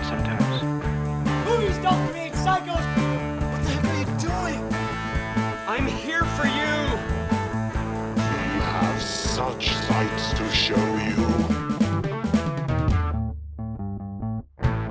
Mad 0.00 0.08
sometimes. 0.08 0.62
Movies 1.46 1.78
don't 1.78 2.08
create 2.10 2.32
psychos. 2.34 2.84
What 3.50 3.62
the 3.64 3.70
heck 3.70 3.84
are 3.84 3.98
you 3.98 4.06
doing? 4.18 4.74
I'm 5.68 5.86
here 5.86 6.24
for 6.36 6.46
you! 6.46 6.98
We 8.16 8.60
have 8.62 9.00
such 9.02 9.72
sights 9.74 10.32
to 10.34 10.44
show 10.50 10.76
you. 10.76 11.26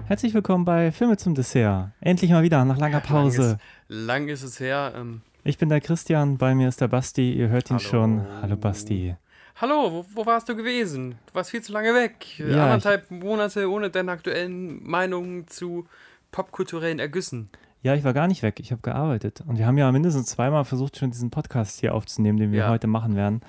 Herzlich 0.08 0.34
willkommen 0.34 0.66
bei 0.66 0.92
Filme 0.92 1.18
zum 1.18 1.36
Dessert. 1.36 1.92
Endlich 2.02 2.32
mal 2.32 2.44
wieder 2.44 2.66
nach 2.66 2.78
langer 2.78 3.00
Pause. 3.00 3.42
Lang 3.42 3.58
ist, 3.58 4.06
lang 4.06 4.28
ist 4.28 4.44
es 4.44 4.60
her. 4.60 4.94
Ähm, 4.96 5.22
Ich 5.44 5.58
bin 5.58 5.70
der 5.70 5.82
Christian, 5.82 6.38
bei 6.38 6.54
mir 6.56 6.68
ist 6.68 6.82
der 6.82 6.88
Basti, 6.88 7.34
ihr 7.34 7.50
hört 7.50 7.70
ihn 7.72 7.78
Hallo. 7.78 7.90
schon. 7.90 8.26
Hallo 8.42 8.56
Basti. 8.58 9.16
Hallo, 9.62 9.92
wo, 9.92 10.06
wo 10.16 10.26
warst 10.26 10.50
du 10.50 10.56
gewesen? 10.56 11.16
Du 11.28 11.36
warst 11.36 11.52
viel 11.52 11.62
zu 11.62 11.72
lange 11.72 11.94
weg. 11.94 12.40
Ja, 12.40 12.64
Anderthalb 12.66 13.12
Monate 13.12 13.70
ohne 13.70 13.90
deine 13.90 14.12
aktuellen 14.12 14.84
Meinungen 14.88 15.48
zu 15.48 15.86
popkulturellen 16.32 17.00
Ergüssen. 17.00 17.50
Ja, 17.82 17.96
ich 17.96 18.04
war 18.04 18.14
gar 18.14 18.28
nicht 18.28 18.44
weg, 18.44 18.60
ich 18.60 18.72
habe 18.72 18.82
gearbeitet. 18.82 19.42
Und 19.48 19.58
wir 19.58 19.66
haben 19.66 19.78
ja 19.78 19.92
mindestens 19.92 20.28
zweimal 20.28 20.66
versucht, 20.66 20.98
schon 20.98 21.12
diesen 21.12 21.30
Podcast 21.30 21.80
hier 21.80 21.96
aufzunehmen, 21.96 22.38
den 22.38 22.52
wir 22.52 22.60
Ja. 22.60 22.70
heute 22.70 22.88
machen 22.88 23.16
werden. 23.16 23.42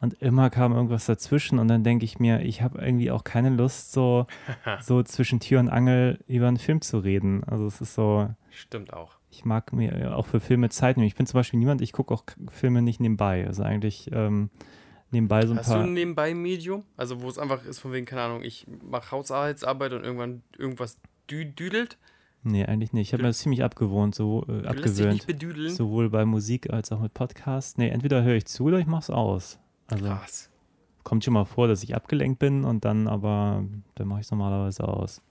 Und 0.00 0.14
immer 0.22 0.50
kam 0.50 0.72
irgendwas 0.72 1.06
dazwischen 1.06 1.58
und 1.58 1.68
dann 1.68 1.82
denke 1.82 2.04
ich 2.04 2.18
mir, 2.18 2.40
ich 2.42 2.60
habe 2.62 2.78
irgendwie 2.80 3.10
auch 3.10 3.24
keine 3.24 3.48
Lust, 3.48 3.92
so, 3.92 4.26
so 4.82 5.02
zwischen 5.02 5.40
Tür 5.40 5.60
und 5.60 5.68
Angel 5.70 6.18
über 6.26 6.48
einen 6.48 6.58
Film 6.58 6.80
zu 6.82 6.98
reden. 6.98 7.44
Also 7.44 7.66
es 7.66 7.80
ist 7.80 7.94
so, 7.94 8.28
Stimmt 8.50 8.92
auch. 8.92 9.12
ich 9.30 9.44
mag 9.46 9.72
mir 9.72 10.16
auch 10.16 10.26
für 10.26 10.40
Filme 10.40 10.68
Zeit 10.68 10.96
nehmen. 10.96 11.06
Ich 11.06 11.14
bin 11.14 11.26
zum 11.26 11.38
Beispiel 11.38 11.58
niemand, 11.58 11.80
ich 11.80 11.92
gucke 11.92 12.12
auch 12.12 12.24
Filme 12.50 12.82
nicht 12.82 13.00
nebenbei. 13.00 13.46
Also 13.46 13.62
eigentlich 13.62 14.10
ähm, 14.12 14.50
nebenbei 15.10 15.46
so 15.46 15.52
ein 15.52 15.58
Hast 15.58 15.68
du 15.68 15.74
paar. 15.74 15.84
ein 15.84 15.92
Nebenbei-Medium? 15.94 16.84
Also, 16.96 17.22
wo 17.22 17.28
es 17.28 17.38
einfach 17.38 17.64
ist, 17.64 17.78
von 17.78 17.92
wegen, 17.92 18.06
keine 18.06 18.22
Ahnung, 18.22 18.42
ich 18.42 18.66
mache 18.82 19.10
Hausarbeitsarbeit 19.10 19.92
und 19.92 20.04
irgendwann 20.04 20.42
irgendwas 20.58 20.98
dü 21.30 21.44
düdelt? 21.44 21.98
Nee, 22.42 22.64
eigentlich 22.64 22.92
nicht. 22.92 23.08
Ich 23.08 23.12
habe 23.12 23.24
mir 23.24 23.30
das 23.30 23.38
ziemlich 23.38 23.64
abgewohnt, 23.64 24.14
so 24.14 24.44
äh, 24.48 24.62
Du 24.62 24.68
abgewöhnt. 24.68 25.26
Sowohl 25.70 26.10
bei 26.10 26.24
Musik 26.24 26.72
als 26.72 26.92
auch 26.92 27.00
mit 27.00 27.12
Podcasts. 27.12 27.76
Nee, 27.76 27.88
entweder 27.88 28.22
höre 28.22 28.36
ich 28.36 28.46
zu 28.46 28.66
oder 28.66 28.78
ich 28.78 28.86
mache 28.86 29.02
es 29.02 29.10
aus. 29.10 29.58
Also 29.88 30.04
Krass. 30.04 30.50
kommt 31.02 31.24
schon 31.24 31.34
mal 31.34 31.44
vor, 31.44 31.66
dass 31.66 31.82
ich 31.82 31.96
abgelenkt 31.96 32.38
bin 32.38 32.64
und 32.64 32.84
dann 32.84 33.08
aber, 33.08 33.64
dann 33.96 34.06
mache 34.06 34.20
ich 34.20 34.26
es 34.26 34.30
normalerweise 34.30 34.86
aus. 34.86 35.22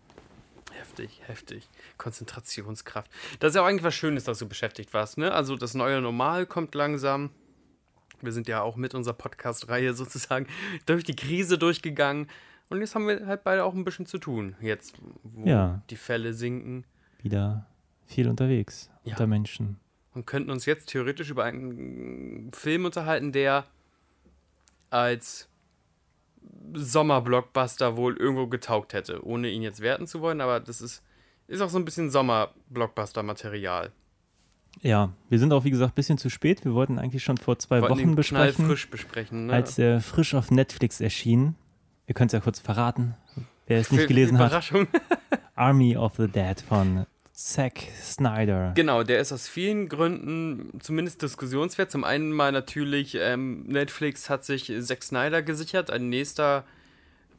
Heftig, 0.78 1.22
heftig. 1.26 1.70
Konzentrationskraft. 1.98 3.10
Das 3.40 3.50
ist 3.52 3.56
ja 3.56 3.62
auch 3.62 3.66
eigentlich 3.66 3.84
was 3.84 3.96
Schönes, 3.96 4.26
dass 4.26 4.40
du 4.40 4.48
beschäftigt 4.48 4.94
warst, 4.94 5.18
ne? 5.18 5.32
Also 5.32 5.56
das 5.56 5.74
neue 5.74 6.02
Normal 6.02 6.46
kommt 6.46 6.76
langsam. 6.76 7.30
Wir 8.26 8.32
sind 8.34 8.48
ja 8.48 8.62
auch 8.62 8.76
mit 8.76 8.94
unserer 8.96 9.14
Podcast-Reihe 9.14 9.94
sozusagen 9.94 10.48
durch 10.86 11.04
die 11.04 11.16
Krise 11.16 11.58
durchgegangen. 11.58 12.28
Und 12.70 12.80
jetzt 12.82 12.96
haben 12.96 13.08
wir 13.08 13.28
halt 13.28 13.44
beide 13.44 13.64
auch 13.64 13.74
ein 13.74 13.84
bisschen 13.86 14.06
zu 14.08 14.18
tun. 14.18 14.56
Jetzt, 14.60 14.96
wo 15.24 15.48
Ja. 15.48 15.82
die 15.90 15.96
Fälle 15.96 16.34
sinken. 16.34 16.84
Wieder 17.22 17.66
viel 18.06 18.28
unterwegs 18.28 18.90
Ja. 19.04 19.12
unter 19.14 19.28
Menschen. 19.28 19.78
Und 20.14 20.26
könnten 20.26 20.50
uns 20.50 20.66
jetzt 20.66 20.88
theoretisch 20.90 21.30
über 21.30 21.44
einen 21.44 22.52
Film 22.54 22.86
unterhalten, 22.86 23.32
der 23.32 23.66
als 24.90 25.50
Sommerblockbuster 26.74 27.98
wohl 27.98 28.18
irgendwo 28.18 28.48
getaugt 28.48 28.94
hätte, 28.94 29.26
ohne 29.26 29.50
ihn 29.50 29.62
jetzt 29.62 29.82
werten 29.82 30.08
zu 30.08 30.22
wollen, 30.22 30.42
aber 30.42 30.60
das 30.60 30.82
ist, 30.82 31.04
ist 31.48 31.62
auch 31.62 31.70
so 31.70 31.78
ein 31.78 31.86
bisschen 31.86 32.10
Sommerblockbuster-Material. 32.10 33.92
Ja, 34.82 35.14
wir 35.30 35.40
sind 35.40 35.52
auch, 35.54 35.64
wie 35.64 35.72
gesagt, 35.72 35.94
ein 35.94 35.96
bisschen 35.96 36.18
zu 36.18 36.30
spät. 36.30 36.64
Wir 36.66 36.74
wollten 36.74 37.00
eigentlich 37.00 37.24
schon 37.24 37.38
vor 37.38 37.58
zwei 37.60 37.82
Wollten 37.82 37.94
Wochen 37.94 38.16
besprechen, 38.16 38.56
knallfrisch 38.56 38.90
besprechen. 38.90 39.48
Ne? 39.48 39.54
als 39.54 39.76
der 39.76 40.02
frisch 40.02 40.34
auf 40.36 40.52
Netflix 40.52 41.02
erschien. 41.02 41.56
Ihr 42.08 42.14
könnt 42.14 42.32
es 42.32 42.34
ja 42.34 42.40
kurz 42.40 42.60
verraten, 42.60 43.16
wer 43.68 43.80
es 43.80 43.92
nicht 43.92 44.08
gelesen 44.08 44.38
hat. 44.38 44.48
Überraschung. 44.52 44.88
Army 45.56 45.98
of 45.98 46.14
the 46.18 46.28
Dead 46.28 46.60
von 46.62 47.06
Zack 47.34 47.80
Snyder. 48.02 48.72
Genau, 48.76 49.04
der 49.04 49.20
ist 49.20 49.34
aus 49.34 49.48
vielen 49.48 49.90
Gründen 49.90 50.80
zumindest 50.80 51.22
diskussionswert. 51.22 51.92
Zum 51.92 52.04
einen 52.04 52.32
mal 52.32 52.52
natürlich, 52.52 53.18
ähm, 53.20 53.64
Netflix 53.64 54.30
hat 54.30 54.46
sich 54.46 54.72
Zack 54.82 55.04
Snyder 55.04 55.42
gesichert. 55.42 55.92
Ein 55.92 56.10
nächster 56.10 56.64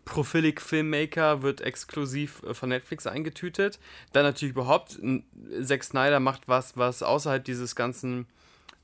Prophilic 0.07 0.63
Filmmaker 0.63 1.43
wird 1.43 1.61
exklusiv 1.61 2.43
äh, 2.45 2.55
von 2.55 2.71
Netflix 2.71 3.07
eingetütet. 3.07 3.79
Dann 4.13 4.23
natürlich 4.23 4.53
überhaupt, 4.55 4.99
Zack 5.63 5.85
Snyder 5.85 6.21
macht 6.21 6.49
was, 6.49 6.79
was 6.79 7.03
außerhalb 7.03 7.45
dieses 7.45 7.77
ganzen 7.77 8.27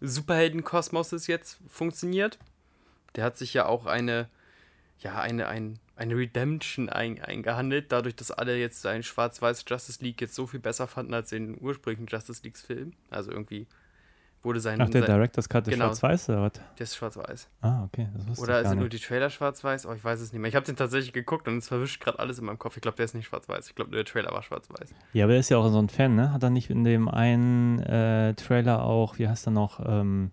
Superheldenkosmoses 0.03 1.29
jetzt 1.29 1.59
funktioniert. 1.69 2.39
Der 3.15 3.25
hat 3.25 3.39
sich 3.39 3.55
ja 3.55 3.67
auch 3.67 3.87
eine, 3.87 4.29
ja, 4.99 5.21
eine, 5.21 5.47
ein, 5.47 5.79
eine 5.97 6.17
Redemption 6.17 6.89
ein, 6.89 7.23
eingehandelt, 7.23 7.93
dadurch, 7.93 8.17
dass 8.17 8.33
alle 8.33 8.59
jetzt 8.59 8.83
seinen 8.83 9.05
schwarz-weiß 9.05 9.65
Justice 9.69 10.03
League 10.03 10.21
jetzt 10.21 10.35
so 10.35 10.49
viel 10.49 10.61
besser 10.61 10.89
fanden 10.89 11.15
als 11.15 11.31
den 11.31 11.57
ursprünglichen 11.61 12.09
Justice 12.09 12.43
League-Film. 12.43 12.95
Also 13.11 13.31
irgendwie 13.31 13.69
wurde 14.45 14.61
sein. 14.61 14.81
Ach, 14.81 14.89
der 14.89 15.03
sein 15.03 15.11
Director's 15.11 15.49
Cut 15.49 15.67
ist 15.67 15.75
Genau. 15.75 15.87
schwarz-weiß 15.87 16.29
oder 16.31 16.43
was? 16.43 16.53
der 16.53 16.85
ist 16.85 16.97
schwarz-weiß. 16.97 17.49
Ah, 17.61 17.85
okay, 17.85 18.09
Oder 18.39 18.59
ich 18.59 18.63
gar 18.65 18.71
sind 18.71 18.79
nur 18.79 18.89
die 18.89 18.99
Trailer 18.99 19.31
schwarz-weiß? 19.31 19.87
Oh, 19.87 19.93
ich 19.93 20.03
weiß 20.05 20.21
es 20.21 20.33
nicht 20.33 20.41
mehr. 20.41 20.49
Ich 20.49 20.55
habe 20.57 20.67
den 20.67 20.77
tatsächlich 20.77 21.13
geguckt 21.13 21.49
und 21.49 21.59
es 21.59 21.69
verwischt 21.69 22.01
gerade 22.03 22.19
alles 22.19 22.39
in 22.39 22.45
meinem 22.45 22.59
Kopf. 22.59 22.77
Ich 22.77 22.83
glaube, 22.83 22.97
der 22.97 23.05
ist 23.05 23.15
nicht 23.15 23.27
schwarz-weiß. 23.27 23.69
Ich 23.69 23.75
glaube, 23.75 23.91
nur 23.91 24.03
der 24.03 24.13
Trailer 24.13 24.33
war 24.33 24.43
schwarz-weiß. 24.43 24.95
Ja, 25.13 25.25
aber 25.25 25.35
er 25.35 25.41
ist 25.41 25.49
ja 25.51 25.59
auch 25.59 25.69
so 25.71 25.79
ein 25.79 25.89
Fan, 25.89 26.17
ne? 26.17 26.33
Hat 26.33 26.43
er 26.43 26.51
nicht 26.51 26.71
in 26.71 26.85
dem 26.85 27.09
einen 27.09 27.81
äh, 27.81 28.35
Trailer 28.35 28.85
auch, 28.85 29.19
wie 29.19 29.29
heißt 29.29 29.47
er 29.47 29.53
noch, 29.53 29.81
ähm, 29.85 30.33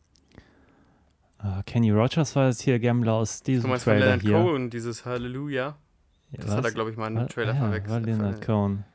äh, 1.44 1.64
Kenny 1.66 1.92
Rogers 1.92 2.36
war 2.36 2.48
jetzt 2.48 2.62
hier 2.62 2.80
Gambler 2.80 3.14
aus 3.14 3.42
Du 3.44 3.52
diesem 3.52 3.70
meinst 3.70 3.86
von 3.86 3.94
Trailer 3.94 4.18
Leonard 4.18 4.22
hier. 4.22 4.32
Cohen, 4.34 4.70
dieses 4.70 5.06
Halleluja. 5.06 5.76
Das 6.32 6.48
Was? 6.48 6.56
hat 6.58 6.66
er, 6.66 6.72
glaube 6.72 6.92
ich, 6.92 6.98
mal 6.98 7.08
in 7.08 7.18
einem 7.18 7.30
Trailer 7.30 7.52
ah, 7.52 7.56
ja, 7.56 7.60
verwechselt. 7.62 7.92
War 7.92 8.00
Leonard 8.02 8.42
Cohen. 8.46 8.86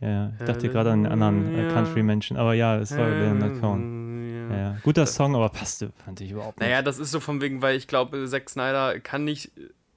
Ja, 0.00 0.32
ich 0.38 0.46
dachte 0.46 0.68
gerade 0.68 0.90
an 0.90 1.06
einen 1.06 1.22
anderen 1.22 1.54
äh, 1.54 1.72
Country-Menschen, 1.72 2.36
aber 2.36 2.54
ja, 2.54 2.76
es 2.76 2.96
war 2.96 3.08
Leonard 3.08 3.60
Cohen. 3.60 4.01
Ja, 4.52 4.58
ja. 4.58 4.76
Guter 4.82 5.06
Song, 5.06 5.34
aber 5.34 5.48
passte, 5.48 5.92
fand 6.04 6.20
ich 6.20 6.30
überhaupt 6.30 6.58
nicht. 6.60 6.68
Naja, 6.68 6.82
das 6.82 6.98
ist 6.98 7.10
so 7.10 7.20
von 7.20 7.40
wegen, 7.40 7.62
weil 7.62 7.76
ich 7.76 7.86
glaube, 7.88 8.26
Zack 8.28 8.48
Snyder 8.50 8.98
kann 9.00 9.24
nicht 9.24 9.50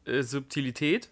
äh, 0.05 0.21
Subtilität. 0.21 1.09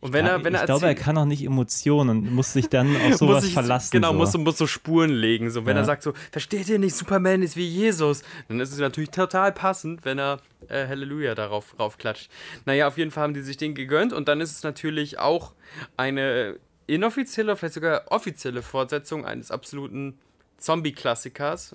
Und 0.00 0.12
wenn 0.12 0.26
ja, 0.26 0.34
er, 0.36 0.44
wenn 0.44 0.54
ich 0.54 0.60
er 0.60 0.66
glaube, 0.66 0.86
er 0.86 0.94
kann 0.94 1.18
auch 1.18 1.24
nicht 1.24 1.42
Emotionen 1.44 2.10
und 2.10 2.32
muss 2.32 2.52
sich 2.52 2.68
dann 2.68 2.94
auf 3.08 3.16
sowas 3.16 3.42
sich, 3.42 3.52
verlassen. 3.52 3.90
Genau, 3.90 4.12
so. 4.12 4.14
muss, 4.18 4.30
so- 4.32 4.38
muss 4.38 4.56
so 4.56 4.68
Spuren 4.68 5.10
legen. 5.10 5.50
So, 5.50 5.66
wenn 5.66 5.74
Ja. 5.74 5.82
er 5.82 5.86
sagt 5.86 6.04
so, 6.04 6.12
versteht 6.30 6.68
ihr 6.68 6.78
nicht, 6.78 6.94
Superman 6.94 7.42
ist 7.42 7.56
wie 7.56 7.66
Jesus, 7.66 8.22
dann 8.46 8.60
ist 8.60 8.70
es 8.72 8.78
natürlich 8.78 9.10
total 9.10 9.50
passend, 9.50 10.04
wenn 10.04 10.18
er 10.20 10.38
äh, 10.68 10.86
Halleluja 10.86 11.34
darauf 11.34 11.74
raufklatscht. 11.80 12.30
Naja, 12.64 12.86
auf 12.86 12.96
jeden 12.96 13.10
Fall 13.10 13.24
haben 13.24 13.34
die 13.34 13.40
sich 13.40 13.56
den 13.56 13.74
gegönnt 13.74 14.12
und 14.12 14.28
dann 14.28 14.40
ist 14.40 14.52
es 14.52 14.62
natürlich 14.62 15.18
auch 15.18 15.52
eine 15.96 16.58
inoffizielle, 16.86 17.56
vielleicht 17.56 17.74
sogar 17.74 18.02
offizielle 18.12 18.62
Fortsetzung 18.62 19.26
eines 19.26 19.50
absoluten 19.50 20.16
Zombie-Klassikers. 20.58 21.74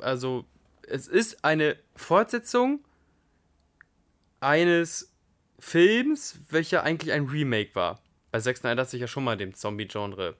Also, 0.00 0.44
es 0.88 1.06
ist 1.06 1.44
eine 1.44 1.76
Fortsetzung 1.96 2.80
eines 4.40 5.12
Films, 5.58 6.40
welcher 6.50 6.84
eigentlich 6.84 7.12
ein 7.12 7.26
Remake 7.26 7.74
war. 7.74 8.00
Bei 8.30 8.40
Zack 8.40 8.56
Snyder 8.58 8.82
hat 8.82 8.90
sich 8.90 9.00
ja 9.00 9.06
schon 9.06 9.24
mal 9.24 9.36
dem 9.36 9.54
Zombie-Genre 9.54 10.36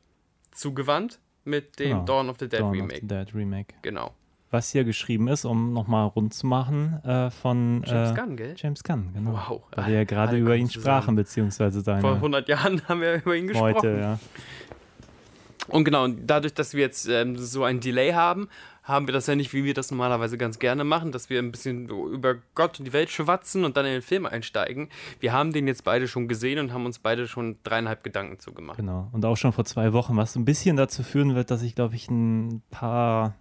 zugewandt 0.52 1.18
mit 1.44 1.78
dem 1.78 1.88
Genau. 1.90 2.04
Dawn 2.04 2.28
of 2.28 2.36
the 2.38 2.48
Dead 2.48 2.60
Dawn 2.60 2.68
of 2.70 2.74
Remake. 2.76 3.00
the 3.00 3.06
Dead 3.08 3.34
Remake. 3.34 3.74
Genau. 3.82 4.14
Was 4.50 4.70
hier 4.70 4.84
geschrieben 4.84 5.28
ist, 5.28 5.44
um 5.44 5.74
nochmal 5.74 6.06
rund 6.06 6.32
zu 6.32 6.46
machen, 6.46 7.02
äh, 7.04 7.30
von 7.30 7.82
James 7.86 8.10
äh, 8.10 8.14
Gunn, 8.14 8.36
gell? 8.36 8.54
James 8.56 8.82
Gunn, 8.82 9.10
genau. 9.12 9.32
Wow. 9.32 9.62
Weil 9.72 9.86
wir 9.88 9.94
ja 9.94 10.04
gerade 10.04 10.38
über 10.38 10.56
ihn 10.56 10.68
zusammen. 10.68 10.82
sprachen, 10.84 11.14
beziehungsweise 11.16 11.82
Vor 11.82 12.00
seine 12.00 12.08
100 12.14 12.48
Jahren 12.48 12.80
haben 12.88 13.00
wir 13.02 13.14
über 13.16 13.36
ihn 13.36 13.48
gesprochen. 13.48 13.74
heute, 13.74 13.98
ja. 14.00 14.18
Und 15.68 15.84
genau, 15.84 16.04
und 16.04 16.26
dadurch, 16.26 16.54
dass 16.54 16.74
wir 16.74 16.80
jetzt 16.80 17.08
ähm, 17.08 17.36
so 17.36 17.64
ein 17.64 17.80
Delay 17.80 18.12
haben, 18.12 18.48
haben 18.82 19.06
wir 19.06 19.12
das 19.12 19.26
ja 19.26 19.34
nicht, 19.34 19.52
wie 19.52 19.64
wir 19.64 19.74
das 19.74 19.90
normalerweise 19.90 20.38
ganz 20.38 20.58
gerne 20.58 20.82
machen, 20.82 21.12
dass 21.12 21.28
wir 21.28 21.38
ein 21.40 21.50
bisschen 21.52 21.88
über 21.88 22.36
Gott 22.54 22.78
und 22.78 22.86
die 22.86 22.92
Welt 22.94 23.10
schwatzen 23.10 23.64
und 23.64 23.76
dann 23.76 23.84
in 23.84 23.92
den 23.92 24.02
Film 24.02 24.24
einsteigen. 24.24 24.88
Wir 25.20 25.34
haben 25.34 25.52
den 25.52 25.68
jetzt 25.68 25.84
beide 25.84 26.08
schon 26.08 26.26
gesehen 26.26 26.58
und 26.58 26.72
haben 26.72 26.86
uns 26.86 26.98
beide 26.98 27.28
schon 27.28 27.58
dreieinhalb 27.64 28.02
Gedanken 28.02 28.38
zugemacht. 28.38 28.78
Genau. 28.78 29.08
Und 29.12 29.24
auch 29.26 29.36
schon 29.36 29.52
vor 29.52 29.66
zwei 29.66 29.92
Wochen, 29.92 30.16
was 30.16 30.32
so 30.32 30.40
ein 30.40 30.46
bisschen 30.46 30.76
dazu 30.76 31.02
führen 31.02 31.34
wird, 31.34 31.50
dass 31.50 31.60
ich, 31.62 31.74
glaube 31.74 31.96
ich, 31.96 32.08
ein 32.08 32.62
paar 32.70 33.34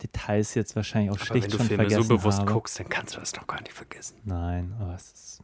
Details 0.00 0.54
jetzt 0.54 0.76
wahrscheinlich 0.76 1.10
auch 1.10 1.16
Aber 1.16 1.24
schlicht 1.26 1.44
wenn 1.46 1.50
du 1.50 1.56
schon 1.58 1.66
Filme 1.66 1.82
vergessen 1.82 2.08
so 2.08 2.16
bewusst 2.16 2.38
habe. 2.40 2.52
guckst, 2.52 2.78
dann 2.78 2.88
kannst 2.88 3.16
du 3.16 3.20
das 3.20 3.32
doch 3.32 3.46
gar 3.48 3.60
nicht 3.60 3.72
vergessen. 3.72 4.16
Nein, 4.24 4.74
aber 4.80 4.94
es 4.94 5.12
ist. 5.12 5.42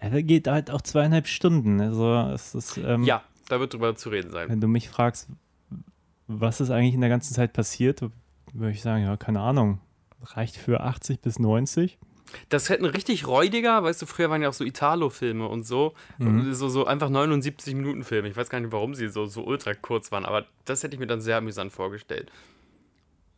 Er 0.00 0.22
geht 0.22 0.46
halt 0.46 0.70
auch 0.70 0.80
zweieinhalb 0.80 1.26
Stunden. 1.26 1.80
Also 1.80 2.14
es 2.32 2.54
ist. 2.54 2.78
Ähm, 2.78 3.02
Ja, 3.04 3.22
da 3.48 3.60
wird 3.60 3.72
drüber 3.74 3.94
zu 3.96 4.08
reden 4.10 4.30
sein. 4.30 4.48
Wenn 4.48 4.60
du 4.60 4.68
mich 4.68 4.88
fragst, 4.88 5.28
was 6.26 6.60
ist 6.60 6.70
eigentlich 6.70 6.94
in 6.94 7.00
der 7.00 7.10
ganzen 7.10 7.34
Zeit 7.34 7.52
passiert, 7.52 8.02
würde 8.52 8.72
ich 8.72 8.82
sagen, 8.82 9.04
ja, 9.04 9.16
keine 9.16 9.40
Ahnung. 9.40 9.80
Reicht 10.22 10.56
für 10.56 10.80
80 10.80 11.20
bis 11.20 11.38
90. 11.38 11.98
Das 12.50 12.68
hätte 12.68 12.82
ein 12.84 12.90
richtig 12.90 13.26
räudiger, 13.26 13.82
weißt 13.82 14.02
du, 14.02 14.06
früher 14.06 14.28
waren 14.28 14.42
ja 14.42 14.50
auch 14.50 14.54
so 14.54 14.64
Italo-Filme 14.64 15.46
und 15.48 15.64
so, 15.66 15.94
Mhm. 16.18 16.52
so, 16.52 16.68
so 16.68 16.84
einfach 16.84 17.08
79-Minuten-Filme. 17.08 18.28
Ich 18.28 18.36
weiß 18.36 18.50
gar 18.50 18.60
nicht, 18.60 18.72
warum 18.72 18.94
sie 18.94 19.08
so, 19.08 19.24
so 19.26 19.44
ultra 19.44 19.72
kurz 19.74 20.12
waren, 20.12 20.26
aber 20.26 20.44
das 20.66 20.82
hätte 20.82 20.94
ich 20.94 21.00
mir 21.00 21.06
dann 21.06 21.22
sehr 21.22 21.38
amüsant 21.38 21.72
vorgestellt. 21.72 22.30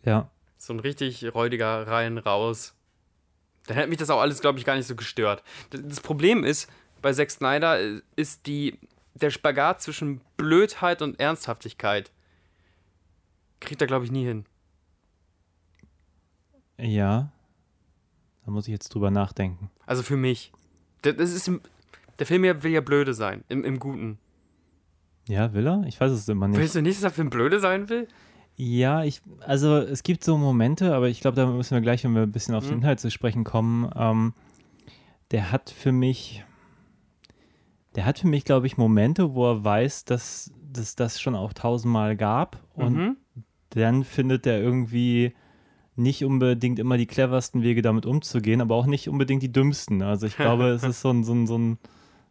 Ja. 0.04 0.28
So 0.58 0.72
ein 0.72 0.80
richtig 0.80 1.32
räudiger 1.34 1.86
rein, 1.86 2.18
raus. 2.18 2.74
Dann 3.66 3.76
hätte 3.76 3.88
mich 3.88 3.98
das 3.98 4.10
auch 4.10 4.20
alles, 4.20 4.40
glaube 4.40 4.58
ich, 4.58 4.64
gar 4.64 4.74
nicht 4.74 4.86
so 4.86 4.96
gestört. 4.96 5.44
Das, 5.70 5.82
das 5.86 6.00
Problem 6.00 6.42
ist, 6.42 6.68
bei 7.02 7.12
Zack 7.12 7.30
Snyder 7.30 7.80
äh, 7.80 8.00
ist 8.16 8.46
die, 8.46 8.76
der 9.14 9.30
Spagat 9.30 9.82
zwischen 9.82 10.20
Blödheit 10.36 11.02
und 11.02 11.18
Ernsthaftigkeit 11.20 12.10
kriegt 13.60 13.80
er, 13.80 13.86
glaube 13.86 14.04
ich, 14.04 14.10
nie 14.12 14.24
hin. 14.24 14.44
Ja. 16.78 17.30
Da 18.44 18.50
muss 18.50 18.66
ich 18.66 18.72
jetzt 18.72 18.88
drüber 18.94 19.10
nachdenken. 19.10 19.70
Also 19.86 20.02
für 20.02 20.16
mich. 20.16 20.52
Das 21.02 21.16
ist, 21.30 21.48
im- 21.48 21.60
der 22.18 22.26
Film 22.26 22.42
will 22.42 22.70
ja 22.72 22.80
blöde 22.80 23.14
sein, 23.14 23.44
im, 23.48 23.64
im 23.64 23.78
Guten. 23.78 24.18
Ja, 25.28 25.52
will 25.52 25.66
er? 25.66 25.84
Ich 25.86 26.00
weiß 26.00 26.10
es 26.10 26.28
immer 26.28 26.48
nicht. 26.48 26.58
Willst 26.58 26.74
du 26.74 26.82
nicht, 26.82 26.96
dass 26.96 27.02
der 27.02 27.10
Film 27.10 27.30
blöde 27.30 27.60
sein 27.60 27.88
will? 27.88 28.08
Ja, 28.56 29.04
ich, 29.04 29.22
also 29.40 29.76
es 29.76 30.02
gibt 30.02 30.24
so 30.24 30.36
Momente, 30.36 30.94
aber 30.94 31.08
ich 31.08 31.20
glaube, 31.20 31.36
da 31.36 31.46
müssen 31.46 31.74
wir 31.74 31.80
gleich, 31.80 32.04
wenn 32.04 32.14
wir 32.14 32.22
ein 32.22 32.32
bisschen 32.32 32.54
auf 32.54 32.64
den 32.64 32.76
Mhm. 32.76 32.82
Inhalt 32.82 33.00
zu 33.00 33.10
sprechen 33.10 33.44
kommen, 33.44 33.90
ähm, 33.94 34.34
der 35.30 35.52
hat 35.52 35.70
für 35.70 35.92
mich, 35.92 36.44
der 37.96 38.04
hat 38.06 38.18
für 38.20 38.28
mich, 38.28 38.44
glaube 38.44 38.66
ich, 38.66 38.76
Momente, 38.76 39.34
wo 39.34 39.50
er 39.50 39.64
weiß, 39.64 40.04
dass 40.04 40.52
dass 40.72 40.94
das 40.94 41.20
schon 41.20 41.34
auch 41.34 41.52
tausendmal 41.52 42.16
gab 42.16 42.58
und 42.74 42.94
Mhm. 42.94 43.16
dann 43.70 44.04
findet 44.04 44.46
er 44.46 44.60
irgendwie 44.60 45.34
nicht 45.96 46.24
unbedingt 46.24 46.78
immer 46.78 46.96
die 46.96 47.06
cleversten 47.06 47.62
Wege 47.62 47.82
damit 47.82 48.06
umzugehen, 48.06 48.60
aber 48.60 48.76
auch 48.76 48.86
nicht 48.86 49.08
unbedingt 49.08 49.42
die 49.42 49.50
dümmsten. 49.52 50.00
Also 50.02 50.26
ich 50.28 50.36
glaube, 50.36 50.68
es 50.68 50.82
ist 50.84 51.00
so 51.00 51.10
ein, 51.10 51.24
so 51.24 51.32
ein, 51.34 51.46
so 51.48 51.58
ein 51.58 51.78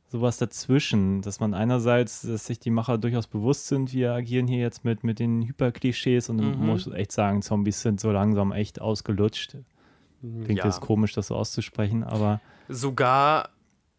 sowas 0.07 0.37
dazwischen, 0.37 1.21
dass 1.21 1.39
man 1.41 1.53
einerseits, 1.53 2.21
dass 2.21 2.45
sich 2.47 2.59
die 2.59 2.71
Macher 2.71 2.97
durchaus 2.97 3.27
bewusst 3.27 3.67
sind, 3.67 3.91
wir 3.93 4.13
agieren 4.13 4.47
hier 4.47 4.59
jetzt 4.59 4.85
mit, 4.85 5.03
mit 5.03 5.19
den 5.19 5.43
Hyperklischees 5.45 6.29
und 6.29 6.37
man 6.37 6.57
Mhm. 6.57 6.65
muss 6.65 6.87
echt 6.87 7.11
sagen, 7.11 7.41
Zombies 7.41 7.81
sind 7.81 7.99
so 7.99 8.09
langsam 8.11 8.53
echt 8.53 8.79
ausgelutscht. 8.81 9.57
Klingt 10.21 10.59
Ja. 10.59 10.65
jetzt 10.65 10.79
komisch, 10.81 11.13
das 11.13 11.27
so 11.27 11.35
auszusprechen, 11.35 12.03
aber 12.05 12.39
Sogar, 12.69 13.49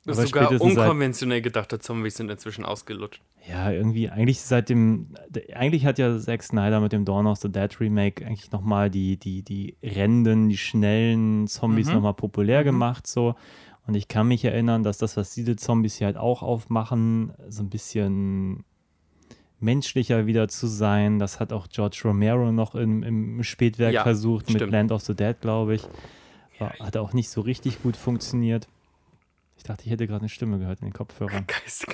Aber 0.07 0.15
sogar 0.27 0.49
seit- 0.51 0.61
unkonventionell 0.61 1.43
gedachte 1.43 1.79
Zombies 1.79 2.17
sind 2.17 2.31
inzwischen 2.31 2.65
ausgelutscht. 2.65 3.21
ja, 3.49 3.71
irgendwie, 3.71 4.09
eigentlich 4.09 4.41
seit 4.41 4.69
dem, 4.71 5.09
eigentlich 5.55 5.85
hat 5.85 5.99
ja 5.99 6.19
Zack 6.19 6.43
Snyder 6.43 6.81
mit 6.81 6.93
dem 6.93 7.05
Dawn 7.05 7.27
of 7.27 7.39
the 7.39 7.51
Dead 7.51 7.79
Remake 7.81 8.25
eigentlich 8.27 8.51
nochmal 8.51 8.89
die, 8.91 9.17
die, 9.19 9.43
die 9.43 9.77
Rennen, 9.83 10.49
die 10.49 10.57
schnellen 10.57 11.47
Zombies 11.49 11.89
Mhm. 11.89 11.95
nochmal 11.95 12.15
populär 12.15 12.65
gemacht, 12.65 13.07
so. 13.07 13.35
Und 13.87 13.95
ich 13.95 14.09
kann 14.09 14.29
mich 14.29 14.45
erinnern, 14.45 14.83
dass 14.85 14.99
das, 14.99 15.17
was 15.17 15.35
diese 15.35 15.57
Zombies 15.57 15.97
hier 15.97 16.07
halt 16.07 16.17
auch 16.17 16.43
aufmachen, 16.43 17.33
so 17.49 17.63
ein 17.63 17.71
bisschen 17.71 18.65
menschlicher 19.59 20.27
wieder 20.27 20.49
zu 20.49 20.67
sein. 20.67 21.19
Das 21.19 21.41
hat 21.41 21.53
auch 21.53 21.69
George 21.69 22.01
Romero 22.05 22.53
noch 22.53 22.75
im, 22.75 23.03
im 23.03 23.43
Spätwerk 23.43 23.93
Ja, 23.93 24.03
versucht, 24.03 24.49
mit 24.49 24.57
stimmt. 24.59 24.73
Land 24.73 24.93
of 24.93 25.03
the 25.03 25.15
Dead, 25.15 25.39
glaube 25.41 25.75
ich. 25.75 25.83
War, 26.59 26.73
hat 26.79 26.97
auch 26.97 27.13
nicht 27.13 27.29
so 27.31 27.41
richtig 27.43 27.83
gut 27.83 27.97
funktioniert. 27.97 28.69
Ich 29.61 29.65
dachte, 29.65 29.85
ich 29.85 29.91
hätte 29.91 30.07
gerade 30.07 30.21
eine 30.21 30.31
Stimme 30.31 30.59
gehört 30.59 30.81
in 30.81 30.87
den 30.87 30.95
Kopfhörern. 30.95 31.45
Geist, 31.47 31.87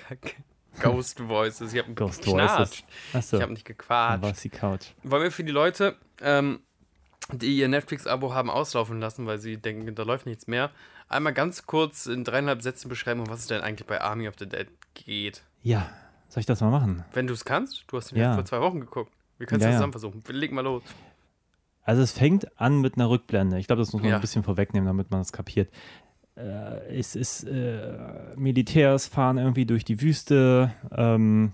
Ghost 0.81 1.27
Voices. 1.29 1.73
Ich 1.73 1.83
habe 1.83 1.93
Ghost 1.95 2.23
geknatscht. 2.23 2.85
Achso, 3.13 3.37
Ich 3.39 3.43
habe 3.43 3.53
nicht 3.53 3.69
dann 3.69 3.77
gequatscht. 3.77 4.23
war 4.23 4.31
es 4.31 4.41
die 4.43 4.51
Couch. 4.51 4.87
Wollen 5.03 5.25
wir 5.25 5.33
für 5.33 5.43
die 5.43 5.51
Leute, 5.51 5.97
ähm, 6.21 6.61
die 7.33 7.57
ihr 7.59 7.67
Netflix-Abo 7.67 8.33
haben 8.33 8.51
auslaufen 8.51 9.01
lassen, 9.01 9.27
weil 9.27 9.41
sie 9.41 9.57
denken, 9.57 9.93
da 9.97 10.05
läuft 10.05 10.27
nichts 10.27 10.47
mehr, 10.47 10.71
einmal 11.09 11.33
ganz 11.33 11.67
kurz 11.67 12.07
in 12.07 12.23
dreieinhalb 12.23 12.63
Sätzen 12.63 12.89
beschreiben, 12.89 13.19
um 13.19 13.29
was 13.29 13.41
es 13.41 13.47
denn 13.49 13.63
eigentlich 13.63 13.89
bei 13.89 14.01
Army 14.01 14.29
of 14.29 14.35
the 14.39 14.49
Dead 14.49 14.69
geht. 14.95 15.43
Ja, 15.63 15.91
soll 16.29 16.43
ich 16.43 16.47
das 16.47 16.61
mal 16.61 16.71
machen? 16.71 17.05
Wenn 17.15 17.27
du 17.27 17.35
es 17.35 17.45
kannst, 17.45 17.83
du 17.89 17.97
hast 17.97 18.13
ihn 18.13 18.19
Ja. 18.19 18.35
vor 18.35 18.45
zwei 18.45 18.61
Wochen 18.61 18.79
geguckt. 18.79 19.13
Wir 19.39 19.49
können 19.49 19.61
es 19.61 19.65
Ja, 19.65 19.71
ja, 19.71 19.73
ja. 19.75 19.79
zusammen 19.79 19.93
versuchen. 19.93 20.23
Leg 20.29 20.53
mal 20.53 20.61
los. 20.61 20.85
Also 21.83 22.03
es 22.03 22.13
fängt 22.13 22.61
an 22.61 22.81
mit 22.81 22.95
einer 22.95 23.11
Rückblende. 23.11 23.59
Ich 23.59 23.67
glaube, 23.67 23.81
das 23.83 23.93
muss 23.93 24.03
man 24.03 24.11
Ja. 24.11 24.17
ein 24.17 24.21
bisschen 24.21 24.45
vorwegnehmen, 24.45 24.87
damit 24.87 25.11
man 25.11 25.21
es 25.21 25.33
kapiert. 25.33 25.69
Äh, 26.37 26.99
es 26.99 27.17
ist 27.17 27.45
äh, 27.45 27.97
Militärs 28.37 29.07
fahren 29.07 29.39
irgendwie 29.39 29.67
durch 29.67 29.85
die 29.85 30.01
Wüste. 30.01 30.73
Ähm, 30.95 31.53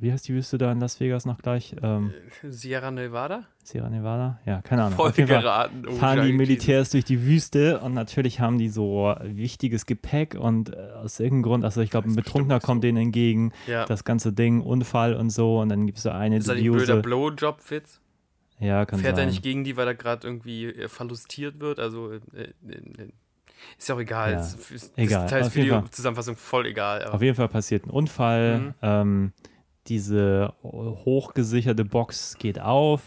wie 0.00 0.12
heißt 0.12 0.26
die 0.28 0.34
Wüste 0.34 0.58
da 0.58 0.72
in 0.72 0.80
Las 0.80 0.98
Vegas 0.98 1.24
noch 1.24 1.38
gleich? 1.38 1.76
Ähm, 1.82 2.12
Sierra 2.42 2.90
Nevada? 2.90 3.44
Sierra 3.62 3.88
Nevada? 3.88 4.40
Ja, 4.44 4.60
keine 4.60 4.82
Ahnung. 4.84 4.96
Voll 4.96 5.12
geraten. 5.12 5.84
Oh, 5.88 5.92
fahren 5.92 6.26
die. 6.26 6.32
Militärs 6.32 6.90
durch 6.90 7.04
die 7.04 7.24
Wüste 7.24 7.78
und 7.80 7.94
natürlich 7.94 8.40
haben 8.40 8.58
die 8.58 8.68
so 8.68 9.14
wichtiges 9.22 9.86
Gepäck 9.86 10.36
und 10.38 10.74
äh, 10.74 10.90
aus 11.02 11.20
irgendeinem 11.20 11.42
Grund, 11.44 11.64
also 11.64 11.80
ich 11.80 11.90
glaube, 11.90 12.08
ein 12.10 12.16
Betrunkener 12.16 12.60
so. 12.60 12.66
kommt 12.66 12.82
denen 12.84 12.98
entgegen, 12.98 13.52
Ja. 13.66 13.84
das 13.86 14.04
ganze 14.04 14.32
Ding, 14.32 14.60
Unfall 14.60 15.14
und 15.14 15.30
so 15.30 15.60
und 15.60 15.68
dann 15.68 15.86
gibt 15.86 15.98
es 15.98 16.04
so 16.04 16.10
eine 16.10 16.38
ist 16.38 16.48
das 16.48 16.56
ein 16.56 16.62
blöder. 16.62 16.96
Blowjob-Witz? 17.00 18.00
Ja, 18.58 18.84
kann 18.86 18.98
Fährt 19.00 19.14
er 19.14 19.22
sein. 19.22 19.28
nicht 19.28 19.42
gegen 19.42 19.64
die, 19.64 19.76
weil 19.76 19.86
er 19.86 19.94
gerade 19.94 20.26
irgendwie 20.26 20.66
äh, 20.66 20.88
verlustiert 20.88 21.60
wird? 21.60 21.78
Also, 21.78 22.12
äh, 22.12 22.16
äh, 22.36 22.42
äh, 22.72 23.08
ist 23.78 23.88
ja 23.88 23.94
auch 23.94 24.00
egal. 24.00 24.32
Ja, 24.32 24.40
Ist, 24.40 24.70
ist, 24.70 24.92
egal. 24.98 25.24
Ist 25.26 25.54
jeden 25.54 25.64
die 25.64 25.70
Fall. 25.70 25.90
Zusammenfassung 25.90 26.36
voll 26.36 26.66
egal. 26.66 27.02
Aber 27.04 27.14
Auf 27.14 27.22
jeden 27.22 27.34
Fall 27.36 27.48
passiert 27.48 27.86
ein 27.86 27.90
Unfall. 27.90 28.58
Mhm. 28.58 28.74
Ähm, 28.82 29.32
diese 29.86 30.52
hochgesicherte 30.62 31.84
Box 31.84 32.36
geht 32.38 32.60
auf. 32.60 33.02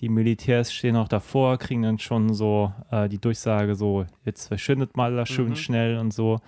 Die 0.00 0.08
Militärs 0.08 0.72
stehen 0.72 0.96
auch 0.96 1.08
davor, 1.08 1.58
kriegen 1.58 1.82
dann 1.82 1.98
schon 1.98 2.32
so 2.32 2.72
äh, 2.90 3.08
die 3.08 3.18
Durchsage, 3.18 3.74
so 3.74 4.06
jetzt 4.24 4.46
verschwindet 4.46 4.96
mal 4.96 5.14
das 5.16 5.28
schön 5.28 5.50
Mhm. 5.50 5.56
schnell 5.56 5.98
und 5.98 6.12
so. 6.12 6.38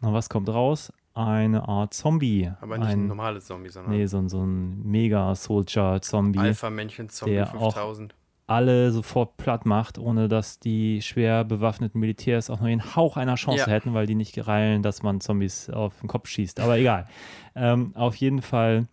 Und 0.00 0.12
was 0.14 0.28
kommt 0.28 0.48
raus? 0.48 0.92
Eine 1.14 1.66
Art 1.68 1.92
Zombie. 1.94 2.50
aber 2.60 2.78
nicht 2.78 2.86
ein, 2.88 3.00
ein, 3.00 3.06
normales 3.08 3.46
Zombie, 3.46 3.68
sondern 3.70 3.92
Nee, 3.92 4.06
so, 4.06 4.18
ein- 4.18 4.28
so 4.28 4.40
ein 4.42 4.82
Mega-Soldier-Zombie, 4.84 6.38
Alpha-Männchen-Zombie 6.38 7.34
der 7.34 7.48
auch- 7.56 7.72
5000. 7.74 8.14
alle 8.48 8.90
sofort 8.90 9.36
platt 9.36 9.66
macht, 9.66 9.98
ohne 9.98 10.26
dass 10.28 10.58
die 10.58 11.02
schwer 11.02 11.44
bewaffneten 11.44 12.00
Militärs 12.00 12.50
auch 12.50 12.58
nur 12.60 12.68
den 12.70 12.96
Hauch 12.96 13.16
einer 13.16 13.34
Chance 13.36 13.60
Ja. 13.60 13.66
hätten, 13.68 13.94
weil 13.94 14.06
die 14.06 14.14
nicht 14.16 14.34
gereilen, 14.34 14.82
dass 14.82 15.02
man 15.02 15.20
Zombies 15.20 15.70
auf 15.70 16.00
den 16.00 16.08
Kopf 16.08 16.28
schießt. 16.28 16.58
Aber 16.60 16.76
egal. 16.78 17.06
Ähm, 17.54 17.92
auf 17.94 18.16
jeden 18.16 18.40
Fall 18.42 18.86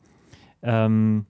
ähm, 0.62 1.25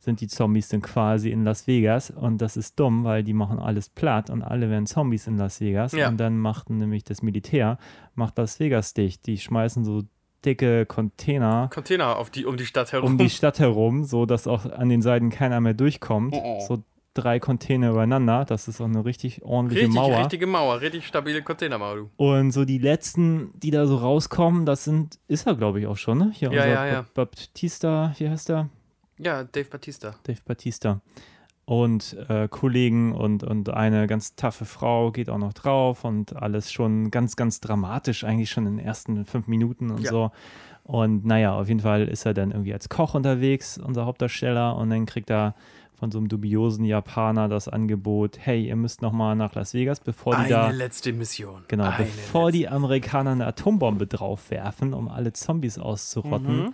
sind 0.00 0.20
die 0.20 0.26
Zombies 0.28 0.68
dann 0.68 0.80
quasi 0.82 1.30
in 1.30 1.44
Las 1.44 1.66
Vegas 1.66 2.10
und 2.10 2.38
das 2.42 2.56
ist 2.56 2.78
dumm, 2.80 3.04
weil 3.04 3.22
die 3.22 3.34
machen 3.34 3.58
alles 3.58 3.88
platt 3.88 4.30
und 4.30 4.42
alle 4.42 4.70
werden 4.70 4.86
Zombies 4.86 5.26
in 5.26 5.36
Las 5.36 5.60
Vegas 5.60 5.92
Ja. 5.92 6.08
und 6.08 6.16
dann 6.18 6.38
macht 6.38 6.70
nämlich 6.70 7.04
das 7.04 7.22
Militär 7.22 7.78
macht 8.14 8.38
Las 8.38 8.58
Vegas 8.58 8.94
dicht. 8.94 9.26
Die 9.26 9.38
schmeißen 9.38 9.84
so 9.84 10.02
dicke 10.44 10.86
Container 10.86 11.68
Container 11.72 12.16
auf 12.16 12.30
die, 12.30 12.46
um 12.46 12.56
die 12.56 12.64
Stadt 12.66 12.92
herum. 12.92 13.12
um 13.12 13.18
die 13.18 13.28
Stadt 13.30 13.58
herum, 13.58 14.04
so 14.04 14.24
dass 14.24 14.46
auch 14.46 14.64
an 14.66 14.88
den 14.88 15.02
Seiten 15.02 15.30
keiner 15.30 15.60
mehr 15.60 15.74
durchkommt. 15.74 16.32
Oh, 16.34 16.42
oh. 16.42 16.60
So 16.66 16.84
drei 17.20 17.38
Container 17.40 17.90
übereinander. 17.90 18.44
Das 18.44 18.68
ist 18.68 18.80
auch 18.80 18.86
eine 18.86 19.04
richtig 19.04 19.42
ordentliche 19.42 19.82
richtig, 19.86 19.94
Mauer. 20.00 20.18
richtige 20.20 20.46
Mauer, 20.46 20.80
richtig 20.80 21.06
stabile 21.06 21.42
Containermauer, 21.42 21.96
du. 21.96 22.10
Und 22.16 22.52
so 22.52 22.64
die 22.64 22.78
letzten, 22.78 23.50
die 23.58 23.70
da 23.70 23.86
so 23.86 23.96
rauskommen, 23.96 24.64
das 24.66 24.84
sind, 24.84 25.18
ist 25.28 25.46
er 25.46 25.54
glaube 25.54 25.80
ich 25.80 25.86
auch 25.86 25.96
schon, 25.96 26.18
ne? 26.18 26.30
Hier 26.34 26.50
Ja, 26.52 26.62
unser 26.62 26.68
ja, 26.74 26.86
ja. 26.86 27.02
Ba- 27.02 27.24
Baptista, 27.24 28.12
wie 28.18 28.28
heißt 28.28 28.48
der? 28.48 28.68
Ja, 29.18 29.44
Dave 29.44 29.68
Batista. 29.68 30.14
Dave 30.22 30.40
Batista. 30.44 31.00
Und 31.64 32.16
äh, 32.30 32.48
Kollegen 32.48 33.12
und, 33.14 33.44
und 33.44 33.68
eine 33.68 34.06
ganz 34.06 34.34
taffe 34.36 34.64
Frau 34.64 35.12
geht 35.12 35.28
auch 35.28 35.36
noch 35.36 35.52
drauf 35.52 36.02
und 36.04 36.34
alles 36.34 36.72
schon 36.72 37.10
ganz, 37.10 37.36
ganz 37.36 37.60
dramatisch, 37.60 38.24
eigentlich 38.24 38.48
schon 38.50 38.66
in 38.66 38.78
den 38.78 38.86
ersten 38.86 39.26
fünf 39.26 39.48
Minuten 39.48 39.90
und 39.90 40.00
Ja. 40.02 40.10
so. 40.10 40.30
Und 40.84 41.26
naja, 41.26 41.54
auf 41.54 41.68
jeden 41.68 41.80
Fall 41.80 42.08
ist 42.08 42.24
er 42.24 42.32
dann 42.32 42.52
irgendwie 42.52 42.72
als 42.72 42.88
Koch 42.88 43.12
unterwegs, 43.14 43.76
unser 43.76 44.06
Hauptdarsteller, 44.06 44.74
und 44.76 44.88
dann 44.88 45.04
kriegt 45.04 45.28
er 45.28 45.54
von 45.98 46.10
so 46.12 46.18
einem 46.18 46.28
dubiosen 46.28 46.84
Japaner 46.84 47.48
das 47.48 47.66
Angebot, 47.68 48.38
hey, 48.40 48.66
ihr 48.68 48.76
müsst 48.76 49.02
nochmal 49.02 49.34
nach 49.36 49.54
Las 49.54 49.74
Vegas, 49.74 50.00
bevor 50.00 50.34
die 50.36 50.42
Eine 50.42 50.48
da, 50.48 50.70
letzte 50.70 51.12
Mission. 51.12 51.62
genau, 51.68 51.84
Eine 51.84 51.96
bevor 52.04 52.46
letzte. 52.46 52.58
die 52.58 52.68
Amerikaner 52.68 53.30
eine 53.32 53.46
Atombombe 53.46 54.06
draufwerfen, 54.06 54.94
um 54.94 55.08
alle 55.08 55.32
Zombies 55.32 55.78
auszurotten, 55.78 56.56
Mhm. 56.66 56.72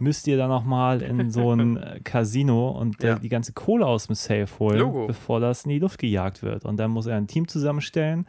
müsst 0.00 0.26
ihr 0.26 0.36
da 0.38 0.48
nochmal 0.48 1.02
in 1.02 1.30
so 1.30 1.52
ein 1.52 1.76
äh, 1.76 2.00
Casino 2.02 2.70
und 2.70 3.02
Ja. 3.02 3.18
die 3.18 3.28
ganze 3.28 3.52
Kohle 3.52 3.86
aus 3.86 4.06
dem 4.06 4.14
Safe 4.14 4.48
holen, 4.58 4.78
Logo. 4.78 5.06
bevor 5.08 5.40
das 5.40 5.64
in 5.64 5.70
die 5.70 5.78
Luft 5.78 5.98
gejagt 5.98 6.42
wird. 6.42 6.64
Und 6.64 6.78
dann 6.78 6.90
muss 6.90 7.06
er 7.06 7.16
ein 7.16 7.26
Team 7.26 7.46
zusammenstellen, 7.48 8.26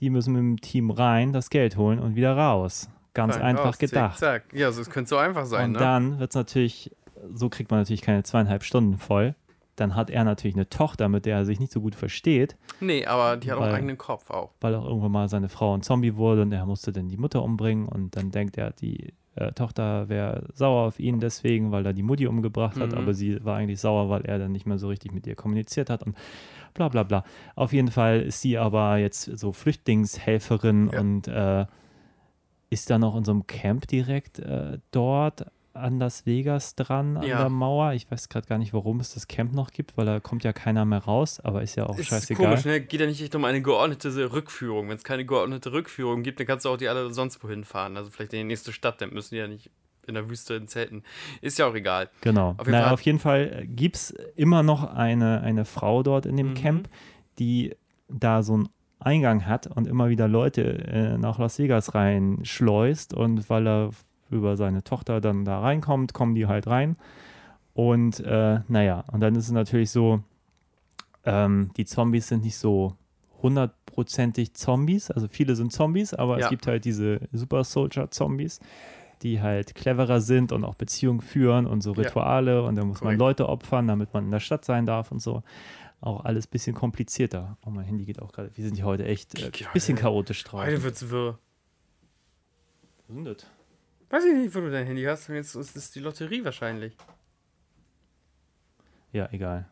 die 0.00 0.10
müssen 0.10 0.32
mit 0.32 0.40
dem 0.40 0.60
Team 0.60 0.90
rein, 0.90 1.32
das 1.32 1.48
Geld 1.48 1.76
holen 1.76 1.98
und 2.00 2.16
wieder 2.16 2.36
raus. 2.36 2.90
Ganz 3.14 3.34
Zack, 3.34 3.42
einfach 3.44 3.64
raus, 3.66 3.78
zick, 3.78 3.90
gedacht. 3.90 4.18
Zack. 4.18 4.42
Ja, 4.52 4.70
so, 4.72 4.80
es 4.82 4.90
könnte 4.90 5.08
so 5.08 5.16
einfach 5.16 5.46
sein, 5.46 5.66
und 5.66 5.72
ne? 5.72 5.78
dann 5.78 6.18
wird 6.18 6.30
es 6.32 6.34
natürlich, 6.34 6.90
so 7.32 7.48
kriegt 7.48 7.70
man 7.70 7.80
natürlich 7.80 8.02
keine 8.02 8.22
zweieinhalb 8.24 8.62
Stunden 8.62 8.98
voll. 8.98 9.34
Dann 9.76 9.94
hat 9.94 10.10
er 10.10 10.24
natürlich 10.24 10.56
eine 10.56 10.68
Tochter, 10.68 11.08
mit 11.08 11.26
der 11.26 11.36
er 11.36 11.44
sich 11.44 11.60
nicht 11.60 11.70
so 11.72 11.80
gut 11.80 11.94
versteht, 11.94 12.56
Nee, 12.80 13.06
aber 13.06 13.36
die 13.36 13.50
hat 13.50 13.58
auch 13.58 13.62
Weil- 13.62 13.68
einen 13.68 13.76
eigenen 13.76 13.98
Kopf 13.98 14.30
auch. 14.30 14.50
weil 14.60 14.74
auch 14.74 14.84
irgendwann 14.86 15.12
mal 15.12 15.28
seine 15.28 15.48
Frau 15.48 15.74
ein 15.76 15.82
Zombie 15.82 16.16
wurde 16.16 16.42
und 16.42 16.52
er 16.52 16.66
musste 16.66 16.92
dann 16.92 17.08
die 17.08 17.16
Mutter 17.16 17.42
umbringen 17.42 17.86
und 17.88 18.16
dann 18.16 18.30
denkt 18.30 18.56
er, 18.58 18.72
die 18.72 19.12
äh, 19.34 19.52
Tochter 19.52 20.08
wäre 20.08 20.48
sauer 20.54 20.86
auf 20.88 20.98
ihn 20.98 21.20
deswegen, 21.20 21.70
weil 21.70 21.84
er 21.84 21.92
die 21.92 22.02
Mutti 22.02 22.26
umgebracht 22.26 22.78
hat, 22.80 22.92
Mhm. 22.92 22.98
aber 22.98 23.12
sie 23.12 23.44
war 23.44 23.56
eigentlich 23.58 23.80
sauer, 23.80 24.08
weil 24.08 24.22
er 24.24 24.38
dann 24.38 24.50
nicht 24.52 24.64
mehr 24.64 24.78
so 24.78 24.88
richtig 24.88 25.12
mit 25.12 25.26
ihr 25.26 25.34
kommuniziert 25.34 25.90
hat 25.90 26.02
und 26.02 26.16
bla 26.72 26.88
bla 26.88 27.02
bla. 27.02 27.22
Auf 27.54 27.74
jeden 27.74 27.90
Fall 27.90 28.22
ist 28.22 28.40
sie 28.40 28.56
aber 28.56 28.96
jetzt 28.96 29.24
so 29.24 29.52
Flüchtlingshelferin 29.52 30.90
Ja. 30.92 31.00
und 31.00 31.28
äh, 31.28 31.66
ist 32.70 32.90
dann 32.90 33.04
auch 33.04 33.14
in 33.16 33.24
so 33.24 33.32
einem 33.32 33.46
Camp 33.46 33.86
direkt 33.88 34.38
äh, 34.38 34.78
dort 34.90 35.46
an 35.78 35.98
Las 35.98 36.26
Vegas 36.26 36.74
dran, 36.74 37.16
an 37.16 37.22
Ja. 37.22 37.38
der 37.38 37.48
Mauer. 37.48 37.92
Ich 37.92 38.10
weiß 38.10 38.28
gerade 38.28 38.46
gar 38.46 38.58
nicht, 38.58 38.72
warum 38.72 39.00
es 39.00 39.14
das 39.14 39.28
Camp 39.28 39.52
noch 39.54 39.70
gibt, 39.70 39.96
weil 39.96 40.06
da 40.06 40.20
kommt 40.20 40.44
ja 40.44 40.52
keiner 40.52 40.84
mehr 40.84 40.98
raus, 41.00 41.40
aber 41.40 41.62
ist 41.62 41.76
ja 41.76 41.86
auch 41.86 41.98
Ist 41.98 42.06
scheißegal. 42.08 42.46
komisch, 42.46 42.64
ne? 42.64 42.80
Geht 42.80 43.00
ja 43.00 43.06
nicht 43.06 43.22
echt 43.22 43.34
um 43.34 43.44
eine 43.44 43.62
geordnete 43.62 44.32
Rückführung. 44.32 44.88
Wenn 44.88 44.96
es 44.96 45.04
keine 45.04 45.24
geordnete 45.24 45.72
Rückführung 45.72 46.22
gibt, 46.22 46.40
dann 46.40 46.46
kannst 46.46 46.64
du 46.64 46.70
auch 46.70 46.76
die 46.76 46.88
alle 46.88 47.12
sonst 47.12 47.42
wohin 47.44 47.64
fahren. 47.64 47.96
Also 47.96 48.10
vielleicht 48.10 48.32
in 48.32 48.38
die 48.40 48.44
nächste 48.44 48.72
Stadt, 48.72 49.00
dann 49.00 49.10
müssen 49.12 49.34
die 49.34 49.40
ja 49.40 49.48
nicht 49.48 49.70
in 50.06 50.14
der 50.14 50.30
Wüste 50.30 50.54
in 50.54 50.68
Zelten. 50.68 51.02
Ist 51.40 51.58
ja 51.58 51.66
auch 51.66 51.74
egal. 51.74 52.08
Genau. 52.20 52.50
Auf 52.50 52.66
jeden 52.66 52.70
naja, 52.72 52.84
Fall- 52.84 52.94
auf 52.94 53.00
jeden 53.02 53.18
Fall 53.18 53.66
gibt 53.66 53.96
es 53.96 54.10
immer 54.36 54.62
noch 54.62 54.84
eine, 54.94 55.40
eine 55.40 55.64
Frau 55.64 56.02
dort 56.04 56.26
in 56.26 56.36
dem 56.36 56.50
Mhm. 56.50 56.54
Camp, 56.54 56.88
die 57.40 57.74
da 58.08 58.42
so 58.44 58.54
einen 58.54 58.68
Eingang 59.00 59.46
hat 59.46 59.66
und 59.66 59.86
immer 59.88 60.08
wieder 60.08 60.26
Leute 60.28 60.62
äh, 60.86 61.18
nach 61.18 61.38
Las 61.38 61.58
Vegas 61.58 61.94
reinschleust. 61.94 63.14
Und 63.14 63.48
weil 63.50 63.66
er 63.66 63.90
über 64.30 64.56
seine 64.56 64.82
Tochter 64.82 65.20
dann 65.20 65.44
da 65.44 65.60
reinkommt, 65.60 66.12
kommen 66.12 66.34
die 66.34 66.46
halt 66.46 66.66
rein. 66.66 66.96
Und 67.74 68.20
äh, 68.20 68.60
naja, 68.68 69.04
und 69.12 69.20
dann 69.20 69.34
ist 69.34 69.44
es 69.46 69.52
natürlich 69.52 69.90
so, 69.90 70.20
ähm, 71.24 71.70
die 71.76 71.84
Zombies 71.84 72.28
sind 72.28 72.42
nicht 72.44 72.56
so 72.56 72.94
hundertprozentig 73.42 74.54
Zombies. 74.54 75.10
Also 75.10 75.28
viele 75.28 75.56
sind 75.56 75.72
Zombies, 75.72 76.14
aber 76.14 76.38
Ja. 76.38 76.44
es 76.46 76.50
gibt 76.50 76.66
halt 76.66 76.84
diese 76.84 77.20
Super 77.32 77.64
Soldier 77.64 78.10
Zombies, 78.10 78.60
die 79.22 79.40
halt 79.42 79.74
cleverer 79.74 80.20
sind 80.20 80.52
und 80.52 80.64
auch 80.64 80.74
Beziehungen 80.74 81.20
führen 81.20 81.66
und 81.66 81.82
so 81.82 81.92
Ja. 81.94 82.02
Rituale 82.02 82.62
und 82.64 82.76
da 82.76 82.84
muss 82.84 83.00
man 83.02 83.16
Korrekt. 83.16 83.18
Leute 83.20 83.48
opfern, 83.48 83.86
damit 83.88 84.12
man 84.14 84.24
in 84.24 84.30
der 84.30 84.40
Stadt 84.40 84.64
sein 84.64 84.86
darf 84.86 85.12
und 85.12 85.20
so. 85.20 85.42
Auch 86.00 86.24
alles 86.24 86.46
ein 86.46 86.50
bisschen 86.50 86.74
komplizierter. 86.74 87.56
Oh, 87.66 87.70
mein 87.70 87.84
Handy 87.84 88.04
geht 88.04 88.20
auch 88.20 88.32
gerade. 88.32 88.50
Wir 88.54 88.64
sind 88.64 88.74
hier 88.76 88.84
heute 88.84 89.04
echt 89.06 89.34
ein 89.36 89.44
äh, 89.44 89.50
Ja, 89.56 89.68
bisschen 89.72 89.96
ja. 89.96 90.02
chaotisch 90.02 90.44
drauf. 90.44 90.62
Heute 90.64 90.82
wird's 90.82 91.08
wirr. 91.10 91.38
Was 93.08 93.08
ist 93.08 93.16
denn 93.16 93.24
das? 93.24 93.46
Weiß 94.10 94.24
ich 94.24 94.34
nicht, 94.34 94.54
wo 94.54 94.60
du 94.60 94.70
dein 94.70 94.86
Handy 94.86 95.04
hast. 95.04 95.28
Und 95.28 95.34
jetzt 95.34 95.54
ist 95.54 95.76
es 95.76 95.90
die 95.90 96.00
Lotterie 96.00 96.44
wahrscheinlich. 96.44 96.96
Ja, 99.12 99.28
egal. 99.32 99.68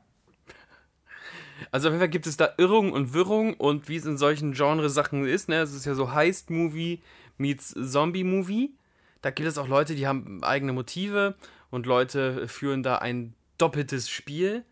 Also 1.71 1.89
auf 1.89 1.93
jeden 1.93 2.01
Fall 2.01 2.09
gibt 2.09 2.27
es 2.27 2.37
da 2.37 2.53
Irrung 2.59 2.93
und 2.93 3.13
Wirrung 3.13 3.55
und 3.55 3.89
wie 3.89 3.97
es 3.97 4.07
in 4.07 4.19
solchen 4.19 4.53
Genresachen 4.53 5.25
ist, 5.25 5.49
ne? 5.49 5.61
Es 5.61 5.73
ist 5.73 5.85
ja 5.85 5.95
so 5.95 6.13
Heist-Movie 6.13 7.03
meets 7.39 7.75
Zombie-Movie. 7.75 8.75
Da 9.23 9.31
gibt 9.31 9.49
es 9.49 9.59
auch 9.59 9.69
Leute, 9.69 9.95
die 9.95 10.07
haben 10.07 10.43
eigene 10.43 10.73
Motive 10.73 11.37
und 11.71 11.87
Leute 11.87 12.49
führen 12.49 12.83
da 12.83 12.97
ein 12.97 13.35
doppeltes 13.59 14.09
Spiel. 14.09 14.65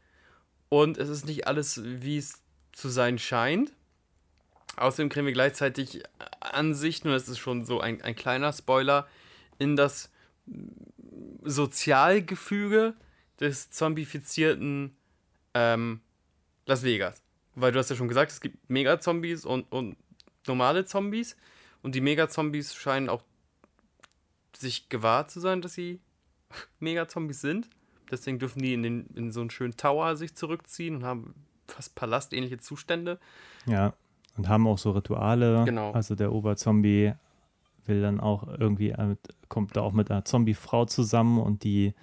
Und 0.69 0.99
es 0.99 1.09
ist 1.09 1.27
nicht 1.27 1.47
alles, 1.47 1.81
wie 1.85 2.19
es 2.19 2.43
zu 2.73 2.89
sein 2.89 3.19
scheint. 3.19 3.73
Außerdem 4.77 5.09
kriegen 5.09 5.27
wir 5.27 5.33
gleichzeitig 5.33 6.03
Ansichten, 6.41 7.09
und 7.09 7.15
das 7.15 7.29
ist 7.29 7.39
schon 7.39 7.65
so 7.65 7.81
ein, 7.81 8.01
ein 8.03 8.17
kleiner 8.17 8.53
Spoiler, 8.53 9.07
in 9.63 9.77
das 9.77 10.11
Sozialgefüge 11.43 12.95
des 13.41 13.71
zombifizierten 13.71 14.97
ähm, 15.55 16.01
Las 16.67 16.83
Vegas. 16.83 17.23
Weil 17.55 17.73
du 17.73 17.79
hast 17.79 17.91
ja 17.91 17.97
schon 17.97 18.09
gesagt, 18.09 18.33
es 18.33 18.41
gibt 18.41 18.69
Mega-Zombies 18.69 19.45
und, 19.45 19.71
und 19.71 19.97
normale 20.47 20.85
Zombies. 20.85 21.37
Und 21.83 21.95
die 21.95 22.01
Mega-Zombies 22.01 22.75
scheinen 22.75 23.09
auch 23.09 23.23
sich 24.57 24.89
gewahr 24.89 25.29
zu 25.29 25.41
sein, 25.41 25.63
dass 25.63 25.75
sie 25.75 26.01
Mega-Zombies 26.81 27.41
sind. 27.41 27.69
Deswegen 28.11 28.39
dürfen 28.39 28.61
die 28.61 28.75
in, 28.75 28.83
den, 28.83 29.07
in 29.15 29.33
so 29.33 29.41
einen 29.41 29.51
schönen 29.51 29.77
Tower 29.77 30.17
sich 30.17 30.35
zurückziehen 30.35 30.97
und 30.97 31.05
haben 31.05 31.35
fast 31.67 31.95
palastähnliche 31.95 32.59
Zustände. 32.59 33.19
Ja. 33.67 33.95
Und 34.37 34.49
haben 34.49 34.67
auch 34.67 34.79
so 34.79 34.91
Rituale. 34.91 35.65
Genau. 35.65 35.93
Also 35.93 36.15
der 36.15 36.33
Oberzombie 36.33 37.13
will 37.87 38.01
dann 38.01 38.21
auch 38.21 38.47
irgendwie, 38.47 38.91
äh, 38.91 39.17
kommt 39.49 39.77
da 39.77 39.81
auch 39.83 39.93
mit 39.93 40.11
einer 40.11 40.25
Zombie-Frau 40.25 40.87
zusammen 40.87 41.41
und 41.41 41.65
die 41.65 41.95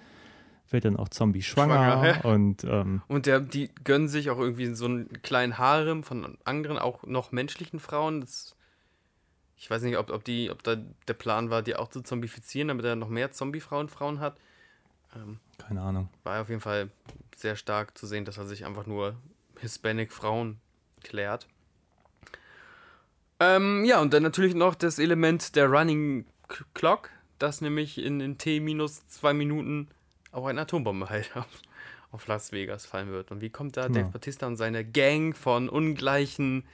wird 0.70 0.84
dann 0.84 0.96
auch 0.96 1.08
Zombie-schwanger. 1.08 1.74
Schwanger, 1.74 2.06
ja. 2.06 2.20
Und 2.30 2.64
ähm, 2.64 3.02
Und 3.08 3.26
der, 3.26 3.40
die 3.40 3.70
gönnen 3.84 4.08
sich 4.08 4.30
auch 4.30 4.38
irgendwie 4.38 4.72
so 4.74 4.84
einen 4.84 5.22
kleinen 5.22 5.58
Harem 5.58 6.02
von 6.02 6.38
anderen, 6.44 6.78
auch 6.78 7.02
noch 7.04 7.32
menschlichen 7.32 7.80
Frauen. 7.80 8.20
Das, 8.20 8.56
ich 9.56 9.70
weiß 9.70 9.82
nicht, 9.82 9.98
ob, 9.98 10.10
ob, 10.10 10.24
die, 10.24 10.50
ob 10.50 10.62
da 10.62 10.76
der 11.08 11.14
Plan 11.14 11.50
war, 11.50 11.62
die 11.62 11.76
auch 11.76 11.88
zu 11.88 12.02
zombifizieren, 12.02 12.68
damit 12.68 12.84
er 12.84 12.96
noch 12.96 13.08
mehr 13.08 13.32
Zombie-Frauen 13.32 13.88
Frauen 13.88 14.20
hat. 14.20 14.36
Ähm, 15.16 15.40
keine 15.58 15.82
Ahnung. 15.82 16.08
war 16.22 16.40
auf 16.40 16.48
jeden 16.48 16.60
Fall 16.60 16.90
sehr 17.36 17.56
stark 17.56 17.98
zu 17.98 18.06
sehen, 18.06 18.24
dass 18.24 18.38
er 18.38 18.46
sich 18.46 18.64
einfach 18.64 18.86
nur 18.86 19.16
Hispanic-Frauen 19.60 20.60
klärt. 21.02 21.48
Ähm, 23.40 23.84
ja, 23.84 24.00
und 24.00 24.12
dann 24.12 24.22
natürlich 24.22 24.54
noch 24.54 24.74
das 24.74 24.98
Element 24.98 25.56
der 25.56 25.66
Running 25.66 26.26
Clock, 26.74 27.10
dass 27.38 27.60
nämlich 27.60 27.98
in, 27.98 28.20
in 28.20 28.38
T 28.38 28.60
minus 28.60 29.06
zwei 29.08 29.32
Minuten 29.32 29.88
auch 30.32 30.46
eine 30.46 30.60
Atombombe 30.60 31.08
halt 31.08 31.30
auf, 31.36 31.46
auf 32.12 32.26
Las 32.26 32.52
Vegas 32.52 32.86
fallen 32.86 33.10
wird. 33.10 33.30
Und 33.30 33.40
wie 33.40 33.50
kommt 33.50 33.76
da 33.76 33.86
Genau. 33.86 34.00
Dave 34.00 34.10
Batista 34.10 34.46
und 34.46 34.56
seine 34.56 34.84
Gang 34.84 35.34
von 35.34 35.68
ungleichen 35.68 36.64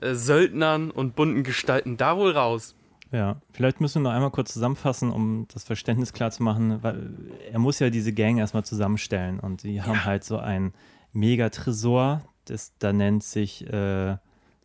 äh, 0.00 0.14
Söldnern 0.14 0.90
und 0.90 1.16
bunten 1.16 1.42
Gestalten 1.42 1.96
da 1.96 2.16
wohl 2.16 2.30
raus? 2.32 2.76
Ja, 3.10 3.40
vielleicht 3.50 3.80
müssen 3.80 4.02
wir 4.02 4.08
noch 4.08 4.16
einmal 4.16 4.30
kurz 4.30 4.52
zusammenfassen, 4.52 5.10
um 5.12 5.46
das 5.52 5.62
Verständnis 5.64 6.12
klar 6.12 6.30
zu 6.32 6.42
machen, 6.42 6.82
weil 6.82 7.12
er 7.52 7.58
muss 7.60 7.78
ja 7.78 7.90
diese 7.90 8.12
Gang 8.12 8.38
erstmal 8.38 8.64
zusammenstellen 8.64 9.38
und 9.38 9.62
die 9.62 9.82
haben 9.82 10.04
halt 10.04 10.24
so 10.24 10.38
ein 10.38 10.72
Megatresor, 11.12 12.22
das 12.46 12.72
da 12.78 12.92
nennt 12.92 13.22
sich, 13.22 13.66
äh, 13.72 14.16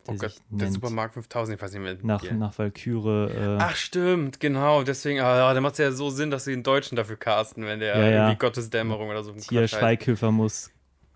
der 0.06 0.14
Oh 0.14 0.16
Gott, 0.18 0.34
der 0.50 0.70
Supermarkt 0.72 1.14
5000, 1.14 1.56
ich 1.56 1.62
weiß 1.62 1.72
nicht 1.72 1.82
mehr. 1.82 1.96
nach, 2.02 2.30
nach 2.32 2.58
Valkyrie. 2.58 3.30
Äh, 3.30 3.58
Ach 3.60 3.76
stimmt, 3.76 4.40
genau. 4.40 4.82
Deswegen, 4.82 5.20
ah, 5.20 5.52
da 5.54 5.60
macht 5.60 5.72
es 5.74 5.78
ja 5.78 5.92
so 5.92 6.10
Sinn, 6.10 6.30
dass 6.30 6.44
sie 6.44 6.52
einen 6.52 6.62
Deutschen 6.62 6.96
dafür 6.96 7.16
casten, 7.16 7.64
wenn 7.64 7.80
der 7.80 7.96
Ja, 7.96 8.02
ja. 8.08 8.22
irgendwie 8.24 8.38
Gottesdämmerung 8.38 9.08
oder 9.10 9.22
so. 9.22 9.34
heißt. 9.34 9.70
Schweighöfer 9.70 10.30
muss 10.32 10.70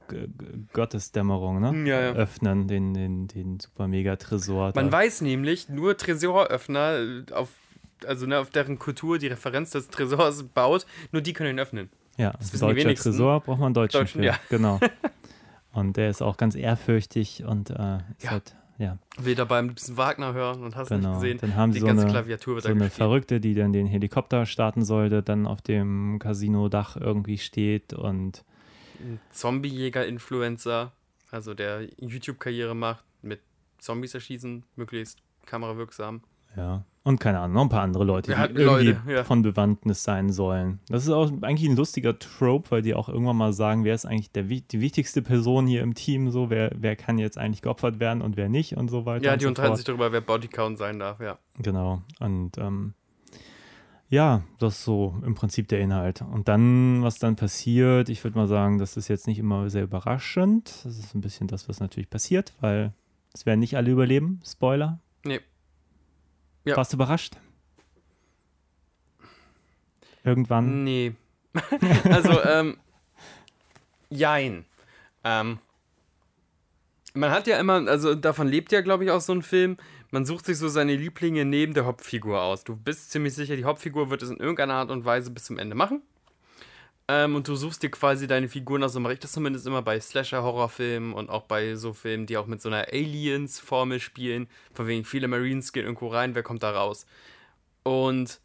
G 0.08 0.28
Gottesdämmerung, 0.72 1.60
ne? 1.60 1.88
Ja, 1.88 2.00
ja. 2.00 2.12
Öffnen, 2.12 2.68
den, 2.68 2.92
den, 2.94 3.26
den 3.28 3.58
super 3.60 3.88
Mega-Tresor. 3.88 4.72
Man 4.74 4.86
da. 4.86 4.92
weiß 4.92 5.22
nämlich, 5.22 5.68
nur 5.68 5.96
Tresoröffner, 5.96 6.98
äh, 6.98 7.32
auf, 7.32 7.48
also 8.06 8.26
ne, 8.26 8.38
auf 8.38 8.50
deren 8.50 8.78
Kultur 8.78 9.18
die 9.18 9.28
Referenz 9.28 9.70
des 9.70 9.88
Tresors 9.88 10.42
baut, 10.42 10.84
nur 11.12 11.22
die 11.22 11.32
können 11.32 11.50
ihn 11.50 11.58
öffnen. 11.60 11.88
Ja, 12.18 12.32
die 12.52 12.58
deutscher. 12.60 12.94
Tresor 12.94 13.40
braucht 13.40 13.58
man 13.58 13.66
einen 13.68 13.74
Deutschen, 13.74 14.00
Deutschen, 14.00 14.20
für. 14.20 14.26
ja. 14.26 14.36
Genau. 14.50 14.78
Und 15.72 15.96
der 15.96 16.10
ist 16.10 16.22
auch 16.22 16.36
ganz 16.36 16.54
ehrfürchtig 16.54 17.42
und 17.44 17.70
äh, 17.70 17.96
ist 18.18 18.22
Ja. 18.24 18.30
halt, 18.30 18.54
ja, 18.78 18.98
Will 19.18 19.34
dabei 19.34 19.60
am 19.60 19.68
liebsten 19.68 19.96
Wagner 19.96 20.32
hören 20.34 20.62
und 20.64 20.74
hast 20.74 20.88
genau. 20.88 21.10
nicht 21.10 21.20
gesehen. 21.20 21.38
Dann 21.40 21.56
haben 21.56 21.70
die 21.70 21.74
sie 21.74 21.80
so 21.80 21.86
ganze 21.86 22.02
eine, 22.04 22.12
Klaviatur 22.12 22.54
wird 22.56 22.64
so 22.64 22.70
eine. 22.70 22.90
Verrückte, 22.90 23.40
die 23.40 23.54
dann 23.54 23.72
den 23.72 23.86
Helikopter 23.86 24.46
starten 24.46 24.84
sollte, 24.84 25.22
dann 25.22 25.46
auf 25.46 25.62
dem 25.62 26.18
Casino-Dach 26.18 26.96
irgendwie 26.96 27.38
steht 27.38 27.92
und 27.92 28.44
Ein 29.00 29.20
Zombie-Jäger-Influencer, 29.30 30.92
also 31.30 31.54
der 31.54 31.88
YouTube-Karriere 31.98 32.74
macht, 32.74 33.04
mit 33.22 33.40
Zombies 33.78 34.14
erschießen, 34.14 34.64
möglichst 34.76 35.18
kamerawirksam. 35.46 36.22
Ja. 36.56 36.84
Und 37.06 37.20
keine 37.20 37.38
Ahnung, 37.40 37.54
noch 37.54 37.62
ein 37.62 37.68
paar 37.68 37.82
andere 37.82 38.02
Leute, 38.02 38.32
Ja, 38.32 38.48
die 38.48 38.62
irgendwie 38.62 38.92
Leute, 38.92 39.12
ja. 39.12 39.24
von 39.24 39.42
Bewandtnis 39.42 40.02
sein 40.04 40.32
sollen. 40.32 40.80
Das 40.88 41.04
ist 41.04 41.10
auch 41.10 41.30
eigentlich 41.42 41.68
ein 41.68 41.76
lustiger 41.76 42.18
Trope, 42.18 42.70
weil 42.70 42.80
die 42.80 42.94
auch 42.94 43.10
irgendwann 43.10 43.36
mal 43.36 43.52
sagen, 43.52 43.84
wer 43.84 43.94
ist 43.94 44.06
eigentlich 44.06 44.32
der, 44.32 44.44
die 44.44 44.80
wichtigste 44.80 45.20
Person 45.20 45.66
hier 45.66 45.82
im 45.82 45.94
Team, 45.94 46.30
so, 46.30 46.48
wer, 46.48 46.70
wer 46.74 46.96
kann 46.96 47.18
jetzt 47.18 47.36
eigentlich 47.36 47.60
geopfert 47.60 48.00
werden 48.00 48.22
und 48.22 48.38
wer 48.38 48.48
nicht 48.48 48.78
und 48.78 48.88
so 48.88 49.04
weiter. 49.04 49.22
Ja, 49.22 49.36
die 49.36 49.42
so 49.42 49.48
unterhalten 49.48 49.76
sich 49.76 49.84
darüber, 49.84 50.12
wer 50.12 50.22
Bodycount 50.22 50.78
sein 50.78 50.98
darf, 50.98 51.20
ja. 51.20 51.36
Genau. 51.58 52.00
Und 52.20 52.56
ähm, 52.56 52.94
ja, 54.08 54.42
das 54.58 54.78
ist 54.78 54.84
so 54.84 55.14
im 55.26 55.34
Prinzip 55.34 55.68
der 55.68 55.80
Inhalt. 55.80 56.22
Und 56.22 56.48
dann, 56.48 57.02
was 57.02 57.18
dann 57.18 57.36
passiert, 57.36 58.08
ich 58.08 58.24
würde 58.24 58.38
mal 58.38 58.48
sagen, 58.48 58.78
das 58.78 58.96
ist 58.96 59.08
jetzt 59.08 59.26
nicht 59.26 59.38
immer 59.38 59.68
sehr 59.68 59.82
überraschend. 59.82 60.72
Das 60.84 60.98
ist 60.98 61.14
ein 61.14 61.20
bisschen 61.20 61.48
das, 61.48 61.68
was 61.68 61.80
natürlich 61.80 62.08
passiert, 62.08 62.54
weil 62.60 62.94
es 63.34 63.44
werden 63.44 63.60
nicht 63.60 63.76
alle 63.76 63.90
überleben. 63.90 64.40
Spoiler. 64.46 65.00
Ja. 66.64 66.76
Warst 66.76 66.92
du 66.92 66.96
überrascht? 66.96 67.36
Irgendwann? 70.24 70.84
Nee. 70.84 71.14
also, 72.04 72.42
ähm, 72.42 72.78
jein. 74.08 74.64
Ähm, 75.22 75.58
man 77.12 77.30
hat 77.30 77.46
ja 77.46 77.58
immer, 77.58 77.86
also 77.88 78.14
davon 78.14 78.48
lebt 78.48 78.72
ja, 78.72 78.80
glaube 78.80 79.04
ich, 79.04 79.10
auch 79.10 79.20
so 79.20 79.32
ein 79.32 79.42
Film. 79.42 79.76
Man 80.10 80.24
sucht 80.24 80.46
sich 80.46 80.58
so 80.58 80.68
seine 80.68 80.96
Lieblinge 80.96 81.44
neben 81.44 81.74
der 81.74 81.84
Hauptfigur 81.84 82.42
aus. 82.42 82.64
Du 82.64 82.76
bist 82.76 83.10
ziemlich 83.10 83.34
sicher, 83.34 83.56
die 83.56 83.64
Hauptfigur 83.64 84.10
wird 84.10 84.22
es 84.22 84.30
in 84.30 84.38
irgendeiner 84.38 84.74
Art 84.74 84.90
und 84.90 85.04
Weise 85.04 85.30
bis 85.30 85.44
zum 85.44 85.58
Ende 85.58 85.74
machen. 85.74 86.02
Ähm, 87.08 87.36
und 87.36 87.48
du 87.48 87.54
suchst 87.54 87.82
dir 87.82 87.90
quasi 87.90 88.26
deine 88.26 88.48
Figuren 88.48 88.82
aus. 88.82 88.94
So 88.94 89.00
mache 89.00 89.14
ich 89.14 89.18
das 89.18 89.32
zumindest 89.32 89.66
immer 89.66 89.82
bei 89.82 90.00
Slasher-Horrorfilmen 90.00 91.12
und 91.12 91.28
auch 91.30 91.42
bei 91.42 91.74
so 91.76 91.92
Filmen, 91.92 92.26
die 92.26 92.36
auch 92.38 92.46
mit 92.46 92.62
so 92.62 92.68
einer 92.68 92.88
Aliens-Formel 92.88 94.00
spielen. 94.00 94.48
Von 94.72 94.86
wegen 94.86 95.04
viele 95.04 95.28
Marines 95.28 95.72
gehen 95.72 95.84
irgendwo 95.84 96.08
rein, 96.08 96.34
wer 96.34 96.42
kommt 96.42 96.62
da 96.62 96.70
raus? 96.70 97.06
Und 97.82 98.40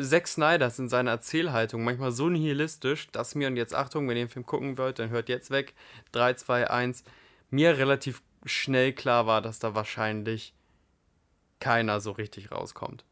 Zack 0.00 0.28
Snyder 0.28 0.66
ist 0.66 0.78
in 0.78 0.88
seiner 0.88 1.12
Erzählhaltung 1.12 1.82
manchmal 1.82 2.12
so 2.12 2.28
nihilistisch, 2.28 3.08
dass 3.12 3.34
mir, 3.34 3.48
und 3.48 3.56
jetzt 3.56 3.74
Achtung, 3.74 4.08
wenn 4.08 4.16
ihr 4.16 4.26
den 4.26 4.30
Film 4.30 4.46
gucken 4.46 4.78
wollt, 4.78 4.98
dann 4.98 5.10
hört 5.10 5.28
jetzt 5.28 5.50
weg, 5.50 5.74
3, 6.12 6.34
2, 6.34 6.70
1, 6.70 7.04
mir 7.50 7.78
relativ 7.78 8.22
schnell 8.44 8.92
klar 8.92 9.26
war, 9.26 9.42
dass 9.42 9.58
da 9.58 9.74
wahrscheinlich 9.74 10.54
keiner 11.60 12.00
so 12.00 12.12
richtig 12.12 12.52
rauskommt. 12.52 13.04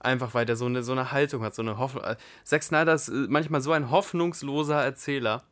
Einfach 0.00 0.34
weil 0.34 0.46
der 0.46 0.56
so 0.56 0.66
eine, 0.66 0.82
so 0.82 0.92
eine 0.92 1.12
Haltung 1.12 1.42
hat, 1.42 1.54
so 1.54 1.62
eine 1.62 1.78
Hoffnung. 1.78 2.04
äh, 2.04 2.16
Zack 2.44 2.62
Snyder 2.62 2.94
ist 2.94 3.08
äh, 3.08 3.26
manchmal 3.28 3.60
so 3.60 3.72
ein 3.72 3.90
hoffnungsloser 3.90 4.82
Erzähler. 4.82 5.44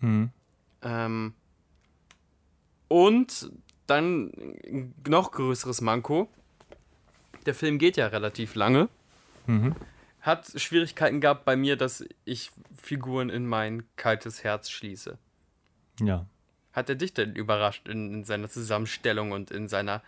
Mhm. 0.00 0.30
Ähm, 0.82 1.34
und 2.86 3.50
dann 3.86 4.32
noch 5.06 5.32
größeres 5.32 5.80
Manko. 5.80 6.28
Der 7.44 7.54
Film 7.54 7.78
geht 7.78 7.96
ja 7.96 8.06
relativ 8.06 8.54
lange. 8.54 8.88
hat 10.20 10.60
Schwierigkeiten 10.60 11.20
gehabt 11.20 11.44
bei 11.44 11.56
mir, 11.56 11.76
dass 11.76 12.04
ich 12.24 12.50
Figuren 12.76 13.30
in 13.30 13.46
mein 13.46 13.84
kaltes 13.96 14.44
Herz 14.44 14.70
schließe. 14.70 15.18
Ja. 16.00 16.26
Hat 16.72 16.88
er 16.88 16.94
dich 16.94 17.14
denn 17.14 17.34
überrascht 17.34 17.88
in, 17.88 18.12
in 18.12 18.24
seiner 18.24 18.48
Zusammenstellung 18.48 19.32
und 19.32 19.50
in 19.50 19.68
seiner. 19.68 20.02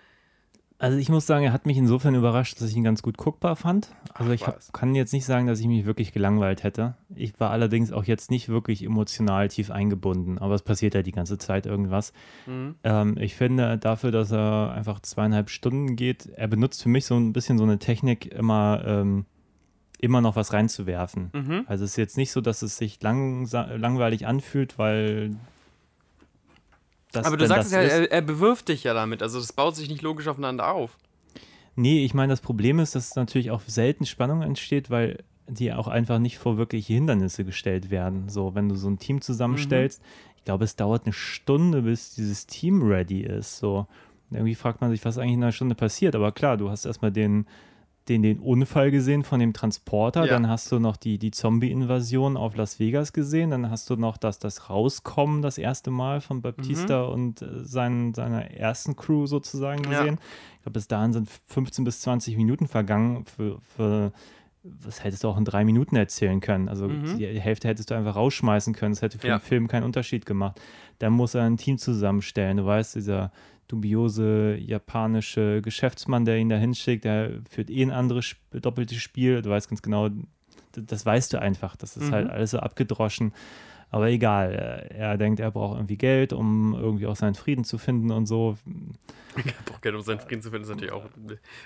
Also 0.80 0.96
ich 0.96 1.10
muss 1.10 1.26
sagen, 1.26 1.44
er 1.44 1.52
hat 1.52 1.66
mich 1.66 1.76
insofern 1.76 2.14
überrascht, 2.14 2.58
dass 2.58 2.70
ich 2.70 2.76
ihn 2.76 2.84
ganz 2.84 3.02
gut 3.02 3.18
guckbar 3.18 3.54
fand. 3.54 3.90
Also 4.14 4.32
ich 4.32 4.46
hab, 4.46 4.72
kann 4.72 4.94
jetzt 4.94 5.12
nicht 5.12 5.26
sagen, 5.26 5.46
dass 5.46 5.60
ich 5.60 5.66
mich 5.66 5.84
wirklich 5.84 6.14
gelangweilt 6.14 6.62
hätte. 6.62 6.94
Ich 7.14 7.38
war 7.38 7.50
allerdings 7.50 7.92
auch 7.92 8.04
jetzt 8.04 8.30
nicht 8.30 8.49
wirklich 8.49 8.82
emotional 8.82 9.49
tief 9.49 9.70
eingebunden, 9.70 10.38
aber 10.38 10.54
es 10.54 10.62
passiert 10.62 10.94
ja 10.94 11.02
die 11.02 11.12
ganze 11.12 11.37
Zeit 11.37 11.66
irgendwas. 11.66 12.14
Mhm. 12.46 12.76
Ähm, 12.82 13.18
ich 13.20 13.34
finde 13.34 13.76
dafür, 13.76 14.10
dass 14.10 14.32
er 14.32 14.72
einfach 14.72 15.00
zweieinhalb 15.00 15.50
Stunden 15.50 15.96
geht, 15.96 16.30
er 16.34 16.49
benutzt 16.49 16.82
für 16.82 16.88
mich 16.88 17.04
so 17.04 17.14
ein 17.14 17.34
bisschen 17.34 17.58
so 17.58 17.64
eine 17.64 17.78
Technik, 17.78 18.32
immer, 18.32 18.82
ähm, 18.87 19.26
immer 19.99 20.22
noch 20.22 20.34
was 20.34 20.54
reinzuwerfen. 20.54 21.30
Mhm. 21.34 21.64
Also 21.66 21.84
es 21.84 21.90
ist 21.90 21.96
jetzt 21.99 22.16
nicht 22.16 22.32
so, 22.32 22.40
dass 22.40 22.62
es 22.62 22.78
sich 22.78 23.00
langsa- 23.02 23.76
langweilig 23.76 24.26
anfühlt, 24.26 24.78
weil 24.78 25.32
das 27.12 27.26
Aber 27.26 27.37
du 27.37 27.47
sagst 27.47 27.73
ja, 27.73 27.81
er, 27.81 28.11
er 28.11 28.23
bewirft 28.23 28.69
dich 28.69 28.85
ja 28.85 28.95
damit. 28.95 29.23
Also 29.23 29.38
das 29.38 29.52
baut 29.52 29.76
sich 29.76 29.88
nicht 29.88 30.02
logisch 30.02 30.29
aufeinander 30.29 30.73
auf. 30.73 30.97
Nee, 31.76 32.05
ich 32.05 32.14
meine, 32.14 32.33
das 32.33 32.40
Problem 32.40 32.79
ist, 32.79 32.95
dass 32.95 33.17
natürlich 33.17 33.50
auch 33.50 33.62
selten 33.67 34.07
Spannung 34.07 34.43
entsteht, 34.43 34.90
weil 34.90 35.25
die 35.49 35.73
auch 35.73 35.88
einfach 35.88 36.19
nicht 36.19 36.38
vor 36.38 36.57
wirkliche 36.57 36.93
Hindernisse 36.93 37.45
gestellt 37.45 37.90
werden. 37.90 38.29
So, 38.29 38.55
wenn 38.55 38.69
du 38.69 38.76
so 38.76 38.88
ein 38.88 38.99
Team 38.99 39.21
zusammenstellst, 39.21 40.02
ich 40.37 40.45
glaube, 40.45 40.64
es 40.64 40.76
dauert 40.76 41.05
eine 41.05 41.12
Stunde, 41.12 41.83
bis 41.83 42.14
dieses 42.14 42.47
Team 42.47 42.83
ready 42.83 43.21
ist. 43.21 43.59
So, 43.59 43.87
irgendwie 44.31 44.55
fragt 44.55 44.81
man 44.81 44.90
sich, 44.90 45.05
was 45.05 45.19
eigentlich 45.19 45.35
in 45.35 45.43
einer 45.43 45.52
Stunde 45.52 45.75
passiert. 45.75 46.14
Aber 46.14 46.33
klar, 46.33 46.57
du 46.57 46.71
hast 46.71 46.85
erstmal 46.85 47.12
den, 47.12 47.47
den, 48.09 48.23
den 48.23 48.38
Unfall 48.40 48.90
gesehen 48.90 49.23
von 49.23 49.38
dem 49.40 49.52
Transporter, 49.52 50.25
Ja. 50.25 50.33
dann 50.33 50.49
hast 50.49 50.73
du 50.73 50.78
noch 50.80 50.97
die, 50.97 51.19
die 51.19 51.30
Zombie-Invasion 51.30 52.37
auf 52.37 52.57
Las 52.57 52.80
Vegas 52.80 53.12
gesehen, 53.12 53.50
dann 53.50 53.71
hast 53.71 53.88
du 53.90 53.97
noch 53.97 54.16
das, 54.16 54.38
das 54.38 54.69
Rauskommen 54.71 55.42
das 55.42 55.59
erste 55.59 55.90
Mal 55.90 56.21
von 56.21 56.42
Baptista 56.42 57.02
und 57.04 57.42
äh, 57.42 57.64
seinen, 57.64 58.14
seiner 58.14 58.50
ersten 58.50 58.97
Crew 58.97 59.26
sozusagen 59.26 59.85
Ja. 59.85 60.00
gesehen. 60.00 60.19
Ich 60.57 60.62
glaube, 60.62 60.73
bis 60.75 60.88
dahin 60.88 61.12
sind 61.12 61.28
15 61.47 61.85
bis 61.85 62.00
20 62.00 62.37
Minuten 62.37 62.66
vergangen. 62.66 63.25
Für, 63.26 63.59
für 63.76 64.12
was 64.62 65.02
hättest 65.04 65.25
du 65.25 65.28
auch 65.28 65.38
in 65.38 65.45
drei 65.47 65.64
Minuten 65.64 65.97
erzählen 65.97 66.40
können? 66.40 66.69
Also 66.69 66.88
Mhm. 66.88 67.16
die 67.19 67.26
Hälfte 67.40 67.69
hättest 67.69 67.90
du 67.90 67.95
einfach 67.95 68.16
rausschmeißen 68.16 68.75
können. 68.75 68.92
Das 68.92 69.00
hätte 69.02 69.19
für 69.19 69.28
Ja. 69.28 69.38
den 69.38 69.42
Film 69.42 69.69
keinen 69.69 69.85
Unterschied 69.85 70.26
gemacht. 70.26 70.61
Dann 70.99 71.12
muss 71.14 71.35
er 71.35 71.45
ein 71.45 71.57
Team 71.57 71.78
zusammenstellen. 71.78 72.59
Du 72.59 72.66
weißt, 72.66 72.95
dieser 72.95 73.33
dubiose 73.71 74.57
japanische 74.59 75.62
Geschäftsmann, 75.62 76.25
der 76.25 76.39
ihn 76.39 76.49
da 76.49 76.57
hinschickt, 76.57 77.05
der 77.05 77.31
führt 77.49 77.71
eh 77.71 77.83
ein 77.83 77.91
anderes 77.91 78.37
doppeltes 78.53 78.99
Spiel. 78.99 79.43
Du 79.43 79.50
weißt 79.50 79.69
ganz 79.69 79.83
genau, 79.83 80.09
das 80.73 81.05
weißt 81.07 81.33
du 81.33 81.41
einfach. 81.41 81.77
Das 81.77 81.97
ist 81.97 82.09
Mhm. 82.09 82.12
halt 82.12 82.31
alles 82.31 82.50
so 82.53 82.59
abgedroschen. 82.59 83.33
Aber 83.93 84.09
egal, 84.09 84.53
er 84.53 84.91
er 84.93 85.19
denkt, 85.19 85.41
er 85.41 85.50
braucht 85.50 85.77
irgendwie 85.77 85.97
Geld, 85.97 86.33
um 86.33 86.75
irgendwie 86.75 87.09
auch 87.09 87.17
seinen 87.17 87.35
Frieden 87.35 87.65
zu 87.65 87.77
finden 87.77 88.12
und 88.12 88.27
so. 88.27 88.57
Boah, 89.67 89.81
Geld, 89.83 89.97
um 89.97 90.03
seinen 90.03 90.21
Frieden 90.21 90.43
zu 90.43 90.50
finden, 90.50 90.62
ist 90.62 90.69
natürlich 90.71 90.93
auch. 90.93 91.07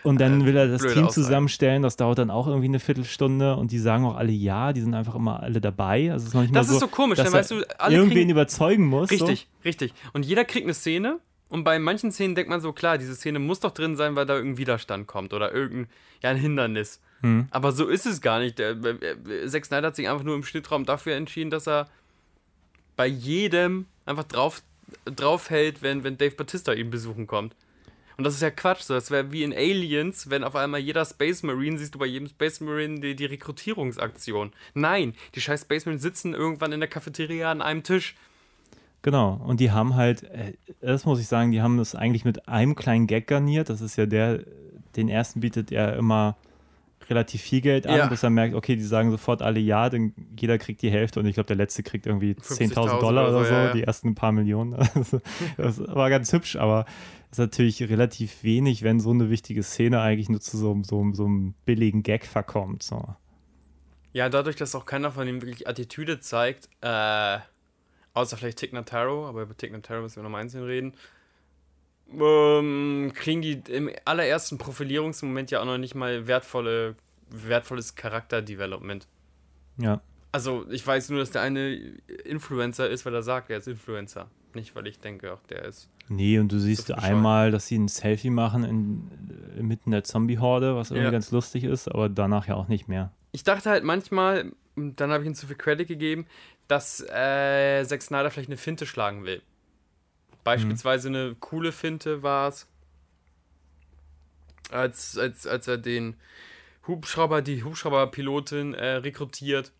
Und 0.04 0.20
dann 0.22 0.46
will 0.46 0.56
er 0.56 0.66
das 0.68 0.80
Team 0.86 1.10
zusammenstellen, 1.10 1.82
das 1.82 1.96
dauert 1.96 2.18
dann 2.18 2.30
auch 2.30 2.46
irgendwie 2.46 2.68
eine 2.68 2.80
Viertelstunde 2.80 3.56
und 3.56 3.72
die 3.72 3.78
sagen 3.78 4.06
auch 4.06 4.16
alle 4.16 4.32
ja, 4.32 4.72
die 4.72 4.80
sind 4.80 4.94
einfach 4.94 5.14
immer 5.16 5.42
alle 5.42 5.60
dabei. 5.60 6.12
Also 6.12 6.22
es 6.22 6.28
ist 6.28 6.34
noch 6.34 6.40
nicht 6.42 6.56
Das 6.56 6.68
mal 6.68 6.72
ist 6.74 6.80
so 6.80 6.88
komisch, 6.88 7.18
dass 7.18 7.26
dann 7.26 7.34
er 7.34 7.40
weißt 7.40 7.50
du, 7.50 7.80
alle 7.80 7.94
irgendwen 7.94 8.30
überzeugen 8.30 8.86
muss. 8.86 9.10
Richtig, 9.10 9.46
richtig. 9.62 9.92
Und 10.14 10.24
jeder 10.24 10.46
kriegt 10.46 10.64
eine 10.64 10.72
Szene 10.74 11.18
und 11.48 11.64
bei 11.64 11.78
manchen 11.78 12.10
Szenen 12.10 12.34
denkt 12.34 12.50
man 12.50 12.60
so, 12.60 12.72
klar, 12.72 12.98
diese 12.98 13.14
Szene 13.14 13.38
muss 13.38 13.60
doch 13.60 13.72
drin 13.72 13.96
sein, 13.96 14.16
weil 14.16 14.26
da 14.26 14.34
irgendein 14.34 14.58
Widerstand 14.58 15.06
kommt 15.06 15.32
oder 15.32 15.52
irgendein 15.52 15.88
ja, 16.22 16.30
ein 16.30 16.36
Hindernis. 16.36 17.00
Hm. 17.20 17.48
Aber 17.50 17.72
so 17.72 17.86
ist 17.86 18.06
es 18.06 18.20
gar 18.20 18.38
nicht. 18.38 18.58
Der, 18.58 18.70
äh, 18.70 19.46
Zack 19.46 19.66
Snyder 19.66 19.88
hat 19.88 19.96
sich 19.96 20.08
einfach 20.08 20.24
nur 20.24 20.34
im 20.34 20.42
Schnittraum 20.42 20.84
dafür 20.84 21.14
entschieden, 21.14 21.50
dass 21.50 21.68
er 21.68 21.88
bei 22.96 23.06
jedem 23.06 23.86
einfach 24.06 24.24
drauf, 24.24 24.62
drauf 25.04 25.50
hält, 25.50 25.82
wenn, 25.82 26.04
wenn 26.04 26.18
Dave 26.18 26.34
Batista 26.34 26.72
ihn 26.72 26.90
besuchen 26.90 27.26
kommt. 27.26 27.54
Und 28.16 28.24
das 28.24 28.34
ist 28.34 28.42
ja 28.42 28.50
Quatsch. 28.50 28.88
Das 28.88 29.10
wäre 29.10 29.32
wie 29.32 29.42
in 29.42 29.52
Aliens, 29.52 30.30
wenn 30.30 30.44
auf 30.44 30.54
einmal 30.56 30.80
jeder 30.80 31.04
Space 31.04 31.42
Marine, 31.42 31.78
siehst 31.78 31.94
du 31.94 31.98
bei 31.98 32.06
jedem 32.06 32.28
Space 32.28 32.60
Marine 32.60 33.00
die, 33.00 33.16
die 33.16 33.26
Rekrutierungsaktion. 33.26 34.52
Nein, 34.74 35.14
die 35.34 35.40
scheiß 35.40 35.62
Space 35.62 35.86
Marine 35.86 36.00
sitzen 36.00 36.34
irgendwann 36.34 36.72
in 36.72 36.80
der 36.80 36.88
Cafeteria 36.88 37.50
an 37.50 37.62
einem 37.62 37.82
Tisch. 37.82 38.14
Genau. 39.04 39.34
Und 39.44 39.60
die 39.60 39.70
haben 39.70 39.96
halt, 39.96 40.22
äh, 40.22 40.54
das 40.80 41.04
muss 41.04 41.20
ich 41.20 41.28
sagen, 41.28 41.52
die 41.52 41.60
haben 41.60 41.76
das 41.76 41.94
eigentlich 41.94 42.24
mit 42.24 42.48
einem 42.48 42.74
kleinen 42.74 43.06
Gag 43.06 43.26
garniert. 43.26 43.68
Das 43.68 43.82
ist 43.82 43.96
ja 43.96 44.06
der, 44.06 44.40
den 44.96 45.10
ersten 45.10 45.40
bietet 45.40 45.70
er 45.70 45.94
immer 45.96 46.38
relativ 47.10 47.42
viel 47.42 47.60
Geld 47.60 47.86
an, 47.86 47.98
Ja. 47.98 48.06
bis 48.06 48.22
er 48.22 48.30
merkt, 48.30 48.54
okay, 48.54 48.76
die 48.76 48.82
sagen 48.82 49.10
sofort 49.10 49.42
alle 49.42 49.60
ja, 49.60 49.90
denn 49.90 50.14
jeder 50.40 50.56
kriegt 50.56 50.80
die 50.80 50.90
Hälfte 50.90 51.20
und 51.20 51.26
ich 51.26 51.34
glaube, 51.34 51.48
der 51.48 51.56
letzte 51.56 51.82
kriegt 51.82 52.06
irgendwie 52.06 52.32
10.000 52.32 52.72
50.000 52.72 53.00
Dollar 53.00 53.28
oder 53.28 53.44
so, 53.44 53.52
ja, 53.52 53.64
ja. 53.66 53.72
die 53.74 53.82
ersten 53.82 54.14
paar 54.14 54.32
Millionen. 54.32 54.74
Das 55.58 55.80
war 55.86 56.08
ganz 56.08 56.32
hübsch, 56.32 56.56
aber 56.56 56.86
ist 57.30 57.36
natürlich 57.36 57.82
relativ 57.82 58.42
wenig, 58.42 58.82
wenn 58.84 59.00
so 59.00 59.10
eine 59.10 59.28
wichtige 59.28 59.62
Szene 59.62 60.00
eigentlich 60.00 60.30
nur 60.30 60.40
zu 60.40 60.56
so, 60.56 60.70
einem- 60.72 60.84
so, 60.84 61.04
so 61.12 61.26
einem 61.26 61.52
billigen 61.66 62.02
Gag 62.02 62.24
verkommt. 62.24 62.82
So. 62.82 63.04
Ja, 64.14 64.30
dadurch, 64.30 64.56
dass 64.56 64.74
auch 64.74 64.86
keiner 64.86 65.10
von 65.10 65.28
ihm 65.28 65.42
wirklich 65.42 65.68
Attitüde 65.68 66.20
zeigt, 66.20 66.70
äh, 66.80 67.38
außer 68.14 68.36
vielleicht 68.36 68.58
Tick 68.58 68.72
Notaro, 68.72 69.28
aber 69.28 69.42
über 69.42 69.54
Notaro 69.70 70.02
müssen 70.02 70.16
wir 70.16 70.22
noch 70.22 70.30
mal 70.30 70.40
einzeln 70.40 70.64
reden, 70.64 70.94
ähm, 72.12 73.12
kriegen 73.14 73.42
die 73.42 73.62
im 73.68 73.90
allerersten 74.04 74.58
Profilierungsmoment 74.58 75.50
ja 75.50 75.60
auch 75.60 75.64
noch 75.64 75.78
nicht 75.78 75.94
mal 75.94 76.26
wertvolle, 76.26 76.94
wertvolles 77.30 77.94
Charakterdevelopment. 77.94 79.06
Ja. 79.78 80.00
Also, 80.32 80.66
ich 80.70 80.84
weiß 80.86 81.10
nur, 81.10 81.20
dass 81.20 81.30
der 81.30 81.42
eine 81.42 81.74
Influencer 82.24 82.88
ist, 82.88 83.06
weil 83.06 83.14
er 83.14 83.22
sagt, 83.22 83.50
er 83.50 83.58
ist 83.58 83.68
Influencer. 83.68 84.28
Nicht, 84.54 84.74
weil 84.76 84.86
ich 84.86 84.98
denke, 85.00 85.32
auch 85.32 85.42
der 85.48 85.64
ist. 85.64 85.88
Nee, 86.08 86.38
und 86.38 86.52
du 86.52 86.58
siehst 86.58 86.88
bescheuert. 86.88 87.04
einmal, 87.04 87.50
dass 87.50 87.66
sie 87.66 87.78
ein 87.78 87.88
Selfie 87.88 88.30
machen 88.30 88.62
in, 88.64 89.10
inmitten 89.58 89.90
der 89.90 90.04
Zombie-Horde, 90.04 90.76
was 90.76 90.90
irgendwie 90.90 91.06
Ja. 91.06 91.10
ganz 91.10 91.30
lustig 91.30 91.64
ist, 91.64 91.88
aber 91.88 92.08
danach 92.08 92.46
ja 92.46 92.54
auch 92.54 92.68
nicht 92.68 92.86
mehr. 92.88 93.10
Ich 93.32 93.42
dachte 93.42 93.70
halt 93.70 93.82
manchmal, 93.84 94.52
und 94.76 95.00
dann 95.00 95.12
habe 95.12 95.22
ich 95.22 95.28
ihm 95.28 95.34
zu 95.34 95.46
viel 95.46 95.56
Credit 95.56 95.86
gegeben, 95.86 96.26
dass 96.68 97.00
äh, 97.00 97.84
Zack 97.84 98.02
Snyder 98.02 98.30
vielleicht 98.30 98.48
eine 98.48 98.56
Finte 98.56 98.86
schlagen 98.86 99.24
will. 99.24 99.42
Beispielsweise 100.42 101.08
eine 101.08 101.36
coole 101.40 101.72
Finte 101.72 102.22
war 102.22 102.48
es, 102.48 102.68
als, 104.70 105.16
als, 105.16 105.46
als 105.46 105.68
er 105.68 105.78
den 105.78 106.16
Hubschrauber, 106.86 107.40
die 107.42 107.64
Hubschrauberpilotin 107.64 108.74
äh, 108.74 108.96
rekrutiert, 108.96 109.72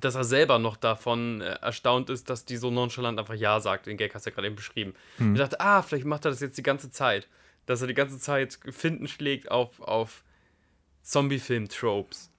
dass 0.00 0.14
er 0.14 0.24
selber 0.24 0.58
noch 0.58 0.76
davon 0.76 1.40
äh, 1.40 1.54
erstaunt 1.60 2.10
ist, 2.10 2.30
dass 2.30 2.44
die 2.44 2.56
so 2.56 2.70
nonchalant 2.70 3.18
einfach 3.18 3.34
Ja 3.34 3.60
sagt. 3.60 3.86
Den 3.86 3.96
Gag 3.96 4.14
hast 4.14 4.26
du 4.26 4.30
ja 4.30 4.34
gerade 4.34 4.48
eben 4.48 4.56
beschrieben. 4.56 4.94
Ich 5.32 5.38
dachte, 5.38 5.60
ah, 5.60 5.82
vielleicht 5.82 6.04
macht 6.04 6.24
er 6.24 6.30
das 6.30 6.40
jetzt 6.40 6.58
die 6.58 6.62
ganze 6.62 6.90
Zeit. 6.90 7.28
Dass 7.66 7.80
er 7.80 7.86
die 7.86 7.94
ganze 7.94 8.18
Zeit 8.18 8.58
Finden 8.70 9.08
schlägt 9.08 9.50
auf, 9.50 9.80
auf 9.80 10.22
Zombie-Film-Tropes. 11.02 12.30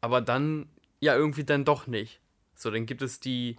Aber 0.00 0.20
dann, 0.20 0.68
ja, 1.00 1.14
irgendwie 1.14 1.44
dann 1.44 1.64
doch 1.64 1.86
nicht. 1.86 2.20
So, 2.54 2.70
dann 2.70 2.86
gibt 2.86 3.02
es 3.02 3.20
die 3.20 3.58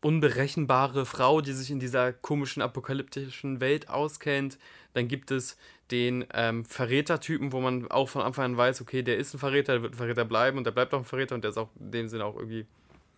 unberechenbare 0.00 1.06
Frau, 1.06 1.40
die 1.40 1.52
sich 1.52 1.70
in 1.70 1.80
dieser 1.80 2.12
komischen 2.12 2.62
apokalyptischen 2.62 3.60
Welt 3.60 3.88
auskennt. 3.88 4.58
Dann 4.92 5.08
gibt 5.08 5.30
es 5.30 5.56
den 5.90 6.26
ähm, 6.34 6.64
Verrätertypen, 6.64 7.52
wo 7.52 7.60
man 7.60 7.90
auch 7.90 8.08
von 8.08 8.22
Anfang 8.22 8.44
an 8.44 8.56
weiß, 8.56 8.80
okay, 8.80 9.02
der 9.02 9.16
ist 9.16 9.34
ein 9.34 9.38
Verräter, 9.38 9.72
der 9.72 9.82
wird 9.82 9.94
ein 9.94 9.98
Verräter 9.98 10.24
bleiben 10.24 10.58
und 10.58 10.64
der 10.64 10.70
bleibt 10.70 10.94
auch 10.94 10.98
ein 10.98 11.04
Verräter 11.04 11.34
und 11.34 11.42
der 11.42 11.50
ist 11.50 11.58
auch 11.58 11.70
in 11.80 11.90
dem 11.90 12.08
Sinne 12.08 12.24
auch 12.24 12.36
irgendwie 12.36 12.66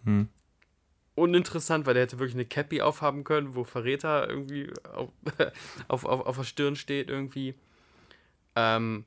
Hm. 0.04 0.28
uninteressant, 1.14 1.84
weil 1.84 1.94
der 1.94 2.04
hätte 2.04 2.18
wirklich 2.18 2.34
eine 2.36 2.46
Cappy 2.46 2.80
aufhaben 2.80 3.24
können, 3.24 3.54
wo 3.54 3.64
Verräter 3.64 4.28
irgendwie 4.28 4.72
auf, 4.94 5.10
auf, 5.88 6.04
auf, 6.04 6.26
auf 6.26 6.36
der 6.36 6.44
Stirn 6.44 6.76
steht 6.76 7.10
irgendwie. 7.10 7.54
Ähm, 8.56 9.04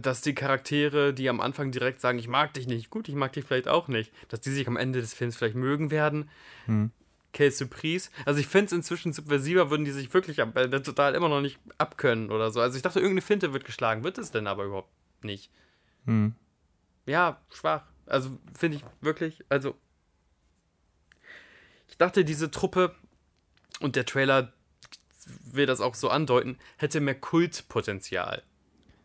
dass 0.00 0.20
die 0.20 0.34
Charaktere, 0.34 1.12
die 1.14 1.28
am 1.28 1.40
Anfang 1.40 1.70
direkt 1.70 2.00
sagen, 2.00 2.18
ich 2.18 2.28
mag 2.28 2.54
dich 2.54 2.66
nicht, 2.66 2.90
gut, 2.90 3.08
ich 3.08 3.14
mag 3.14 3.32
dich 3.32 3.44
vielleicht 3.44 3.68
auch 3.68 3.88
nicht, 3.88 4.12
dass 4.28 4.40
die 4.40 4.50
sich 4.50 4.66
am 4.66 4.76
Ende 4.76 5.00
des 5.00 5.14
Films 5.14 5.36
vielleicht 5.36 5.56
mögen 5.56 5.90
werden. 5.90 6.30
Hm. 6.66 6.90
Quelle 7.32 7.50
Surprise. 7.50 8.10
Also 8.24 8.40
ich 8.40 8.46
finde 8.46 8.66
es 8.66 8.72
inzwischen 8.72 9.12
subversiver, 9.12 9.70
würden 9.70 9.84
die 9.84 9.90
sich 9.90 10.12
wirklich 10.14 10.40
am 10.40 10.52
Ende 10.54 10.82
total 10.82 11.14
immer 11.14 11.28
noch 11.28 11.40
nicht 11.40 11.58
abkönnen 11.76 12.30
oder 12.30 12.50
so. 12.50 12.60
Also 12.60 12.76
ich 12.76 12.82
dachte, 12.82 13.00
irgendeine 13.00 13.22
Finte 13.22 13.52
wird 13.52 13.64
geschlagen, 13.64 14.04
wird 14.04 14.18
es 14.18 14.30
denn 14.30 14.46
aber 14.46 14.64
überhaupt 14.64 14.92
nicht. 15.22 15.50
Hm. 16.06 16.34
Ja, 17.06 17.40
schwach. 17.52 17.84
Also 18.06 18.38
finde 18.58 18.78
ich 18.78 18.84
wirklich, 19.00 19.44
also 19.48 19.76
ich 21.88 21.96
dachte, 21.98 22.24
diese 22.24 22.50
Truppe 22.50 22.94
und 23.80 23.96
der 23.96 24.06
Trailer 24.06 24.52
will 25.52 25.66
das 25.66 25.80
auch 25.80 25.94
so 25.94 26.08
andeuten, 26.08 26.58
hätte 26.76 27.00
mehr 27.00 27.14
Kultpotenzial. 27.14 28.42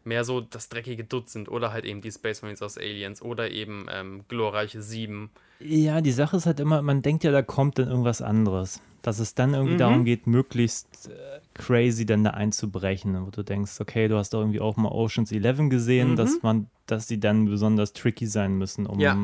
Mehr 0.06 0.24
so 0.26 0.42
das 0.42 0.68
dreckige 0.70 1.04
Dutzend 1.06 1.50
oder 1.50 1.72
halt 1.72 1.86
eben 1.86 2.02
die 2.02 2.12
Space 2.12 2.42
Marines 2.42 2.62
aus 2.62 2.78
Aliens 2.78 3.22
oder 3.22 3.52
eben 3.52 3.86
ähm, 3.92 4.24
glorreiche 4.28 4.82
Sieben. 4.82 5.30
Ja, 5.60 6.02
die 6.02 6.12
Sache 6.12 6.36
ist 6.38 6.46
halt 6.46 6.60
immer, 6.60 6.82
man 6.82 7.02
denkt 7.02 7.24
ja, 7.24 7.32
da 7.32 7.42
kommt 7.42 7.80
dann 7.80 7.88
irgendwas 7.88 8.22
anderes. 8.22 8.82
Dass 9.02 9.20
es 9.20 9.36
dann 9.36 9.54
irgendwie 9.54 9.74
Mhm. 9.74 9.80
darum 9.80 10.06
geht, 10.06 10.28
möglichst 10.28 11.10
äh, 11.10 11.40
crazy 11.54 12.06
dann 12.06 12.24
da 12.24 12.32
einzubrechen. 12.32 13.26
Wo 13.26 13.32
du 13.32 13.44
denkst, 13.44 13.80
okay, 13.82 14.08
du 14.08 14.18
hast 14.18 14.34
doch 14.34 14.40
irgendwie 14.40 14.62
auch 14.62 14.78
mal 14.78 14.90
Oceans 14.92 15.32
11 15.32 15.70
gesehen, 15.70 16.12
Mhm. 16.12 16.16
dass 16.16 16.42
man, 16.42 16.68
dass 16.86 17.08
die 17.08 17.20
dann 17.20 17.46
besonders 17.46 17.92
tricky 17.94 18.28
sein 18.28 18.58
müssen, 18.58 18.86
um 18.86 19.00
Ja. 19.02 19.18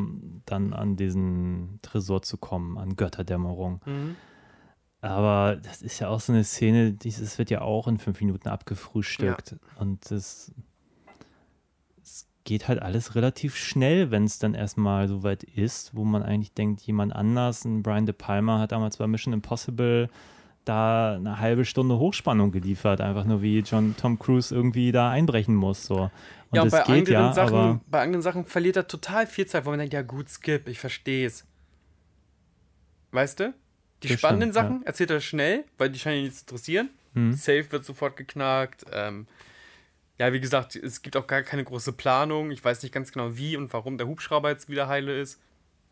dann 0.45 0.73
an 0.73 0.95
diesen 0.97 1.79
Tresor 1.81 2.21
zu 2.21 2.37
kommen, 2.37 2.77
an 2.77 2.95
Götterdämmerung. 2.97 3.81
Mhm. 3.85 4.15
Aber 5.01 5.55
das 5.55 5.81
ist 5.81 5.99
ja 5.99 6.09
auch 6.09 6.19
so 6.19 6.33
eine 6.33 6.43
Szene, 6.43 6.91
dieses 6.91 7.37
wird 7.37 7.49
ja 7.49 7.61
auch 7.61 7.87
in 7.87 7.99
fünf 7.99 8.19
Minuten 8.19 8.49
abgefrühstückt. 8.49 9.55
Und 9.79 10.11
das, 10.11 10.51
geht 12.43 12.67
halt 12.67 12.81
alles 12.81 13.15
relativ 13.15 13.55
schnell, 13.55 14.11
wenn 14.11 14.23
es 14.23 14.39
dann 14.39 14.53
erstmal 14.53 15.07
so 15.07 15.23
weit 15.23 15.43
ist, 15.43 15.95
wo 15.95 16.03
man 16.03 16.23
eigentlich 16.23 16.53
denkt, 16.53 16.81
jemand 16.81 17.13
anders, 17.13 17.65
ein 17.65 17.83
Brian 17.83 18.05
De 18.05 18.13
Palma 18.13 18.59
hat 18.59 18.71
damals 18.71 18.97
bei 18.97 19.07
Mission 19.07 19.33
Impossible 19.33 20.09
da 20.65 21.15
eine 21.15 21.39
halbe 21.39 21.65
Stunde 21.65 21.97
Hochspannung 21.97 22.51
geliefert, 22.51 23.01
einfach 23.01 23.25
nur 23.25 23.41
wie 23.41 23.59
John 23.59 23.95
Tom 23.97 24.19
Cruise 24.19 24.53
irgendwie 24.53 24.91
da 24.91 25.09
einbrechen 25.09 25.55
muss. 25.55 25.85
So. 25.85 26.11
Und 26.51 26.55
ja, 26.55 26.63
und 26.63 26.71
bei 26.71 26.83
geht 26.83 26.89
anderen, 26.89 27.13
ja, 27.13 27.33
Sachen, 27.33 27.55
aber 27.55 27.81
bei 27.87 28.01
anderen 28.01 28.21
Sachen 28.21 28.45
verliert 28.45 28.77
er 28.77 28.87
total 28.87 29.27
viel 29.27 29.45
Zeit, 29.45 29.65
wo 29.65 29.69
man 29.71 29.79
denkt, 29.79 29.93
ja 29.93 30.01
gut, 30.01 30.29
skip, 30.29 30.67
ich 30.67 30.79
verstehe 30.79 31.27
es. 31.27 31.45
Weißt 33.11 33.39
du? 33.39 33.53
Die 34.03 34.09
Das 34.09 34.19
spannenden 34.19 34.51
stimmt, 34.51 34.67
Sachen 34.67 34.85
erzählt 34.85 35.11
er 35.11 35.21
schnell, 35.21 35.65
weil 35.77 35.89
die 35.89 35.99
scheinen 35.99 36.19
ihn 36.19 36.23
nicht 36.25 36.37
zu 36.37 36.43
interessieren. 36.43 36.89
Mhm. 37.13 37.33
Safe 37.33 37.71
wird 37.71 37.83
sofort 37.85 38.15
geknackt. 38.15 38.85
Ähm, 38.91 39.27
ja, 40.19 40.33
wie 40.33 40.39
gesagt, 40.41 40.75
es 40.75 41.01
gibt 41.01 41.15
auch 41.15 41.27
gar 41.27 41.43
keine 41.43 41.63
große 41.63 41.93
Planung. 41.93 42.51
Ich 42.51 42.63
weiß 42.63 42.83
nicht 42.83 42.91
ganz 42.91 43.11
genau, 43.11 43.37
wie 43.37 43.55
und 43.55 43.71
warum 43.71 43.97
der 43.97 44.07
Hubschrauber 44.07 44.49
jetzt 44.49 44.67
wieder 44.69 44.89
heile 44.89 45.17
ist. 45.17 45.41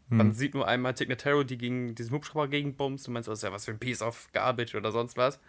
Mhm. 0.10 0.18
Man 0.18 0.32
sieht 0.34 0.54
nur 0.54 0.68
einmal 0.68 0.94
Tignataro, 0.94 1.44
die 1.44 1.58
gegen 1.58 1.96
diesen 1.96 2.14
Hubschrauber 2.14 2.50
gegenbumst. 2.50 3.08
Du 3.08 3.12
meinst, 3.12 3.30
das 3.30 3.40
ist 3.40 3.44
ja 3.44 3.54
was 3.54 3.66
für 3.66 3.72
ein 3.72 3.80
Piece 3.80 4.02
of 4.02 4.28
Garbage 4.34 4.76
oder 4.76 4.92
sonst 4.92 5.16
was. 5.16 5.40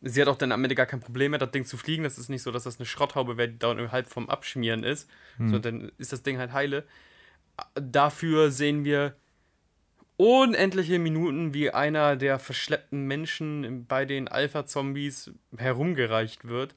Sie 0.00 0.20
hat 0.20 0.26
auch 0.26 0.36
dann 0.36 0.50
am 0.50 0.64
Ende 0.64 0.74
gar 0.74 0.86
kein 0.86 0.98
Problem 0.98 1.30
mehr, 1.30 1.38
das 1.38 1.52
Ding 1.52 1.64
zu 1.64 1.76
fliegen. 1.76 2.02
Das 2.02 2.18
ist 2.18 2.28
nicht 2.28 2.42
so, 2.42 2.50
dass 2.50 2.64
das 2.64 2.78
eine 2.78 2.86
Schrotthaube 2.86 3.36
wäre, 3.36 3.48
die 3.48 3.58
da 3.58 3.76
halb 3.92 4.08
vom 4.08 4.28
Abschmieren 4.28 4.82
ist. 4.82 5.08
Sondern 5.38 5.62
dann 5.80 5.92
ist 5.98 6.12
das 6.12 6.24
Ding 6.24 6.38
halt 6.38 6.52
heile. 6.52 6.84
Dafür 7.74 8.50
sehen 8.50 8.84
wir 8.84 9.14
unendliche 10.16 10.98
Minuten, 10.98 11.54
wie 11.54 11.70
einer 11.70 12.16
der 12.16 12.40
verschleppten 12.40 13.06
Menschen 13.06 13.86
bei 13.86 14.04
den 14.04 14.26
Alpha-Zombies 14.26 15.30
herumgereicht 15.56 16.48
wird. 16.48 16.74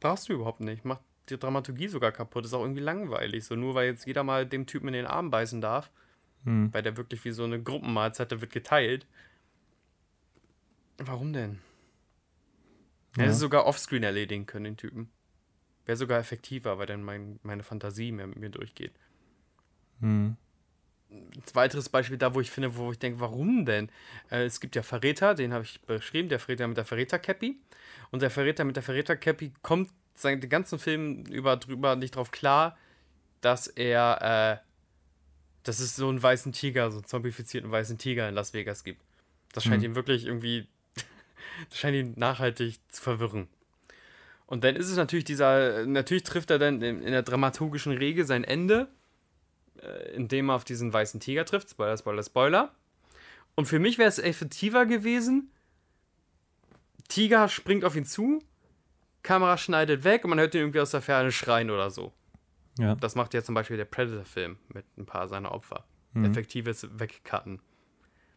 Brauchst 0.00 0.28
du 0.28 0.32
überhaupt 0.34 0.60
nicht. 0.60 0.84
Macht 0.84 1.02
die 1.28 1.38
Dramaturgie 1.38 1.88
sogar 1.88 2.12
kaputt. 2.12 2.44
Ist 2.44 2.54
auch 2.54 2.62
irgendwie 2.62 2.80
langweilig. 2.82 3.44
So 3.44 3.56
nur 3.56 3.74
weil 3.74 3.86
jetzt 3.88 4.06
jeder 4.06 4.24
mal 4.24 4.46
dem 4.46 4.66
Typen 4.66 4.88
in 4.88 4.94
den 4.94 5.06
Arm 5.06 5.30
beißen 5.30 5.60
darf. 5.60 5.90
Hm. 6.44 6.72
Weil 6.72 6.82
der 6.82 6.96
wirklich 6.96 7.24
wie 7.24 7.32
so 7.32 7.44
eine 7.44 7.62
Gruppenmahlzeit, 7.62 8.30
der 8.30 8.40
wird 8.40 8.52
geteilt. 8.52 9.06
Warum 10.98 11.32
denn? 11.32 11.58
Er 13.16 13.18
Ja. 13.18 13.24
hätte 13.26 13.34
sogar 13.34 13.66
offscreen 13.66 14.02
erledigen 14.02 14.46
können, 14.46 14.64
den 14.64 14.76
Typen. 14.76 15.10
Wäre 15.86 15.96
sogar 15.96 16.18
effektiver, 16.18 16.78
weil 16.78 16.86
dann 16.86 17.02
mein, 17.02 17.40
meine 17.42 17.62
Fantasie 17.62 18.12
mehr 18.12 18.26
mit 18.26 18.38
mir 18.38 18.50
durchgeht. 18.50 18.92
hm. 20.00 20.36
Ein 21.10 21.30
weiteres 21.54 21.88
Beispiel 21.88 22.18
da, 22.18 22.34
wo 22.34 22.40
ich 22.40 22.50
finde, 22.50 22.76
wo 22.76 22.92
ich 22.92 22.98
denke, 22.98 23.20
warum 23.20 23.64
denn? 23.64 23.88
Äh, 24.30 24.44
es 24.44 24.60
gibt 24.60 24.76
ja 24.76 24.82
Verräter, 24.82 25.34
den 25.34 25.52
habe 25.52 25.64
ich 25.64 25.80
beschrieben, 25.82 26.28
der 26.28 26.38
Verräter 26.38 26.68
mit 26.68 26.76
der 26.76 26.84
Verräter-Cappy. 26.84 27.56
Und 28.10 28.22
der 28.22 28.30
Verräter 28.30 28.64
mit 28.64 28.76
der 28.76 28.82
Verräter-Cappy 28.82 29.52
kommt 29.62 29.90
sein, 30.14 30.40
den 30.40 30.50
ganzen 30.50 30.78
Film 30.78 31.24
über 31.24 31.56
drüber 31.56 31.96
nicht 31.96 32.16
drauf 32.16 32.30
klar, 32.30 32.76
dass 33.40 33.68
er, 33.68 34.60
äh, 34.60 34.68
dass 35.62 35.80
es 35.80 35.96
so 35.96 36.08
einen 36.08 36.22
weißen 36.22 36.52
Tiger, 36.52 36.90
so 36.90 36.98
einen 36.98 37.06
zombifizierten 37.06 37.70
weißen 37.70 37.98
Tiger 37.98 38.28
in 38.28 38.34
Las 38.34 38.52
Vegas 38.52 38.84
gibt. 38.84 39.02
Das 39.52 39.64
scheint 39.64 39.82
Hm. 39.82 39.90
ihn 39.90 39.94
wirklich 39.94 40.26
irgendwie, 40.26 40.66
das 41.70 41.78
scheint 41.78 41.96
ihn 41.96 42.14
nachhaltig 42.16 42.80
zu 42.88 43.02
verwirren. 43.02 43.48
Und 44.46 44.64
dann 44.64 44.76
ist 44.76 44.88
es 44.88 44.96
natürlich 44.96 45.24
dieser, 45.24 45.86
natürlich 45.86 46.22
trifft 46.22 46.50
er 46.50 46.58
dann 46.58 46.80
in, 46.82 47.02
in 47.02 47.12
der 47.12 47.22
dramaturgischen 47.22 47.92
Regel 47.92 48.26
sein 48.26 48.44
Ende, 48.44 48.88
indem 50.14 50.50
er 50.50 50.56
auf 50.56 50.64
diesen 50.64 50.92
weißen 50.92 51.20
Tiger 51.20 51.44
trifft. 51.44 51.70
Spoiler, 51.70 51.96
Spoiler, 51.96 52.22
Spoiler. 52.22 52.74
Und 53.54 53.66
für 53.66 53.78
mich 53.78 53.98
wäre 53.98 54.08
es 54.08 54.18
effektiver 54.18 54.86
gewesen, 54.86 55.50
Tiger 57.08 57.48
springt 57.48 57.84
auf 57.84 57.96
ihn 57.96 58.04
zu, 58.04 58.42
Kamera 59.22 59.58
schneidet 59.58 60.04
weg 60.04 60.24
und 60.24 60.30
man 60.30 60.38
hört 60.38 60.54
ihn 60.54 60.60
irgendwie 60.60 60.80
aus 60.80 60.92
der 60.92 61.02
Ferne 61.02 61.32
schreien 61.32 61.70
oder 61.70 61.90
so. 61.90 62.12
Ja. 62.78 62.94
Das 62.94 63.14
macht 63.14 63.34
ja 63.34 63.42
zum 63.42 63.54
Beispiel 63.54 63.76
der 63.76 63.86
Predator-Film 63.86 64.58
mit 64.72 64.84
ein 64.96 65.06
paar 65.06 65.26
seiner 65.26 65.52
Opfer. 65.52 65.84
Mhm. 66.12 66.26
Effektives 66.26 66.86
Wegcutten. 66.98 67.60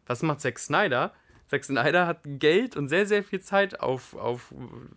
Was 0.06 0.22
macht 0.22 0.40
Zack 0.40 0.58
Snyder? 0.58 1.14
Zack 1.46 1.64
Snyder 1.64 2.06
hat 2.06 2.20
Geld 2.24 2.76
und 2.76 2.88
sehr, 2.88 3.06
sehr 3.06 3.22
viel 3.22 3.40
Zeit 3.40 3.80
auf, 3.80 4.14
auf, 4.14 4.52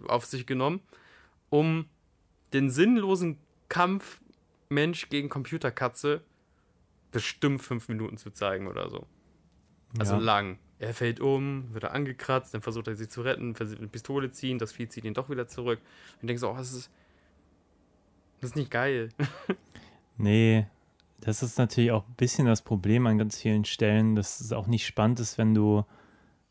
auf 0.08 0.26
sich 0.26 0.48
genommen, 0.48 0.82
um 1.50 1.88
den 2.54 2.70
sinnlosen 2.70 3.38
Kampf 3.70 4.22
Mensch 4.70 5.10
gegen 5.10 5.30
Computerkatze 5.30 6.22
bestimmt 7.16 7.62
fünf 7.62 7.88
Minuten 7.90 8.18
zu 8.18 8.30
zeigen 8.32 8.68
oder 8.68 8.90
so. 8.90 9.08
Also 9.98 10.16
Ja. 10.16 10.20
lang. 10.22 10.60
Er 10.78 10.94
fällt 10.94 11.22
um, 11.22 11.74
wird 11.74 11.86
er 11.86 11.94
angekratzt, 11.94 12.54
dann 12.54 12.62
versucht 12.62 12.88
er 12.88 12.96
sie 12.98 13.08
zu 13.08 13.22
retten, 13.22 13.56
versucht 13.56 13.80
eine 13.80 13.88
Pistole 13.88 14.30
ziehen, 14.30 14.60
das 14.60 14.74
Vieh 14.74 14.90
zieht 14.90 15.06
ihn 15.06 15.14
doch 15.14 15.30
wieder 15.30 15.48
zurück. 15.48 15.80
Und 16.22 16.28
denkst 16.28 16.42
so, 16.42 16.52
oh, 16.52 16.56
das 16.58 16.74
ist, 16.74 16.92
das 18.42 18.50
ist 18.52 18.56
nicht 18.56 18.72
geil. 18.72 19.10
Nee, 20.18 20.66
das 21.20 21.44
ist 21.44 21.58
natürlich 21.58 21.92
auch 21.92 22.08
ein 22.08 22.14
bisschen 22.16 22.46
das 22.48 22.62
Problem 22.62 23.06
an 23.06 23.18
ganz 23.18 23.38
vielen 23.42 23.66
Stellen, 23.66 24.16
dass 24.16 24.40
es 24.40 24.54
auch 24.54 24.66
nicht 24.66 24.86
spannend 24.86 25.20
ist, 25.20 25.38
wenn 25.38 25.54
du, 25.54 25.84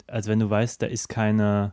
also 0.06 0.30
wenn 0.30 0.38
du 0.38 0.50
weißt, 0.50 0.82
da 0.82 0.86
ist 0.86 1.08
keine, 1.08 1.72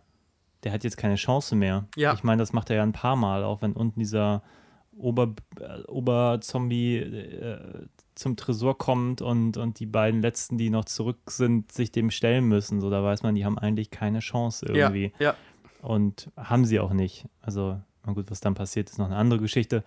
der 0.63 0.71
hat 0.71 0.85
jetzt 0.85 0.95
keine 0.95 1.15
Chance 1.15 1.53
mehr. 1.53 1.87
Ja. 1.97 2.13
Ich 2.13 2.23
meine, 2.23 2.39
das 2.41 2.53
macht 2.53 2.69
er 2.69 2.77
ja 2.77 2.83
ein 2.83 2.93
paar 2.93 3.17
Mal, 3.17 3.43
auch 3.43 3.61
wenn 3.61 3.73
unten 3.73 3.99
dieser 3.99 4.41
Ober, 4.95 5.35
äh, 5.59 5.81
Oberzombie 5.87 6.97
äh, 6.99 7.87
zum 8.15 8.35
Tresor 8.35 8.77
kommt 8.77 9.21
und, 9.21 9.57
und 9.57 9.79
die 9.79 9.85
beiden 9.85 10.21
letzten, 10.21 10.57
die 10.57 10.69
noch 10.69 10.85
zurück 10.85 11.19
sind, 11.29 11.71
sich 11.71 11.91
dem 11.91 12.11
stellen 12.11 12.45
müssen. 12.45 12.81
So, 12.81 12.89
da 12.89 13.03
weiß 13.03 13.23
man, 13.23 13.35
die 13.35 13.45
haben 13.45 13.57
eigentlich 13.57 13.89
keine 13.91 14.19
Chance 14.19 14.65
irgendwie. 14.67 15.13
Ja, 15.19 15.27
ja. 15.31 15.35
Und 15.81 16.29
haben 16.37 16.65
sie 16.65 16.79
auch 16.79 16.93
nicht. 16.93 17.25
Also, 17.41 17.79
na 18.05 18.13
gut, 18.13 18.29
was 18.29 18.39
dann 18.39 18.53
passiert, 18.53 18.89
ist 18.89 18.97
noch 18.99 19.05
eine 19.07 19.15
andere 19.15 19.39
Geschichte. 19.39 19.83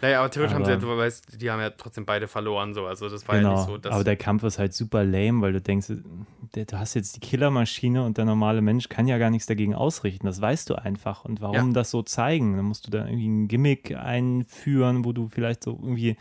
Naja, 0.00 0.20
aber 0.20 0.30
theoretisch 0.30 0.54
haben 0.54 0.64
sie 0.64 0.70
ja, 0.70 0.76
Aber- 0.76 0.86
du 0.86 0.96
weißt, 0.96 1.40
die 1.42 1.50
haben 1.50 1.60
ja 1.60 1.70
trotzdem 1.70 2.04
beide 2.06 2.28
verloren, 2.28 2.72
so. 2.74 2.86
Also 2.86 3.08
das 3.08 3.26
war 3.26 3.34
ja 3.36 3.42
Genau, 3.42 3.54
nicht 3.56 3.66
so, 3.66 3.78
dass. 3.78 3.92
aber 3.92 4.04
der 4.04 4.16
Kampf 4.16 4.42
ist 4.44 4.58
halt 4.58 4.72
super 4.72 5.04
lame, 5.04 5.40
weil 5.40 5.52
du 5.52 5.60
denkst, 5.60 5.88
du 5.88 6.78
hast 6.78 6.94
jetzt 6.94 7.16
die 7.16 7.20
Killermaschine 7.20 8.04
und 8.04 8.16
der 8.16 8.24
normale 8.24 8.60
Mensch 8.60 8.88
kann 8.88 9.08
ja 9.08 9.18
gar 9.18 9.30
nichts 9.30 9.46
dagegen 9.46 9.74
ausrichten. 9.74 10.26
Das 10.26 10.40
weißt 10.40 10.70
du 10.70 10.76
einfach. 10.76 11.24
Und 11.24 11.40
warum 11.40 11.54
Ja. 11.68 11.72
das 11.72 11.90
so 11.90 12.02
zeigen? 12.02 12.56
Dann 12.56 12.66
musst 12.66 12.86
du 12.86 12.90
da 12.90 13.06
irgendwie 13.06 13.28
ein 13.28 13.48
Gimmick 13.48 13.94
einführen, 13.96 15.04
wo 15.04 15.12
du 15.12 15.28
vielleicht 15.28 15.64
so 15.64 15.72
irgendwie 15.82 16.16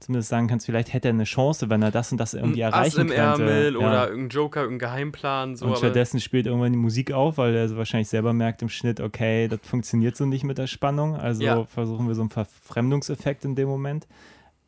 zumindest 0.00 0.28
sagen 0.28 0.46
kannst, 0.46 0.66
vielleicht 0.66 0.92
hätte 0.92 1.08
er 1.08 1.14
eine 1.14 1.24
Chance, 1.24 1.70
wenn 1.70 1.82
er 1.82 1.90
das 1.90 2.12
und 2.12 2.18
das 2.18 2.34
irgendwie 2.34 2.64
ein 2.64 2.72
Ass 2.72 2.94
erreichen 2.96 3.00
im 3.00 3.06
könnte. 3.08 3.42
Ärmel 3.44 3.72
Ja. 3.74 3.78
oder 3.78 4.08
irgendein 4.08 4.28
Joker, 4.30 4.62
irgendein 4.62 4.88
Geheimplan, 4.90 5.56
so. 5.56 5.66
und 5.66 5.78
stattdessen 5.78 6.20
spielt 6.20 6.46
irgendwann 6.46 6.72
die 6.72 6.78
Musik 6.78 7.12
auf, 7.12 7.38
weil 7.38 7.54
er 7.54 7.68
so 7.68 7.76
wahrscheinlich 7.76 8.08
selber 8.08 8.32
merkt 8.32 8.62
im 8.62 8.68
Schnitt, 8.68 9.00
okay, 9.00 9.48
das 9.48 9.60
funktioniert 9.62 10.16
so 10.16 10.24
nicht 10.26 10.44
mit 10.44 10.58
der 10.58 10.66
Spannung. 10.68 11.16
Also 11.16 11.42
Ja. 11.42 11.64
versuchen 11.64 12.06
wir 12.06 12.14
so 12.14 12.20
einen 12.22 12.30
Verfremdungseffekt 12.30 13.44
in 13.44 13.54
dem 13.56 13.68
Moment. 13.68 14.06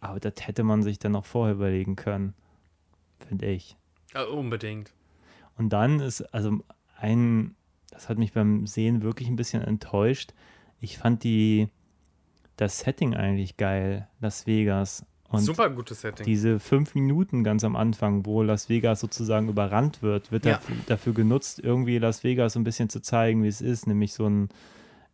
Aber 0.01 0.19
das 0.19 0.35
hätte 0.47 0.63
man 0.65 0.83
sich 0.83 0.99
dann 0.99 1.15
auch 1.15 1.27
vorher 1.27 1.55
überlegen 1.55 1.95
können, 1.95 2.35
finde 3.29 3.47
ich. 3.47 3.77
Ja, 4.15 4.25
unbedingt. 4.25 4.93
Und 5.59 5.69
dann 5.73 6.01
ist, 6.01 6.23
also 6.35 6.59
ein, 6.99 7.55
das 7.91 8.09
hat 8.09 8.19
mich 8.19 8.33
beim 8.33 8.67
Sehen 8.67 9.03
wirklich 9.03 9.29
ein 9.29 9.37
bisschen 9.37 9.63
enttäuscht. 9.63 10.33
Ich 10.81 10.97
fand 10.99 11.23
die, 11.23 11.69
das 12.57 12.79
Setting 12.81 13.15
eigentlich 13.15 13.59
geil, 13.59 14.09
Las 14.21 14.47
Vegas. 14.47 15.05
Und 15.31 15.41
Super 15.43 15.71
gutes 15.71 16.01
Setting. 16.01 16.27
diese 16.27 16.59
fünf 16.59 16.95
Minuten 16.97 17.45
ganz 17.45 17.63
am 17.63 17.77
Anfang, 17.77 18.27
wo 18.27 18.43
Las 18.43 18.69
Vegas 18.69 18.99
sozusagen 19.01 19.49
überrannt 19.49 20.03
wird, 20.03 20.33
wird 20.33 20.45
Ja. 20.45 20.55
dafür, 20.55 20.77
dafür 20.87 21.15
genutzt, 21.15 21.61
irgendwie 21.61 21.99
Las 21.99 22.25
Vegas 22.25 22.55
so 22.55 22.61
ein 22.61 22.65
bisschen 22.65 22.89
zu 22.89 23.01
zeigen, 23.01 23.43
wie 23.45 23.49
es 23.49 23.61
ist, 23.61 23.87
nämlich 23.87 24.13
so 24.13 24.27
ein 24.27 24.49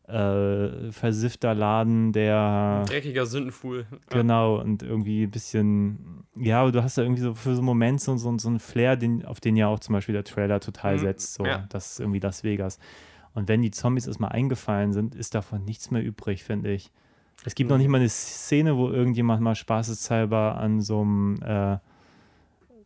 äh, 0.08 0.92
versiffter 0.92 1.52
Laden, 1.54 2.12
der 2.12 2.84
Dreckiger 2.86 3.26
Sündenfuhl. 3.26 3.86
Genau, 4.08 4.60
und 4.60 4.82
irgendwie 4.84 5.24
ein 5.24 5.30
bisschen, 5.30 6.24
ja, 6.36 6.60
aber 6.62 6.70
du 6.72 6.82
hast 6.82 6.96
da 6.96 7.02
irgendwie 7.02 7.22
so 7.22 7.34
für 7.34 7.54
so 7.54 7.60
einen 7.60 7.66
Moment 7.66 8.00
so, 8.00 8.16
so, 8.16 8.38
so 8.38 8.48
einen 8.48 8.60
Flair, 8.60 8.96
den, 8.96 9.24
auf 9.24 9.40
den 9.40 9.56
ja 9.56 9.66
auch 9.66 9.80
zum 9.80 9.94
Beispiel 9.94 10.12
der 10.12 10.24
Trailer 10.24 10.60
total 10.60 10.94
Mhm, 10.94 11.00
setzt, 11.00 11.34
so, 11.34 11.44
ja. 11.44 11.66
das 11.70 11.92
ist 11.92 12.00
irgendwie 12.00 12.20
Las 12.20 12.44
Vegas. 12.44 12.78
Und 13.34 13.48
wenn 13.48 13.62
die 13.62 13.70
Zombies 13.72 14.06
erstmal 14.06 14.30
eingefallen 14.32 14.92
sind, 14.92 15.14
ist 15.14 15.34
davon 15.34 15.64
nichts 15.64 15.90
mehr 15.90 16.02
übrig, 16.02 16.44
finde 16.44 16.72
ich. 16.72 16.90
Es 17.46 17.54
gibt 17.54 17.70
noch 17.70 17.78
nicht 17.78 17.88
mal 17.88 17.98
eine 17.98 18.08
Szene, 18.08 18.76
wo 18.76 18.90
irgendjemand 18.90 19.40
mal 19.40 19.54
spaßeshalber 19.54 20.56
an 20.58 20.80
so 20.80 21.00
einem 21.00 21.40
äh, 21.42 21.78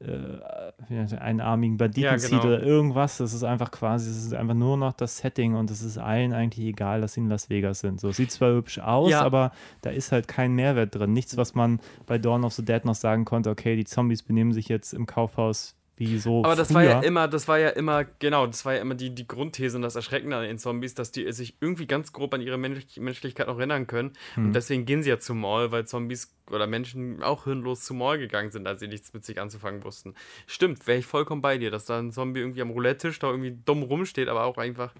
äh, 0.02 1.16
einarmigen 1.18 1.76
Banditen 1.76 2.04
Ja, 2.04 2.16
zieht 2.18 2.30
genau. 2.30 2.44
oder 2.44 2.62
irgendwas. 2.62 3.18
Das 3.18 3.32
ist 3.32 3.42
einfach 3.42 3.70
quasi, 3.70 4.10
es 4.10 4.24
ist 4.24 4.34
einfach 4.34 4.54
nur 4.54 4.76
noch 4.76 4.92
das 4.92 5.18
Setting 5.18 5.54
und 5.54 5.70
es 5.70 5.82
ist 5.82 5.98
allen 5.98 6.32
eigentlich 6.32 6.66
egal, 6.66 7.00
dass 7.00 7.14
sie 7.14 7.20
in 7.20 7.28
Las 7.28 7.50
Vegas 7.50 7.80
sind. 7.80 8.00
So, 8.00 8.08
es 8.10 8.16
sieht 8.16 8.30
zwar 8.30 8.52
hübsch 8.52 8.78
aus, 8.78 9.10
Ja. 9.10 9.22
aber 9.22 9.52
da 9.82 9.90
ist 9.90 10.12
halt 10.12 10.28
kein 10.28 10.52
Mehrwert 10.54 10.94
drin. 10.94 11.12
Nichts, 11.12 11.36
was 11.36 11.54
man 11.54 11.80
bei 12.06 12.18
Dawn 12.18 12.44
of 12.44 12.52
the 12.54 12.64
Dead 12.64 12.84
noch 12.84 12.94
sagen 12.94 13.24
konnte, 13.24 13.50
okay, 13.50 13.76
die 13.76 13.84
Zombies 13.84 14.22
benehmen 14.22 14.52
sich 14.52 14.68
jetzt 14.68 14.92
im 14.94 15.06
Kaufhaus 15.06 15.74
wie 16.00 16.18
so 16.18 16.42
Aber 16.44 16.56
das 16.56 16.72
war 16.72 16.82
ja 16.82 17.00
immer, 17.00 17.28
das 17.28 17.46
war 17.46 17.58
ja 17.58 17.68
immer, 17.68 18.04
genau, 18.04 18.46
das 18.46 18.64
war 18.64 18.74
ja 18.74 18.80
immer 18.80 18.94
die, 18.94 19.14
die 19.14 19.28
Grundthese 19.28 19.76
und 19.76 19.82
das 19.82 19.96
Erschreckende 19.96 20.34
an 20.36 20.42
den 20.44 20.58
Zombies, 20.58 20.94
dass 20.94 21.12
die 21.12 21.30
sich 21.32 21.56
irgendwie 21.60 21.86
ganz 21.86 22.12
grob 22.12 22.32
an 22.32 22.40
ihre 22.40 22.56
Mensch 22.56 22.96
Menschlichkeit 22.96 23.48
noch 23.48 23.58
erinnern 23.58 23.86
können. 23.86 24.14
Hm. 24.34 24.46
Und 24.46 24.52
deswegen 24.54 24.86
gehen 24.86 25.02
sie 25.02 25.10
ja 25.10 25.18
zum 25.18 25.40
Mall, 25.40 25.70
weil 25.72 25.86
Zombies 25.86 26.34
oder 26.50 26.66
Menschen 26.66 27.22
auch 27.22 27.44
hirnlos 27.44 27.84
zum 27.84 27.98
Mall 27.98 28.18
gegangen 28.18 28.50
sind, 28.50 28.66
als 28.66 28.80
sie 28.80 28.88
nichts 28.88 29.12
mit 29.12 29.24
sich 29.24 29.40
anzufangen 29.40 29.84
wussten. 29.84 30.14
Stimmt, 30.46 30.86
wäre 30.86 30.98
ich 30.98 31.06
vollkommen 31.06 31.42
bei 31.42 31.58
dir, 31.58 31.70
dass 31.70 31.84
da 31.84 31.98
ein 31.98 32.12
Zombie 32.12 32.40
irgendwie 32.40 32.62
am 32.62 32.70
Roulette-Tisch 32.70 33.18
da 33.18 33.28
irgendwie 33.30 33.56
dumm 33.64 33.82
rumsteht, 33.82 34.28
aber 34.28 34.44
auch 34.44 34.56
einfach 34.56 34.94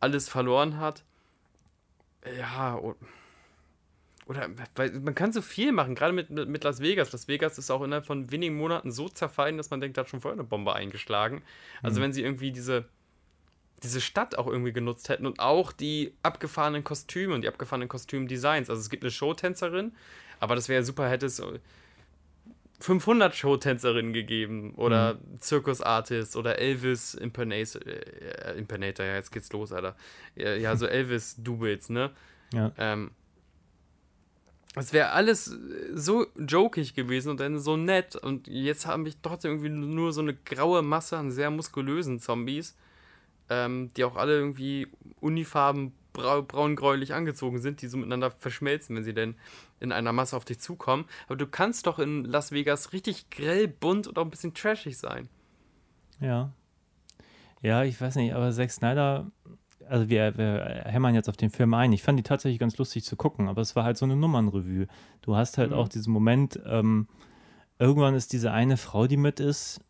alles 0.00 0.28
verloren 0.28 0.78
hat. 0.78 1.04
Ja, 2.38 2.76
o- 2.76 2.96
oder 4.26 4.48
weil 4.74 4.90
man 5.00 5.14
kann 5.14 5.32
so 5.32 5.42
viel 5.42 5.72
machen, 5.72 5.94
gerade 5.94 6.12
mit, 6.12 6.30
mit, 6.30 6.64
Las 6.64 6.80
Vegas. 6.80 7.12
Las 7.12 7.28
Vegas 7.28 7.58
ist 7.58 7.70
auch 7.70 7.82
innerhalb 7.82 8.06
von 8.06 8.30
wenigen 8.30 8.56
Monaten 8.56 8.90
so 8.90 9.08
zerfallen, 9.08 9.58
dass 9.58 9.70
man 9.70 9.80
denkt, 9.80 9.96
da 9.96 10.02
hat 10.02 10.08
schon 10.08 10.20
vorher 10.20 10.38
eine 10.38 10.48
Bombe 10.48 10.74
eingeschlagen. 10.74 11.42
Also 11.82 12.00
wenn 12.00 12.12
sie 12.12 12.22
irgendwie 12.22 12.50
diese, 12.50 12.86
diese 13.82 14.00
Stadt 14.00 14.38
auch 14.38 14.46
irgendwie 14.46 14.72
genutzt 14.72 15.10
hätten 15.10 15.26
und 15.26 15.40
auch 15.40 15.72
die 15.72 16.14
abgefahrenen 16.22 16.84
Kostüme 16.84 17.34
und 17.34 17.42
die 17.42 17.48
abgefahrenen 17.48 17.88
Kostümdesigns. 17.88 18.70
Also 18.70 18.80
es 18.80 18.88
gibt 18.88 19.02
eine 19.02 19.10
Showtänzerin, 19.10 19.92
aber 20.40 20.54
das 20.54 20.70
wäre 20.70 20.82
super, 20.84 21.08
hätte 21.08 21.26
es 21.26 21.36
so 21.36 21.58
500 22.80 23.34
Showtänzerinnen 23.34 24.12
gegeben 24.12 24.74
oder 24.74 25.18
Zirkusartist 25.38 26.36
oder 26.36 26.58
Elvis 26.58 27.14
Impernator, 27.14 27.80
äh, 27.86 28.58
Impernator, 28.58 29.04
ja, 29.06 29.14
jetzt 29.14 29.32
geht's 29.32 29.52
los, 29.52 29.72
Alter. 29.72 29.96
Ja, 30.34 30.54
ja 30.54 30.76
so 30.76 30.86
Elvis-Doubles, 30.86 31.90
ne? 31.90 32.10
ja. 32.52 32.72
Ähm, 32.78 33.10
es 34.76 34.92
wäre 34.92 35.10
alles 35.10 35.56
so 35.92 36.26
jokig 36.36 36.94
gewesen 36.94 37.30
und 37.30 37.40
dann 37.40 37.58
so 37.58 37.76
nett. 37.76 38.16
Und 38.16 38.48
jetzt 38.48 38.86
habe 38.86 39.08
ich 39.08 39.16
trotzdem 39.22 39.52
irgendwie 39.52 39.70
nur 39.70 40.12
so 40.12 40.20
eine 40.20 40.34
graue 40.34 40.82
Masse 40.82 41.16
an 41.16 41.30
sehr 41.30 41.50
muskulösen 41.50 42.18
Zombies, 42.18 42.76
ähm, 43.48 43.92
die 43.96 44.04
auch 44.04 44.16
alle 44.16 44.34
irgendwie 44.34 44.88
unifarben 45.20 45.92
brau 46.12 46.42
braungräulich 46.42 47.12
angezogen 47.12 47.58
sind, 47.58 47.82
die 47.82 47.88
so 47.88 47.98
miteinander 47.98 48.30
verschmelzen, 48.30 48.96
wenn 48.96 49.04
sie 49.04 49.14
denn 49.14 49.34
in 49.80 49.92
einer 49.92 50.12
Masse 50.12 50.36
auf 50.36 50.44
dich 50.44 50.60
zukommen. 50.60 51.04
Aber 51.26 51.36
du 51.36 51.46
kannst 51.46 51.86
doch 51.86 51.98
in 51.98 52.24
Las 52.24 52.52
Vegas 52.52 52.92
richtig 52.92 53.30
grell, 53.30 53.68
bunt 53.68 54.06
und 54.06 54.18
auch 54.18 54.24
ein 54.24 54.30
bisschen 54.30 54.54
trashig 54.54 54.96
sein. 54.96 55.28
Ja. 56.20 56.52
Ja, 57.60 57.82
ich 57.82 58.00
weiß 58.00 58.16
nicht, 58.16 58.34
aber 58.34 58.52
Zack 58.52 58.70
Snyder, 58.70 59.30
also 59.88 60.08
wir, 60.08 60.36
wir 60.36 60.84
hämmern 60.86 61.14
jetzt 61.14 61.28
auf 61.28 61.36
den 61.36 61.50
Film 61.50 61.74
ein. 61.74 61.92
Ich 61.92 62.02
fand 62.02 62.18
die 62.18 62.22
tatsächlich 62.22 62.58
ganz 62.58 62.76
lustig 62.78 63.04
zu 63.04 63.16
gucken, 63.16 63.48
aber 63.48 63.62
es 63.62 63.76
war 63.76 63.84
halt 63.84 63.96
so 63.96 64.04
eine 64.04 64.16
Nummernrevue. 64.16 64.86
Du 65.22 65.36
hast 65.36 65.58
halt 65.58 65.70
Mhm. 65.70 65.76
auch 65.76 65.88
diesen 65.88 66.12
Moment, 66.12 66.60
ähm, 66.66 67.08
irgendwann 67.78 68.14
ist 68.14 68.32
diese 68.32 68.52
eine 68.52 68.76
Frau, 68.76 69.06
die 69.06 69.16
mit 69.16 69.40
ist, 69.40 69.80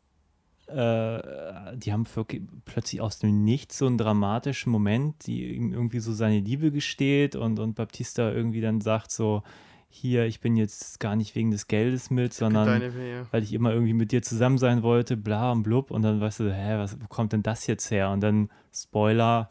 äh, 0.66 1.76
die 1.76 1.92
haben 1.92 2.06
wirklich 2.14 2.42
plötzlich 2.64 3.00
aus 3.00 3.18
dem 3.18 3.44
Nichts 3.44 3.78
so 3.78 3.86
einen 3.86 3.98
dramatischen 3.98 4.72
Moment, 4.72 5.26
die 5.26 5.54
ihm 5.54 5.72
irgendwie 5.72 6.00
so 6.00 6.12
seine 6.12 6.40
Liebe 6.40 6.70
gesteht 6.70 7.36
und, 7.36 7.58
und 7.58 7.74
Baptista 7.74 8.30
irgendwie 8.30 8.62
dann 8.62 8.80
sagt 8.80 9.12
so, 9.12 9.42
hier, 9.90 10.26
ich 10.26 10.40
bin 10.40 10.56
jetzt 10.56 10.98
gar 10.98 11.14
nicht 11.14 11.36
wegen 11.36 11.52
des 11.52 11.68
Geldes 11.68 12.10
mit, 12.10 12.34
sondern 12.34 12.82
ja. 12.82 13.26
weil 13.30 13.44
ich 13.44 13.52
immer 13.52 13.72
irgendwie 13.72 13.92
mit 13.92 14.10
dir 14.10 14.22
zusammen 14.22 14.58
sein 14.58 14.82
wollte, 14.82 15.16
bla 15.16 15.52
und 15.52 15.62
blub. 15.62 15.92
Und 15.92 16.02
dann 16.02 16.20
weißt 16.20 16.40
du, 16.40 16.52
hä, 16.52 16.78
was, 16.78 17.00
wo 17.00 17.06
kommt 17.06 17.32
denn 17.32 17.44
das 17.44 17.68
jetzt 17.68 17.92
her? 17.92 18.10
Und 18.10 18.20
dann, 18.20 18.48
Spoiler, 18.74 19.50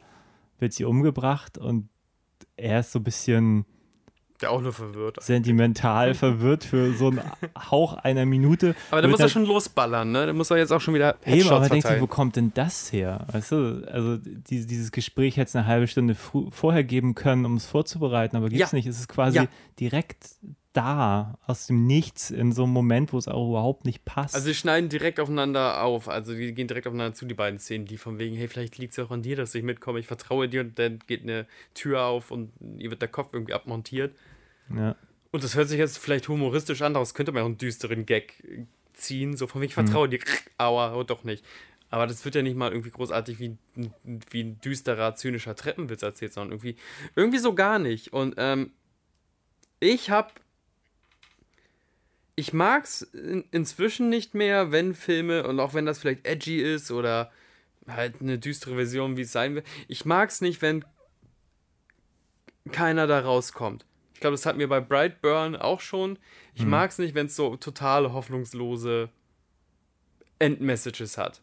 wird 0.63 0.73
sie 0.73 0.86
umgebracht 0.86 1.60
und 1.60 1.89
er 2.58 2.80
ist 2.80 2.91
so 2.91 2.99
ein 2.99 3.04
bisschen 3.04 3.65
Der 4.41 4.52
auch 4.52 4.62
nur 4.62 4.73
verwirrt. 4.73 5.21
sentimental 5.23 6.13
verwirrt 6.15 6.63
für 6.63 6.93
so 6.93 7.08
einen 7.08 7.21
Hauch 7.71 7.93
einer 7.93 8.26
Minute. 8.26 8.76
Aber 8.91 9.02
da 9.02 9.08
muss 9.08 9.19
er 9.19 9.30
schon 9.30 9.45
losballern, 9.45 10.12
ne? 10.12 10.26
Da 10.26 10.34
muss 10.34 10.49
er 10.52 10.58
jetzt 10.58 10.71
auch 10.71 10.82
schon 10.82 10.93
wieder 10.95 11.15
Eben, 11.21 11.32
Headshots 11.34 11.52
aber 11.52 11.60
denkt 11.62 11.73
sich, 11.73 11.82
verteilen. 11.84 12.02
wo 12.02 12.08
kommt 12.08 12.36
denn 12.36 12.52
das 12.54 12.91
her? 12.91 13.28
Weißt 13.32 13.52
du, 13.52 13.88
also 13.91 14.17
die, 14.17 14.65
dieses 14.65 14.91
Gespräch 14.91 15.38
hätte 15.38 15.49
es 15.49 15.56
eine 15.56 15.65
halbe 15.67 15.88
Stunde 15.88 16.15
vorher 16.15 16.84
geben 16.84 17.15
können, 17.15 17.45
um 17.45 17.56
es 17.58 17.65
vorzubereiten, 17.65 18.36
aber 18.36 18.49
gibt 18.49 18.62
es 18.63 18.71
Ja. 18.71 18.76
nicht. 18.76 18.88
Es 18.88 18.99
ist 18.99 19.08
quasi 19.08 19.38
Ja. 19.38 19.45
direkt 19.80 20.30
da, 20.73 21.38
aus 21.47 21.67
dem 21.67 21.86
Nichts, 21.86 22.31
in 22.31 22.51
so 22.51 22.63
einem 22.63 22.73
Moment, 22.73 23.13
wo 23.13 23.17
es 23.17 23.27
auch 23.27 23.47
überhaupt 23.49 23.86
nicht 23.86 24.03
passt. 24.05 24.36
Also 24.36 24.47
sie 24.47 24.55
schneiden 24.55 24.89
direkt 24.89 25.19
aufeinander 25.19 25.81
auf, 25.83 26.09
also 26.09 26.33
die 26.33 26.53
gehen 26.53 26.67
direkt 26.67 26.88
aufeinander 26.88 27.13
zu, 27.15 27.25
die 27.25 27.33
beiden 27.36 27.59
Szenen, 27.59 27.86
die 27.86 27.97
von 27.97 28.17
wegen, 28.19 28.36
hey, 28.36 28.47
vielleicht 28.47 28.77
liegt 28.77 28.91
es 28.91 28.97
ja 28.97 29.05
auch 29.05 29.12
an 29.12 29.21
dir, 29.21 29.36
dass 29.36 29.53
ich 29.55 29.63
mitkomme, 29.63 29.99
ich 29.99 30.07
vertraue 30.07 30.49
dir 30.49 30.62
und 30.62 30.77
dann 30.79 30.99
geht 31.07 31.21
eine 31.23 31.45
Tür 31.73 32.03
auf 32.05 32.31
und 32.31 32.51
ihr 32.77 32.89
wird 32.89 33.01
der 33.01 33.09
Kopf 33.09 33.29
irgendwie 33.33 33.53
abmontiert. 33.53 34.15
ja. 34.75 34.95
Und 35.31 35.43
das 35.43 35.55
hört 35.55 35.67
sich 35.67 35.79
jetzt 35.79 35.97
vielleicht 35.97 36.27
humoristisch 36.27 36.83
an, 36.83 36.93
daraus 36.93 37.15
könnte 37.15 37.31
man 37.31 37.41
auch 37.41 37.47
einen 37.47 37.57
düsteren 37.57 38.05
Gag 38.05 38.43
äh, 38.47 38.65
ziehen, 38.93 39.36
so 39.36 39.47
von 39.47 39.62
wegen, 39.62 39.69
ich 39.69 39.73
vertraue 39.73 40.07
dir, 40.07 40.19
aua, 40.59 40.93
oh, 40.95 41.01
doch 41.03 41.23
nicht. 41.23 41.43
Aber 41.89 42.05
das 42.05 42.23
wird 42.23 42.36
ja 42.36 42.41
nicht 42.43 42.55
mal 42.55 42.71
irgendwie 42.71 42.91
großartig 42.91 43.39
wie, 43.39 43.57
ein- 43.75 43.93
wie 44.29 44.41
ein 44.43 44.62
düsterer, 44.62 45.15
zynischer 45.15 45.55
Treppenwitz 45.55 46.01
erzählt, 46.03 46.33
sondern 46.33 46.51
irgendwie, 46.51 46.75
irgendwie 47.15 47.39
so 47.39 47.55
gar 47.55 47.79
nicht. 47.79 48.13
Und 48.13 48.36
ähm, 48.38 48.71
ich 49.79 50.09
hab 50.12 50.33
ich 52.36 52.54
mag's 52.54 53.02
in, 53.02 53.46
inzwischen 53.52 54.10
nicht 54.10 54.34
mehr, 54.34 54.72
wenn 54.72 54.93
Filme, 54.93 55.48
und 55.48 55.60
auch 55.60 55.74
wenn 55.74 55.86
das 55.86 56.00
vielleicht 56.00 56.26
edgy 56.26 56.62
ist 56.62 56.91
oder 56.91 57.32
halt 57.88 58.22
eine 58.22 58.39
düstere 58.39 58.76
Version, 58.76 59.17
wie 59.17 59.22
es 59.22 59.32
sein 59.32 59.56
will, 59.56 59.63
ich 59.88 60.06
mag's 60.06 60.41
nicht, 60.41 60.62
wenn 60.62 60.86
keiner 62.72 63.08
da 63.08 63.19
rauskommt. 63.19 63.86
Ich 64.13 64.19
glaube, 64.19 64.36
das 64.36 64.46
hatten 64.46 64.60
wir 64.60 64.69
bei 64.69 64.80
Brightburn 64.80 65.56
auch 65.56 65.82
schon. 65.82 66.17
Ich 66.56 66.65
mag's 66.65 66.98
nicht, 66.98 67.13
wenn 67.13 67.26
es 67.26 67.36
so 67.36 67.58
total 67.58 68.13
hoffnungslose 68.13 69.10
Endmessages 70.39 71.17
hat. 71.17 71.41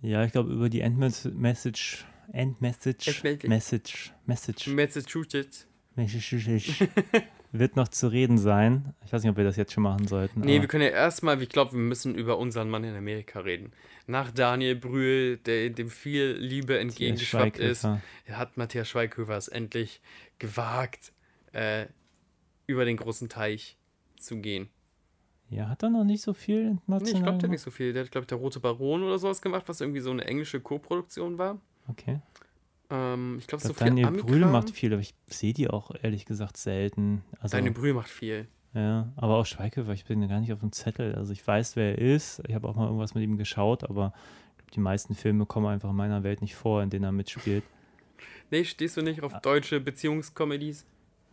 Ja, 0.00 0.24
ich 0.24 0.32
glaube, 0.32 0.52
über 0.52 0.68
die 0.68 0.80
Endmessage, 0.80 2.04
Endmessage, 2.32 3.20
Endmessage. 3.24 3.48
Message, 3.48 4.12
Message, 4.26 4.68
Massachusetts. 4.68 5.66
Message 5.96 6.88
wird 7.52 7.76
noch 7.76 7.88
zu 7.88 8.08
reden 8.08 8.38
sein. 8.38 8.94
Ich 9.04 9.12
weiß 9.12 9.22
nicht, 9.22 9.30
ob 9.30 9.36
wir 9.36 9.44
das 9.44 9.56
jetzt 9.56 9.72
schon 9.72 9.82
machen 9.82 10.06
sollten. 10.08 10.40
Nee, 10.40 10.60
wir 10.60 10.68
können 10.68 10.84
ja 10.84 10.90
erstmal, 10.90 11.40
ich 11.40 11.50
glaube, 11.50 11.72
wir 11.72 11.78
müssen 11.78 12.14
über 12.14 12.38
unseren 12.38 12.70
Mann 12.70 12.82
in 12.82 12.96
Amerika 12.96 13.40
reden. 13.40 13.72
Nach 14.06 14.30
Daniel 14.30 14.74
Brühl, 14.74 15.36
der 15.36 15.70
dem 15.70 15.90
viel 15.90 16.32
Liebe 16.38 16.78
entgegengeschwappt 16.78 17.58
ist, 17.58 17.86
hat 18.30 18.56
Matthias 18.56 18.88
Schweighöfer 18.88 19.36
es 19.36 19.48
endlich 19.48 20.00
gewagt, 20.38 21.12
äh, 21.52 21.86
über 22.66 22.84
den 22.84 22.96
großen 22.96 23.28
Teich 23.28 23.76
zu 24.16 24.38
gehen. 24.38 24.70
Ja, 25.50 25.68
hat 25.68 25.82
er 25.82 25.90
noch 25.90 26.04
nicht 26.04 26.22
so 26.22 26.32
viel 26.32 26.62
Nee, 26.62 26.70
international 26.70 27.04
ich 27.04 27.22
glaube, 27.22 27.38
der 27.38 27.48
hat 27.48 27.50
nicht 27.50 27.60
so 27.60 27.70
viel. 27.70 27.92
Der 27.92 28.04
hat, 28.04 28.10
glaube 28.10 28.22
ich, 28.22 28.28
der 28.28 28.38
Rote 28.38 28.58
Baron 28.60 29.02
oder 29.02 29.18
sowas 29.18 29.42
gemacht, 29.42 29.64
was 29.66 29.82
irgendwie 29.82 30.00
so 30.00 30.10
eine 30.10 30.24
englische 30.24 30.60
Co-Produktion 30.60 31.36
war. 31.36 31.60
Okay. 31.88 32.20
Ähm, 32.92 33.36
ich 33.38 33.46
glaube, 33.46 33.62
so 33.64 33.72
viel 33.72 33.86
Daniel 33.86 34.06
Amikram. 34.08 34.26
Brühl 34.28 34.46
macht 34.46 34.70
viel, 34.70 34.92
aber 34.92 35.00
ich 35.00 35.14
sehe 35.26 35.54
die 35.54 35.68
auch 35.70 35.90
ehrlich 36.02 36.26
gesagt 36.26 36.56
selten. 36.58 37.22
Also, 37.40 37.56
Daniel 37.56 37.72
Brühl 37.72 37.94
macht 37.94 38.08
viel. 38.10 38.46
ja, 38.74 39.10
aber 39.16 39.36
auch 39.38 39.46
Schweighöfer, 39.46 39.92
ich 39.92 40.04
bin 40.04 40.26
gar 40.28 40.40
nicht 40.40 40.52
auf 40.52 40.60
dem 40.60 40.72
Zettel. 40.72 41.14
Also 41.14 41.32
ich 41.32 41.46
weiß, 41.46 41.76
wer 41.76 41.98
er 41.98 42.14
ist. 42.14 42.42
Ich 42.46 42.54
habe 42.54 42.68
auch 42.68 42.76
mal 42.76 42.84
irgendwas 42.86 43.14
mit 43.14 43.24
ihm 43.24 43.38
geschaut, 43.38 43.84
aber 43.84 44.12
ich 44.52 44.58
glaube, 44.58 44.72
die 44.72 44.80
meisten 44.80 45.14
Filme 45.14 45.46
kommen 45.46 45.66
einfach 45.66 45.90
in 45.90 45.96
meiner 45.96 46.22
Welt 46.22 46.42
nicht 46.42 46.54
vor, 46.54 46.82
in 46.82 46.90
denen 46.90 47.04
er 47.04 47.12
mitspielt. 47.12 47.64
Nee, 48.50 48.64
stehst 48.64 48.98
du 48.98 49.02
nicht 49.02 49.22
auf 49.22 49.40
deutsche 49.40 49.80
Beziehungskomedies? 49.80 50.84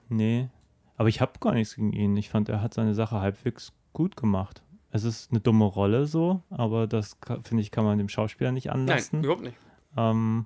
Nee, 0.07 0.47
aber 0.95 1.09
ich 1.09 1.19
habe 1.19 1.33
gar 1.41 1.53
nichts 1.53 1.75
gegen 1.75 1.91
ihn. 1.91 2.15
Ich 2.15 2.29
fand, 2.29 2.47
er 2.47 2.61
hat 2.61 2.73
seine 2.73 2.93
Sache 2.95 3.19
halbwegs 3.19 3.73
gut 3.91 4.15
gemacht. 4.15 4.63
Es 4.89 5.03
ist 5.03 5.29
eine 5.29 5.41
dumme 5.41 5.65
Rolle 5.65 6.05
so, 6.07 6.41
aber 6.49 6.87
das 6.87 7.17
finde 7.43 7.61
ich, 7.61 7.71
kann 7.71 7.83
man 7.83 7.97
dem 7.97 8.07
Schauspieler 8.07 8.53
nicht 8.53 8.67
Nein, 8.67 8.75
anlassen. 8.79 9.21
überhaupt 9.21 9.43
nicht. 9.43 9.57
Ähm, 9.97 10.45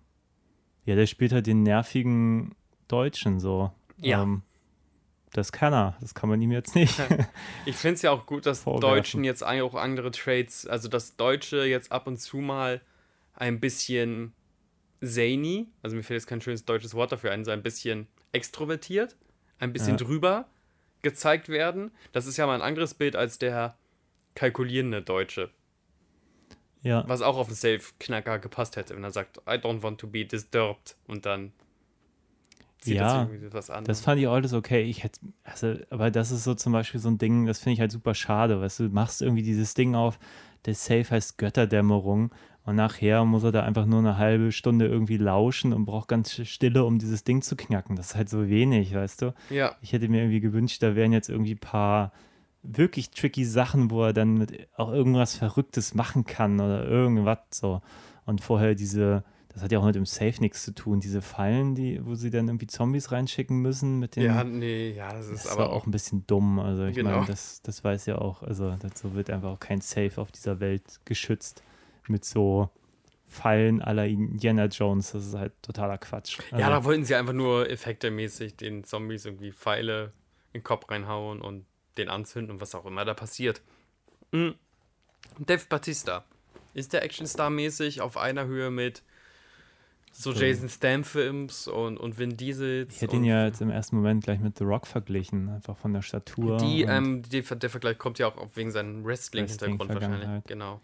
ja, 0.86 0.96
der 0.96 1.06
spielt 1.08 1.32
halt 1.34 1.48
den 1.48 1.64
nervigen 1.64 2.56
Deutschen 2.88 3.40
so. 3.40 3.72
Ja. 3.98 4.24
Ähm, 4.24 4.42
das 5.32 5.52
kann 5.52 5.74
er. 5.74 5.98
Das 6.00 6.14
kann 6.14 6.30
man 6.30 6.42
ihm 6.42 6.52
jetzt 6.52 6.76
nicht. 6.76 7.00
Ich 7.66 7.76
finde 7.76 7.96
es 7.96 8.02
ja 8.04 8.12
auch 8.12 8.26
gut, 8.26 8.46
dass 8.46 8.60
Vorwerfen. 8.64 8.82
Deutschen 8.98 9.24
jetzt 9.24 9.44
auch 9.44 9.76
andere 9.76 10.12
Traits, 10.12 10.68
also 10.68 10.88
dass 10.90 11.16
Deutsche 11.16 11.64
jetzt 11.66 11.92
ab 11.92 12.06
und 12.08 12.18
zu 12.18 12.38
mal 12.38 12.82
ein 13.36 13.60
bisschen 13.60 14.34
zany, 15.04 15.68
also 15.82 15.96
mir 15.96 16.04
fällt 16.04 16.20
jetzt 16.22 16.28
kein 16.28 16.40
schönes 16.42 16.66
deutsches 16.66 16.94
Wort 16.94 17.12
dafür 17.12 17.32
ein, 17.32 17.44
so 17.46 17.52
ein 17.52 17.64
bisschen 17.64 18.08
extrovertiert, 18.32 19.16
ein 19.60 19.74
bisschen 19.74 19.98
Ja. 19.98 20.06
drüber 20.06 20.48
gezeigt 21.02 21.50
werden. 21.50 21.92
Das 22.12 22.26
ist 22.28 22.38
ja 22.38 22.46
mal 22.46 22.56
ein 22.56 22.62
anderes 22.62 22.94
Bild 22.94 23.16
als 23.16 23.38
der 23.40 23.76
kalkulierende 24.36 25.02
Deutsche, 25.02 25.50
ja. 26.84 27.04
was 27.08 27.22
auch 27.22 27.38
auf 27.38 27.48
den 27.48 27.56
Safe-Knacker 27.56 28.40
gepasst 28.40 28.76
hätte, 28.76 28.96
wenn 28.96 29.04
er 29.04 29.12
sagt, 29.12 29.38
I 29.48 29.56
don't 29.56 29.82
want 29.82 30.00
to 30.00 30.08
be 30.08 30.26
disturbed 30.26 30.96
und 31.08 31.26
dann 31.26 31.52
zieht 32.80 32.96
Ja, 32.96 33.24
das 33.24 33.30
irgendwie 33.30 33.54
was 33.54 33.70
an. 33.70 33.86
Das 33.86 34.02
fand 34.02 34.22
ich 34.22 34.28
alles 34.28 34.54
okay. 34.54 34.84
Ich 34.84 35.04
hätte, 35.04 35.20
also, 35.44 35.76
aber 35.90 36.12
das 36.12 36.32
ist 36.32 36.44
so 36.44 36.54
zum 36.54 36.74
Beispiel 36.74 37.00
so 37.00 37.10
ein 37.10 37.18
Ding, 37.18 37.46
das 37.46 37.60
finde 37.60 37.74
ich 37.74 37.80
halt 37.80 37.92
super 37.92 38.14
schade. 38.14 38.62
Weißt 38.62 38.80
du, 38.80 38.90
du 38.90 38.94
machst 38.94 39.22
irgendwie 39.22 39.44
dieses 39.44 39.74
Ding 39.74 39.96
auf, 39.96 40.20
der 40.66 40.76
Safe 40.76 41.10
heißt 41.10 41.38
Götterdämmerung 41.38 42.32
und 42.66 42.76
nachher 42.76 43.26
muss 43.26 43.44
er 43.44 43.52
da 43.52 43.64
einfach 43.64 43.86
nur 43.86 44.00
eine 44.00 44.18
halbe 44.18 44.52
Stunde 44.52 44.88
irgendwie 44.88 45.18
lauschen 45.18 45.74
und 45.74 45.86
braucht 45.86 46.08
ganz 46.08 46.34
Stille, 46.34 46.86
um 46.86 47.00
dieses 47.00 47.24
Ding 47.24 47.42
zu 47.42 47.56
knacken. 47.56 47.96
Das 47.96 48.12
ist 48.12 48.16
halt 48.16 48.30
so 48.30 48.48
wenig, 48.48 48.94
weißt 48.94 49.22
du? 49.22 49.34
ja, 49.50 49.76
Ich 49.82 49.92
hätte 49.94 50.08
mir 50.08 50.22
irgendwie 50.22 50.40
gewünscht, 50.40 50.82
da 50.82 50.96
wären 50.96 51.12
jetzt 51.12 51.30
irgendwie 51.30 51.56
ein 51.56 51.60
paar 51.60 52.14
wirklich 52.64 53.12
tricky 53.12 53.46
Sachen, 53.46 53.92
wo 53.92 54.04
er 54.04 54.14
dann 54.14 54.36
mit 54.38 54.68
auch 54.76 54.92
irgendwas 54.92 55.36
Verrücktes 55.36 55.94
machen 55.94 56.26
kann 56.26 56.60
oder 56.60 56.86
irgendwas 56.88 57.40
so. 57.52 57.82
Und 58.26 58.40
vorher 58.42 58.74
diese, 58.74 59.24
das 59.50 59.62
hat 59.62 59.72
ja 59.74 59.80
auch 59.80 59.86
mit 59.86 59.96
dem 59.96 60.06
Safe 60.06 60.40
nichts 60.40 60.64
zu 60.64 60.74
tun, 60.74 61.00
diese 61.02 61.22
Fallen, 61.22 61.76
die, 61.76 62.04
wo 62.06 62.16
sie 62.16 62.30
dann 62.30 62.48
irgendwie 62.48 62.68
Zombies 62.68 63.12
reinschicken 63.12 63.58
müssen 63.62 64.00
mit 64.00 64.16
den. 64.16 64.24
ja, 64.24 64.44
nee, 64.46 64.92
ja, 64.92 65.12
das 65.14 65.28
ist 65.28 65.46
das 65.46 65.52
aber 65.52 65.72
auch 65.74 65.86
ein 65.86 65.92
bisschen 65.92 66.26
dumm. 66.26 66.58
Also 66.60 66.86
ich 66.86 66.96
Genau. 66.96 67.12
meine, 67.12 67.26
das, 67.26 67.62
das 67.64 67.84
weiß 67.84 68.06
ja 68.06 68.18
auch, 68.20 68.44
also 68.44 68.76
dazu 68.80 69.14
wird 69.14 69.30
einfach 69.30 69.50
auch 69.52 69.60
kein 69.60 69.82
Safe 69.82 70.14
auf 70.22 70.32
dieser 70.32 70.60
Welt 70.62 71.02
geschützt 71.06 71.64
mit 72.08 72.24
so 72.26 72.70
Fallen 73.28 73.82
aller 73.82 74.06
Indiana 74.06 74.66
Jones. 74.66 75.12
Das 75.12 75.26
ist 75.26 75.36
halt 75.36 75.54
totaler 75.64 75.98
Quatsch. 75.98 76.38
Ja, 76.52 76.58
Also- 76.60 76.70
da 76.70 76.84
wollten 76.86 77.04
sie 77.04 77.16
einfach 77.16 77.34
nur 77.34 77.70
effektemäßig 77.70 78.56
den 78.56 78.84
Zombies 78.84 79.26
irgendwie 79.26 79.52
Pfeile 79.52 80.14
in 80.54 80.60
den 80.60 80.64
Kopf 80.64 80.90
reinhauen 80.90 81.42
und 81.42 81.66
den 81.98 82.10
anzünden 82.10 82.56
und 82.56 82.62
was 82.62 82.76
auch 82.76 82.86
immer 82.86 83.06
da 83.06 83.14
passiert. 83.14 83.62
Mhm. 84.32 84.56
Dave 85.40 85.64
Batista. 85.70 86.26
Ist 86.74 86.94
der 86.94 87.04
Actionstar-mäßig 87.04 88.02
auf 88.02 88.18
einer 88.18 88.46
Höhe 88.46 88.72
mit 88.72 89.04
so 90.12 90.32
So. 90.32 90.40
Jason 90.40 90.70
Statham-Films 90.70 91.68
und, 91.68 91.98
und 91.98 92.18
Vin 92.18 92.38
Diesel? 92.38 92.88
Ich 92.90 93.02
hätte 93.02 93.16
ihn 93.16 93.24
ja 93.24 93.46
jetzt 93.46 93.62
im 93.62 93.70
ersten 93.70 93.96
Moment 93.96 94.24
gleich 94.24 94.40
mit 94.40 94.58
The 94.58 94.64
Rock 94.64 94.88
verglichen, 94.88 95.50
einfach 95.50 95.78
von 95.78 95.94
der 95.94 96.02
Statur. 96.02 96.58
Die, 96.58 96.84
ähm, 96.84 97.24
die, 97.24 97.42
der 97.42 97.70
Vergleich 97.70 97.98
kommt 97.98 98.20
ja 98.20 98.28
auch 98.28 98.48
wegen 98.56 98.72
seinem 98.72 99.04
Wrestling-Hintergrund 99.06 99.80
wahrscheinlich. 99.80 100.22
Wrestling-Vergangenheit. 100.22 100.48
Genau. 100.48 100.82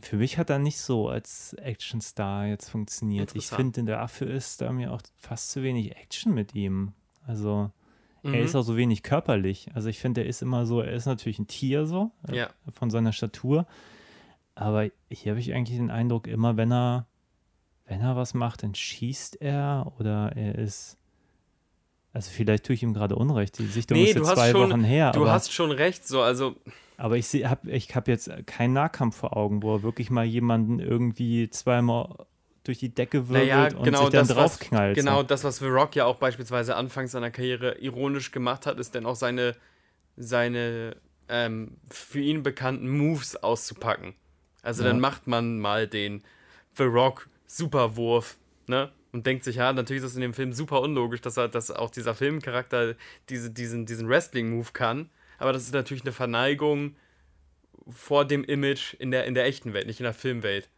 für 0.00 0.16
mich 0.16 0.38
hat 0.38 0.50
er 0.50 0.58
nicht 0.58 0.78
so 0.78 1.08
als 1.08 1.54
Actionstar 1.54 2.46
jetzt 2.46 2.68
funktioniert. 2.70 3.34
Ich 3.34 3.48
finde, 3.48 3.84
dafür 3.84 4.28
ist 4.28 4.60
da 4.60 4.72
mir 4.72 4.92
auch 4.92 5.02
fast 5.16 5.50
zu 5.50 5.62
wenig 5.62 5.96
Action 5.96 6.34
mit 6.34 6.54
ihm. 6.54 6.92
Also 7.26 7.70
Mhm. 8.22 8.34
er 8.34 8.40
ist 8.42 8.54
auch 8.54 8.62
so 8.62 8.76
wenig 8.76 9.02
körperlich. 9.02 9.68
Also 9.74 9.88
ich 9.88 9.98
finde, 9.98 10.22
er 10.22 10.26
ist 10.28 10.42
immer 10.42 10.66
so, 10.66 10.80
er 10.80 10.92
ist 10.92 11.06
natürlich 11.06 11.38
ein 11.38 11.46
Tier 11.46 11.86
so, 11.86 12.10
äh, 12.28 12.36
Ja. 12.36 12.50
von 12.72 12.90
seiner 12.90 13.12
Statur. 13.12 13.66
Aber 14.54 14.88
hier 15.10 15.32
habe 15.32 15.40
ich 15.40 15.54
eigentlich 15.54 15.78
den 15.78 15.90
Eindruck, 15.90 16.26
immer 16.26 16.56
wenn 16.56 16.72
er, 16.72 17.06
wenn 17.86 18.00
er 18.00 18.16
was 18.16 18.34
macht, 18.34 18.62
dann 18.62 18.74
schießt 18.74 19.40
er 19.40 19.92
oder 19.98 20.32
er 20.36 20.54
ist. 20.56 20.96
Also 22.12 22.30
vielleicht 22.30 22.64
tue 22.66 22.74
ich 22.74 22.82
ihm 22.82 22.92
gerade 22.92 23.14
Unrecht. 23.16 23.58
Die 23.58 23.66
Sichtung 23.66 23.96
Nee, 23.96 24.06
ist 24.06 24.14
du 24.16 24.20
jetzt 24.20 24.28
hast 24.30 24.36
zwei 24.36 24.50
schon- 24.50 24.70
Wochen 24.70 24.84
her. 24.84 25.12
Du 25.12 25.20
aber 25.22 25.32
hast 25.32 25.52
schon 25.52 25.70
recht, 25.70 26.06
so, 26.06 26.20
also 26.22 26.56
aber 26.96 27.16
ich 27.16 27.32
habe 27.46 27.70
ich 27.70 27.94
hab 27.94 28.08
jetzt 28.08 28.30
keinen 28.46 28.74
Nahkampf 28.74 29.16
vor 29.16 29.36
Augen, 29.36 29.62
wo 29.62 29.76
er 29.76 29.82
wirklich 29.82 30.10
mal 30.10 30.24
jemanden 30.24 30.80
irgendwie 30.80 31.48
zweimal 31.50 32.26
durch 32.64 32.78
die 32.78 32.94
Decke 32.94 33.28
wirbelt 33.28 33.48
Naja, 33.48 33.64
und 33.76 33.84
genau 33.84 34.00
sich 34.02 34.10
dann 34.10 34.26
das, 34.28 34.36
was, 34.36 34.58
draufknallt. 34.58 34.96
genau 34.96 35.18
so. 35.18 35.22
das, 35.24 35.44
was 35.44 35.58
The 35.58 35.66
Rock 35.66 35.96
ja 35.96 36.04
auch 36.04 36.16
beispielsweise 36.16 36.76
anfangs 36.76 37.12
seiner 37.12 37.30
Karriere 37.30 37.78
ironisch 37.78 38.32
gemacht 38.32 38.66
hat, 38.66 38.78
ist 38.78 38.94
dann 38.94 39.06
auch 39.06 39.16
seine, 39.16 39.56
seine 40.16 40.96
ähm, 41.28 41.76
für 41.90 42.20
ihn 42.20 42.42
bekannten 42.42 42.88
Moves 42.88 43.36
auszupacken. 43.36 44.14
Also 44.62 44.82
Ja. 44.82 44.90
dann 44.90 45.00
macht 45.00 45.26
man 45.26 45.58
mal 45.58 45.86
den 45.86 46.22
The 46.76 46.84
Rock 46.84 47.28
Superwurf, 47.46 48.36
ne? 48.66 48.90
Und 49.12 49.26
denkt 49.26 49.42
sich, 49.42 49.56
ja, 49.56 49.72
natürlich 49.72 50.04
ist 50.04 50.10
das 50.10 50.14
in 50.14 50.20
dem 50.20 50.34
Film 50.34 50.52
super 50.52 50.80
unlogisch, 50.82 51.20
dass 51.20 51.36
er, 51.36 51.48
dass 51.48 51.72
auch 51.72 51.90
dieser 51.90 52.14
Filmcharakter 52.14 52.94
diese, 53.28 53.50
diesen, 53.50 53.84
diesen 53.84 54.08
Wrestling-Move 54.08 54.68
kann. 54.72 55.10
Aber 55.38 55.52
das 55.52 55.62
ist 55.64 55.72
natürlich 55.74 56.04
eine 56.04 56.12
Verneigung 56.12 56.94
vor 57.88 58.24
dem 58.24 58.44
Image 58.44 58.94
in 58.94 59.10
der, 59.10 59.24
in 59.24 59.34
der 59.34 59.46
echten 59.46 59.72
Welt, 59.72 59.88
nicht 59.88 59.98
in 59.98 60.04
der 60.04 60.14
Filmwelt. 60.14 60.68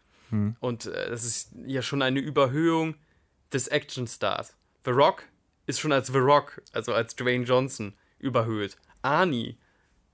Und 0.60 0.86
äh, 0.86 1.10
das 1.10 1.24
ist 1.24 1.52
ja 1.66 1.82
schon 1.82 2.02
eine 2.02 2.20
Überhöhung 2.20 2.94
des 3.52 3.68
Actionstars. 3.68 4.56
The 4.84 4.90
Rock 4.90 5.24
ist 5.66 5.80
schon 5.80 5.92
als 5.92 6.08
The 6.08 6.18
Rock, 6.18 6.62
also 6.72 6.92
als 6.92 7.14
Dwayne 7.14 7.44
Johnson, 7.44 7.94
überhöht. 8.18 8.76
Arnie 9.02 9.58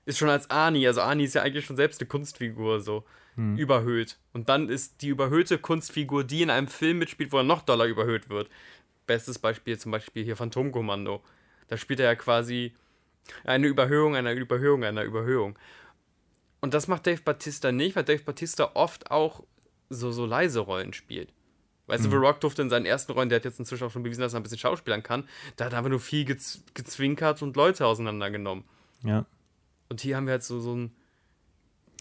ist 0.05 0.17
schon 0.17 0.29
als 0.29 0.49
Arnie, 0.49 0.87
also 0.87 1.01
Arnie 1.01 1.25
ist 1.25 1.35
ja 1.35 1.41
eigentlich 1.41 1.65
schon 1.65 1.75
selbst 1.75 2.01
eine 2.01 2.07
Kunstfigur, 2.07 2.81
so 2.81 3.05
überhöht. 3.55 4.17
Und 4.33 4.49
dann 4.49 4.67
ist 4.67 5.01
die 5.01 5.07
überhöhte 5.07 5.57
Kunstfigur, 5.57 6.23
die 6.23 6.41
in 6.41 6.49
einem 6.49 6.67
Film 6.67 6.99
mitspielt, 6.99 7.31
wo 7.31 7.37
er 7.37 7.43
noch 7.43 7.61
doller 7.61 7.85
überhöht 7.85 8.29
wird. 8.29 8.49
Bestes 9.07 9.39
Beispiel 9.39 9.77
zum 9.77 9.91
Beispiel 9.91 10.23
hier 10.23 10.35
Phantomkommando. 10.35 11.23
Da 11.67 11.77
spielt 11.77 11.99
er 11.99 12.07
ja 12.07 12.15
quasi 12.15 12.75
eine 13.45 13.67
Überhöhung 13.67 14.15
einer 14.15 14.33
Überhöhung 14.33 14.83
einer 14.83 15.03
Überhöhung. 15.03 15.57
Und 16.59 16.73
das 16.73 16.87
macht 16.87 17.07
Dave 17.07 17.21
Batista 17.21 17.71
nicht, 17.71 17.95
weil 17.95 18.03
Dave 18.03 18.23
Batista 18.23 18.71
oft 18.73 19.09
auch 19.09 19.43
so, 19.89 20.11
so 20.11 20.25
leise 20.25 20.59
Rollen 20.59 20.93
spielt. 20.93 21.33
Weißt 21.87 22.05
du, 22.05 22.09
The 22.11 22.17
Rock 22.17 22.39
durfte 22.41 22.61
in 22.61 22.69
seinen 22.69 22.85
ersten 22.85 23.13
Rollen, 23.13 23.29
der 23.29 23.37
hat 23.37 23.45
jetzt 23.45 23.57
inzwischen 23.57 23.85
auch 23.85 23.91
schon 23.91 24.03
bewiesen, 24.03 24.21
dass 24.21 24.33
er 24.33 24.39
ein 24.39 24.43
bisschen 24.43 24.59
schauspielern 24.59 25.01
kann, 25.01 25.27
da 25.55 25.65
hat 25.65 25.73
er 25.73 25.79
einfach 25.79 25.89
nur 25.89 25.99
viel 25.99 26.23
gez 26.23 26.63
gezwinkert 26.75 27.41
und 27.41 27.55
Leute 27.55 27.87
auseinandergenommen. 27.87 28.63
Ja. 29.03 29.25
Und 29.89 30.01
hier 30.01 30.15
haben 30.15 30.27
wir 30.27 30.33
halt 30.33 30.43
so, 30.43 30.59
so 30.59 30.73
einen 30.73 30.95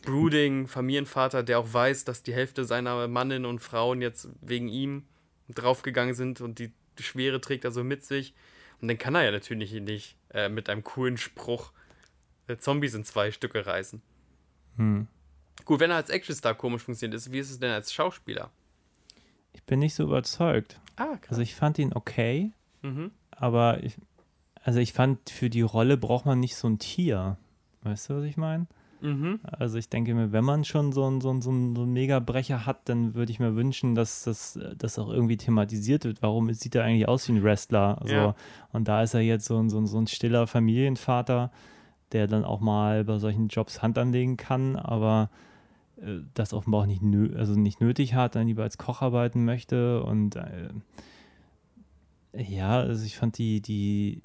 brooding 0.05 0.66
Familienvater, 0.66 1.42
der 1.42 1.59
auch 1.59 1.72
weiß, 1.72 2.05
dass 2.05 2.22
die 2.22 2.35
Hälfte 2.35 2.66
seiner 2.66 3.09
Mannen 3.09 3.46
und 3.46 3.61
Frauen 3.61 4.03
jetzt 4.03 4.29
wegen 4.42 4.68
ihm 4.68 5.05
draufgegangen 5.48 6.14
sind 6.14 6.42
und 6.42 6.59
die 6.59 6.72
Schwere 7.01 7.40
trägt 7.40 7.64
er 7.64 7.70
so 7.70 7.83
mit 7.83 8.05
sich. 8.05 8.35
Und 8.81 8.88
dann 8.88 8.98
kann 8.98 9.14
er 9.14 9.24
ja 9.24 9.31
natürlich 9.31 9.72
nicht 9.72 10.16
äh, 10.31 10.48
mit 10.48 10.68
einem 10.68 10.85
coolen 10.85 11.16
Spruch 11.16 11.72
äh, 12.46 12.59
Zombies 12.59 12.94
in 12.94 13.05
zwei 13.05 13.33
Stücke 13.33 13.66
reißen. 13.66 14.03
Hm. 14.77 15.09
Gut, 15.68 15.81
wenn 15.81 15.90
er 15.90 15.96
als 15.96 16.09
Actionstar 16.09 16.54
komisch 16.54 16.83
funktioniert 16.83 17.14
ist, 17.14 17.31
wie 17.31 17.38
ist 17.40 17.50
es 17.50 17.59
denn 17.61 17.70
als 17.70 17.92
Schauspieler? 17.92 18.48
Ich 19.52 19.62
bin 19.64 19.81
nicht 19.81 19.94
so 19.94 20.02
überzeugt. 20.04 20.81
Ah, 20.96 21.16
krass. 21.20 21.28
Also 21.33 21.42
ich 21.42 21.54
fand 21.54 21.78
ihn 21.78 21.92
okay, 21.94 22.52
Mhm. 22.81 23.11
aber 23.31 23.85
ich, 23.85 23.98
also 24.64 24.78
ich 24.78 24.94
fand, 24.94 25.28
für 25.28 25.50
die 25.50 25.61
Rolle 25.61 25.98
braucht 25.98 26.24
man 26.24 26.40
nicht 26.40 26.57
so 26.57 26.68
ein 26.68 26.78
Tier. 26.78 27.37
Weißt 27.83 28.09
du, 28.09 28.14
was 28.16 28.24
ich 28.24 28.38
meine? 28.38 28.66
Mhm. 29.02 29.40
Also 29.42 29.76
ich 29.76 29.90
denke 29.90 30.14
mir, 30.14 30.33
wenn 30.33 30.42
man 30.42 30.64
schon 30.64 30.90
so 30.92 31.04
einen 31.04 31.20
so 31.20 31.28
einen- 31.28 31.42
so 31.42 31.50
einen, 31.50 31.76
so 31.76 31.83
einen 31.83 31.92
Megabrecher 31.92 32.64
hat, 32.64 32.88
dann 32.88 33.14
würde 33.14 33.31
ich 33.31 33.38
mir 33.38 33.54
wünschen, 33.54 33.94
dass 33.94 34.24
das, 34.24 34.59
das 34.78 34.98
auch 34.98 35.11
irgendwie 35.11 35.37
thematisiert 35.37 36.04
wird. 36.04 36.22
Warum 36.22 36.50
sieht 36.54 36.76
er 36.76 36.85
eigentlich 36.85 37.07
aus 37.09 37.28
wie 37.28 37.33
ein 37.33 37.42
Wrestler? 37.44 38.00
So. 38.04 38.09
Ja. 38.14 38.35
Und 38.72 38.88
da 38.88 39.02
ist 39.02 39.12
er 39.12 39.20
jetzt 39.20 39.44
so 39.44 39.59
ein, 39.59 39.68
so, 39.68 39.78
ein, 39.78 39.87
so 39.87 39.98
ein 40.00 40.07
stiller 40.07 40.46
Familienvater, 40.46 41.52
der 42.12 42.26
dann 42.26 42.44
auch 42.46 42.61
mal 42.61 43.04
bei 43.04 43.18
solchen 43.18 43.48
Jobs 43.48 43.83
Hand 43.83 43.98
anlegen 43.98 44.38
kann, 44.38 44.76
aber 44.76 45.28
das 46.34 46.52
offenbar 46.52 46.82
auch 46.82 46.87
nicht, 46.87 47.02
nö 47.02 47.34
also 47.37 47.54
nicht 47.54 47.80
nötig 47.80 48.14
hat, 48.14 48.34
dann 48.34 48.46
lieber 48.46 48.62
als 48.62 48.78
Koch 48.78 49.02
arbeiten 49.02 49.44
möchte. 49.44 50.02
Und 50.02 50.37
äh, 50.37 50.68
ja, 52.32 52.78
also 52.80 53.04
ich 53.04 53.16
fand 53.16 53.38
die, 53.38 53.61
die 53.61 54.22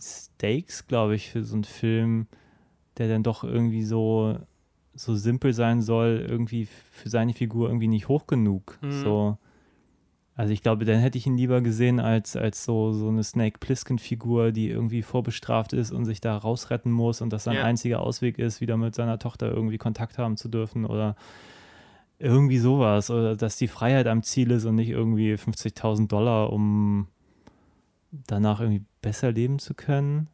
Stakes, 0.00 0.86
glaube 0.86 1.16
ich, 1.16 1.30
für 1.30 1.44
so 1.44 1.54
einen 1.54 1.64
Film, 1.64 2.26
der 2.98 3.08
dann 3.08 3.22
doch 3.22 3.44
irgendwie 3.44 3.84
so, 3.84 4.38
so 4.94 5.16
simpel 5.16 5.52
sein 5.52 5.82
soll, 5.82 6.24
irgendwie 6.28 6.66
für 6.66 7.08
seine 7.08 7.34
Figur 7.34 7.68
irgendwie 7.68 7.88
nicht 7.88 8.08
hoch 8.08 8.26
genug. 8.26 8.78
Mhm. 8.82 9.02
So. 9.02 9.38
Also 10.36 10.52
ich 10.52 10.62
glaube, 10.62 10.84
dann 10.84 10.98
hätte 10.98 11.16
ich 11.16 11.26
ihn 11.26 11.38
lieber 11.38 11.62
gesehen 11.62 11.98
als, 11.98 12.36
als 12.36 12.62
so, 12.62 12.92
so 12.92 13.08
eine 13.08 13.24
Snake 13.24 13.58
Plissken-Figur, 13.58 14.52
die 14.52 14.68
irgendwie 14.68 15.00
vorbestraft 15.00 15.72
ist 15.72 15.92
und 15.92 16.04
sich 16.04 16.20
da 16.20 16.36
rausretten 16.36 16.92
muss 16.92 17.22
und 17.22 17.32
das 17.32 17.44
sein 17.44 17.56
Ja. 17.56 17.64
einziger 17.64 18.00
Ausweg 18.00 18.38
ist, 18.38 18.60
wieder 18.60 18.76
mit 18.76 18.94
seiner 18.94 19.18
Tochter 19.18 19.50
irgendwie 19.50 19.78
Kontakt 19.78 20.18
haben 20.18 20.36
zu 20.36 20.48
dürfen 20.48 20.84
oder 20.84 21.16
irgendwie 22.18 22.58
sowas. 22.58 23.10
Oder 23.10 23.34
dass 23.34 23.56
die 23.56 23.66
Freiheit 23.66 24.06
am 24.08 24.22
Ziel 24.22 24.50
ist 24.50 24.66
und 24.66 24.74
nicht 24.74 24.90
irgendwie 24.90 25.36
50.000 25.38 26.08
Dollar, 26.08 26.52
um 26.52 27.08
danach 28.12 28.60
irgendwie 28.60 28.84
besser 29.00 29.32
leben 29.32 29.58
zu 29.58 29.72
können. 29.72 30.28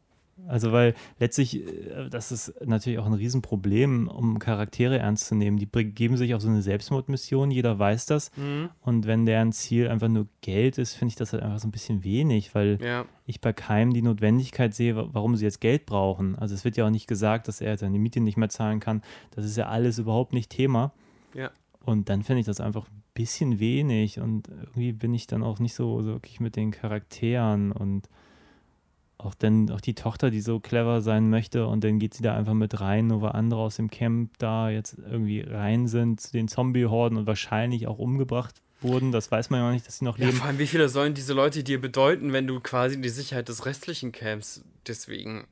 Also 0.47 0.71
weil 0.71 0.93
letztlich, 1.19 1.65
äh, 1.65 2.09
das 2.09 2.31
ist 2.31 2.53
natürlich 2.65 2.99
auch 2.99 3.05
ein 3.05 3.13
Riesenproblem, 3.13 4.07
um 4.07 4.39
Charaktere 4.39 4.97
ernst 4.99 5.27
zu 5.27 5.35
nehmen. 5.35 5.57
Die 5.57 5.65
geben 5.67 6.17
sich 6.17 6.33
auf 6.35 6.41
so 6.41 6.49
eine 6.49 6.61
Selbstmordmission, 6.61 7.51
jeder 7.51 7.79
weiß 7.79 8.05
das. 8.07 8.31
Mhm. 8.37 8.69
Und 8.81 9.07
wenn 9.07 9.25
deren 9.25 9.51
Ziel 9.51 9.87
einfach 9.87 10.09
nur 10.09 10.27
Geld 10.41 10.77
ist, 10.77 10.93
finde 10.95 11.09
ich 11.11 11.15
das 11.15 11.33
halt 11.33 11.43
einfach 11.43 11.59
so 11.59 11.67
ein 11.67 11.71
bisschen 11.71 12.03
wenig, 12.03 12.53
weil 12.55 12.77
Ja. 12.81 13.05
ich 13.25 13.41
bei 13.41 13.53
keinem 13.53 13.93
die 13.93 14.01
Notwendigkeit 14.01 14.73
sehe, 14.73 14.95
wa- 14.95 15.09
warum 15.11 15.35
sie 15.35 15.45
jetzt 15.45 15.61
Geld 15.61 15.85
brauchen. 15.85 16.37
Also 16.37 16.55
es 16.55 16.65
wird 16.65 16.75
ja 16.77 16.85
auch 16.85 16.89
nicht 16.91 17.07
gesagt, 17.07 17.47
dass 17.47 17.61
er 17.61 17.77
seine 17.77 17.99
Miete 17.99 18.19
nicht 18.19 18.37
mehr 18.37 18.49
zahlen 18.49 18.79
kann. 18.79 19.01
Das 19.31 19.45
ist 19.45 19.57
ja 19.57 19.67
alles 19.67 19.97
überhaupt 19.99 20.33
nicht 20.33 20.49
Thema. 20.49 20.91
Ja. 21.33 21.51
Und 21.85 22.09
dann 22.09 22.23
finde 22.23 22.41
ich 22.41 22.45
das 22.45 22.59
einfach 22.61 22.87
ein 22.87 23.03
bisschen 23.13 23.59
wenig 23.59 24.19
und 24.19 24.47
irgendwie 24.47 24.93
bin 24.93 25.13
ich 25.13 25.27
dann 25.27 25.43
auch 25.43 25.59
nicht 25.59 25.73
so, 25.73 26.01
so 26.01 26.07
wirklich 26.13 26.39
mit 26.39 26.55
den 26.55 26.71
Charakteren 26.71 27.71
und 27.71 28.09
auch 29.17 29.35
dann 29.35 29.69
auch 29.71 29.81
die 29.81 29.93
Tochter, 29.95 30.29
die 30.31 30.41
so 30.41 30.59
clever 30.59 31.01
sein 31.01 31.29
möchte 31.29 31.67
und 31.67 31.83
dann 31.83 31.99
geht 31.99 32.13
sie 32.13 32.23
da 32.23 32.35
einfach 32.35 32.53
mit 32.53 32.81
rein, 32.81 33.07
nur 33.07 33.21
weil 33.21 33.31
andere 33.31 33.61
aus 33.61 33.75
dem 33.77 33.89
Camp 33.89 34.31
da 34.37 34.69
jetzt 34.69 34.97
irgendwie 34.97 35.41
rein 35.41 35.87
sind 35.87 36.19
zu 36.19 36.31
den 36.31 36.47
Zombie-Horden 36.47 37.17
und 37.17 37.27
wahrscheinlich 37.27 37.87
auch 37.87 37.99
umgebracht 37.99 38.61
wurden. 38.81 39.11
Das 39.11 39.31
weiß 39.31 39.49
man 39.49 39.59
ja 39.61 39.67
noch 39.67 39.73
nicht, 39.73 39.87
dass 39.87 39.99
sie 39.99 40.05
noch 40.05 40.17
Ja, 40.17 40.25
leben. 40.25 40.37
vor 40.37 40.47
allem, 40.47 40.59
wie 40.59 40.67
viele 40.67 40.89
sollen 40.89 41.13
diese 41.13 41.33
Leute 41.33 41.63
dir 41.63 41.79
bedeuten, 41.79 42.33
wenn 42.33 42.47
du 42.47 42.59
quasi 42.59 42.99
die 42.99 43.09
Sicherheit 43.09 43.47
des 43.47 43.65
restlichen 43.65 44.11
Camps 44.11 44.63
deswegen. 44.87 45.45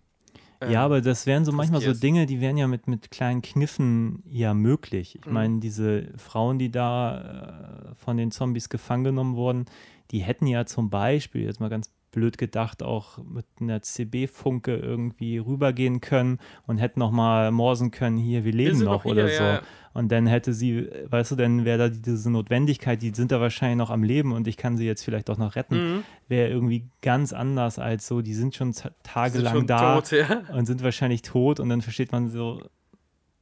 ähm, 0.59 0.71
Ja, 0.71 0.83
aber 0.83 0.99
das 1.01 1.25
wären 1.25 1.45
so 1.45 1.51
manchmal 1.53 1.81
so. 1.81 1.93
Dinge, 1.93 2.25
die 2.25 2.41
wären 2.41 2.57
ja 2.57 2.67
mit, 2.67 2.87
mit 2.87 3.09
kleinen 3.09 3.41
Kniffen 3.41 4.21
ja 4.29 4.53
möglich. 4.53 5.15
Ich 5.19 5.25
Mhm. 5.25 5.33
meine, 5.33 5.59
diese 5.59 6.09
Frauen, 6.17 6.59
die 6.59 6.71
da 6.71 7.91
äh, 7.91 7.95
von 7.95 8.17
den 8.17 8.31
Zombies 8.31 8.67
gefangen 8.69 9.05
genommen 9.05 9.35
wurden, 9.37 9.65
die 10.11 10.19
hätten 10.19 10.45
ja 10.45 10.65
zum 10.65 10.89
Beispiel, 10.89 11.43
jetzt 11.43 11.61
mal 11.61 11.69
ganz 11.69 11.89
blöd 12.11 12.37
gedacht, 12.37 12.83
auch 12.83 13.17
mit 13.23 13.45
einer 13.59 13.81
CB-Funke 13.81 14.75
irgendwie 14.75 15.37
rübergehen 15.37 16.01
können 16.01 16.39
und 16.67 16.77
hätten 16.77 16.99
noch 16.99 17.11
mal 17.11 17.51
morsen 17.51 17.91
können, 17.91 18.17
hier, 18.17 18.43
wir 18.43 18.51
leben 18.51 18.75
sind 18.77 18.85
noch 18.85 19.05
noch 19.05 19.11
oder 19.11 19.27
hier, 19.27 19.37
so. 19.37 19.43
ja. 19.43 19.61
Und 19.93 20.09
dann 20.11 20.25
hätte 20.27 20.53
sie, 20.53 20.87
weißt 21.09 21.31
du, 21.31 21.35
dann 21.35 21.65
wäre 21.65 21.77
da 21.77 21.89
diese 21.89 22.29
Notwendigkeit, 22.31 23.01
die 23.01 23.13
sind 23.13 23.31
da 23.31 23.41
wahrscheinlich 23.41 23.77
noch 23.77 23.89
am 23.89 24.03
Leben 24.03 24.31
und 24.31 24.47
ich 24.47 24.55
kann 24.55 24.77
sie 24.77 24.85
jetzt 24.85 25.03
vielleicht 25.03 25.29
auch 25.29 25.37
noch 25.37 25.55
retten, 25.55 25.75
Mhm. 25.97 26.03
wäre 26.27 26.49
irgendwie 26.49 26.85
ganz 27.01 27.33
anders 27.33 27.77
als 27.79 28.07
so, 28.07 28.21
die 28.21 28.33
sind 28.33 28.55
schon 28.55 28.71
die 28.71 28.77
sind 28.77 28.93
tagelang 29.03 29.53
schon 29.53 29.67
da 29.67 29.95
tot, 30.01 30.11
ja. 30.11 30.43
und 30.53 30.65
sind 30.65 30.83
wahrscheinlich 30.83 31.21
tot 31.23 31.59
und 31.59 31.69
dann 31.69 31.81
versteht 31.81 32.11
man 32.11 32.29
so, 32.29 32.61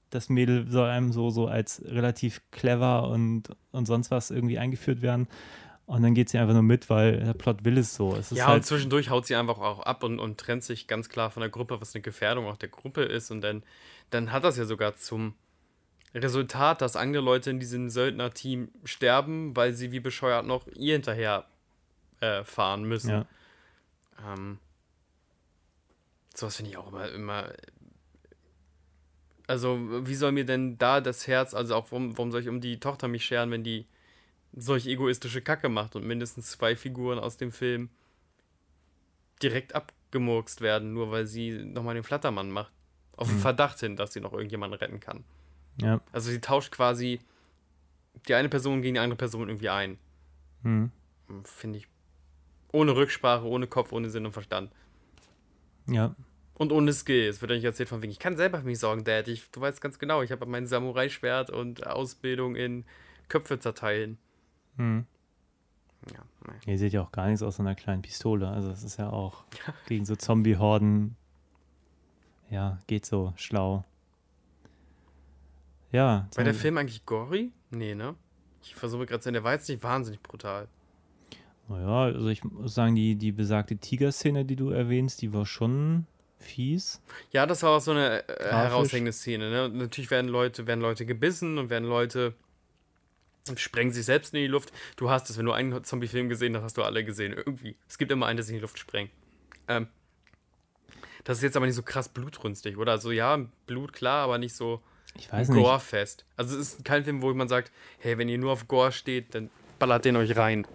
das 0.10 0.30
Mädel 0.30 0.68
soll 0.70 0.90
einem 0.90 1.12
so, 1.12 1.30
so 1.30 1.48
als 1.48 1.84
relativ 1.86 2.42
clever 2.52 3.10
und, 3.10 3.50
und 3.72 3.86
sonst 3.86 4.10
was 4.10 4.32
irgendwie 4.32 4.58
eingeführt 4.58 5.02
werden. 5.04 5.28
Und 5.90 6.04
dann 6.04 6.14
geht 6.14 6.30
sie 6.30 6.38
einfach 6.38 6.54
nur 6.54 6.62
mit, 6.62 6.88
weil 6.92 7.20
der 7.20 7.34
Plot 7.34 7.66
will 7.66 7.80
es 7.80 7.96
so. 7.96 8.16
Es 8.16 8.32
ist 8.32 8.38
Ja, 8.38 8.46
und 8.46 8.52
halt, 8.52 8.66
zwischendurch 8.68 9.10
haut 9.10 9.26
sie 9.26 9.36
einfach 9.36 9.58
auch 9.58 9.80
ab 9.80 10.04
und, 10.04 10.20
und 10.20 10.40
trennt 10.40 10.64
sich 10.64 10.86
ganz 10.86 11.10
klar 11.10 11.32
von 11.32 11.42
der 11.42 11.50
Gruppe, 11.50 11.82
was 11.82 11.96
eine 11.96 12.04
Gefährdung 12.04 12.46
auch 12.46 12.58
der 12.58 12.70
Gruppe 12.70 13.02
ist. 13.02 13.32
Und 13.32 13.42
dann, 13.42 13.64
dann 14.12 14.32
hat 14.32 14.44
das 14.44 14.56
ja 14.56 14.66
sogar 14.66 14.98
zum 14.98 15.34
Resultat, 16.14 16.84
dass 16.84 16.96
andere 16.96 17.24
Leute 17.24 17.50
in 17.50 17.60
diesem 17.60 17.90
Söldner-Team 17.90 18.70
sterben, 18.84 19.56
weil 19.56 19.74
sie 19.74 19.92
wie 19.92 20.00
bescheuert 20.00 20.46
noch 20.46 20.68
ihr 20.76 20.94
hinterher 20.94 21.46
äh, 22.20 22.44
fahren 22.44 22.84
müssen. 22.84 23.10
ja. 23.10 23.26
Ähm, 24.32 24.60
sowas 26.36 26.56
finde 26.56 26.70
ich 26.70 26.78
auch 26.78 26.90
immer, 26.90 27.10
immer. 27.10 27.52
Also, 29.48 29.80
wie 30.06 30.14
soll 30.14 30.34
mir 30.34 30.46
denn 30.46 30.78
da 30.78 31.02
das 31.02 31.26
Herz, 31.26 31.56
also 31.56 31.74
auch 31.74 31.88
warum, 31.90 32.16
warum 32.16 32.32
soll 32.32 32.42
ich 32.42 32.48
um 32.48 32.62
die 32.62 32.80
Tochter 32.80 33.08
mich 33.08 33.26
scheren, 33.26 33.50
wenn 33.50 33.64
die 33.64 33.88
solch 34.54 34.88
egoistische 34.88 35.42
Kacke 35.42 35.70
macht 35.70 35.96
und 35.96 36.06
mindestens 36.06 36.52
zwei 36.52 36.76
Figuren 36.76 37.20
aus 37.20 37.38
dem 37.38 37.52
Film 37.52 37.90
direkt 39.42 39.76
abgemurkst 39.76 40.62
werden, 40.62 40.94
nur 40.94 41.12
weil 41.12 41.26
sie 41.26 41.52
nochmal 41.64 41.96
den 41.96 42.04
Flattermann 42.04 42.52
macht. 42.52 42.74
Auf 43.16 43.28
den 43.28 43.40
Verdacht 43.40 43.80
hin, 43.82 43.98
dass 43.98 44.14
sie 44.14 44.22
noch 44.22 44.32
irgendjemanden 44.32 44.80
retten 44.80 45.00
kann. 45.02 45.26
ja. 45.82 46.00
Also 46.14 46.32
sie 46.32 46.40
tauscht 46.40 46.72
quasi 46.72 47.20
die 48.28 48.34
eine 48.34 48.48
Person 48.48 48.82
gegen 48.82 48.94
die 48.96 49.00
andere 49.00 49.18
Person 49.18 49.50
irgendwie 49.50 49.70
ein. 49.70 49.98
Hm. 50.64 50.92
Finde 51.44 51.80
ich. 51.80 51.88
Ohne 52.72 52.96
Rücksprache, 52.96 53.46
ohne 53.46 53.68
Kopf, 53.68 53.92
ohne 53.92 54.10
Sinn 54.10 54.26
und 54.26 54.32
Verstand. 54.32 54.72
ja. 55.88 56.16
Und 56.56 56.74
ohne 56.74 56.92
Skill. 56.92 57.30
Es 57.30 57.40
wird 57.40 57.52
ja 57.52 57.56
nicht 57.56 57.64
erzählt 57.64 57.88
von 57.88 58.02
wegen, 58.02 58.12
ich 58.12 58.20
kann 58.20 58.36
selber 58.36 58.60
für 58.60 58.66
mich 58.66 58.80
sorgen, 58.80 59.06
Dad. 59.06 59.30
Ich, 59.30 59.50
du 59.50 59.62
weißt 59.62 59.80
ganz 59.80 59.98
genau, 59.98 60.22
ich 60.24 60.34
habe 60.34 60.46
mein 60.46 60.68
Samurai-Schwert 60.68 61.50
und 61.50 61.88
Ausbildung 61.88 62.58
in 62.58 62.84
Köpfe 63.30 63.60
zerteilen. 63.60 64.18
Hm. 64.80 65.06
Ja, 66.12 66.20
naja. 66.48 66.60
Ihr 66.66 66.78
seht 66.80 66.94
ja 66.94 67.02
auch 67.02 67.12
gar 67.12 67.28
nichts 67.28 67.44
aus 67.44 67.58
so 67.58 67.64
einer 67.64 67.76
kleinen 67.76 68.02
Pistole. 68.02 68.48
Also 68.48 68.72
es 68.72 68.84
ist 68.84 68.98
ja 68.98 69.10
auch 69.10 69.44
gegen 69.88 70.06
so 70.06 70.16
Zombie-Horden, 70.16 71.16
ja, 72.50 72.80
geht 72.88 73.06
so 73.06 73.34
schlau. 73.36 73.84
Ja. 75.92 76.28
War 76.34 76.44
der 76.44 76.54
Film 76.54 76.78
eigentlich 76.78 77.06
gory? 77.06 77.52
Nee, 77.72 77.94
ne? 77.94 78.16
Ich 78.64 78.76
versuche 78.76 79.06
gerade 79.06 79.20
zu 79.20 79.26
sehen, 79.26 79.34
der 79.34 79.44
war 79.44 79.54
jetzt 79.54 79.68
nicht 79.68 79.84
wahnsinnig 79.84 80.22
brutal. 80.22 80.68
Naja, 81.68 82.16
also 82.16 82.30
ich 82.30 82.44
muss 82.44 82.74
sagen, 82.74 82.96
die, 82.96 83.16
die 83.16 83.32
besagte 83.32 83.78
Tiger-Szene, 83.78 84.46
die 84.46 84.56
du 84.56 84.70
erwähnst, 84.70 85.22
die 85.22 85.34
war 85.34 85.46
schon 85.46 86.08
fies. 86.38 87.02
Ja, 87.32 87.46
das 87.46 87.64
war 87.64 87.72
auch 87.72 87.82
so 87.82 87.92
eine 87.92 88.28
äh, 88.28 88.52
heraushängende 88.52 89.12
Szene. 89.12 89.50
Ne? 89.50 89.66
Und 89.66 89.76
Natürlich 89.76 90.10
werden 90.10 90.30
Leute, 90.30 90.66
werden 90.68 90.82
Leute 90.82 91.06
gebissen 91.06 91.58
und 91.58 91.70
werden 91.70 91.88
Leute 91.88 92.34
sprengen 93.56 93.92
sich 93.92 94.06
selbst 94.06 94.34
in 94.34 94.42
die 94.42 94.48
Luft. 94.48 94.72
Du 94.96 95.10
hast 95.10 95.30
es, 95.30 95.38
wenn 95.38 95.46
du 95.46 95.52
einen 95.52 95.84
Zombie-Film 95.84 96.30
gesehen 96.30 96.56
hast, 96.56 96.64
hast 96.64 96.78
du 96.78 96.84
alle 96.84 97.04
gesehen. 97.04 97.34
Irgendwie. 97.34 97.76
Es 97.88 97.98
gibt 97.98 98.12
immer 98.12 98.26
einen, 98.26 98.38
der 98.38 98.44
sich 98.44 98.54
in 98.54 98.58
die 98.60 98.62
Luft 98.62 98.80
sprengt. 98.80 99.12
Ähm, 99.68 99.88
das 101.24 101.38
ist 101.38 101.44
jetzt 101.44 101.58
aber 101.58 101.66
nicht 101.66 101.76
so 101.76 101.84
krass 101.84 102.10
blutrünstig, 102.10 102.78
oder? 102.78 102.94
Also 102.94 103.12
ja, 103.12 103.38
Blut 103.68 103.94
klar, 103.94 104.24
aber 104.24 104.38
nicht 104.38 104.56
so 104.56 104.82
Ich 105.16 105.32
weiß 105.32 105.50
nicht. 105.50 105.62
Gore-fest. 105.62 106.26
Also 106.38 106.58
es 106.58 106.74
ist 106.74 106.86
kein 106.86 107.04
Film, 107.04 107.22
wo 107.22 107.34
man 107.34 107.48
sagt, 107.48 107.72
hey, 108.00 108.18
wenn 108.18 108.30
ihr 108.30 108.38
nur 108.38 108.52
auf 108.52 108.68
Gore 108.68 108.92
steht, 108.92 109.36
dann 109.36 109.50
ballert 109.80 110.06
den 110.06 110.16
euch 110.16 110.36
rein. 110.36 110.66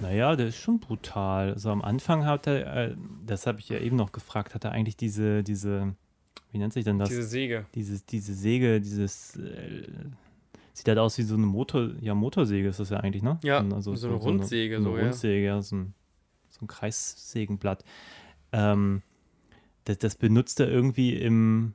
Naja, 0.00 0.36
der 0.36 0.48
ist 0.48 0.58
schon 0.58 0.78
brutal. 0.80 1.52
Also 1.52 1.70
am 1.70 1.82
Anfang 1.82 2.26
hat 2.26 2.46
er, 2.46 2.90
äh, 2.90 2.96
das 3.24 3.46
habe 3.46 3.60
ich 3.60 3.68
ja 3.68 3.78
eben 3.78 3.96
noch 3.96 4.12
gefragt, 4.12 4.54
hat 4.54 4.64
er 4.64 4.72
eigentlich 4.72 4.96
diese, 4.96 5.42
diese, 5.42 5.94
wie 6.52 6.58
nennt 6.58 6.72
sich 6.72 6.84
denn 6.84 6.98
das? 6.98 7.08
Diese 7.08 7.22
Säge. 7.22 7.66
Dieses, 7.74 8.04
diese 8.04 8.34
Säge, 8.34 8.80
dieses, 8.80 9.36
äh, 9.36 9.84
sieht 10.76 10.88
halt 10.88 10.98
aus 10.98 11.16
wie 11.16 11.22
so 11.22 11.34
eine 11.36 11.46
Motor, 11.46 11.92
ja, 12.00 12.14
Motorsäge 12.14 12.68
ist 12.68 12.80
das 12.80 12.90
ja 12.90 12.98
eigentlich, 12.98 13.22
ne? 13.22 13.38
Ja, 13.42 13.60
Und 13.60 13.72
also 13.72 13.94
so 13.94 14.08
eine 14.08 14.16
Rundsäge, 14.16 14.76
So 14.78 14.84
so, 14.84 14.90
eine 14.90 14.98
ja. 14.98 15.04
Rundsäge, 15.04 15.46
ja, 15.46 15.62
so 15.62 15.76
ein, 15.76 15.94
so 16.50 16.64
ein 16.64 16.68
Kreissägenblatt. 16.68 17.82
Ähm, 18.52 19.02
das, 19.84 19.98
das 19.98 20.16
benutzt 20.16 20.60
er 20.60 20.68
irgendwie 20.68 21.14
im, 21.16 21.72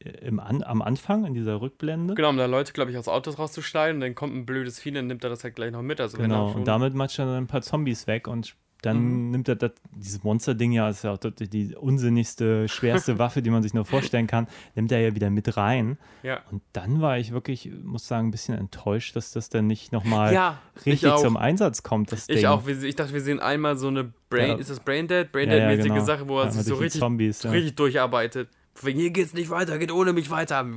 im 0.00 0.40
An, 0.40 0.62
am 0.64 0.82
Anfang, 0.82 1.24
in 1.24 1.34
dieser 1.34 1.60
Rückblende. 1.60 2.14
Genau, 2.14 2.30
um 2.30 2.36
da 2.36 2.46
Leute, 2.46 2.72
glaube 2.72 2.90
ich, 2.90 2.98
aus 2.98 3.06
Autos 3.06 3.38
rauszuschneiden 3.38 3.96
und 3.96 4.00
dann 4.00 4.14
kommt 4.16 4.34
ein 4.34 4.44
blödes 4.44 4.80
Vieh, 4.80 4.90
dann 4.90 5.06
nimmt 5.06 5.22
er 5.22 5.30
das 5.30 5.44
halt 5.44 5.54
gleich 5.54 5.70
noch 5.70 5.82
mit. 5.82 6.00
Also 6.00 6.16
Genau, 6.16 6.50
und 6.50 6.66
damit 6.66 6.94
matscht 6.94 7.20
er 7.20 7.26
dann 7.26 7.44
ein 7.44 7.46
paar 7.46 7.62
Zombies 7.62 8.06
weg 8.08 8.26
und 8.26 8.56
dann 8.84 8.96
Mhm. 9.26 9.30
nimmt 9.30 9.48
er 9.48 9.56
das, 9.56 9.72
dieses 9.94 10.22
Monster-Ding 10.24 10.72
ja, 10.72 10.88
ist 10.88 11.04
ja 11.04 11.12
auch 11.12 11.18
die, 11.18 11.74
unsinnigste, 11.74 12.68
schwerste 12.68 13.18
Waffe, 13.18 13.42
die 13.42 13.50
man 13.50 13.62
sich 13.62 13.74
nur 13.74 13.84
vorstellen 13.84 14.26
kann, 14.26 14.46
nimmt 14.74 14.92
er 14.92 15.00
ja 15.00 15.14
wieder 15.14 15.30
mit 15.30 15.56
rein. 15.56 15.98
Ja. 16.22 16.40
Und 16.50 16.62
dann 16.72 17.00
war 17.00 17.18
ich 17.18 17.32
wirklich, 17.32 17.70
muss 17.82 18.06
sagen, 18.06 18.28
ein 18.28 18.30
bisschen 18.30 18.56
enttäuscht, 18.58 19.16
dass 19.16 19.32
das 19.32 19.48
dann 19.48 19.66
nicht 19.66 19.92
nochmal 19.92 20.32
Ja, 20.34 20.60
ich 20.80 20.86
richtig 20.86 21.08
auch. 21.10 21.22
zum 21.22 21.36
Einsatz 21.36 21.82
kommt, 21.82 22.12
das 22.12 22.26
Ding. 22.26 22.36
Ich 22.38 22.46
auch. 22.46 22.66
Wir, 22.66 22.82
ich 22.82 22.96
dachte, 22.96 23.12
wir 23.12 23.20
sehen 23.20 23.40
einmal 23.40 23.76
so 23.76 23.88
eine 23.88 24.12
Brain. 24.30 24.48
Ja. 24.50 24.54
Ist 24.56 24.70
das 24.70 24.80
Braindead? 24.80 25.32
Braindead-mäßige 25.32 25.88
genau. 25.88 26.04
Sache, 26.04 26.28
wo 26.28 26.40
er 26.40 26.50
sich 26.50 26.64
so 26.64 26.74
richtig, 26.74 27.00
Zombies, 27.00 27.44
richtig 27.44 27.76
durcharbeitet. 27.76 28.48
Wegen, 28.82 28.98
hier 28.98 29.10
geht's 29.10 29.34
nicht 29.34 29.50
weiter, 29.50 29.78
geht 29.78 29.92
ohne 29.92 30.12
mich 30.12 30.30
weiter. 30.30 30.60
Und 30.62 30.76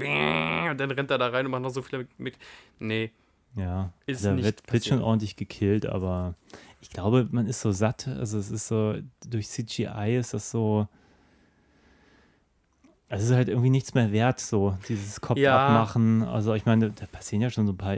dann 0.77 0.91
rennt 0.91 1.09
er 1.09 1.17
da 1.17 1.27
rein 1.29 1.45
und 1.45 1.51
macht 1.51 1.63
noch 1.63 1.71
so 1.71 1.81
viele 1.81 2.07
mit. 2.17 2.37
Nee. 2.79 3.11
Ja, 3.55 3.91
Ist 4.05 4.23
da 4.23 4.33
nicht 4.33 4.45
wird, 4.45 4.61
wird 4.71 4.85
schon 4.85 5.01
ordentlich 5.01 5.35
gekillt, 5.35 5.87
aber 5.87 6.35
ich 6.81 6.89
glaube, 6.89 7.27
man 7.31 7.47
ist 7.47 7.61
so 7.61 7.71
satt. 7.71 8.07
Also 8.07 8.37
es 8.37 8.51
ist 8.51 8.67
so, 8.67 8.95
durch 9.27 9.47
CGI 9.49 10.17
ist 10.17 10.33
das 10.33 10.51
so. 10.51 10.87
Also 13.09 13.23
es 13.23 13.29
ist 13.29 13.35
halt 13.35 13.47
irgendwie 13.47 13.69
nichts 13.69 13.93
mehr 13.93 14.11
wert, 14.11 14.39
so 14.39 14.77
dieses 14.89 15.21
Kopf 15.21 15.37
Ja. 15.37 15.65
abmachen. 15.67 16.23
Also 16.23 16.53
ich 16.53 16.65
meine, 16.65 16.91
da 16.91 17.05
passieren 17.05 17.41
ja 17.41 17.49
schon 17.49 17.65
so 17.65 17.71
ein 17.73 17.77
paar, 17.77 17.95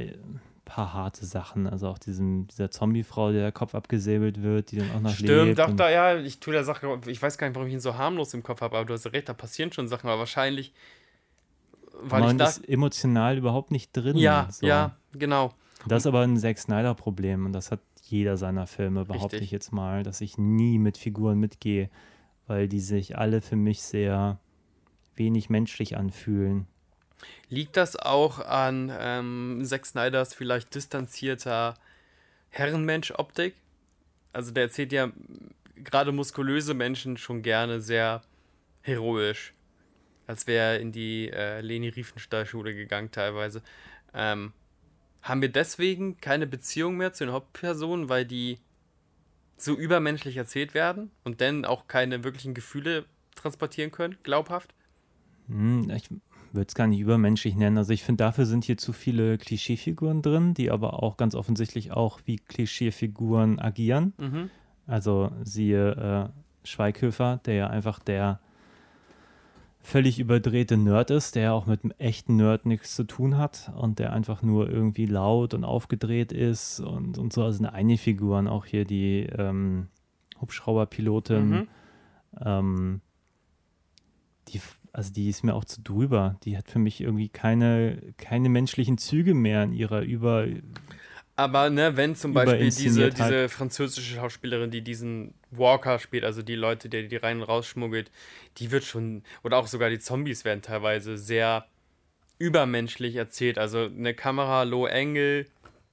paar 0.65 0.93
harte 0.93 1.25
Sachen. 1.25 1.65
Also 1.65 1.87
auch 1.87 1.97
diesem, 1.97 2.45
dieser 2.47 2.69
Zombie-Frau, 2.69 3.31
der 3.31 3.41
der 3.41 3.51
Kopf 3.51 3.73
abgesäbelt 3.73 4.43
wird, 4.43 4.71
die 4.71 4.77
dann 4.77 4.91
auch 4.91 4.99
noch 5.01 5.13
Stimmt, 5.15 5.45
lebt. 5.47 5.59
doch, 5.59 5.69
und- 5.69 5.77
da, 5.79 5.89
ja, 5.89 6.15
ich 6.17 6.39
tue 6.39 6.53
der 6.53 6.63
Sache, 6.63 6.99
ich 7.07 7.19
weiß 7.21 7.39
gar 7.39 7.47
nicht, 7.47 7.55
warum 7.55 7.67
ich 7.67 7.73
ihn 7.73 7.79
so 7.79 7.97
harmlos 7.97 8.33
im 8.35 8.43
Kopf 8.43 8.61
habe, 8.61 8.77
aber 8.77 8.85
du 8.85 8.93
hast 8.93 9.05
recht, 9.11 9.27
da 9.27 9.33
passieren 9.33 9.71
schon 9.71 9.87
Sachen, 9.87 10.07
aber 10.07 10.19
wahrscheinlich, 10.19 10.73
weil 12.01 12.21
man 12.21 12.31
ich 12.35 12.37
da. 12.37 12.45
ist 12.49 12.69
emotional 12.69 13.35
überhaupt 13.37 13.71
nicht 13.71 13.91
drin. 13.93 14.15
Ja, 14.15 14.47
so. 14.51 14.67
ja, 14.67 14.95
genau. 15.13 15.51
Das 15.87 16.03
ist 16.03 16.07
aber 16.07 16.21
ein 16.21 16.37
Zack 16.37 16.59
Snyder-Problem 16.59 17.47
und 17.47 17.53
das 17.53 17.71
hat 17.71 17.79
jeder 18.11 18.37
seiner 18.37 18.67
Filme, 18.67 19.05
behaupte 19.05 19.37
Richtig. 19.37 19.47
ich 19.47 19.51
jetzt 19.51 19.71
mal, 19.71 20.03
dass 20.03 20.21
ich 20.21 20.37
nie 20.37 20.77
mit 20.77 20.97
Figuren 20.97 21.39
mitgehe, 21.39 21.89
weil 22.47 22.67
die 22.67 22.79
sich 22.79 23.17
alle 23.17 23.41
für 23.41 23.55
mich 23.55 23.81
sehr 23.81 24.39
wenig 25.15 25.49
menschlich 25.49 25.97
anfühlen. 25.97 26.67
Liegt 27.49 27.77
das 27.77 27.95
auch 27.95 28.39
an 28.39 28.91
ähm, 28.97 29.61
Zack 29.63 29.85
Snyders 29.85 30.33
vielleicht 30.33 30.73
distanzierter 30.73 31.75
Herrenmensch-Optik? 32.49 33.55
Also 34.31 34.51
der 34.51 34.63
erzählt 34.63 34.93
ja 34.93 35.11
gerade 35.75 36.11
muskulöse 36.11 36.73
Menschen 36.73 37.17
schon 37.17 37.41
gerne 37.41 37.81
sehr 37.81 38.21
heroisch. 38.81 39.53
Als 40.27 40.47
wäre 40.47 40.75
er 40.75 40.79
in 40.79 40.91
die 40.91 41.29
äh, 41.29 41.61
Leni 41.61 41.89
Riefenstahl-Schule 41.89 42.75
gegangen 42.75 43.11
teilweise. 43.11 43.63
Ähm, 44.13 44.53
haben 45.21 45.41
wir 45.41 45.51
deswegen 45.51 46.17
keine 46.21 46.47
Beziehung 46.47 46.97
mehr 46.97 47.13
zu 47.13 47.25
den 47.25 47.33
Hauptpersonen, 47.33 48.09
weil 48.09 48.25
die 48.25 48.59
so 49.57 49.75
übermenschlich 49.75 50.37
erzählt 50.37 50.73
werden 50.73 51.11
und 51.23 51.41
dann 51.41 51.65
auch 51.65 51.87
keine 51.87 52.23
wirklichen 52.23 52.53
Gefühle 52.53 53.05
transportieren 53.35 53.91
können, 53.91 54.17
glaubhaft? 54.23 54.73
Hm, 55.47 55.89
ich 55.89 56.09
würde 56.51 56.67
es 56.67 56.75
gar 56.75 56.87
nicht 56.87 56.99
übermenschlich 56.99 57.55
nennen. 57.55 57.77
Also 57.77 57.93
ich 57.93 58.03
finde, 58.03 58.23
dafür 58.23 58.45
sind 58.45 58.63
hier 58.63 58.77
zu 58.77 58.93
viele 58.93 59.37
Klischeefiguren 59.37 60.21
drin, 60.21 60.53
die 60.53 60.71
aber 60.71 61.03
auch 61.03 61.17
ganz 61.17 61.35
offensichtlich 61.35 61.91
auch 61.91 62.19
wie 62.25 62.37
Klischeefiguren 62.37 63.59
agieren. 63.59 64.13
Mhm. 64.17 64.49
Also 64.87 65.31
siehe 65.43 66.31
äh, 66.33 66.67
Schweighöfer, 66.67 67.39
der 67.45 67.53
ja 67.55 67.67
einfach 67.67 67.99
der 67.99 68.39
völlig 69.81 70.19
überdrehte 70.19 70.77
Nerd 70.77 71.09
ist, 71.09 71.35
der 71.35 71.53
auch 71.53 71.65
mit 71.65 71.83
einem 71.83 71.93
echten 71.97 72.35
Nerd 72.35 72.65
nichts 72.65 72.95
zu 72.95 73.05
tun 73.05 73.37
hat 73.37 73.71
und 73.77 73.99
der 73.99 74.13
einfach 74.13 74.41
nur 74.43 74.69
irgendwie 74.69 75.05
laut 75.05 75.53
und 75.53 75.63
aufgedreht 75.63 76.31
ist 76.31 76.79
und, 76.79 77.17
und 77.17 77.33
so. 77.33 77.43
Also 77.43 77.65
eine 77.65 77.97
Figuren, 77.97 78.47
auch 78.47 78.65
hier 78.65 78.85
die 78.85 79.21
ähm, 79.37 79.87
Hubschrauberpilotin, 80.41 81.49
Mhm. 81.49 81.67
ähm, 82.41 83.01
die, 84.49 84.61
also 84.91 85.13
die 85.13 85.29
ist 85.29 85.43
mir 85.43 85.55
auch 85.55 85.65
zu 85.65 85.81
drüber. 85.81 86.35
Die 86.43 86.57
hat 86.57 86.69
für 86.69 86.79
mich 86.79 87.01
irgendwie 87.01 87.29
keine, 87.29 88.01
keine 88.17 88.49
menschlichen 88.49 88.97
Züge 88.97 89.33
mehr 89.33 89.63
in 89.63 89.73
ihrer 89.73 90.01
über. 90.01 90.45
Aber 91.39 91.69
ne, 91.69 91.95
wenn 91.95 92.17
zum 92.17 92.33
Beispiel 92.33 92.69
diese, 92.69 93.03
halt. 93.03 93.17
diese 93.17 93.47
französische 93.47 94.15
Schauspielerin, 94.15 94.71
die 94.71 94.81
diesen 94.81 95.33
Walker 95.51 95.97
spielt, 95.97 96.25
also 96.25 96.41
die 96.41 96.55
Leute, 96.55 96.89
die 96.89 97.07
die 97.07 97.15
rein 97.15 97.37
und 97.37 97.43
rausschmuggelt, 97.43 98.11
die 98.57 98.71
wird 98.71 98.83
schon, 98.83 99.23
oder 99.41 99.55
auch 99.55 99.67
sogar 99.67 99.89
die 99.89 99.99
Zombies 99.99 100.43
werden 100.43 100.61
teilweise 100.61 101.17
sehr 101.17 101.65
übermenschlich 102.39 103.15
erzählt. 103.15 103.57
Also 103.57 103.85
eine 103.85 104.13
Kamera, 104.13 104.63
Low 104.63 104.85
Angle, 104.85 105.45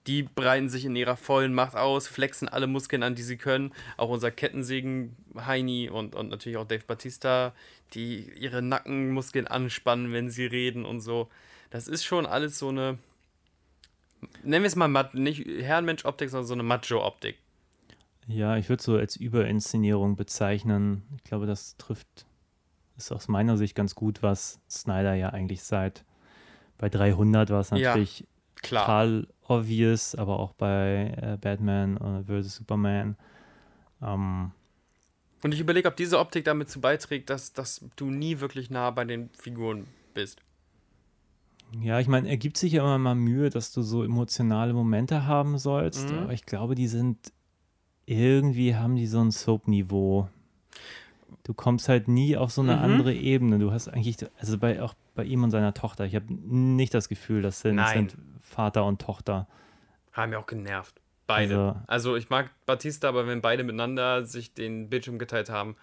die 0.09 0.25
breiten 0.25 0.69
sich 0.69 0.85
in 0.85 0.97
ihrer 0.97 1.17
vollen 1.17 1.55
Macht 1.55 1.77
aus, 1.77 2.09
flexen 2.09 2.49
alle 2.49 2.67
Muskeln 2.67 3.05
an, 3.05 3.15
die 3.15 3.23
sie 3.23 3.37
können. 3.37 3.73
Auch 3.97 4.09
unser 4.09 4.33
Kettensägen 4.33 5.15
Heini 5.37 5.89
und, 5.89 6.17
und 6.17 6.29
natürlich 6.29 6.59
auch 6.59 6.67
Dave 6.67 6.83
Batista, 6.85 7.55
die 7.95 8.33
ihre 8.37 8.63
Nackenmuskeln 8.63 9.47
anspannen, 9.47 10.13
wenn 10.13 10.29
sie 10.29 10.47
reden 10.47 10.85
und 10.85 10.99
so. 10.99 11.29
Das 11.71 11.87
ist 11.87 12.03
schon 12.03 12.27
alles 12.27 12.59
so 12.59 12.71
eine, 12.71 12.99
nennen 14.43 14.63
wir 14.63 14.69
es 14.69 14.77
mal 14.77 14.89
Mat- 14.89 15.15
nicht 15.15 15.45
Herrenmensch-Optik, 15.47 16.31
sondern 16.31 16.47
so 16.47 16.55
eine 16.55 16.63
Macho-Optik. 16.63 17.37
Ja, 18.29 18.57
ich 18.57 18.69
würde 18.69 18.83
so 18.83 18.97
als 18.97 19.17
Überinszenierung 19.17 20.17
bezeichnen. 20.17 21.03
Ich 21.17 21.25
glaube, 21.25 21.47
das 21.47 21.77
trifft, 21.77 22.27
ist 22.97 23.13
aus 23.13 23.29
meiner 23.29 23.57
Sicht 23.57 23.75
ganz 23.75 23.95
gut, 23.95 24.23
was 24.23 24.59
Snyder 24.69 25.15
ja 25.15 25.31
eigentlich 25.31 25.63
seit 25.63 26.05
bei 26.79 26.89
300 26.89 27.51
war 27.51 27.61
es 27.61 27.71
Ja, 27.71 27.77
natürlich 27.79 28.27
Klar. 28.63 28.85
total 28.85 29.29
obvious, 29.49 30.15
aber 30.15 30.41
auch 30.41 30.53
bei 30.55 31.15
äh, 31.17 31.37
Batman 31.41 31.97
äh, 32.29 32.43
vs. 32.43 32.57
Superman. 32.57 33.17
Ähm, 34.03 34.51
Und 35.43 35.55
ich 35.55 35.61
überlege, 35.61 35.89
ob 35.89 35.97
diese 35.97 36.19
Optik 36.19 36.45
damit 36.45 36.69
zu 36.69 36.81
beiträgt, 36.81 37.31
dass, 37.31 37.53
dass 37.53 37.85
du 37.97 38.11
nie 38.11 38.41
wirklich 38.41 38.71
nah 38.71 38.91
bei 38.91 39.05
den 39.05 39.31
Figuren 39.39 39.87
bist. 40.15 40.41
Ja, 41.81 42.01
ich 42.01 42.09
meine, 42.09 42.29
er 42.29 42.37
gibt 42.37 42.57
sich 42.57 42.73
ja 42.73 42.83
immer 42.83 42.99
mal 42.99 43.15
Mühe, 43.15 43.51
dass 43.51 43.73
du 43.73 43.83
so 43.83 44.03
emotionale 44.05 44.73
Momente 44.73 45.27
haben 45.27 45.59
sollst, 45.59 46.11
Mhm. 46.11 46.19
aber 46.19 46.33
ich 46.33 46.47
glaube, 46.47 46.75
die 46.75 46.89
sind 46.89 47.33
irgendwie 48.07 48.75
haben 48.77 48.95
die 48.97 49.07
so 49.07 49.21
ein 49.21 49.31
Soap-Niveau. 49.33 50.29
Du 51.43 51.55
kommst 51.55 51.89
halt 51.89 52.09
nie 52.09 52.37
auf 52.37 52.53
so 52.53 52.61
eine 52.63 52.77
Mhm. 52.77 52.83
andere 52.83 53.15
Ebene. 53.15 53.59
Du 53.59 53.73
hast 53.73 53.89
eigentlich, 53.89 54.17
also 54.39 54.59
bei, 54.59 54.81
auch 54.83 54.95
bei 55.15 55.25
ihm 55.25 55.43
und 55.43 55.51
seiner 55.51 55.75
Tochter, 55.75 56.05
ich 56.05 56.15
habe 56.15 56.27
nicht 56.33 56.95
das 56.95 57.09
Gefühl, 57.09 57.43
das 57.43 57.61
sind, 57.61 57.77
das 57.79 57.93
sind 57.93 58.17
Vater 58.41 58.85
und 58.85 59.01
Tochter. 59.01 59.47
Haben 60.13 60.31
mir 60.31 60.39
auch 60.39 60.47
genervt. 60.47 61.01
Beide. 61.27 61.59
Also- 61.59 61.81
Also, 61.89 62.17
ich 62.17 62.31
mag 62.31 62.51
Batista, 62.67 63.09
aber 63.09 63.27
wenn 63.27 63.41
beide 63.43 63.65
miteinander 63.65 64.25
sich 64.25 64.55
den 64.55 64.89
Bildschirm 64.89 65.19
geteilt 65.19 65.51
haben, 65.51 65.75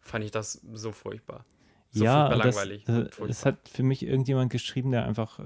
fand 0.00 0.24
ich 0.24 0.32
das 0.32 0.60
so 0.72 0.90
furchtbar. 0.90 1.44
So 1.90 2.04
ja, 2.04 2.28
das, 2.28 2.54
langweilig. 2.56 2.88
äh, 2.88 3.06
es 3.28 3.46
hat 3.46 3.68
für 3.68 3.82
mich 3.82 4.04
irgendjemand 4.04 4.50
geschrieben, 4.52 4.90
der 4.90 5.06
einfach, 5.06 5.38
äh, 5.40 5.44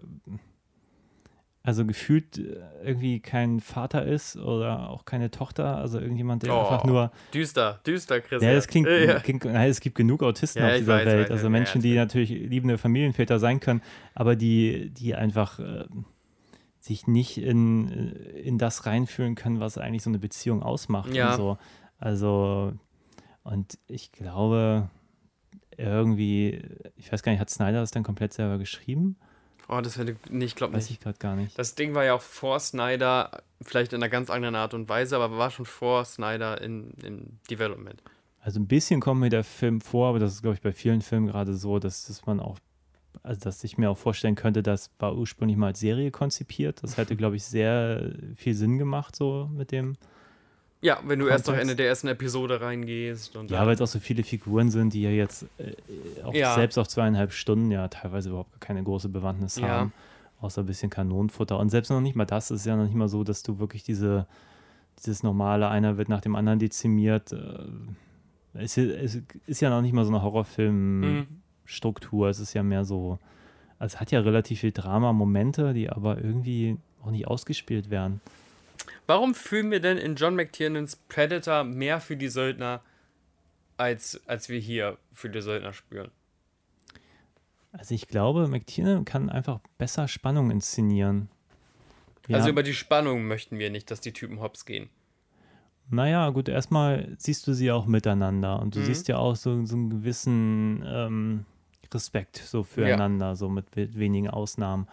also 1.62 1.86
gefühlt 1.86 2.38
äh, 2.38 2.56
irgendwie 2.82 3.20
kein 3.20 3.60
Vater 3.60 4.04
ist 4.04 4.36
oder 4.36 4.90
auch 4.90 5.04
keine 5.04 5.30
Tochter, 5.30 5.76
also 5.76 6.00
irgendjemand, 6.00 6.42
der 6.42 6.52
Oh, 6.52 6.60
einfach 6.60 6.84
nur, 6.84 7.12
Düster, 7.32 7.80
düster, 7.86 8.20
Chris. 8.20 8.42
ja, 8.42 8.52
das 8.52 8.66
klingt, 8.66 8.88
ja. 8.88 9.20
klingt 9.20 9.44
nein, 9.44 9.70
es 9.70 9.80
gibt 9.80 9.94
genug 9.94 10.22
Autisten 10.24 10.62
Ja, 10.62 10.70
auf 10.70 10.78
dieser 10.78 10.96
weiß, 10.96 11.06
Welt, 11.06 11.24
weiß, 11.26 11.30
also 11.30 11.44
ja, 11.44 11.50
Menschen, 11.50 11.80
die 11.80 11.90
ich 11.90 11.96
natürlich 11.96 12.30
liebende 12.30 12.78
Familienväter 12.78 13.38
sein 13.38 13.60
können, 13.60 13.82
aber 14.14 14.34
die, 14.34 14.90
die 14.90 15.14
einfach 15.14 15.60
äh, 15.60 15.84
sich 16.80 17.06
nicht 17.06 17.38
in, 17.38 17.88
äh, 17.92 18.40
in 18.40 18.58
das 18.58 18.84
reinfühlen 18.86 19.36
können, 19.36 19.60
was 19.60 19.78
eigentlich 19.78 20.02
so 20.02 20.10
eine 20.10 20.18
Beziehung 20.18 20.64
ausmacht 20.64 21.14
Ja. 21.14 21.30
und 21.30 21.36
so. 21.36 21.58
Also, 21.98 22.72
und 23.44 23.78
ich 23.86 24.10
glaube, 24.10 24.90
irgendwie, 25.76 26.62
ich 26.96 27.12
weiß 27.12 27.22
gar 27.22 27.32
nicht, 27.32 27.40
hat 27.40 27.50
Snyder 27.50 27.80
das 27.80 27.90
dann 27.90 28.02
komplett 28.02 28.32
selber 28.32 28.58
geschrieben? 28.58 29.16
Oh, 29.68 29.80
das 29.80 29.96
hätte. 29.96 30.16
Nee, 30.28 30.44
ich 30.46 30.54
glaube 30.54 30.74
Weiß 30.74 30.84
nicht. 30.84 30.98
ich 30.98 31.00
gerade 31.00 31.18
gar 31.18 31.36
nicht. 31.36 31.58
Das 31.58 31.74
Ding 31.74 31.94
war 31.94 32.04
ja 32.04 32.14
auch 32.14 32.20
vor 32.20 32.58
Snyder, 32.60 33.42
vielleicht 33.62 33.92
in 33.92 34.02
einer 34.02 34.10
ganz 34.10 34.28
anderen 34.28 34.54
Art 34.54 34.74
und 34.74 34.88
Weise, 34.88 35.16
aber 35.16 35.38
war 35.38 35.50
schon 35.50 35.66
vor 35.66 36.04
Snyder 36.04 36.60
in, 36.60 36.90
in 37.02 37.38
Development. 37.50 38.02
Also 38.40 38.58
ein 38.58 38.66
bisschen 38.66 39.00
kommt 39.00 39.20
mir 39.20 39.30
der 39.30 39.44
Film 39.44 39.80
vor, 39.80 40.08
aber 40.08 40.18
das 40.18 40.32
ist, 40.34 40.42
glaube 40.42 40.56
ich, 40.56 40.60
bei 40.60 40.72
vielen 40.72 41.00
Filmen 41.00 41.28
gerade 41.28 41.54
so, 41.54 41.78
dass, 41.78 42.06
dass 42.06 42.26
man 42.26 42.40
auch, 42.40 42.58
also 43.22 43.40
dass 43.40 43.62
ich 43.62 43.78
mir 43.78 43.88
auch 43.88 43.96
vorstellen 43.96 44.34
könnte, 44.34 44.62
das 44.64 44.90
war 44.98 45.16
ursprünglich 45.16 45.56
mal 45.56 45.68
als 45.68 45.80
Serie 45.80 46.10
konzipiert. 46.10 46.82
Das 46.82 46.96
hätte, 46.96 47.14
glaube 47.14 47.36
ich, 47.36 47.44
sehr 47.44 48.12
viel 48.34 48.54
Sinn 48.54 48.78
gemacht, 48.78 49.14
so 49.14 49.48
mit 49.52 49.70
dem. 49.70 49.96
Ja, 50.82 50.98
wenn 51.06 51.20
du 51.20 51.28
erst 51.28 51.46
noch 51.46 51.52
Kontext. 51.54 51.70
Ende 51.70 51.76
der 51.76 51.86
ersten 51.88 52.08
Episode 52.08 52.60
reingehst 52.60 53.36
und 53.36 53.50
Ja, 53.50 53.64
weil 53.64 53.74
es 53.74 53.80
auch 53.80 53.86
so 53.86 54.00
viele 54.00 54.24
Figuren 54.24 54.70
sind, 54.70 54.92
die 54.94 55.02
ja 55.02 55.10
jetzt 55.10 55.46
äh, 55.58 55.74
auch 56.24 56.34
Ja. 56.34 56.54
selbst 56.56 56.76
auf 56.76 56.88
zweieinhalb 56.88 57.32
Stunden 57.32 57.70
ja 57.70 57.86
teilweise 57.88 58.30
überhaupt 58.30 58.60
keine 58.60 58.82
große 58.82 59.08
Bewandtnis 59.08 59.56
Ja. 59.56 59.68
haben. 59.68 59.92
Außer 60.40 60.62
ein 60.62 60.66
bisschen 60.66 60.90
Kanonenfutter. 60.90 61.56
Und 61.58 61.70
selbst 61.70 61.90
noch 61.90 62.00
nicht 62.00 62.16
mal 62.16 62.24
das 62.24 62.50
ist 62.50 62.66
ja 62.66 62.76
noch 62.76 62.84
nicht 62.84 62.96
mal 62.96 63.08
so, 63.08 63.22
dass 63.22 63.44
du 63.44 63.60
wirklich 63.60 63.84
diese, 63.84 64.26
dieses 64.98 65.22
normale, 65.22 65.68
einer 65.68 65.96
wird 65.98 66.08
nach 66.08 66.20
dem 66.20 66.34
anderen 66.34 66.58
dezimiert. 66.58 67.30
Äh, 67.32 67.38
es, 68.54 68.76
ist- 68.76 69.16
es 69.16 69.22
ist 69.46 69.60
ja 69.60 69.70
noch 69.70 69.82
nicht 69.82 69.92
mal 69.92 70.04
so 70.04 70.10
eine 70.10 70.18
Mhm. 70.18 70.22
Horrorfilm-Struktur. 70.24 72.28
Es 72.28 72.40
ist 72.40 72.54
ja 72.54 72.64
mehr 72.64 72.84
so, 72.84 73.20
also 73.78 73.94
es 73.94 74.00
hat 74.00 74.10
ja 74.10 74.18
relativ 74.20 74.60
viel 74.60 74.72
Drama-Momente, 74.72 75.74
die 75.74 75.88
aber 75.90 76.16
irgendwie 76.18 76.76
auch 77.04 77.10
nicht 77.12 77.28
ausgespielt 77.28 77.88
werden. 77.90 78.20
Warum 79.06 79.34
fühlen 79.34 79.70
wir 79.70 79.80
denn 79.80 79.98
in 79.98 80.16
John 80.16 80.34
McTiernans 80.36 80.96
Predator 81.08 81.64
mehr 81.64 82.00
für 82.00 82.16
die 82.16 82.28
Söldner, 82.28 82.80
als, 83.76 84.20
als 84.26 84.48
wir 84.48 84.58
hier 84.58 84.98
für 85.12 85.28
die 85.30 85.40
Söldner 85.40 85.72
spüren? 85.72 86.10
Also 87.72 87.94
ich 87.94 88.06
glaube, 88.08 88.48
McTiernan 88.48 89.04
kann 89.04 89.30
einfach 89.30 89.60
besser 89.78 90.06
Spannung 90.08 90.50
inszenieren. 90.50 91.28
Ja. 92.28 92.36
Also 92.36 92.50
über 92.50 92.62
die 92.62 92.74
Spannung 92.74 93.26
möchten 93.26 93.58
wir 93.58 93.70
nicht, 93.70 93.90
dass 93.90 94.00
die 94.00 94.12
Typen 94.12 94.40
hops 94.40 94.64
gehen. 94.64 94.90
Naja, 95.90 96.28
gut, 96.30 96.48
erstmal 96.48 97.14
siehst 97.18 97.46
du 97.46 97.52
sie 97.54 97.72
auch 97.72 97.86
miteinander 97.86 98.60
und 98.60 98.74
du 98.76 98.80
Mhm. 98.80 98.84
siehst 98.84 99.08
ja 99.08 99.16
auch 99.18 99.36
so, 99.36 99.64
so 99.66 99.74
einen 99.74 99.90
gewissen 99.90 100.84
ähm, 100.86 101.44
Respekt 101.92 102.36
so 102.36 102.62
füreinander, 102.62 103.36
so 103.36 103.48
mit 103.48 103.74
we- 103.74 103.92
wenigen 103.94 104.28
Ausnahmen. 104.28 104.86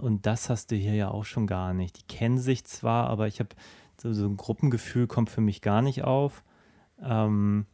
Und 0.00 0.26
das 0.26 0.48
hast 0.48 0.70
du 0.70 0.76
hier 0.76 0.94
ja 0.94 1.10
auch 1.10 1.24
schon 1.24 1.46
gar 1.46 1.74
nicht. 1.74 1.98
Die 1.98 2.14
kennen 2.14 2.38
sich 2.38 2.64
zwar, 2.64 3.08
aber 3.08 3.26
ich 3.26 3.40
habe 3.40 3.50
so, 4.00 4.12
so 4.12 4.26
ein 4.26 4.36
Gruppengefühl 4.36 5.06
kommt 5.06 5.30
für 5.30 5.40
mich 5.40 5.60
gar 5.60 5.82
nicht 5.82 6.04
auf. 6.04 6.42
Ähm, 7.02 7.66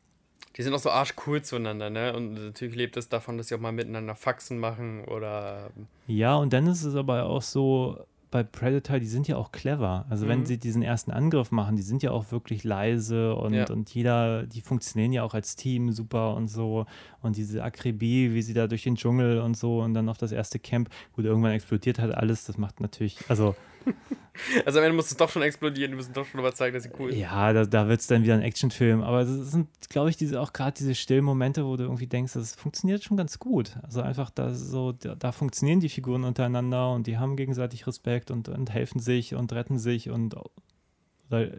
Die 0.57 0.63
sind 0.63 0.75
auch 0.75 0.79
so 0.79 0.91
arschcool 0.91 1.43
zueinander, 1.43 1.91
ne? 1.91 2.15
Und 2.15 2.35
natürlich 2.35 2.77
lebt 2.77 2.97
es 2.97 3.09
davon, 3.09 3.39
dass 3.39 3.49
sie 3.49 3.55
auch 3.55 3.61
mal 3.61 3.73
miteinander 3.73 4.15
Faxen 4.15 4.59
machen 4.59 5.05
oder. 5.05 5.71
ja, 6.07 6.37
und 6.37 6.53
dann 6.53 6.67
ist 6.67 6.83
es 6.85 6.95
aber 6.95 7.25
auch 7.27 7.43
so, 7.43 7.99
bei 8.31 8.43
Predator, 8.43 8.99
die 8.99 9.07
sind 9.07 9.27
ja 9.29 9.37
auch 9.37 9.53
clever. 9.53 10.05
Also 10.11 10.25
Mhm. 10.25 10.29
wenn 10.31 10.47
sie 10.47 10.59
diesen 10.59 10.83
ersten 10.83 11.11
Angriff 11.11 11.51
machen, 11.51 11.77
die 11.77 11.83
sind 11.83 12.03
ja 12.03 12.11
auch 12.11 12.31
wirklich 12.31 12.63
leise 12.65 13.35
und, 13.35 13.55
Ja. 13.55 13.71
und 13.71 13.95
jeder, 13.95 14.45
die 14.47 14.61
funktionieren 14.61 15.13
ja 15.13 15.23
auch 15.23 15.35
als 15.35 15.57
Team 15.57 15.93
super 15.93 16.35
und 16.35 16.49
so. 16.49 16.87
Und 17.23 17.37
diese 17.37 17.63
Akribie, 17.65 18.35
wie 18.35 18.43
sie 18.43 18.55
da 18.55 18.67
durch 18.67 18.83
den 18.83 18.97
Dschungel 18.97 19.41
und 19.41 19.57
so 19.57 19.81
und 19.81 19.95
dann 19.95 20.09
auf 20.09 20.19
das 20.19 20.33
erste 20.33 20.59
Camp, 20.59 20.91
gut, 21.17 21.25
irgendwann 21.25 21.53
explodiert 21.53 21.99
halt 21.99 22.15
alles, 22.15 22.45
das 22.45 22.59
macht 22.59 22.81
natürlich, 22.81 23.19
also 23.29 23.55
Also 24.65 24.79
am 24.79 24.85
Ende 24.85 24.95
muss 24.95 25.11
es 25.11 25.17
doch 25.17 25.29
schon 25.29 25.43
explodieren, 25.43 25.91
die 25.91 25.97
müssen 25.97 26.13
doch 26.13 26.25
schon 26.25 26.39
überzeugen, 26.39 26.73
dass 26.73 26.85
sie 26.85 26.91
cool 26.99 27.11
sind. 27.11 27.21
ja, 27.21 27.53
da, 27.53 27.65
da 27.65 27.89
wird 27.89 28.01
es 28.01 28.07
dann 28.07 28.23
wieder 28.23 28.35
ein 28.35 28.43
Actionfilm. 28.43 29.03
Aber 29.03 29.23
es 29.23 29.51
sind, 29.51 29.69
glaube 29.89 30.11
ich, 30.11 30.17
diese, 30.17 30.41
auch 30.41 30.53
gerade 30.53 30.77
diese 30.79 30.95
stillen 30.95 31.25
Momente, 31.25 31.67
wo 31.67 31.77
du 31.77 31.83
irgendwie 31.83 32.07
denkst, 32.07 32.35
das 32.35 32.55
funktioniert 32.55 33.03
schon 33.03 33.17
ganz 33.17 33.41
gut. 33.41 33.77
Also 33.83 34.01
einfach 34.01 34.31
da 34.31 34.55
so, 34.55 34.93
da, 34.93 35.17
da 35.17 35.33
funktionieren 35.33 35.81
die 35.81 35.89
Figuren 35.89 36.23
untereinander 36.23 36.93
und 36.93 37.09
die 37.09 37.19
haben 37.19 37.35
gegenseitig 37.35 37.87
Respekt 37.89 38.31
und, 38.31 38.49
und 38.49 38.71
helfen 38.71 39.01
sich 39.01 39.35
und 39.35 39.53
retten 39.53 39.77
sich 39.77 40.09
und 40.09 40.37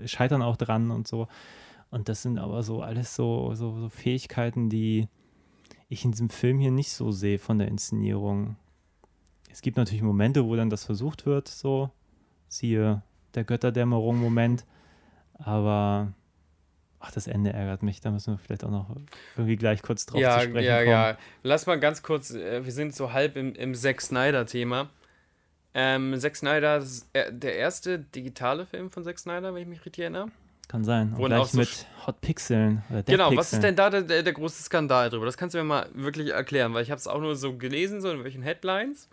scheitern 0.06 0.42
auch 0.42 0.58
dran 0.58 0.92
und 0.92 1.08
so. 1.08 1.28
Und 1.92 2.08
das 2.08 2.22
sind 2.22 2.38
aber 2.38 2.64
so 2.64 2.82
alles 2.82 3.16
so, 3.16 3.54
so, 3.56 3.78
so 3.78 3.90
Fähigkeiten, 3.90 4.70
die 4.70 5.08
ich 5.90 6.06
in 6.06 6.12
diesem 6.12 6.30
Film 6.30 6.60
hier 6.60 6.72
nicht 6.72 6.92
so 6.92 7.12
sehe 7.12 7.40
von 7.40 7.58
der 7.58 7.68
Inszenierung. 7.68 8.56
Es 9.52 9.62
gibt 9.62 9.78
natürlich 9.78 10.04
Momente, 10.04 10.46
wo 10.46 10.56
dann 10.56 10.70
das 10.70 10.86
versucht 10.86 11.26
wird, 11.26 11.48
so 11.48 11.90
siehe 12.50 13.02
der 13.36 13.44
Götterdämmerung-Moment. 13.44 14.66
Aber 15.36 16.12
ach, 17.00 17.12
das 17.12 17.28
Ende 17.28 17.54
ärgert 17.54 17.84
mich. 17.84 18.02
Da 18.02 18.12
müssen 18.12 18.34
wir 18.34 18.38
vielleicht 18.38 18.64
auch 18.64 18.72
noch 18.72 18.96
irgendwie 19.38 19.56
gleich 19.56 19.82
kurz 19.82 20.06
drauf 20.06 20.20
ja, 20.20 20.40
zu 20.40 20.50
sprechen 20.50 20.68
ja, 20.68 20.78
kommen. 20.80 20.90
ja. 20.90 21.18
Lass 21.44 21.66
mal 21.66 21.80
ganz 21.80 22.04
kurz, 22.04 22.32
äh, 22.32 22.66
wir 22.66 22.72
sind 22.72 22.94
so 22.94 23.14
halb 23.14 23.38
im, 23.38 23.54
im 23.56 23.74
Zack 23.74 24.02
Snyder-Thema. 24.02 24.90
Ähm, 25.74 26.20
Zack 26.20 26.36
Snyder, 26.36 26.78
ist, 26.78 27.08
äh, 27.14 27.32
der 27.32 27.56
erste 27.56 28.00
digitale 28.00 28.66
Film 28.66 28.92
von 28.92 29.04
Zack 29.04 29.20
Snyder, 29.20 29.54
wenn 29.54 29.62
ich 29.62 29.68
mich 29.68 29.86
richtig 29.86 30.02
erinnere. 30.02 30.30
Kann 30.68 30.84
sein. 30.84 31.14
Und 31.14 31.26
gleich 31.26 31.48
so 31.48 31.58
mit 31.58 31.88
Hot 32.06 32.22
Pixeln. 32.22 32.84
Genau, 33.08 33.36
was 33.36 33.50
Pixeln. 33.50 33.60
ist 33.60 33.64
denn 33.64 33.76
da 33.76 33.90
der, 33.90 34.02
der, 34.04 34.22
der 34.22 34.34
große 34.34 34.62
Skandal 34.62 35.10
drüber? 35.10 35.26
Das 35.26 35.36
kannst 35.36 35.56
du 35.56 35.58
mir 35.58 35.64
mal 35.64 35.90
wirklich 35.94 36.30
erklären, 36.30 36.74
weil 36.76 36.84
ich 36.84 36.92
habe 36.92 37.00
es 37.00 37.08
auch 37.08 37.20
nur 37.20 37.36
so 37.36 37.58
gelesen, 37.58 38.02
so 38.02 38.12
in 38.12 38.24
welchen 38.24 38.44
Headlines. 38.44 39.10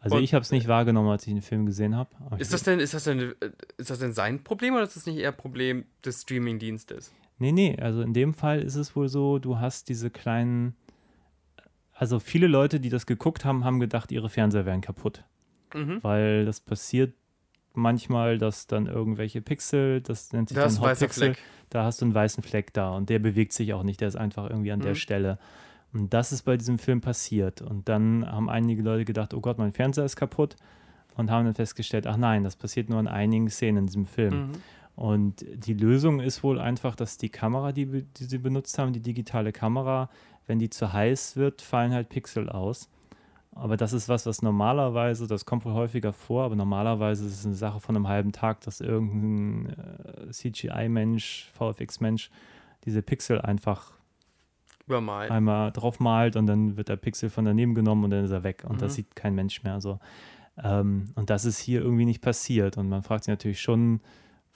Also 0.00 0.16
Und- 0.16 0.22
ich 0.22 0.32
habe 0.34 0.42
es 0.42 0.52
nicht 0.52 0.68
wahrgenommen, 0.68 1.08
als 1.08 1.26
ich 1.26 1.32
den 1.32 1.42
Film 1.42 1.66
gesehen 1.66 1.96
habe. 1.96 2.10
Ist 2.38 2.52
das 2.52 2.62
denn, 2.62 2.78
ist 2.78 2.94
das 2.94 3.04
denn, 3.04 3.18
äh, 3.40 3.50
ist 3.78 3.90
das 3.90 3.98
denn 3.98 4.12
sein 4.12 4.44
Problem 4.44 4.74
oder 4.74 4.84
ist 4.84 4.94
das 4.96 5.06
nicht 5.06 5.18
eher 5.18 5.32
Problem 5.32 5.84
des 6.04 6.22
Streamingdienstes? 6.22 7.12
Nee, 7.38 7.52
nee, 7.52 7.76
also 7.80 8.02
in 8.02 8.12
dem 8.14 8.34
Fall 8.34 8.60
ist 8.62 8.76
es 8.76 8.94
wohl 8.96 9.08
so, 9.08 9.38
du 9.38 9.58
hast 9.58 9.88
diese 9.88 10.10
kleinen. 10.10 10.76
Also 11.92 12.20
viele 12.20 12.46
Leute, 12.46 12.78
die 12.78 12.90
das 12.90 13.06
geguckt 13.06 13.44
haben, 13.44 13.64
haben 13.64 13.80
gedacht, 13.80 14.12
ihre 14.12 14.28
Fernseher 14.28 14.66
wären 14.66 14.80
kaputt. 14.80 15.24
Mhm. 15.74 15.98
Weil 16.02 16.44
das 16.44 16.60
passiert 16.60 17.12
manchmal, 17.74 18.38
dass 18.38 18.66
dann 18.68 18.86
irgendwelche 18.86 19.40
Pixel, 19.40 20.00
das 20.00 20.32
nennt 20.32 20.48
sich 20.48 20.56
Da 20.56 20.64
ist 20.64 20.78
dann 20.80 20.90
Hotpixel, 20.90 21.34
Fleck. 21.34 21.38
da 21.70 21.84
hast 21.84 22.00
du 22.00 22.04
einen 22.06 22.14
weißen 22.14 22.42
Fleck 22.42 22.72
da 22.72 22.90
und 22.96 23.08
der 23.10 23.18
bewegt 23.18 23.52
sich 23.52 23.72
auch 23.74 23.82
nicht, 23.82 24.00
der 24.00 24.08
ist 24.08 24.16
einfach 24.16 24.48
irgendwie 24.48 24.70
an 24.72 24.80
der 24.80 24.90
Mhm. 24.92 24.96
Stelle. 24.96 25.38
Und 25.92 26.12
das 26.12 26.32
ist 26.32 26.42
bei 26.42 26.56
diesem 26.56 26.78
Film 26.78 27.00
passiert. 27.00 27.62
Und 27.62 27.88
dann 27.88 28.30
haben 28.30 28.50
einige 28.50 28.82
Leute 28.82 29.04
gedacht, 29.04 29.32
oh 29.34 29.40
Gott, 29.40 29.58
mein 29.58 29.72
Fernseher 29.72 30.04
ist 30.04 30.16
kaputt. 30.16 30.56
Und 31.16 31.30
haben 31.30 31.44
dann 31.44 31.54
festgestellt, 31.54 32.06
ach 32.06 32.16
nein, 32.16 32.44
das 32.44 32.54
passiert 32.54 32.88
nur 32.88 33.00
in 33.00 33.08
einigen 33.08 33.48
Szenen 33.50 33.78
in 33.78 33.86
diesem 33.86 34.06
Film. 34.06 34.34
Mhm. 34.34 34.52
Und 34.94 35.44
die 35.52 35.74
Lösung 35.74 36.20
ist 36.20 36.42
wohl 36.42 36.60
einfach, 36.60 36.94
dass 36.94 37.18
die 37.18 37.28
Kamera, 37.28 37.72
die, 37.72 38.04
die 38.04 38.24
sie 38.24 38.38
benutzt 38.38 38.78
haben, 38.78 38.92
die 38.92 39.00
digitale 39.00 39.52
Kamera, 39.52 40.10
wenn 40.46 40.58
die 40.58 40.70
zu 40.70 40.92
heiß 40.92 41.36
wird, 41.36 41.62
fallen 41.62 41.92
halt 41.92 42.08
Pixel 42.08 42.48
aus. 42.48 42.88
Aber 43.52 43.76
das 43.76 43.92
ist 43.92 44.08
was, 44.08 44.26
was 44.26 44.42
normalerweise, 44.42 45.26
das 45.26 45.44
kommt 45.44 45.64
wohl 45.64 45.72
häufiger 45.72 46.12
vor, 46.12 46.44
aber 46.44 46.54
normalerweise 46.54 47.26
ist 47.26 47.40
es 47.40 47.46
eine 47.46 47.56
Sache 47.56 47.80
von 47.80 47.96
einem 47.96 48.06
halben 48.06 48.30
Tag, 48.30 48.60
dass 48.60 48.80
irgendein 48.80 49.72
äh, 50.28 50.30
CGI-Mensch, 50.30 51.50
VFX-Mensch 51.54 52.30
diese 52.84 53.02
Pixel 53.02 53.40
einfach 53.40 53.97
Übermal. 54.88 55.30
einmal 55.30 55.70
drauf 55.72 56.00
malt 56.00 56.34
und 56.36 56.46
dann 56.46 56.76
wird 56.76 56.88
der 56.88 56.96
Pixel 56.96 57.30
von 57.30 57.44
daneben 57.44 57.74
genommen 57.74 58.04
und 58.04 58.10
dann 58.10 58.24
ist 58.24 58.30
er 58.30 58.42
weg 58.42 58.64
und 58.66 58.80
das 58.82 58.92
Mhm. 58.92 58.96
sieht 58.96 59.16
kein 59.16 59.34
Mensch 59.34 59.62
mehr. 59.62 59.80
So. 59.80 60.00
Ähm, 60.62 61.06
und 61.14 61.30
das 61.30 61.44
ist 61.44 61.58
hier 61.58 61.80
irgendwie 61.82 62.04
nicht 62.04 62.20
passiert. 62.22 62.76
Und 62.78 62.88
man 62.88 63.02
fragt 63.02 63.24
sich 63.24 63.32
natürlich 63.32 63.60
schon, 63.60 64.00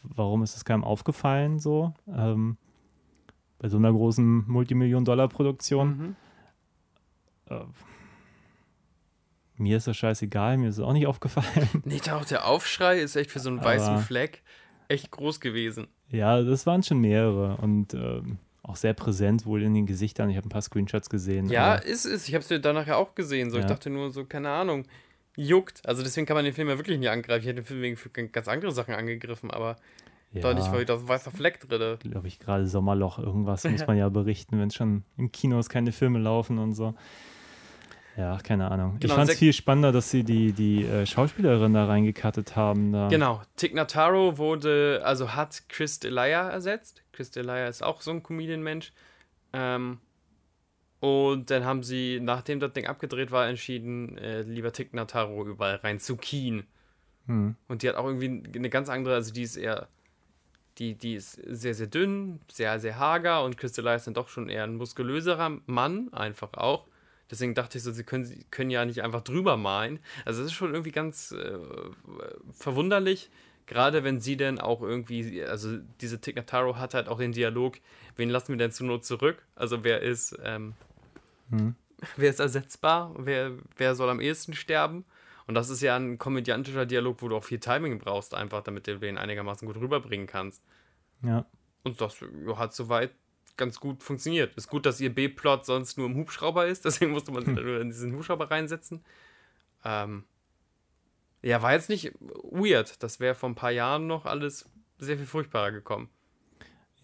warum 0.03 0.43
ist 0.43 0.57
es 0.57 0.65
keinem 0.65 0.83
aufgefallen 0.85 1.59
so? 1.61 1.95
Ähm, 2.13 2.57
bei 3.59 3.69
so 3.69 3.77
einer 3.77 3.93
großen 3.93 4.45
Multimillion-Dollar-Produktion. 4.49 5.89
Mhm. 5.99 6.17
Äh, 7.49 7.61
mir 9.57 9.77
ist 9.77 9.87
das 9.87 9.97
scheißegal, 9.97 10.57
mir 10.59 10.69
ist 10.69 10.79
es 10.79 10.85
auch 10.85 10.93
nicht 10.93 11.07
aufgefallen. 11.07 11.69
Nee, 11.85 12.01
auch 12.11 12.25
der 12.25 12.47
Aufschrei 12.49 12.99
ist 12.99 13.15
echt 13.17 13.31
für 13.31 13.39
so 13.39 13.51
einen 13.51 13.63
weißen 13.63 13.91
Aber- 13.95 14.03
Fleck 14.03 14.43
echt 14.89 15.11
groß 15.11 15.41
gewesen. 15.41 15.87
ja, 16.09 16.43
das 16.43 16.67
waren 16.67 16.83
schon 16.83 16.99
mehrere 16.99 17.57
und 17.59 17.95
ähm, 17.95 18.39
auch 18.63 18.77
sehr 18.77 18.95
präsent 18.95 19.45
wohl 19.45 19.63
in 19.63 19.75
den 19.75 19.87
Gesichtern. 19.87 20.31
Ich 20.31 20.37
habe 20.37 20.47
ein 20.47 20.51
paar 20.51 20.63
Screenshots 20.63 21.11
gesehen. 21.11 21.49
Ja, 21.49 21.75
ist 21.75 22.05
es. 22.05 22.29
Ich 22.29 22.35
habe 22.35 22.45
es 22.49 22.63
danach 22.63 22.87
ja 22.87 22.97
auch 22.97 23.15
gesehen. 23.15 23.51
So, 23.51 23.57
ich 23.59 23.63
Ja. 23.65 23.69
dachte 23.69 23.91
nur 23.91 24.11
so, 24.11 24.25
keine 24.25 24.51
Ahnung, 24.51 24.85
juckt. 25.37 25.87
Also 25.87 26.03
deswegen 26.03 26.27
kann 26.27 26.37
man 26.37 26.45
den 26.45 26.55
Film 26.55 26.69
ja 26.69 26.79
wirklich 26.79 26.99
nicht 26.99 27.11
angreifen. 27.11 27.41
Ich 27.43 27.49
hätte 27.49 27.63
den 27.63 27.65
Film 27.67 27.83
wegen 27.83 27.97
für 27.97 28.11
ganz 28.11 28.49
andere 28.49 28.73
Sachen 28.73 28.95
angegriffen, 28.95 29.51
aber 29.51 29.77
doch 30.35 30.55
nicht, 30.55 30.73
weil 30.73 30.85
da 30.87 30.97
so 30.97 31.03
ein 31.05 31.09
weißer 31.09 31.31
Fleck 31.31 31.61
drin. 31.61 31.99
glaube 32.01 32.27
ich, 32.29 32.39
gerade 32.39 32.67
Sommerloch, 32.67 33.19
irgendwas 33.19 33.65
muss 33.71 33.87
man 33.87 33.99
ja 33.99 34.09
berichten, 34.09 34.59
wenn 34.59 34.71
schon 34.71 35.03
in 35.19 35.31
Kinos 35.33 35.69
keine 35.69 35.93
Filme 35.93 36.19
laufen 36.19 36.59
und 36.59 36.73
so. 36.75 36.95
Ja, 38.17 38.39
keine 38.39 38.71
Ahnung. 38.71 38.99
Genau, 39.01 39.15
ich 39.15 39.19
fand 39.19 39.31
es 39.31 39.39
viel 39.39 39.53
spannender, 39.53 39.91
dass 39.91 40.11
sie 40.11 40.23
die, 40.23 40.53
die 40.53 40.85
äh, 40.85 41.07
Schauspielerin 41.07 41.73
da 41.73 41.87
reingekattet 41.87 42.57
haben. 42.57 42.93
Da. 42.93 43.09
Genau, 43.09 43.41
Tig 43.57 43.75
Notaro 43.75 44.37
wurde, 44.37 45.01
also 45.05 45.35
hat 45.35 45.63
Chris 45.69 45.99
Delia 45.99 46.49
ersetzt. 46.51 47.03
Chris 47.13 47.31
Delia 47.31 47.67
ist 47.67 47.83
auch 47.83 48.03
so 48.03 48.11
ein 48.11 48.23
Comedian-Mensch. 48.23 48.93
Ähm, 49.55 49.99
und 51.01 51.51
dann 51.51 51.65
haben 51.65 51.83
sie, 51.83 52.21
nachdem 52.21 52.61
das 52.61 52.75
Ding 52.75 52.87
abgedreht 52.87 53.31
war, 53.31 53.49
entschieden, 53.49 54.19
äh, 54.19 54.43
lieber 54.43 54.73
Tig 54.73 54.93
Notaro 54.93 55.47
überall 55.47 55.77
rein 55.77 55.99
zu 55.99 56.17
keen. 56.17 56.65
Hm. 57.27 57.57
Und 57.67 57.83
die 57.83 57.89
hat 57.89 57.97
auch 57.97 58.07
irgendwie 58.07 58.43
eine 58.57 58.71
ganz 58.71 58.89
andere, 58.89 59.15
also 59.15 59.33
die 59.33 59.43
ist 59.43 59.57
eher, 59.57 59.89
die, 60.79 60.95
die 60.95 61.15
ist 61.15 61.41
sehr, 61.47 61.75
sehr 61.75 61.87
dünn, 61.87 62.41
sehr, 62.51 62.79
sehr 62.79 62.99
hager 62.99 63.43
und 63.43 63.57
Chris 63.57 63.73
Delia 63.73 63.95
ist 63.95 64.07
dann 64.07 64.15
doch 64.15 64.29
schon 64.29 64.49
eher 64.49 64.65
ein 64.65 64.77
muskulöserer 64.77 65.61
Mann, 65.67 66.13
einfach 66.13 66.53
auch. 66.55 66.87
Deswegen 67.33 67.55
dachte 67.55 67.79
ich 67.79 67.85
so, 67.85 67.91
sie 67.91 68.05
können, 68.05 68.25
sie 68.25 68.45
können 68.51 68.71
ja 68.71 68.85
nicht 68.85 69.03
einfach 69.03 69.23
drüber 69.23 69.57
malen. 69.57 69.99
Also 70.25 70.43
es 70.43 70.49
ist 70.49 70.53
schon 70.53 70.73
irgendwie 70.73 70.93
ganz 70.93 71.33
äh, 71.33 71.59
verwunderlich, 72.53 73.31
gerade 73.67 74.05
wenn 74.05 74.21
sie 74.21 74.37
denn 74.37 74.61
auch 74.61 74.83
irgendwie, 74.83 75.43
also 75.43 75.79
diese 76.01 76.21
Tignataro 76.21 76.77
hat 76.77 76.95
halt 76.95 77.09
auch 77.09 77.19
den 77.19 77.33
Dialog, 77.33 77.79
wen 78.15 78.31
lassen 78.31 78.49
wir 78.49 78.57
denn 78.59 78.71
zur 78.71 78.87
Not 78.87 79.05
zurück? 79.05 79.45
Also 79.57 79.83
wer 79.83 80.03
ist, 80.03 80.39
ähm, 80.45 80.75
Hm. 81.53 81.75
wer 82.17 82.31
ist 82.31 82.41
ersetzbar? 82.41 83.15
Wer, 83.17 83.53
wer 83.77 83.95
soll 83.95 84.11
am 84.11 84.21
ehesten 84.21 84.55
sterben? 84.55 85.05
Und 85.47 85.55
das 85.55 85.71
ist 85.71 85.83
ja 85.83 85.97
ein 85.97 86.19
komödiantischer 86.19 86.87
Dialog, 86.87 87.23
wo 87.23 87.29
du 87.29 87.37
auch 87.37 87.45
viel 87.45 87.61
Timing 87.61 87.99
brauchst, 87.99 88.35
einfach, 88.35 88.63
damit 88.63 88.87
du 88.87 88.99
den 88.99 89.19
einigermaßen 89.19 89.67
gut 89.67 89.77
rüberbringen 89.77 90.27
kannst. 90.27 90.63
Ja. 91.23 91.47
Und 91.85 92.01
das 92.01 92.17
hat 92.57 92.75
soweit 92.75 93.13
ganz 93.57 93.79
gut 93.81 94.03
funktioniert. 94.03 94.55
Ist 94.57 94.69
gut, 94.69 94.87
dass 94.87 95.01
ihr 95.01 95.15
B-Plot 95.15 95.65
sonst 95.67 95.99
nur 95.99 96.07
im 96.07 96.17
Hubschrauber 96.17 96.67
ist, 96.67 96.85
deswegen 96.87 97.13
musste 97.13 97.33
man 97.33 97.45
dann 97.45 97.55
nur 97.55 97.81
in 97.81 97.89
diesen 97.91 98.15
Hubschrauber 98.15 98.51
reinsetzen. 98.51 99.05
Ähm, 99.85 100.25
ja, 101.43 101.61
war 101.63 101.73
jetzt 101.73 101.89
nicht 101.89 102.13
weird. 102.21 103.03
Das 103.03 103.19
wäre 103.21 103.35
vor 103.35 103.49
ein 103.49 103.55
paar 103.57 103.73
Jahren 103.73 104.07
noch 104.07 104.27
alles 104.27 104.69
sehr 104.99 105.17
viel 105.17 105.27
furchtbarer 105.27 105.73
gekommen. 105.73 106.09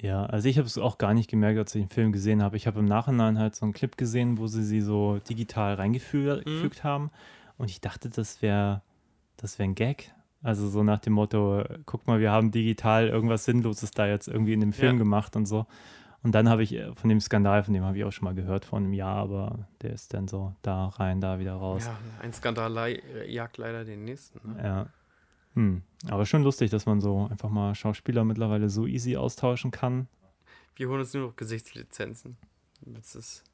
Ja, 0.01 0.27
also 0.27 0.49
ich 0.49 0.59
habe 0.59 0.67
es 0.69 0.79
auch 0.79 0.97
gar 0.99 1.13
nicht 1.13 1.29
gemerkt, 1.29 1.59
als 1.59 1.75
ich 1.75 1.83
den 1.83 1.89
Film 1.89 2.13
gesehen 2.13 2.41
habe. 2.41 2.57
Ich 2.57 2.69
habe 2.69 2.79
im 2.79 2.85
Nachhinein 2.85 3.37
halt 3.37 3.57
so 3.57 3.65
einen 3.67 3.73
Clip 3.73 3.97
gesehen, 3.97 4.39
wo 4.39 4.47
sie 4.47 4.63
sie 4.63 4.81
so 4.81 5.19
digital 5.29 5.75
reingefügt 5.75 6.47
Mhm. 6.47 6.71
haben. 6.85 7.11
Und 7.57 7.69
ich 7.71 7.81
dachte, 7.81 8.09
das 8.09 8.41
wäre 8.41 8.83
das 9.37 9.59
wär 9.59 9.65
ein 9.65 9.75
Gag. 9.75 10.13
Also 10.41 10.69
so 10.69 10.85
nach 10.85 11.01
dem 11.01 11.15
Motto, 11.15 11.65
guck 11.85 12.07
mal, 12.07 12.21
wir 12.21 12.31
haben 12.31 12.53
digital 12.53 13.09
irgendwas 13.09 13.45
Sinnloses 13.45 13.91
da 13.91 14.07
jetzt 14.07 14.29
irgendwie 14.29 14.53
in 14.53 14.61
dem 14.61 14.73
Film 14.73 14.93
Ja. 14.93 14.99
gemacht 14.99 15.35
und 15.35 15.47
so. 15.47 15.67
Und 16.23 16.35
dann 16.35 16.49
habe 16.49 16.63
ich 16.65 16.73
äh, 16.75 16.93
von 16.95 17.09
dem 17.09 17.21
Skandal, 17.21 17.63
von 17.63 17.73
dem 17.75 17.85
habe 17.85 17.97
ich 17.97 18.05
auch 18.05 18.11
schon 18.13 18.25
mal 18.25 18.35
gehört 18.35 18.65
vor 18.65 18.79
einem 18.79 18.93
Jahr, 18.93 19.17
aber 19.17 19.69
der 19.83 19.93
ist 19.93 20.13
dann 20.15 20.27
so 20.29 20.55
da 20.63 20.87
rein, 20.89 21.21
da 21.21 21.39
wieder 21.39 21.55
raus. 21.55 21.87
Ja, 21.87 21.97
ein 22.21 22.33
Skandal 22.33 22.73
lei- 22.73 23.03
jagt 23.27 23.57
leider 23.57 23.85
den 23.85 24.05
nächsten. 24.05 24.55
Ne? 24.55 24.63
Ja. 24.63 24.87
Hm. 25.55 25.83
Aber 26.09 26.27
schon 26.27 26.43
lustig, 26.43 26.71
dass 26.71 26.87
man 26.87 27.01
so 27.01 27.29
einfach 27.31 27.49
mal 27.51 27.75
Schauspieler 27.75 28.25
mittlerweile 28.25 28.69
so 28.69 28.87
easy 28.87 29.17
austauschen 29.17 29.71
kann. 29.71 30.09
Wir 30.77 30.89
holen 30.89 31.01
uns 31.01 31.15
nur 31.15 31.29
noch 31.29 31.37
Gesichtslizenzen. 31.37 32.37
Das 32.83 33.15
ist 33.17 33.45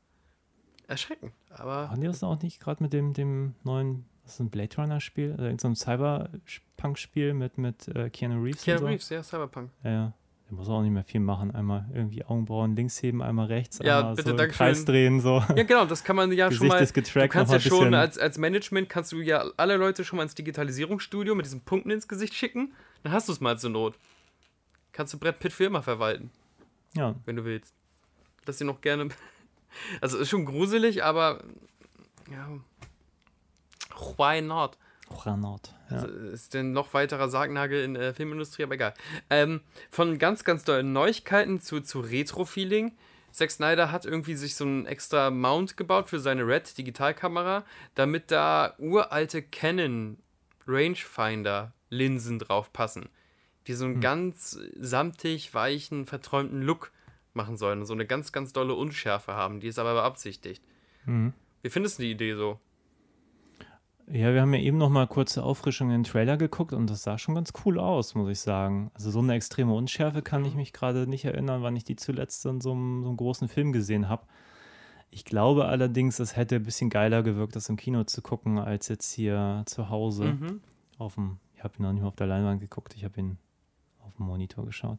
erschreckend. 0.86 1.32
Aber 1.50 1.90
Haben 1.90 2.00
die 2.00 2.06
das 2.06 2.22
auch 2.22 2.40
nicht 2.42 2.60
gerade 2.60 2.82
mit 2.82 2.92
dem, 2.92 3.12
dem 3.14 3.54
neuen, 3.62 4.04
was 4.22 4.34
ist 4.34 4.40
ein 4.40 4.50
Blade 4.50 4.76
Runner-Spiel? 4.76 5.32
Also 5.32 5.44
irgendein 5.44 5.74
so 5.74 5.84
Cyberpunk-Spiel 5.84 7.34
mit, 7.34 7.56
mit 7.58 7.88
äh, 7.88 8.10
Keanu 8.10 8.42
Reeves? 8.42 8.62
Keanu 8.64 8.80
so? 8.80 8.86
Reeves, 8.86 9.08
ja, 9.08 9.22
Cyberpunk. 9.22 9.70
Ja, 9.82 9.90
ja. 9.90 10.12
Der 10.46 10.54
muss 10.56 10.68
auch 10.68 10.82
nicht 10.82 10.90
mehr 10.90 11.04
viel 11.04 11.20
machen. 11.20 11.50
Einmal 11.54 11.86
irgendwie 11.94 12.24
Augenbrauen 12.24 12.76
links 12.76 13.02
heben, 13.02 13.22
einmal 13.22 13.46
rechts, 13.46 13.78
Ja, 13.82 14.00
einmal 14.00 14.14
bitte, 14.14 14.36
so 14.36 14.36
im. 14.44 14.50
Kreis 14.50 14.84
drehen, 14.84 15.20
so. 15.20 15.42
Ja, 15.56 15.62
genau, 15.62 15.86
das 15.86 16.04
kann 16.04 16.16
man 16.16 16.30
ja 16.32 16.50
schon 16.52 16.68
mal. 16.68 16.82
ist 16.82 16.92
getrackt, 16.92 17.32
du 17.32 17.38
kannst 17.38 17.52
ja 17.52 17.60
schon 17.60 17.94
als, 17.94 18.18
als 18.18 18.36
Management 18.36 18.88
kannst 18.90 19.12
du 19.12 19.20
ja 19.20 19.44
alle 19.56 19.76
Leute 19.76 20.04
schon 20.04 20.18
mal 20.18 20.22
ins 20.24 20.34
Digitalisierungsstudio 20.34 21.34
mit 21.34 21.46
diesen 21.46 21.62
Punkten 21.62 21.90
ins 21.90 22.08
Gesicht 22.08 22.34
schicken. 22.34 22.74
Dann 23.02 23.12
hast 23.12 23.28
du 23.28 23.32
es 23.32 23.40
mal 23.40 23.58
zur 23.58 23.70
Not. 23.70 23.94
Kannst 24.92 25.12
du 25.14 25.18
Brett 25.18 25.38
Pitt 25.38 25.52
für 25.52 25.64
immer 25.64 25.82
verwalten, 25.82 26.30
Ja, 26.94 27.14
wenn 27.24 27.36
du 27.36 27.44
willst. 27.44 27.74
Dass 28.44 28.58
sie 28.58 28.64
noch 28.64 28.80
gerne. 28.80 29.08
Also 30.00 30.18
ist 30.18 30.28
schon 30.28 30.44
gruselig, 30.44 31.02
aber 31.02 31.42
ja. 32.30 32.48
Why 34.16 34.40
not? 34.40 34.78
Granat. 35.08 35.73
Ja. 35.94 36.02
Also 36.02 36.08
ist 36.08 36.54
denn 36.54 36.72
noch 36.72 36.94
weiterer 36.94 37.28
Sargnagel 37.28 37.82
in 37.84 37.94
der 37.94 38.14
Filmindustrie, 38.14 38.64
aber 38.64 38.74
egal. 38.74 38.94
Ähm, 39.30 39.60
von 39.90 40.18
ganz, 40.18 40.44
ganz 40.44 40.64
tollen 40.64 40.92
Neuigkeiten 40.92 41.60
zu, 41.60 41.80
zu 41.80 42.00
Retro-Feeling. 42.00 42.92
Zack 43.32 43.50
Snyder 43.50 43.90
hat 43.90 44.04
irgendwie 44.04 44.34
sich 44.34 44.54
so 44.54 44.64
einen 44.64 44.86
extra 44.86 45.30
Mount 45.30 45.76
gebaut 45.76 46.08
für 46.08 46.20
seine 46.20 46.46
Red 46.46 46.78
Digitalkamera, 46.78 47.64
damit 47.94 48.30
da 48.30 48.74
uralte 48.78 49.42
Canon 49.42 50.18
Rangefinder 50.66 51.72
Linsen 51.90 52.38
drauf 52.38 52.72
passen, 52.72 53.08
die 53.66 53.74
so 53.74 53.84
einen 53.84 54.00
ganz 54.00 54.58
samtig, 54.78 55.52
weichen, 55.54 56.06
verträumten 56.06 56.62
Look 56.62 56.92
machen 57.32 57.56
sollen 57.56 57.80
und 57.80 57.86
so 57.86 57.92
eine 57.92 58.06
ganz, 58.06 58.32
ganz 58.32 58.52
dolle 58.52 58.74
Unschärfe 58.74 59.34
haben, 59.34 59.60
die 59.60 59.68
ist 59.68 59.78
aber 59.78 59.94
beabsichtigt. 59.94 60.62
Mhm. 61.04 61.32
Wie 61.62 61.70
findest 61.70 61.98
du 61.98 62.02
die 62.02 62.12
Idee 62.12 62.34
so? 62.34 62.60
Ja, 64.06 64.34
wir 64.34 64.42
haben 64.42 64.52
ja 64.52 64.60
eben 64.60 64.76
noch 64.76 64.90
mal 64.90 65.06
kurze 65.06 65.42
Auffrischung 65.42 65.88
in 65.88 66.02
den 66.02 66.04
Trailer 66.04 66.36
geguckt 66.36 66.74
und 66.74 66.90
das 66.90 67.02
sah 67.02 67.16
schon 67.16 67.34
ganz 67.34 67.52
cool 67.64 67.78
aus, 67.78 68.14
muss 68.14 68.28
ich 68.28 68.40
sagen. 68.40 68.90
Also 68.92 69.10
so 69.10 69.20
eine 69.20 69.32
extreme 69.34 69.72
Unschärfe 69.72 70.20
kann 70.20 70.42
Mhm. 70.42 70.46
ich 70.48 70.54
mich 70.54 70.72
gerade 70.74 71.06
nicht 71.06 71.24
erinnern, 71.24 71.62
wann 71.62 71.74
ich 71.74 71.84
die 71.84 71.96
zuletzt 71.96 72.44
in 72.44 72.60
so 72.60 72.72
einem, 72.72 73.02
so 73.02 73.08
einem 73.08 73.16
großen 73.16 73.48
Film 73.48 73.72
gesehen 73.72 74.08
habe. 74.10 74.26
Ich 75.10 75.24
glaube 75.24 75.66
allerdings, 75.66 76.18
es 76.18 76.36
hätte 76.36 76.56
ein 76.56 76.64
bisschen 76.64 76.90
geiler 76.90 77.22
gewirkt, 77.22 77.56
das 77.56 77.68
im 77.70 77.76
Kino 77.76 78.04
zu 78.04 78.20
gucken, 78.20 78.58
als 78.58 78.88
jetzt 78.88 79.12
hier 79.12 79.62
zu 79.66 79.88
Hause 79.88 80.24
Mhm. 80.34 80.60
auf 80.98 81.14
dem, 81.14 81.38
ich 81.54 81.64
habe 81.64 81.74
ihn 81.78 81.82
noch 81.84 81.92
nicht 81.92 82.02
mal 82.02 82.08
auf 82.08 82.16
der 82.16 82.26
Leinwand 82.26 82.60
geguckt, 82.60 82.94
ich 82.96 83.04
habe 83.04 83.18
ihn 83.20 83.38
auf 84.04 84.14
dem 84.16 84.26
Monitor 84.26 84.66
geschaut. 84.66 84.98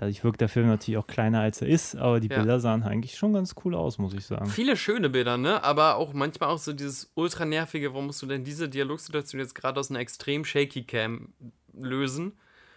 Dadurch 0.00 0.24
wirkt 0.24 0.40
der 0.40 0.48
Film 0.48 0.66
natürlich 0.66 0.96
auch 0.96 1.06
kleiner, 1.06 1.42
als 1.42 1.60
er 1.60 1.68
ist, 1.68 1.94
aber 1.94 2.20
die 2.20 2.28
Ja. 2.28 2.38
Bilder 2.38 2.58
sahen 2.58 2.84
eigentlich 2.84 3.18
schon 3.18 3.34
ganz 3.34 3.54
cool 3.62 3.74
aus, 3.74 3.98
muss 3.98 4.14
ich 4.14 4.24
sagen. 4.24 4.46
Viele 4.46 4.78
schöne 4.78 5.10
Bilder, 5.10 5.36
ne? 5.36 5.62
Aber 5.62 5.96
auch 5.96 6.14
manchmal 6.14 6.48
auch 6.48 6.58
so 6.58 6.72
dieses 6.72 7.12
ultra 7.16 7.44
nervige, 7.44 7.92
warum 7.92 8.06
musst 8.06 8.22
du 8.22 8.26
denn 8.26 8.42
diese 8.42 8.70
Dialogsituation 8.70 9.38
jetzt 9.38 9.54
gerade 9.54 9.78
aus 9.78 9.90
einer 9.90 9.98
extrem 10.00 10.46
shaky 10.46 10.84
Cam 10.84 11.34
lösen? 11.74 12.32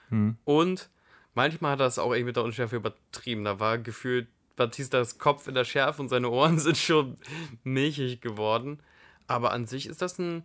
Hm. 0.10 0.36
Und 0.44 0.90
manchmal 1.34 1.72
hat 1.72 1.80
er 1.80 1.86
es 1.88 1.98
auch 1.98 2.12
irgendwie 2.12 2.26
mit 2.26 2.36
der 2.36 2.44
Unschärfe 2.44 2.76
übertrieben. 2.76 3.46
Da 3.46 3.58
war 3.58 3.78
gefühlt 3.78 4.28
Batistas 4.58 5.18
Kopf 5.18 5.48
in 5.48 5.56
der 5.56 5.64
Schärfe 5.64 6.02
und 6.02 6.10
seine 6.10 6.30
Ohren 6.30 6.60
sind 6.60 6.76
schon 6.76 7.16
milchig 7.64 8.20
geworden. 8.20 8.80
Aber 9.28 9.54
an 9.54 9.66
sich 9.66 9.88
ist 9.88 10.02
das 10.02 10.20
ein. 10.20 10.44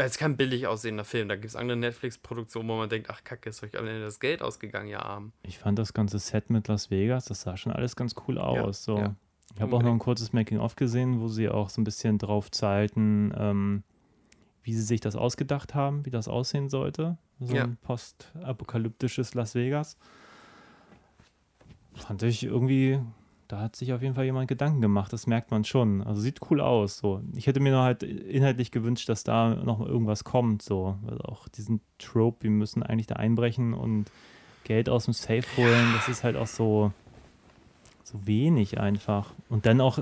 Es 0.00 0.12
ist 0.12 0.18
kein 0.18 0.36
billig 0.36 0.66
aussehender 0.68 1.04
Film. 1.04 1.28
Da 1.28 1.34
gibt 1.34 1.46
es 1.46 1.56
andere 1.56 1.76
Netflix-Produktionen, 1.76 2.68
wo 2.68 2.76
man 2.76 2.88
denkt, 2.88 3.10
ach 3.10 3.24
Kacke, 3.24 3.50
ist 3.50 3.62
euch 3.64 3.76
am 3.76 3.86
Ende 3.86 4.00
das 4.00 4.20
Geld 4.20 4.42
ausgegangen, 4.42 4.88
ihr 4.88 5.02
Arm. 5.04 5.32
Ich 5.42 5.58
fand 5.58 5.76
das 5.78 5.92
ganze 5.92 6.20
Set 6.20 6.50
mit 6.50 6.68
Las 6.68 6.90
Vegas, 6.90 7.24
das 7.26 7.42
sah 7.42 7.56
schon 7.56 7.72
alles 7.72 7.96
ganz 7.96 8.14
cool 8.26 8.38
aus. 8.38 8.84
so. 8.84 8.96
ja. 8.96 9.14
Ich 9.54 9.60
habe 9.60 9.74
auch 9.74 9.82
noch 9.82 9.90
ein 9.90 9.98
kurzes 9.98 10.32
Making-of 10.32 10.76
gesehen, 10.76 11.20
wo 11.20 11.26
sie 11.26 11.48
auch 11.48 11.68
so 11.70 11.80
ein 11.80 11.84
bisschen 11.84 12.18
drauf 12.18 12.50
zahlten, 12.50 13.32
ähm, 13.36 13.82
wie 14.62 14.72
sie 14.74 14.82
sich 14.82 15.00
das 15.00 15.16
ausgedacht 15.16 15.74
haben, 15.74 16.04
wie 16.06 16.10
das 16.10 16.28
aussehen 16.28 16.68
sollte. 16.68 17.16
So 17.40 17.56
Ja. 17.56 17.64
ein 17.64 17.76
postapokalyptisches 17.82 19.34
Las 19.34 19.54
Vegas. 19.56 19.96
Fand 21.94 22.22
ich 22.22 22.44
irgendwie, 22.44 23.00
da 23.48 23.60
hat 23.60 23.76
sich 23.76 23.92
auf 23.94 24.02
jeden 24.02 24.14
Fall 24.14 24.26
jemand 24.26 24.46
Gedanken 24.46 24.80
gemacht, 24.82 25.12
das 25.12 25.26
merkt 25.26 25.50
man 25.50 25.64
schon. 25.64 26.02
Also 26.02 26.20
sieht 26.20 26.40
cool 26.50 26.60
aus. 26.60 26.98
So. 26.98 27.22
Ich 27.34 27.46
hätte 27.46 27.60
mir 27.60 27.72
noch 27.72 27.82
halt 27.82 28.02
inhaltlich 28.02 28.70
gewünscht, 28.70 29.08
dass 29.08 29.24
da 29.24 29.54
noch 29.54 29.80
irgendwas 29.80 30.22
kommt. 30.22 30.62
So. 30.62 30.98
Also 31.06 31.22
auch 31.22 31.48
diesen 31.48 31.80
Trope, 31.98 32.44
wir 32.44 32.50
müssen 32.50 32.82
eigentlich 32.82 33.06
da 33.06 33.16
einbrechen 33.16 33.72
und 33.72 34.10
Geld 34.64 34.90
aus 34.90 35.06
dem 35.06 35.14
Safe 35.14 35.44
holen, 35.56 35.94
das 35.94 36.08
ist 36.08 36.24
halt 36.24 36.36
auch 36.36 36.46
so, 36.46 36.92
so 38.04 38.26
wenig 38.26 38.78
einfach. 38.78 39.32
Und 39.48 39.64
dann 39.64 39.80
auch, 39.80 39.98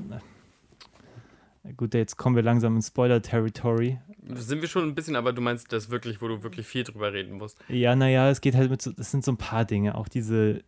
gut, 1.77 1.95
jetzt 1.95 2.17
kommen 2.17 2.35
wir 2.35 2.43
langsam 2.43 2.75
in 2.75 2.83
Spoiler-Territory. 2.83 3.99
Sind 4.35 4.61
wir 4.61 4.69
schon 4.69 4.83
ein 4.83 4.97
bisschen, 4.97 5.15
aber 5.15 5.33
du 5.33 5.41
meinst 5.41 5.73
das 5.73 5.91
wirklich, 5.91 6.21
wo 6.21 6.27
du 6.27 6.43
wirklich 6.43 6.67
viel 6.67 6.83
drüber 6.83 7.13
reden 7.13 7.39
musst. 7.39 7.59
Ja, 7.69 7.95
naja, 7.95 8.29
es 8.29 8.41
geht 8.41 8.57
halt 8.57 8.71
mit 8.71 8.83
so, 8.83 8.91
das 8.91 9.13
sind 9.13 9.25
so 9.25 9.31
ein 9.31 9.37
paar 9.37 9.65
Dinge. 9.65 9.95
Auch 9.95 10.09
diese, 10.09 10.65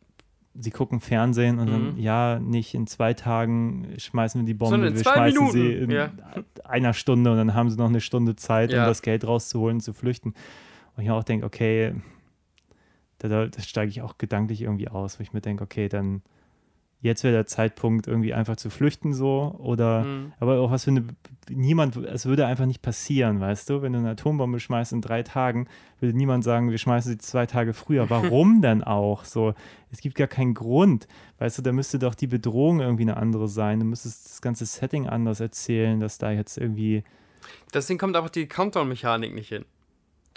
sie 0.61 0.71
gucken 0.71 1.01
Fernsehen 1.01 1.59
und 1.61 1.71
dann, 1.71 1.93
Mhm. 1.95 1.99
ja, 1.99 2.39
nicht 2.41 2.75
in 2.75 2.87
zwei 2.87 3.15
Tagen 3.15 3.87
schmeißen 3.97 4.41
wir 4.41 4.47
die 4.47 4.55
Bombe, 4.55 4.75
Sondern 4.77 4.95
wir 4.95 5.03
schmeißen 5.05 5.51
sie 5.53 5.59
Minuten, 5.59 5.85
in 5.85 5.91
ja. 5.91 6.11
einer 6.65 6.95
Stunde 6.95 7.31
und 7.31 7.37
dann 7.39 7.55
haben 7.55 7.71
sie 7.71 7.77
noch 7.77 7.89
eine 7.89 8.01
Stunde 8.01 8.35
Zeit, 8.37 8.73
Ja. 8.73 8.83
um 8.83 8.89
das 8.89 9.03
Geld 9.03 9.27
rauszuholen, 9.27 9.81
zu 9.81 9.93
flüchten. 9.93 10.35
Und 10.97 11.05
ich 11.05 11.11
auch 11.11 11.23
denke, 11.25 11.47
okay, 11.47 11.95
da, 13.19 13.47
da 13.47 13.61
steige 13.63 13.91
ich 13.91 14.03
auch 14.03 14.19
gedanklich 14.19 14.63
irgendwie 14.63 14.89
aus, 14.89 15.19
wo 15.19 15.23
ich 15.23 15.33
mir 15.33 15.41
denke, 15.41 15.63
okay, 15.65 15.89
dann 15.89 16.23
jetzt 17.01 17.23
wäre 17.25 17.35
der 17.35 17.47
Zeitpunkt, 17.47 18.07
irgendwie 18.07 18.35
einfach 18.35 18.57
zu 18.57 18.71
flüchten 18.71 19.15
so 19.15 19.55
oder 19.59 20.05
Mhm. 20.05 20.33
aber 20.41 20.59
auch 20.61 20.71
was 20.71 20.85
für 20.85 20.91
eine 20.91 21.05
niemand, 21.51 21.97
es 21.97 22.27
würde 22.27 22.47
einfach 22.47 22.67
nicht 22.67 22.83
passieren, 22.83 23.41
weißt 23.41 23.71
du, 23.71 23.81
wenn 23.83 23.95
du 23.95 24.01
eine 24.01 24.11
Atombombe 24.11 24.61
schmeißt 24.61 24.93
in 24.93 25.01
drei 25.01 25.23
Tagen, 25.23 25.67
würde 26.01 26.17
niemand 26.17 26.45
sagen, 26.45 26.71
wir 26.71 26.79
schmeißen 26.79 27.13
sie 27.13 27.19
zwei 27.19 27.47
Tage 27.47 27.73
früher. 27.73 28.11
Warum 28.11 28.61
denn 28.61 28.83
auch? 28.85 29.25
So, 29.25 29.55
es 29.91 30.01
gibt 30.01 30.15
gar 30.17 30.27
keinen 30.27 30.53
Grund. 30.55 31.09
Weißt 31.39 31.57
du, 31.57 31.63
da 31.63 31.73
müsste 31.73 31.99
doch 31.99 32.15
die 32.15 32.27
Bedrohung 32.27 32.81
irgendwie 32.81 33.05
eine 33.05 33.17
andere 33.17 33.49
sein. 33.49 33.81
Du 33.81 33.87
müsstest 33.87 34.27
das 34.27 34.43
ganze 34.43 34.67
Setting 34.67 35.09
anders 35.09 35.41
erzählen, 35.41 36.01
dass 36.01 36.19
da 36.19 36.31
jetzt 36.31 36.59
irgendwie 36.59 37.03
Deswegen 37.73 37.99
kommt 37.99 38.17
aber 38.17 38.29
die 38.29 38.47
Countdown-Mechanik 38.47 39.35
nicht 39.35 39.49
hin. 39.49 39.65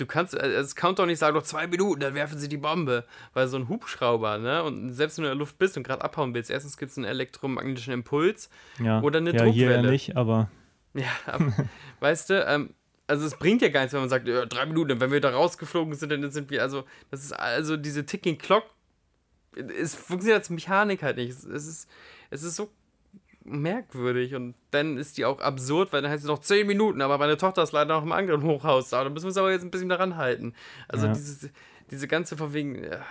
Du 0.02 0.08
kannst 0.08 0.34
äh, 0.34 0.54
das 0.54 0.76
Countdown 0.76 1.08
nicht 1.08 1.20
sagen, 1.20 1.36
noch 1.36 1.44
zwei 1.44 1.68
Minuten, 1.68 2.00
dann 2.02 2.16
werfen 2.16 2.38
sie 2.40 2.50
die 2.50 2.58
Bombe. 2.58 3.06
Weil 3.34 3.48
so 3.48 3.58
ein 3.58 3.70
Hubschrauber, 3.70 4.40
ne? 4.40 4.64
Und 4.64 4.94
selbst 4.94 5.18
wenn 5.18 5.24
du 5.24 5.30
in 5.30 5.38
der 5.38 5.40
Luft 5.40 5.60
bist 5.60 5.78
und 5.78 5.84
gerade 5.84 6.04
abhauen 6.04 6.34
willst, 6.34 6.50
erstens 6.50 6.78
gibt 6.78 6.92
es 6.92 6.98
einen 6.98 7.06
elektromagnetischen 7.06 7.94
Impuls. 7.94 8.50
ja, 8.80 9.00
Oder 9.02 9.20
eine 9.20 9.34
ja 9.36 9.44
hier 9.44 9.68
ja 9.68 9.74
Druckwelle. 9.76 9.92
nicht, 9.92 10.18
aber 10.18 10.50
Ja, 10.94 11.10
aber, 11.28 11.54
weißt 12.00 12.32
du, 12.32 12.44
ähm, 12.46 12.74
also 13.06 13.26
es 13.28 13.36
bringt 13.36 13.62
ja 13.62 13.70
gar 13.70 13.82
nichts, 13.82 13.94
wenn 13.94 14.00
man 14.00 14.10
sagt, 14.10 14.28
ja, 14.28 14.46
drei 14.46 14.66
Minuten, 14.66 15.00
wenn 15.00 15.12
wir 15.12 15.22
da 15.22 15.30
rausgeflogen 15.30 15.94
sind, 15.94 16.10
dann 16.10 16.32
sind 16.32 16.50
wir, 16.50 16.62
also, 16.64 16.86
das 17.12 17.24
ist 17.24 17.34
also 17.34 17.78
diese 17.78 18.06
Ticking 18.06 18.38
Clock, 18.38 18.64
es 19.56 19.94
funktioniert 19.96 20.40
als 20.40 20.50
Mechanik 20.50 21.04
halt 21.04 21.18
nicht. 21.18 21.30
Es, 21.30 21.44
es 21.44 21.68
ist, 21.68 21.90
es 22.30 22.44
ist 22.44 22.56
so 22.56 22.72
merkwürdig 23.44 24.36
und 24.36 24.56
dann 24.72 24.98
ist 24.98 25.18
die 25.18 25.26
auch 25.26 25.40
absurd, 25.40 25.92
weil 25.94 26.02
dann 26.02 26.12
heißt 26.12 26.24
es 26.24 26.28
noch 26.28 26.40
10 26.40 26.68
Minuten, 26.68 27.02
aber 27.02 27.18
meine 27.18 27.38
Tochter 27.38 27.64
ist 27.64 27.72
leider 27.72 27.96
noch 27.96 28.04
im 28.04 28.12
anderen 28.12 28.44
Hochhaus 28.44 28.90
da, 28.90 29.04
da 29.04 29.10
müssen 29.10 29.26
wir 29.26 29.30
uns 29.30 29.38
aber 29.38 29.52
jetzt 29.52 29.64
ein 29.64 29.72
bisschen 29.72 29.90
daran 29.90 30.18
halten. 30.18 30.54
Also 30.88 31.08
Ja. 31.08 31.14
dieses, 31.14 31.50
diese 31.90 32.08
ganze 32.08 32.38
von 32.38 32.54
wegen, 32.54 32.84
ja, 32.84 33.04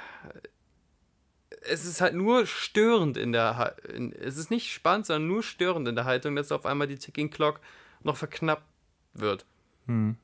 es 1.63 1.85
ist 1.85 2.01
halt 2.01 2.15
nur 2.15 2.47
störend 2.47 3.17
in 3.17 3.33
der, 3.33 3.77
in, 3.95 4.13
es 4.13 4.37
ist 4.37 4.51
nicht 4.51 4.73
spannend, 4.73 5.07
sondern 5.07 5.29
nur 5.29 5.43
störend 5.43 5.89
in 5.89 5.95
der 5.95 6.05
Haltung, 6.05 6.37
dass 6.37 6.53
auf 6.53 6.65
einmal 6.67 6.87
die 6.87 6.97
Ticking 6.99 7.31
Clock 7.31 7.61
noch 8.03 8.17
verknappt 8.17 8.65
wird. 9.13 9.45
hm, 9.87 10.17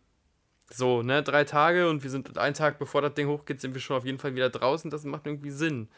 So, 0.70 1.02
ne, 1.02 1.22
drei 1.22 1.44
Tage 1.44 1.88
und 1.88 2.02
wir 2.02 2.11
sind 2.11 2.38
einen 2.38 2.54
Tag 2.54 2.78
bevor 2.78 3.00
das 3.02 3.14
Ding 3.14 3.28
hochgeht, 3.28 3.61
sind 3.61 3.74
wir 3.74 3.80
schon 3.80 3.96
auf 3.96 4.04
jeden 4.04 4.18
Fall 4.18 4.34
wieder 4.34 4.50
draußen. 4.50 4.90
Das 4.90 5.04
macht 5.04 5.26
irgendwie 5.26 5.50
Sinn. 5.50 5.88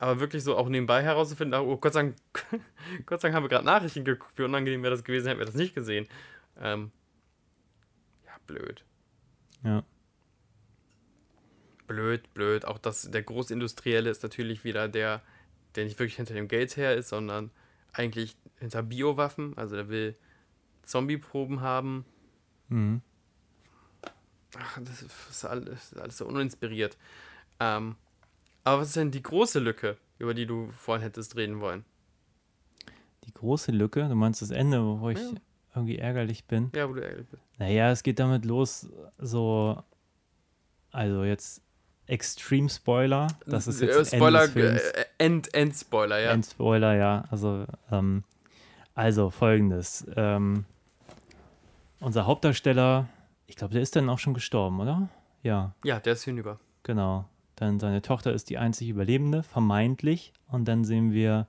Aber 0.00 0.18
wirklich 0.18 0.42
so 0.42 0.56
auch 0.56 0.70
nebenbei 0.70 1.02
herauszufinden, 1.02 1.60
oh 1.60 1.76
Gott 1.76 1.92
sei 1.92 2.02
Dank, 2.02 2.16
Gott 3.06 3.20
sei 3.20 3.28
Dank 3.28 3.36
haben 3.36 3.44
wir 3.44 3.50
gerade 3.50 3.66
Nachrichten 3.66 4.02
geguckt, 4.02 4.32
wie 4.38 4.44
unangenehm 4.44 4.82
wäre 4.82 4.94
das 4.94 5.04
gewesen, 5.04 5.26
hätten 5.28 5.38
wir 5.38 5.44
das 5.44 5.54
nicht 5.54 5.74
gesehen. 5.74 6.08
Ähm, 6.58 6.90
ja, 8.24 8.32
blöd. 8.46 8.82
ja. 9.62 9.84
Blöd, 11.86 12.32
blöd. 12.32 12.64
Auch 12.64 12.78
das, 12.78 13.10
der 13.10 13.22
Großindustrielle 13.22 14.08
ist 14.08 14.22
natürlich 14.22 14.64
wieder 14.64 14.88
der, 14.88 15.20
der 15.74 15.84
nicht 15.84 15.98
wirklich 15.98 16.16
hinter 16.16 16.34
dem 16.34 16.48
Geld 16.48 16.78
her 16.78 16.94
ist, 16.94 17.10
sondern 17.10 17.50
eigentlich 17.92 18.36
hinter 18.58 18.82
Biowaffen. 18.82 19.58
Also 19.58 19.76
der 19.76 19.90
will 19.90 20.16
Zombie-Proben 20.84 21.60
haben. 21.60 22.06
Mhm. 22.68 23.02
Ach, 24.56 24.78
das 24.80 25.02
ist 25.02 25.44
alles, 25.44 25.66
das 25.66 25.92
ist 25.92 25.98
alles 25.98 26.16
so 26.16 26.26
uninspiriert. 26.26 26.96
Ähm, 27.58 27.96
aber 28.64 28.80
was 28.82 28.88
ist 28.88 28.96
denn 28.96 29.10
die 29.10 29.22
große 29.22 29.58
Lücke, 29.58 29.96
über 30.18 30.34
die 30.34 30.46
du 30.46 30.70
vorhin 30.70 31.02
hättest 31.02 31.36
reden 31.36 31.60
wollen? 31.60 31.84
Die 33.24 33.32
große 33.32 33.72
Lücke, 33.72 34.08
du 34.08 34.14
meinst 34.14 34.42
das 34.42 34.50
Ende, 34.50 34.82
wo 35.00 35.10
ich 35.10 35.18
Ja. 35.18 35.30
irgendwie 35.74 35.98
ärgerlich 35.98 36.44
bin. 36.46 36.70
Ja, 36.74 36.88
wo 36.88 36.94
du 36.94 37.02
ärgerlich 37.02 37.26
bist. 37.28 37.42
Naja, 37.58 37.90
es 37.90 38.02
geht 38.02 38.18
damit 38.18 38.44
los, 38.44 38.88
so, 39.18 39.82
also 40.90 41.24
jetzt 41.24 41.62
Extreme 42.06 42.68
Spoiler, 42.68 43.28
das 43.46 43.68
ist 43.68 43.80
jetzt 43.80 44.12
äh, 44.12 44.16
Spoiler, 44.16 44.48
Films. 44.48 44.80
äh, 44.80 45.04
End, 45.18 45.54
End-Spoiler, 45.54 46.18
ja. 46.18 46.32
Ein 46.32 46.42
Spoiler, 46.42 46.96
ja. 46.96 47.24
Also, 47.30 47.66
ähm, 47.92 48.24
also 48.94 49.30
folgendes. 49.30 50.04
Ähm, 50.16 50.64
unser 52.00 52.26
Hauptdarsteller, 52.26 53.08
ich 53.46 53.54
glaube, 53.54 53.74
der 53.74 53.82
ist 53.82 53.94
dann 53.94 54.08
auch 54.10 54.18
schon 54.18 54.34
gestorben, 54.34 54.80
oder? 54.80 55.08
Ja, 55.44 55.72
Ja, 55.84 56.00
der 56.00 56.14
ist 56.14 56.24
hinüber. 56.24 56.58
genau. 56.82 57.28
Dann 57.60 57.78
seine 57.78 58.00
Tochter 58.00 58.32
ist 58.32 58.48
die 58.48 58.56
einzig 58.56 58.88
Überlebende, 58.88 59.42
vermeintlich. 59.42 60.32
Und 60.48 60.66
dann 60.66 60.82
sehen 60.84 61.12
wir 61.12 61.46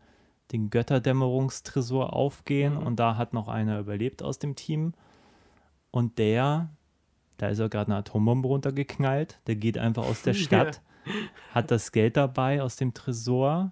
den 0.52 0.70
Götterdämmerungstresor 0.70 2.12
aufgehen 2.14 2.74
Mhm. 2.76 2.84
und 2.86 3.00
da 3.00 3.16
hat 3.16 3.34
noch 3.34 3.48
einer 3.48 3.80
überlebt 3.80 4.22
aus 4.22 4.38
dem 4.38 4.56
Team. 4.58 4.94
Und 5.90 6.18
der, 6.18 6.70
da 7.38 7.48
ist 7.48 7.60
er 7.60 7.70
gerade 7.70 7.88
eine 7.92 8.00
Atombombe 8.00 8.48
runtergeknallt, 8.50 9.40
der 9.48 9.56
geht 9.56 9.78
einfach 9.78 10.04
aus 10.06 10.22
der 10.22 10.34
Stadt, 10.76 10.82
hat 11.54 11.72
das 11.72 11.94
Geld 11.94 12.18
dabei 12.18 12.62
aus 12.62 12.76
dem 12.76 12.94
Tresor, 12.94 13.72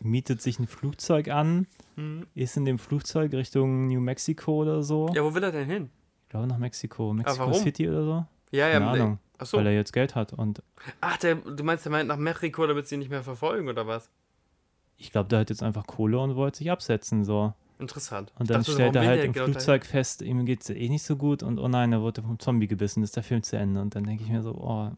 mietet 0.00 0.40
sich 0.40 0.60
ein 0.60 0.68
Flugzeug 0.68 1.28
an, 1.28 1.66
ist 2.36 2.56
in 2.56 2.64
dem 2.64 2.78
Flugzeug 2.78 3.32
Richtung 3.32 3.88
New 3.88 4.00
Mexico 4.00 4.62
oder 4.62 4.82
so. 4.84 5.08
Ja, 5.14 5.24
wo 5.24 5.34
will 5.34 5.42
er 5.42 5.50
denn 5.52 5.66
hin? 5.68 5.90
Ich 6.22 6.28
glaube 6.28 6.46
nach 6.46 6.58
Mexiko, 6.58 7.12
Mexico? 7.12 7.52
City 7.54 7.88
oder 7.88 8.04
so. 8.04 8.26
Ja, 8.52 8.68
ja, 8.68 8.78
Keine 8.78 8.84
nee. 8.92 9.00
Ahnung, 9.00 9.18
Achso. 9.38 9.58
weil 9.58 9.66
er 9.66 9.74
jetzt 9.74 9.92
Geld 9.92 10.14
hat. 10.14 10.32
Und 10.32 10.62
Ach, 11.00 11.16
der, 11.16 11.36
du 11.36 11.64
meinst, 11.64 11.84
der 11.84 11.92
meint 11.92 12.08
nach 12.08 12.16
Mexiko, 12.16 12.66
damit 12.66 12.88
sie 12.88 12.94
ihn 12.96 13.00
nicht 13.00 13.10
mehr 13.10 13.22
verfolgen, 13.22 13.68
oder 13.68 13.86
was? 13.86 14.10
ich 14.96 15.12
glaube, 15.12 15.28
der 15.28 15.40
hat 15.40 15.50
jetzt 15.50 15.62
einfach 15.62 15.86
Kohle 15.86 16.18
und 16.18 16.36
wollte 16.36 16.58
sich 16.58 16.70
absetzen. 16.70 17.24
so. 17.24 17.52
Interessant. 17.78 18.32
Und 18.38 18.50
dann 18.50 18.60
dachte, 18.60 18.72
stellt 18.72 18.94
er 18.96 19.04
halt 19.04 19.24
im 19.24 19.32
genau 19.32 19.46
dahin? 19.46 19.54
Flugzeug 19.54 19.84
fest, 19.84 20.22
ihm 20.22 20.44
geht 20.46 20.62
es 20.62 20.70
eh 20.70 20.88
nicht 20.88 21.02
so 21.02 21.16
gut 21.16 21.42
und 21.42 21.58
oh 21.58 21.68
nein, 21.68 21.92
er 21.92 22.02
wurde 22.02 22.22
vom 22.22 22.38
Zombie 22.38 22.68
gebissen, 22.68 23.02
ist 23.02 23.16
der 23.16 23.24
Film 23.24 23.42
zu 23.42 23.56
Ende. 23.56 23.80
Und 23.80 23.94
dann 23.96 24.04
denke 24.04 24.22
ich 24.22 24.30
mir 24.30 24.42
so, 24.42 24.52
oh, 24.52 24.90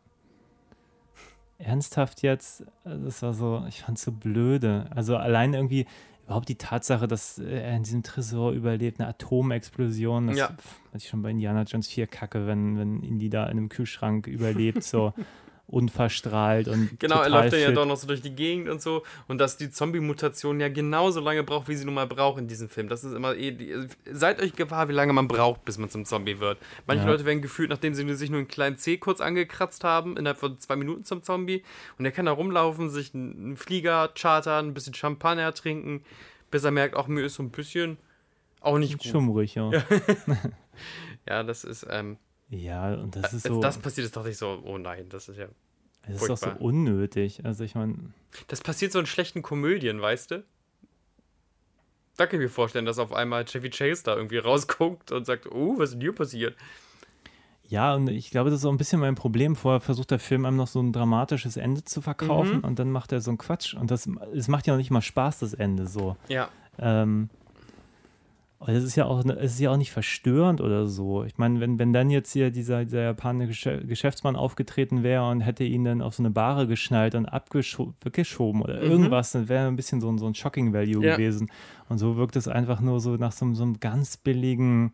ernsthaft 1.59 2.23
jetzt? 2.23 2.65
Das 2.85 3.23
war 3.23 3.33
so, 3.33 3.65
ich 3.67 3.83
fand 3.83 3.97
es 3.97 4.05
so 4.05 4.13
blöde. 4.13 4.89
Also 4.95 5.17
allein 5.17 5.55
irgendwie, 5.55 5.87
überhaupt 6.27 6.49
die 6.49 6.57
Tatsache, 6.57 7.09
dass 7.09 7.39
er 7.39 7.77
in 7.77 7.85
diesem 7.85 8.03
Tresor 8.03 8.53
überlebt, 8.53 9.01
eine 9.01 9.09
Atomexplosion, 9.09 10.27
das 10.27 10.37
Ja. 10.37 10.51
was 10.93 11.03
ich 11.05 11.09
schon 11.09 11.23
bei 11.23 11.31
Indiana 11.31 11.63
Jones 11.63 11.89
4 11.89 12.07
kacke, 12.09 12.47
wenn, 12.47 12.77
wenn 12.79 13.03
Indy 13.03 13.31
da 13.31 13.45
in 13.45 13.51
einem 13.53 13.69
Kühlschrank 13.69 14.27
überlebt, 14.27 14.83
so. 14.83 15.13
unverstrahlt 15.69 16.69
und 16.69 16.99
Genau, 17.01 17.21
er 17.23 17.29
läuft 17.29 17.53
dann 17.53 17.61
ja 17.61 17.67
fit. 17.69 17.77
doch 17.77 17.87
noch 17.87 17.97
so 17.97 18.07
durch 18.07 18.23
die 18.23 18.35
Gegend 18.35 18.69
und 18.69 18.81
so. 18.81 19.03
Und 19.27 19.39
dass 19.39 19.57
die 19.57 19.69
Zombie-Mutation 19.71 20.61
ja 20.61 20.69
genauso 20.69 21.21
lange 21.21 21.43
braucht, 21.43 21.69
wie 21.69 21.75
sie 21.75 21.85
nun 21.85 21.95
mal 21.95 22.07
braucht 22.07 22.39
in 22.39 22.47
diesem 22.47 22.69
Film. 22.69 22.89
Das 22.89 23.03
ist 23.03 23.13
immer 23.13 23.35
eh. 23.35 23.51
Die, 23.51 23.75
seid 24.13 24.41
euch 24.41 24.53
gewahr, 24.55 24.89
wie 24.89 24.93
lange 24.93 25.13
man 25.13 25.27
braucht, 25.27 25.65
bis 25.65 25.77
man 25.79 25.91
zum 25.91 26.05
Zombie 26.05 26.39
wird. 26.39 26.59
Manche 26.87 27.05
Ja. 27.05 27.11
Leute 27.11 27.25
werden 27.25 27.43
gefühlt, 27.43 27.69
nachdem 27.71 27.95
sie 27.95 28.05
nur- 28.05 28.15
sich 28.15 28.31
nur 28.31 28.39
einen 28.39 28.49
kleinen 28.49 28.77
Zeh 28.79 28.97
kurz 28.97 29.21
angekratzt 29.21 29.83
haben, 29.83 30.17
innerhalb 30.17 30.39
von 30.39 30.59
zwei 30.61 30.77
Minuten 30.77 31.05
zum 31.05 31.23
Zombie. 31.25 31.65
Und 31.99 32.05
er 32.05 32.13
kann 32.13 32.27
da 32.27 32.33
rumlaufen, 32.33 32.89
sich 32.89 33.13
einen 33.15 33.57
Flieger 33.57 34.09
chartern, 34.15 34.69
ein 34.69 34.75
bisschen 34.75 34.95
Champagner 34.95 35.53
trinken, 35.53 36.05
bis 36.53 36.63
er 36.63 36.71
merkt, 36.71 36.95
auch 36.95 37.09
mir 37.09 37.23
ist 37.25 37.35
so 37.35 37.43
ein 37.43 37.51
bisschen 37.51 37.99
auch 38.61 38.79
nicht 38.79 38.99
gut. 38.99 39.05
Schummrig, 39.07 39.55
ja. 39.57 39.71
ja. 39.73 39.83
Ja, 41.29 41.43
das 41.43 41.65
ist. 41.65 41.87
Ähm, 41.91 42.19
und 42.51 43.17
das 43.17 43.33
ist 43.33 43.45
als 43.47 43.55
so, 43.55 43.61
das 43.61 43.79
passiert, 43.79 44.05
ist 44.07 44.17
dachte 44.17 44.31
ich 44.31 44.39
so, 44.39 44.63
oh 44.65 44.79
nein, 44.79 45.09
das 45.09 45.29
ist 45.29 45.37
ja. 45.37 45.49
das 46.07 46.23
ist 46.23 46.29
doch 46.29 46.37
so 46.37 46.51
unnötig. 46.59 47.45
Also 47.45 47.65
ich 47.65 47.75
meine, 47.75 47.97
Das 48.49 48.61
passiert 48.61 48.93
so 48.93 48.99
in 49.01 49.07
schlechten 49.07 49.43
Komödien, 49.43 50.01
weißt 50.01 50.31
du? 50.31 50.45
Da 52.17 52.27
kann 52.27 52.41
ich 52.41 52.45
mir 52.45 52.51
vorstellen, 52.51 52.87
dass 52.87 52.99
auf 52.99 53.13
einmal 53.13 53.45
Chevy 53.45 53.69
Chase 53.71 54.03
da 54.05 54.17
irgendwie 54.17 54.39
rausguckt 54.39 55.13
und 55.13 55.27
sagt, 55.27 55.51
oh, 55.51 55.75
was 55.79 55.91
ist 55.91 55.95
denn 55.95 56.01
hier 56.01 56.15
passiert? 56.15 56.57
Ja, 57.69 57.95
und 57.95 58.09
ich 58.09 58.31
glaube, 58.31 58.49
das 58.51 58.59
ist 58.59 58.63
so 58.63 58.71
ein 58.71 58.79
bisschen 58.79 59.01
mein 59.01 59.17
Problem. 59.17 59.57
Vorher 59.57 59.81
versucht 59.81 60.13
der 60.13 60.21
Film 60.21 60.45
einem 60.47 60.57
noch 60.57 60.69
so 60.69 60.81
ein 60.81 60.93
dramatisches 60.93 61.57
Ende 61.57 61.83
zu 61.85 62.01
verkaufen 62.01 62.59
Mhm. 62.59 62.65
und 62.65 62.79
dann 62.79 62.91
macht 62.93 63.11
er 63.13 63.21
so 63.21 63.31
einen 63.33 63.39
Quatsch. 63.39 63.75
Und 63.75 63.91
das 63.91 64.09
es 64.35 64.47
macht 64.49 64.67
ja 64.69 64.73
noch 64.75 64.79
nicht 64.79 64.91
mal 64.93 65.03
Spaß, 65.03 65.41
das 65.41 65.53
Ende 65.53 65.87
so. 65.89 66.17
Ja. 66.29 66.49
Ähm, 66.79 67.29
das 68.65 68.83
ist 68.85 68.97
ja 68.97 69.05
auch, 69.05 69.25
es 69.25 69.53
ist 69.55 69.61
ja 69.61 69.71
auch 69.71 69.77
nicht 69.77 69.93
verstörend 69.93 70.61
oder 70.61 70.87
so. 70.87 71.25
Ich 71.25 71.37
meine, 71.39 71.61
wenn, 71.61 71.79
wenn 71.79 71.93
dann 71.93 72.09
jetzt 72.11 72.33
hier 72.33 72.51
dieser, 72.51 72.85
dieser 72.85 73.03
japanische 73.03 73.85
Geschäftsmann 73.87 74.35
aufgetreten 74.35 75.03
wäre 75.03 75.29
und 75.29 75.43
hätte 75.43 75.65
ihn 75.65 75.85
dann 75.85 76.01
auf 76.01 76.15
so 76.15 76.23
eine 76.23 76.31
Bahre 76.31 76.67
geschnallt 76.67 77.15
und 77.15 77.27
abgeschoben 77.27 78.63
oder 78.63 78.81
irgendwas, 78.81 79.33
dann 79.33 79.49
wäre 79.49 79.67
ein 79.69 79.77
bisschen 79.77 80.01
so, 80.01 80.09
ein- 80.11 80.19
so 80.19 80.27
ein 80.27 80.35
Shocking 80.35 80.73
Value 80.73 80.97
Mhm. 80.99 81.03
Ja. 81.05 81.17
gewesen. 81.17 81.51
Und 81.89 81.99
so 81.99 82.17
wirkt 82.17 82.37
es 82.37 82.49
einfach 82.49 82.81
nur 82.81 83.01
so 83.01 83.17
nach 83.17 83.33
so, 83.33 83.45
einem- 83.45 83.55
so 83.55 83.63
einem 83.63 83.79
ganz 83.81 84.17
billigen 84.17 84.93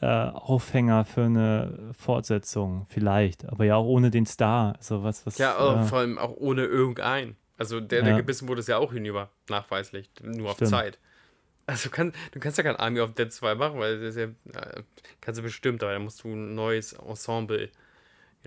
äh, 0.00 0.06
Aufhänger 0.06 1.04
für 1.04 1.22
eine 1.24 1.78
Fortsetzung, 1.92 2.84
vielleicht. 2.88 3.48
Aber 3.48 3.64
ja 3.64 3.76
auch 3.76 3.86
ohne 3.86 4.10
den 4.10 4.26
Star. 4.26 4.74
Also 4.76 5.02
was, 5.02 5.24
was, 5.24 5.38
Ja, 5.38 5.54
aber 5.56 5.80
äh, 5.82 5.84
vor 5.84 5.98
allem 5.98 6.18
auch 6.18 6.34
ohne 6.36 6.64
irgendein. 6.64 7.36
Also 7.56 7.80
der, 7.80 8.02
der 8.02 8.10
Ja. 8.12 8.16
gebissen 8.18 8.48
wurde, 8.48 8.60
ist 8.60 8.68
ja 8.68 8.76
auch 8.78 8.92
hinüber, 8.92 9.30
nachweislich. 9.48 10.10
Nur 10.22 10.48
auf 10.50 10.56
Stimmt. 10.56 10.70
Zeit. 10.70 10.98
Also 11.66 11.88
kann, 11.88 12.12
du 12.32 12.40
kannst 12.40 12.58
ja 12.58 12.64
kein 12.64 12.76
Army 12.76 13.00
of 13.00 13.14
Dead 13.14 13.32
2 13.32 13.54
machen, 13.54 13.78
weil 13.78 13.98
das 14.00 14.16
ist 14.16 14.20
ja, 14.20 14.82
kannst 15.20 15.38
du 15.38 15.42
bestimmt, 15.42 15.82
aber 15.82 15.92
da 15.92 15.98
musst 15.98 16.22
du 16.22 16.28
ein 16.28 16.54
neues 16.54 16.92
Ensemble 16.92 17.70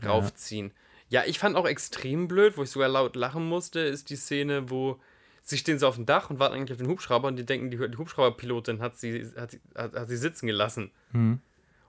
raufziehen. 0.06 0.72
Ja. 1.10 1.24
ich 1.26 1.40
fand 1.40 1.56
auch 1.56 1.68
extrem 1.68 2.28
blöd, 2.28 2.58
wo 2.58 2.64
ich 2.64 2.70
sogar 2.70 2.90
laut 2.90 3.16
lachen 3.16 3.48
musste, 3.48 3.80
ist 3.80 4.10
die 4.10 4.16
Szene, 4.18 4.70
wo 4.70 5.00
sie 5.42 5.58
stehen 5.58 5.80
so 5.80 5.88
auf 5.88 5.96
dem 5.96 6.06
Dach 6.06 6.30
und 6.30 6.40
warten 6.40 6.56
eigentlich 6.56 6.74
auf 6.74 6.78
den 6.78 6.90
Hubschrauber 6.90 7.28
und 7.30 7.38
die 7.38 7.46
denken, 7.46 7.72
die, 7.72 7.78
die 7.78 7.98
Hubschrauberpilotin 7.98 8.82
hat 8.82 8.98
sie, 8.98 9.26
hat, 9.38 9.52
sie- 9.52 9.62
hat, 9.76 9.94
hat 9.94 10.08
sie 10.10 10.18
sitzen 10.18 10.48
gelassen. 10.48 10.92
hm. 11.12 11.40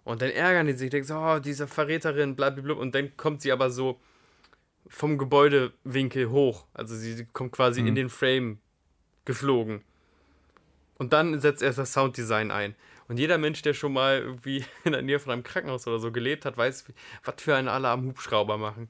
Und 0.05 0.23
dann 0.23 0.31
ärgern 0.31 0.67
die 0.67 0.73
sich, 0.73 0.89
denken 0.89 1.07
so, 1.07 1.17
oh, 1.19 1.39
diese 1.39 1.67
Verräterin, 1.67 2.35
blablabla. 2.35 2.73
Und 2.73 2.95
dann 2.95 3.15
kommt 3.19 3.43
sie 3.43 3.53
aber 3.53 3.71
so 3.71 4.01
vom 4.87 5.19
Gebäudewinkel 5.19 6.31
hoch. 6.31 6.65
Also 6.73 6.97
sie, 6.97 7.13
sie 7.13 7.27
kommt 7.27 7.53
quasi 7.53 7.81
in 7.89 7.95
den 7.95 8.09
Frame 8.09 8.59
geflogen. 9.27 9.83
Und 10.99 11.13
dann 11.13 11.41
setzt 11.41 11.63
erst 11.63 11.79
das 11.79 11.93
Sounddesign 11.93 12.51
ein. 12.51 12.75
Und 13.09 13.19
jeder 13.19 13.39
Mensch, 13.39 13.63
der 13.63 13.73
schon 13.73 13.93
mal 13.93 14.19
irgendwie 14.19 14.65
in 14.85 14.93
der 14.93 15.03
Nähe 15.03 15.19
von 15.19 15.33
einem 15.33 15.43
Krankenhaus 15.43 15.87
oder 15.87 15.99
so 15.99 16.13
gelebt 16.13 16.45
hat, 16.45 16.57
weiß, 16.57 16.85
was 17.25 17.35
für 17.39 17.57
einen 17.57 17.69
alle 17.69 17.89
am 17.89 18.05
Hubschrauber 18.07 18.59
machen. 18.59 18.89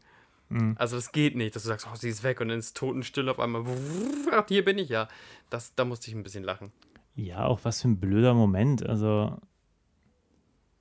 Also 0.77 0.97
das 0.97 1.13
geht 1.13 1.37
nicht, 1.37 1.55
dass 1.55 1.65
du 1.65 1.69
sagst, 1.69 1.87
oh, 1.93 1.95
sie 1.95 2.09
ist 2.09 2.23
weg 2.23 2.41
und 2.41 2.49
dann 2.49 2.59
ist 2.59 2.75
Totenstill 2.75 3.29
auf 3.29 3.39
einmal. 3.39 3.65
Ach, 4.33 4.45
hier 4.49 4.65
bin 4.65 4.79
ich 4.79 4.89
ja. 4.89 5.07
Das, 5.51 5.75
da 5.75 5.85
musste 5.85 6.09
ich 6.09 6.17
ein 6.17 6.23
bisschen 6.23 6.43
lachen. 6.43 6.73
Ja, 7.17 7.45
auch 7.45 7.61
was 7.65 7.83
für 7.83 7.89
ein 7.89 8.01
blöder 8.01 8.33
Moment. 8.33 8.87
Also, 8.87 9.39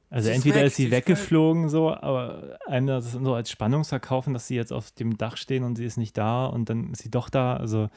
also 0.09 0.25
Sie 0.25 0.29
ist 0.31 0.35
entweder 0.37 0.61
weg, 0.61 0.67
ist 0.67 0.75
sie 0.77 0.85
ist 0.85 0.91
weggeflogen, 0.91 1.67
so, 1.67 1.93
aber 1.93 2.59
einem 2.65 2.87
das 2.87 3.11
so 3.11 3.33
als 3.33 3.51
Spannung 3.51 3.83
verkaufen, 3.83 4.33
dass 4.33 4.47
sie 4.47 4.55
jetzt 4.55 4.71
auf 4.71 4.91
dem 4.91 5.17
Dach 5.17 5.35
stehen 5.35 5.65
und 5.65 5.75
sie 5.75 5.85
ist 5.85 5.97
nicht 5.97 6.17
da 6.17 6.45
und 6.45 6.69
dann 6.69 6.91
ist 6.91 7.01
sie 7.01 7.11
doch 7.11 7.29
da. 7.29 7.57
Also, 7.57 7.89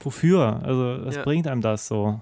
wofür? 0.00 0.60
Also, 0.62 1.04
was 1.04 1.16
Ja. 1.16 1.22
bringt 1.22 1.46
einem 1.46 1.60
das 1.60 1.86
so? 1.88 2.20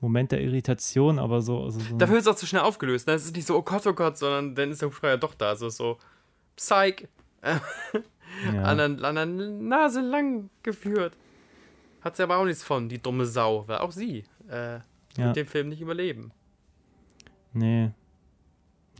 Moment 0.00 0.30
der 0.30 0.40
Irritation, 0.40 1.18
aber 1.18 1.42
so. 1.42 1.64
Also 1.64 1.80
so 1.80 1.96
Dafür 1.96 2.18
ist 2.18 2.26
es 2.26 2.32
auch 2.32 2.36
zu 2.36 2.46
schnell 2.46 2.62
aufgelöst. 2.62 3.06
Ne? 3.08 3.14
Es 3.14 3.24
ist 3.24 3.34
nicht 3.34 3.46
so, 3.46 3.56
oh 3.56 3.62
Gott, 3.62 3.84
oh 3.86 3.92
Gott, 3.92 4.16
sondern 4.16 4.54
dann 4.54 4.70
ist 4.70 4.80
der 4.80 4.88
Hubschrauber 4.88 5.16
doch 5.16 5.34
da. 5.34 5.48
Also 5.48 5.68
so, 5.70 5.98
Psych, 6.56 7.08
ja. 7.42 8.62
an, 8.62 8.76
der, 8.96 9.26
Nase 9.26 10.00
lang 10.00 10.50
geführt. 10.62 11.16
Hat 12.00 12.16
sie 12.16 12.22
aber 12.22 12.36
auch 12.36 12.44
nichts 12.44 12.62
von, 12.62 12.88
die 12.88 12.98
dumme 13.02 13.26
Sau. 13.26 13.66
Weil 13.66 13.78
auch 13.78 13.90
sie 13.90 14.24
äh, 14.48 14.74
Ja. 14.74 14.82
wird 15.16 15.36
den 15.36 15.46
Film 15.46 15.68
nicht 15.68 15.80
überleben. 15.80 16.30
Nee. 17.52 17.90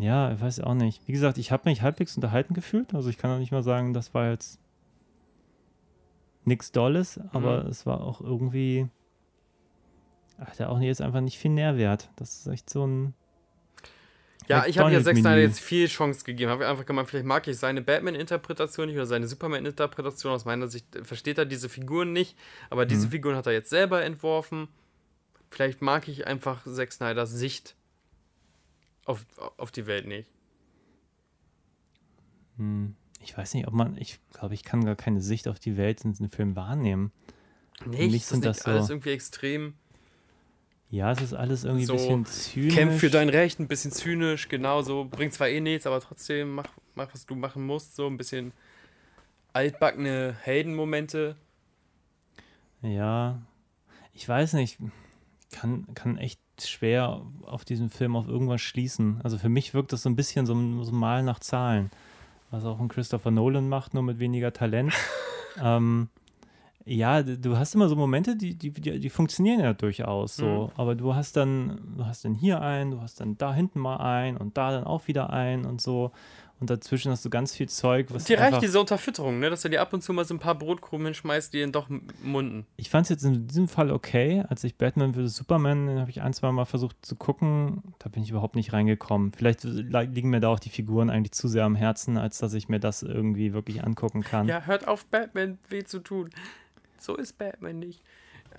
Ja, 0.01 0.33
ich 0.33 0.41
weiß 0.41 0.61
auch 0.61 0.75
nicht. 0.75 1.07
Wie 1.07 1.13
gesagt, 1.13 1.39
ich 1.39 1.53
habe 1.53 1.69
mich 1.69 1.83
halbwegs 1.83 2.17
unterhalten 2.17 2.55
gefühlt. 2.55 2.93
Also 2.95 3.09
ich 3.09 3.19
kann 3.19 3.31
auch 3.31 3.39
nicht 3.39 3.53
mal 3.53 3.63
sagen, 3.63 3.93
das 3.93 4.15
war 4.15 4.31
jetzt 4.31 4.59
nichts 6.49 6.73
Dolles, 6.73 7.21
aber 7.33 7.65
Mhm. 7.65 7.71
es 7.71 7.87
war 7.87 8.01
auch 8.03 8.21
irgendwie. 8.21 8.89
Hat 10.39 10.59
ja 10.59 10.69
auch 10.69 10.81
jetzt 10.81 11.01
einfach 11.01 11.21
nicht 11.21 11.39
viel 11.39 11.51
Nährwert. 11.51 12.11
Das 12.17 12.39
ist 12.39 12.47
echt 12.47 12.71
so 12.71 12.87
ein. 12.87 13.15
Ja, 14.47 14.65
ich 14.67 14.79
habe 14.79 14.91
ja 14.91 15.03
Zack. 15.03 15.17
Snyder 15.17 15.41
jetzt 15.41 15.61
viel 15.61 15.89
Chance 15.89 16.25
gegeben. 16.25 16.51
Habe 16.51 16.67
einfach 16.67 16.87
gemeint, 16.87 17.09
vielleicht 17.11 17.27
mag 17.27 17.47
ich 17.49 17.59
seine 17.59 17.83
Batman-Interpretation 17.83 18.87
nicht 18.87 18.97
oder 18.97 19.05
seine 19.05 19.27
Superman-Interpretation. 19.27 20.33
Aus 20.33 20.45
meiner 20.47 20.69
Sicht 20.69 20.87
versteht 21.03 21.37
er 21.39 21.45
diese 21.45 21.69
Figuren 21.69 22.13
nicht, 22.15 22.35
aber 22.71 22.87
diese 22.87 23.07
Mhm. 23.07 23.11
Figuren 23.11 23.37
hat 23.37 23.47
er 23.47 23.53
jetzt 23.53 23.69
selber 23.69 24.03
entworfen. 24.05 24.69
Vielleicht 25.51 25.83
mag 25.83 26.09
ich 26.09 26.27
einfach 26.27 26.65
Zack 26.65 26.93
Snyders 26.93 27.31
Sicht 27.31 27.75
auf, 29.05 29.27
auf 29.59 29.71
die 29.71 29.87
Welt 29.87 30.07
nicht. 30.07 30.31
Hm, 32.57 32.95
ich 33.21 33.37
weiß 33.37 33.55
nicht, 33.55 33.67
ob 33.67 33.75
man. 33.75 33.97
Ich 33.99 34.19
glaube, 34.33 34.55
ich 34.55 34.63
kann 34.63 34.85
gar 34.85 34.97
keine 34.97 35.21
Sicht 35.21 35.49
auf 35.49 35.59
die 35.59 35.77
Welt 35.77 36.05
in 36.05 36.13
diesem 36.13 36.31
Film 36.31 36.57
wahrnehmen. 36.57 37.13
Nicht, 37.87 37.99
mich 37.99 38.15
ist 38.15 38.23
das 38.23 38.29
sind 38.31 38.41
nicht 38.41 38.49
das 38.59 38.59
so- 38.65 38.71
alles 38.71 38.91
irgendwie 38.91 39.11
extrem. 39.11 39.75
Ja, 40.91 41.13
es 41.13 41.21
ist 41.21 41.35
alles 41.35 41.65
irgendwie 41.65 41.85
So, 41.85 41.93
ein 41.93 41.99
bisschen 41.99 42.27
zynisch. 42.27 42.75
Kämpf 42.75 42.99
für 43.01 43.11
dein 43.11 43.29
Recht, 43.29 43.61
ein 43.61 43.69
bisschen 43.69 43.93
zynisch, 43.93 44.49
genau 44.49 44.81
so. 44.83 45.05
Bringt 45.05 45.35
zwar 45.35 45.49
eh 45.49 45.61
nichts, 45.61 45.87
aber 45.87 46.01
trotzdem 46.01 46.55
mach, 46.55 46.69
mach 46.95 47.13
was 47.13 47.27
du 47.27 47.35
machen 47.35 47.67
musst. 47.67 47.95
So 47.95 48.07
ein 48.07 48.17
bisschen 48.17 48.53
altbackene 49.53 50.35
Heldenmomente. 50.41 51.37
Ja, 52.83 53.41
ich 54.15 54.29
weiß 54.29 54.55
nicht. 54.55 54.79
Kann, 55.53 55.87
kann 55.95 56.19
echt 56.19 56.41
schwer 56.63 57.23
auf 57.43 57.65
diesen 57.65 57.91
Film 57.91 58.17
auf 58.17 58.29
irgendwas 58.29 58.61
schließen. 58.61 59.21
Also 59.23 59.39
für 59.39 59.49
mich 59.49 59.75
wirkt 59.75 59.93
das 59.93 60.03
so 60.03 60.09
ein 60.11 60.17
bisschen 60.17 60.47
so, 60.47 60.55
so 60.85 60.93
Mal 60.93 61.23
nach 61.23 61.39
Zahlen. 61.41 61.91
Was 62.51 62.65
auch 62.65 62.81
ein 62.81 62.89
Christopher 62.89 63.31
Nolan 63.31 63.69
macht, 63.69 63.95
nur 63.95 64.03
mit 64.03 64.19
weniger 64.19 64.53
Talent. 64.53 64.93
ähm, 65.63 66.09
ja, 66.85 67.23
du 67.23 67.59
hast 67.59 67.75
immer 67.75 67.89
so 67.89 67.97
Momente, 67.97 68.35
die, 68.35 68.55
die, 68.55 68.71
die, 68.71 68.99
die 68.99 69.11
funktionieren 69.11 69.61
ja 69.61 69.75
durchaus 69.75 70.37
so. 70.37 70.73
Aber 70.77 70.95
du 70.95 71.15
hast 71.15 71.37
dann, 71.37 71.95
du 71.97 72.07
hast 72.07 72.25
dann 72.25 72.35
hier 72.35 72.63
einen, 72.63 72.93
du 72.93 73.03
hast 73.03 73.21
dann 73.21 73.37
da 73.37 73.53
hinten 73.53 73.79
mal 73.79 73.97
einen 73.97 74.39
und 74.39 74.57
da 74.57 74.71
dann 74.71 74.85
auch 74.85 75.07
wieder 75.07 75.31
einen 75.31 75.67
und 75.67 75.83
so. 75.83 76.13
Und 76.61 76.71
dazwischen 76.71 77.13
hast 77.13 77.25
du 77.25 77.31
ganz 77.31 77.55
viel 77.55 77.69
Zeug, 77.69 78.09
was 78.11 78.25
Dir 78.25 78.41
reicht 78.41 78.61
diese 78.63 78.81
Unterfütterung, 78.81 79.39
ne? 79.39 79.49
dass 79.49 79.63
er 79.65 79.71
dir 79.71 79.81
ab 79.81 79.93
und 79.93 80.03
zu 80.03 80.13
mal 80.13 80.25
so 80.25 80.35
ein 80.35 80.41
paar 80.41 80.57
Brotkrumen 80.57 81.07
hinschmeißt, 81.07 81.53
die 81.55 81.61
ihn 81.61 81.71
doch 81.71 81.89
munden. 82.21 82.67
Ich 82.77 82.91
fand 82.91 83.05
es 83.05 83.11
jetzt 83.11 83.23
in 83.25 83.47
diesem 83.47 83.69
Fall 83.69 83.93
okay. 83.93 84.43
Als 84.49 84.65
ich 84.65 84.77
Batman 84.77 85.15
vs. 85.15 85.37
Superman, 85.37 85.87
den 85.87 86.01
habe 86.01 86.11
ich 86.11 86.21
ein, 86.21 86.33
zwei 86.33 86.51
Mal 86.51 86.65
versucht 86.65 86.97
zu 87.07 87.15
gucken, 87.15 87.83
da 88.01 88.09
bin 88.09 88.25
ich 88.25 88.31
überhaupt 88.31 88.57
nicht 88.57 88.73
reingekommen. 88.73 89.31
Vielleicht 89.31 89.63
li- 89.63 90.07
liegen 90.07 90.31
mir 90.31 90.41
da 90.41 90.49
auch 90.49 90.59
die 90.59 90.71
Figuren 90.71 91.11
eigentlich 91.11 91.31
zu 91.33 91.47
sehr 91.47 91.65
am 91.65 91.77
Herzen, 91.77 92.19
als 92.19 92.39
dass 92.39 92.53
ich 92.55 92.69
mir 92.69 92.81
das 92.81 93.05
irgendwie 93.05 93.53
wirklich 93.53 93.85
angucken 93.85 94.23
kann. 94.25 94.49
Ja, 94.49 94.63
hört 94.63 94.89
auf, 94.89 95.07
Batman 95.07 95.59
weh 95.69 95.85
zu 95.85 96.01
tun. 96.01 96.31
So 96.99 97.15
ist 97.15 97.39
Batman 97.39 97.79
nicht. 97.79 98.03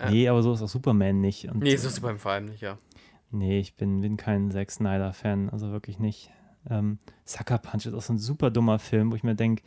Nee, 0.09 0.29
aber 0.29 0.41
so 0.41 0.53
ist 0.53 0.61
auch 0.61 0.69
Superman 0.69 1.19
nicht. 1.19 1.49
Und, 1.51 1.59
Nee, 1.59 1.75
so 1.75 1.89
ist 1.89 1.99
beim 1.99 2.17
vor 2.19 2.31
allem 2.31 2.45
nicht, 2.45 2.61
ja. 2.61 2.77
Nee, 3.31 3.59
ich 3.59 3.75
bin, 3.75 3.99
bin 3.99 4.15
kein 4.15 4.49
Zack 4.51 4.71
Snyder-Fan, 4.71 5.49
also 5.49 5.71
wirklich 5.71 5.99
nicht. 5.99 6.31
Ähm, 6.69 6.97
Sucker 7.25 7.57
Punch 7.59 7.85
ist 7.85 7.93
auch 7.93 8.01
so 8.01 8.13
ein 8.13 8.17
super 8.17 8.49
dummer 8.49 8.79
Film, 8.79 9.11
wo 9.11 9.15
ich 9.15 9.23
mir 9.23 9.35
denke, 9.35 9.63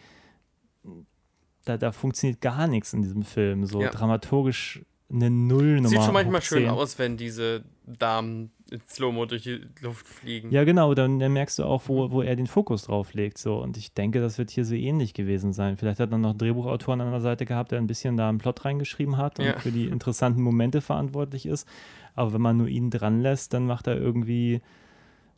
da, 1.65 1.77
da 1.79 1.93
funktioniert 1.93 2.41
gar 2.41 2.67
nichts 2.67 2.93
in 2.93 3.03
diesem 3.03 3.23
Film. 3.23 3.67
So 3.67 3.83
Ja. 3.83 3.91
dramaturgisch 3.91 4.83
eine 5.11 5.31
Nullnummer. 5.31 5.89
Sieht 5.91 6.03
schon 6.03 6.15
manchmal 6.15 6.41
schön 6.43 6.63
10. 6.65 6.69
aus, 6.71 6.99
wenn 6.99 7.17
diese 7.19 7.65
Damen 7.87 8.51
in 8.71 8.81
Slow-Mo 8.89 9.27
durch 9.27 9.43
die 9.43 9.61
Luft 9.83 10.09
fliegen. 10.09 10.51
Ja, 10.51 10.65
genau, 10.65 10.95
dann, 10.95 11.19
dann 11.19 11.35
merkst 11.35 11.59
du 11.59 11.65
auch, 11.65 11.83
wo, 11.87 12.11
wo 12.11 12.23
er 12.23 12.35
den 12.35 12.47
Fokus 12.47 12.85
drauf 12.85 13.13
legt. 13.13 13.37
So. 13.37 13.61
Und 13.63 13.77
ich 13.77 13.93
denke, 13.93 14.21
das 14.23 14.39
wird 14.39 14.51
hier 14.51 14.65
so 14.65 14.75
ähnlich 14.75 15.13
gewesen 15.13 15.53
sein. 15.53 15.77
Vielleicht 15.77 16.01
hat 16.01 16.11
er 16.11 16.17
noch 16.19 16.31
einen 16.31 16.39
Drehbuchautoren 16.39 17.03
an 17.03 17.11
der 17.11 17.21
Seite 17.21 17.45
gehabt, 17.45 17.73
der 17.73 17.79
ein 17.79 17.87
bisschen 17.87 18.17
da 18.17 18.29
einen 18.31 18.39
Plot 18.39 18.65
reingeschrieben 18.65 19.19
hat 19.19 19.39
und 19.39 19.45
Ja. 19.45 19.59
für 19.59 19.71
die 19.71 19.85
interessanten 19.87 20.41
Momente 20.43 20.81
verantwortlich 20.81 21.45
ist. 21.45 21.69
Aber 22.15 22.33
wenn 22.33 22.41
man 22.41 22.57
nur 22.57 22.69
ihn 22.69 22.89
dran 22.91 23.21
lässt, 23.21 23.53
dann 23.53 23.67
macht 23.67 23.87
er 23.89 23.99
irgendwie 23.99 24.63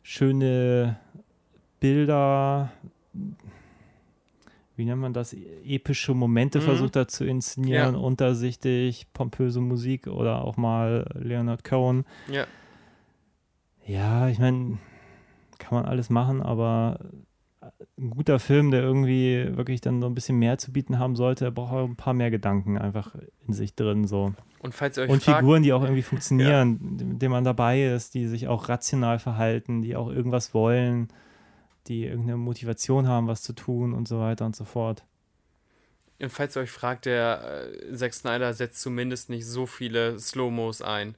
schöne 0.01 0.97
Bilder, 1.79 2.71
wie 4.75 4.85
nennt 4.85 5.01
man 5.01 5.13
das, 5.13 5.35
epische 5.65 6.13
Momente 6.13 6.59
Mhm. 6.59 6.63
versucht 6.63 6.95
er 6.95 7.07
zu 7.07 7.25
inszenieren, 7.25 7.95
Ja. 7.95 7.99
untersichtig, 7.99 9.07
pompöse 9.13 9.61
Musik 9.61 10.07
oder 10.07 10.43
auch 10.43 10.57
mal 10.57 11.05
Leonard 11.15 11.63
Cohen. 11.63 12.05
Ja. 12.31 12.45
Ja, 13.85 14.27
ich 14.29 14.39
meine, 14.39 14.77
kann 15.59 15.77
man 15.79 15.85
alles 15.85 16.09
machen, 16.09 16.41
aber 16.41 16.99
ein 17.97 18.09
guter 18.09 18.39
Film, 18.39 18.71
der 18.71 18.81
irgendwie 18.81 19.55
wirklich 19.55 19.79
dann 19.81 20.01
so 20.01 20.07
ein 20.07 20.15
bisschen 20.15 20.37
mehr 20.37 20.57
zu 20.57 20.71
bieten 20.73 20.99
haben 20.99 21.15
sollte, 21.15 21.45
der 21.45 21.51
braucht 21.51 21.73
auch 21.73 21.85
ein 21.87 21.95
paar 21.95 22.13
mehr 22.13 22.29
Gedanken 22.31 22.77
einfach 22.77 23.15
in 23.47 23.53
sich 23.53 23.75
drin 23.75 24.05
so. 24.05 24.33
Und 24.59 24.73
falls 24.73 24.97
ihr 24.97 25.03
euch 25.03 25.09
Und 25.09 25.23
fragt, 25.23 25.39
Figuren, 25.39 25.63
die 25.63 25.71
auch 25.73 25.81
irgendwie 25.83 26.01
funktionieren, 26.01 26.79
mit 27.11 27.21
denen 27.21 27.31
man 27.31 27.43
dabei 27.43 27.85
ist, 27.85 28.13
die 28.15 28.27
sich 28.27 28.47
auch 28.47 28.69
rational 28.69 29.19
verhalten, 29.19 29.81
die 29.81 29.95
auch 29.95 30.09
irgendwas 30.09 30.53
wollen, 30.53 31.07
die 31.87 32.05
irgendeine 32.05 32.37
Motivation 32.37 33.07
haben, 33.07 33.27
was 33.27 33.41
zu 33.41 33.53
tun 33.53 33.93
und 33.93 34.07
so 34.07 34.19
weiter 34.19 34.45
und 34.45 34.55
so 34.55 34.65
fort. 34.65 35.05
und 36.19 36.29
falls 36.29 36.55
ihr 36.55 36.61
euch 36.61 36.71
fragt, 36.71 37.05
der 37.05 37.69
äh, 37.71 37.93
Zack 37.93 38.13
Snyder 38.13 38.53
setzt 38.53 38.81
zumindest 38.81 39.29
nicht 39.29 39.45
so 39.45 39.65
viele 39.65 40.19
Slow-Mos 40.19 40.81
ein 40.81 41.15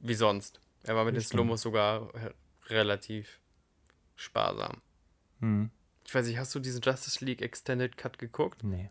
wie 0.00 0.14
sonst. 0.14 0.60
Er 0.82 0.96
war 0.96 1.04
mit 1.04 1.14
den. 1.14 1.22
Slow-Mos 1.22 1.62
sogar 1.62 2.10
relativ 2.68 3.40
sparsam. 4.16 4.82
Hm. 5.40 5.70
Ich 6.06 6.14
weiß 6.14 6.26
nicht, 6.26 6.38
hast 6.38 6.54
du 6.54 6.60
diesen 6.60 6.82
Justice 6.82 7.24
League 7.24 7.40
Extended 7.42 7.96
Cut 7.96 8.18
geguckt? 8.18 8.62
Nee. 8.62 8.90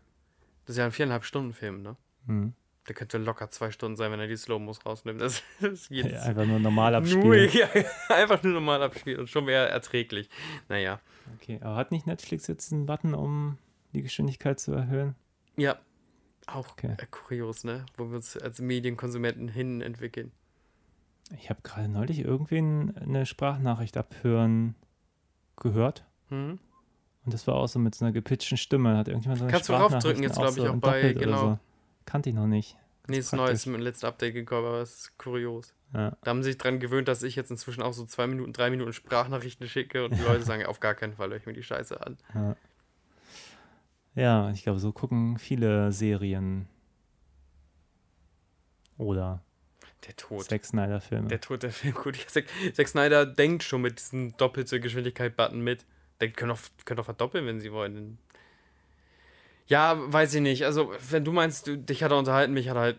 Das 0.64 0.74
ist 0.74 0.78
ja 0.78 0.84
ein 0.84 0.92
viereinhalb 0.92 1.24
Stunden 1.24 1.52
Film, 1.52 1.82
ne? 1.82 1.96
Hm. 2.26 2.54
Der 2.88 2.94
könnte 2.94 3.16
locker 3.18 3.48
zwei 3.50 3.70
Stunden 3.70 3.96
sein, 3.96 4.12
wenn 4.12 4.20
er 4.20 4.26
die 4.26 4.36
Slow-Mos 4.36 4.84
rausnimmt. 4.84 5.20
Das, 5.20 5.42
das 5.60 5.88
geht 5.88 6.10
Ja, 6.10 6.22
einfach 6.22 6.44
nur 6.46 6.58
normal 6.58 6.94
abspielen. 6.94 7.50
ja, 7.52 7.66
einfach 8.14 8.42
nur 8.42 8.52
normal 8.54 8.82
abspielen 8.82 9.20
und 9.20 9.28
schon 9.30 9.46
wäre 9.46 9.68
erträglich. 9.68 10.28
Naja. 10.68 11.00
Okay, 11.36 11.58
aber 11.62 11.76
hat 11.76 11.90
nicht 11.92 12.06
Netflix 12.06 12.46
jetzt 12.46 12.72
einen 12.72 12.84
Button, 12.86 13.14
um 13.14 13.56
die 13.94 14.02
Geschwindigkeit 14.02 14.60
zu 14.60 14.72
erhöhen? 14.72 15.14
Ja. 15.56 15.78
Auch 16.46 16.72
Okay. 16.72 16.94
äh, 16.98 17.06
kurios, 17.10 17.64
ne? 17.64 17.86
Wo 17.96 18.10
wir 18.10 18.16
uns 18.16 18.36
als 18.36 18.60
Medienkonsumenten 18.60 19.48
hin 19.48 19.80
entwickeln. 19.80 20.30
Ich 21.38 21.48
habe 21.48 21.60
gerade 21.62 21.88
neulich 21.88 22.18
irgendwen 22.18 22.94
eine 22.98 23.24
Sprachnachricht 23.24 23.96
abhören 23.96 24.74
gehört. 25.56 26.04
Hm? 26.28 26.58
Und 27.24 27.32
das 27.32 27.46
war 27.46 27.54
auch 27.54 27.66
so 27.68 27.78
mit 27.78 27.94
so 27.94 28.04
einer 28.04 28.12
gepitchten 28.12 28.58
Stimme. 28.58 28.98
Hat 28.98 29.08
irgendjemand 29.08 29.38
so 29.38 29.44
eine 29.46 29.52
Kannst 29.52 29.70
du 29.70 29.72
raufdrücken 29.72 30.22
jetzt, 30.22 30.34
Sprachnachrichten 30.34 30.80
glaub 30.80 30.94
ich, 30.96 30.98
auch 30.98 31.08
in 31.08 31.14
bei- 31.14 31.18
genau. 31.24 31.40
So. 31.40 31.58
Kannte 32.06 32.30
ich 32.30 32.34
noch 32.34 32.46
nicht. 32.46 32.76
Nee, 33.06 33.18
ist 33.18 33.32
neu, 33.32 33.50
ist 33.50 33.66
im 33.66 33.78
letzten 33.80 34.06
Update 34.06 34.34
gekommen, 34.34 34.66
aber 34.66 34.80
es 34.80 34.96
ist 34.96 35.18
kurios. 35.18 35.74
Ja. 35.92 36.16
Da 36.22 36.30
haben 36.30 36.42
sie 36.42 36.50
sich 36.50 36.58
dran 36.58 36.80
gewöhnt, 36.80 37.06
dass 37.06 37.22
ich 37.22 37.36
jetzt 37.36 37.50
inzwischen 37.50 37.82
auch 37.82 37.92
so 37.92 38.04
zwei 38.06 38.26
Minuten, 38.26 38.52
drei 38.52 38.70
Minuten 38.70 38.92
Sprachnachrichten 38.92 39.68
schicke 39.68 40.04
und 40.04 40.14
die 40.14 40.22
Leute 40.26 40.42
sagen, 40.42 40.64
auf 40.66 40.80
gar 40.80 40.94
keinen 40.94 41.14
Fall 41.14 41.28
höre 41.28 41.36
ich 41.36 41.46
mir 41.46 41.52
die 41.52 41.62
Scheiße 41.62 42.04
an. 42.04 42.16
Ja, 42.34 42.56
ja 44.14 44.50
ich 44.50 44.62
glaube, 44.62 44.78
so 44.78 44.92
gucken 44.92 45.38
viele 45.38 45.92
Serien. 45.92 46.66
Oder 48.96 49.42
Der 50.06 50.16
Tod. 50.16 50.44
Zack 50.44 50.64
Snyder-Filme. 50.64 51.28
Der 51.28 51.40
Tod 51.40 51.62
der 51.62 51.72
Film. 51.72 51.94
Gut, 51.94 52.16
ja, 52.16 52.26
Zack, 52.26 52.46
Zack 52.72 52.88
Snyder 52.88 53.26
denkt 53.26 53.64
schon 53.64 53.82
mit 53.82 53.98
diesem 53.98 54.36
doppelte 54.36 54.80
Geschwindigkeit-Button 54.80 55.60
mit. 55.60 55.84
Der 56.20 56.30
können 56.30 56.52
auch, 56.52 56.60
können 56.84 57.00
auch 57.00 57.04
verdoppeln, 57.04 57.44
wenn 57.46 57.60
sie 57.60 57.72
wollen. 57.72 58.18
Ja, 59.66 59.96
weiß 60.12 60.34
ich 60.34 60.42
nicht. 60.42 60.64
Also, 60.64 60.92
wenn 61.10 61.24
du 61.24 61.32
meinst, 61.32 61.66
du, 61.66 61.78
dich 61.78 62.02
hat 62.02 62.12
er 62.12 62.18
unterhalten, 62.18 62.52
mich 62.52 62.68
hat 62.68 62.76
er 62.76 62.82
halt 62.82 62.98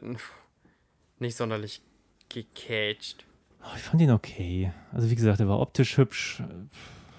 nicht 1.20 1.36
sonderlich 1.36 1.82
gecatcht. 2.30 3.26
Oh, 3.64 3.76
ich 3.76 3.82
fand 3.82 4.02
ihn 4.02 4.12
okay. 4.12 4.72
Also 4.92 5.10
wie 5.10 5.16
gesagt, 5.16 5.40
er 5.40 5.48
war 5.48 5.60
optisch 5.60 5.98
hübsch. 5.98 6.42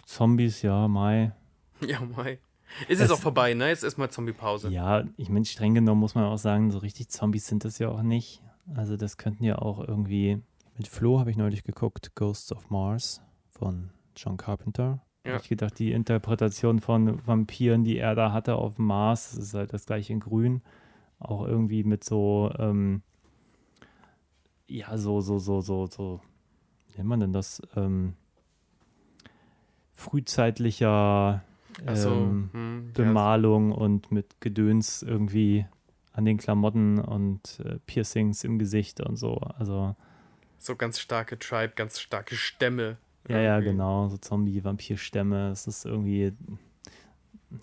Zombies, 0.04 0.62
ja, 0.62 0.88
Mai. 0.88 1.32
Ja, 1.86 2.00
Mai. 2.00 2.38
Ist 2.88 2.94
Es- 2.94 3.00
jetzt 3.00 3.10
auch 3.12 3.18
vorbei, 3.20 3.54
ne? 3.54 3.68
Jetzt 3.68 3.84
erstmal 3.84 4.10
Zombie-Pause. 4.10 4.70
Ja, 4.70 5.04
ich 5.16 5.28
meine, 5.28 5.44
streng 5.44 5.74
genommen 5.74 6.00
muss 6.00 6.14
man 6.14 6.24
auch 6.24 6.38
sagen, 6.38 6.70
so 6.70 6.78
richtig 6.78 7.08
Zombies 7.10 7.46
sind 7.46 7.64
das 7.64 7.78
ja 7.78 7.88
auch 7.90 8.02
nicht. 8.02 8.42
Also 8.74 8.96
das 8.96 9.16
könnten 9.16 9.44
ja 9.44 9.58
auch 9.58 9.78
irgendwie. 9.86 10.42
Mit 10.76 10.88
Flo 10.88 11.20
habe 11.20 11.30
ich 11.30 11.36
neulich 11.36 11.64
geguckt, 11.64 12.14
Ghosts 12.16 12.52
of 12.52 12.68
Mars 12.70 13.22
von 13.50 13.90
John 14.16 14.36
Carpenter. 14.36 15.00
Ja. 15.26 15.36
Ich 15.36 15.48
gedacht, 15.48 15.78
die 15.78 15.92
Interpretation 15.92 16.80
von 16.80 17.26
Vampiren, 17.26 17.84
die 17.84 17.98
er 17.98 18.14
da 18.14 18.32
hatte 18.32 18.56
auf 18.56 18.76
dem 18.76 18.86
Mars, 18.86 19.34
ist 19.34 19.54
halt 19.54 19.72
das 19.72 19.86
gleiche 19.86 20.12
in 20.12 20.20
Grün. 20.20 20.62
Auch 21.18 21.46
irgendwie 21.46 21.82
mit 21.82 22.04
so, 22.04 22.52
ähm, 22.58 23.02
ja, 24.68 24.96
so, 24.98 25.20
so, 25.20 25.38
so, 25.38 25.60
so, 25.60 25.86
so, 25.86 26.20
wie 26.88 26.98
nennt 26.98 27.08
man 27.08 27.20
denn 27.20 27.32
das? 27.32 27.62
Ähm, 27.74 28.14
frühzeitlicher 29.94 31.42
ähm, 31.86 32.50
hm, 32.52 32.86
ja, 32.86 32.92
Bemalung 33.04 33.72
und 33.72 34.12
mit 34.12 34.40
Gedöns 34.40 35.02
irgendwie 35.02 35.66
an 36.12 36.24
den 36.24 36.38
Klamotten 36.38 36.98
und 36.98 37.60
äh, 37.60 37.78
Piercings 37.86 38.44
im 38.44 38.58
Gesicht 38.58 39.00
und 39.00 39.16
so. 39.16 39.36
Also, 39.36 39.96
so 40.58 40.76
ganz 40.76 40.98
starke 40.98 41.38
Tribe, 41.38 41.74
ganz 41.76 42.00
starke 42.00 42.36
Stämme. 42.36 42.96
Ja, 43.28 43.38
ja, 43.38 43.60
genau, 43.60 44.08
so 44.08 44.16
Zombie-Vampir-Stämme. 44.18 45.50
Es 45.50 45.66
ist 45.66 45.84
irgendwie, 45.84 46.32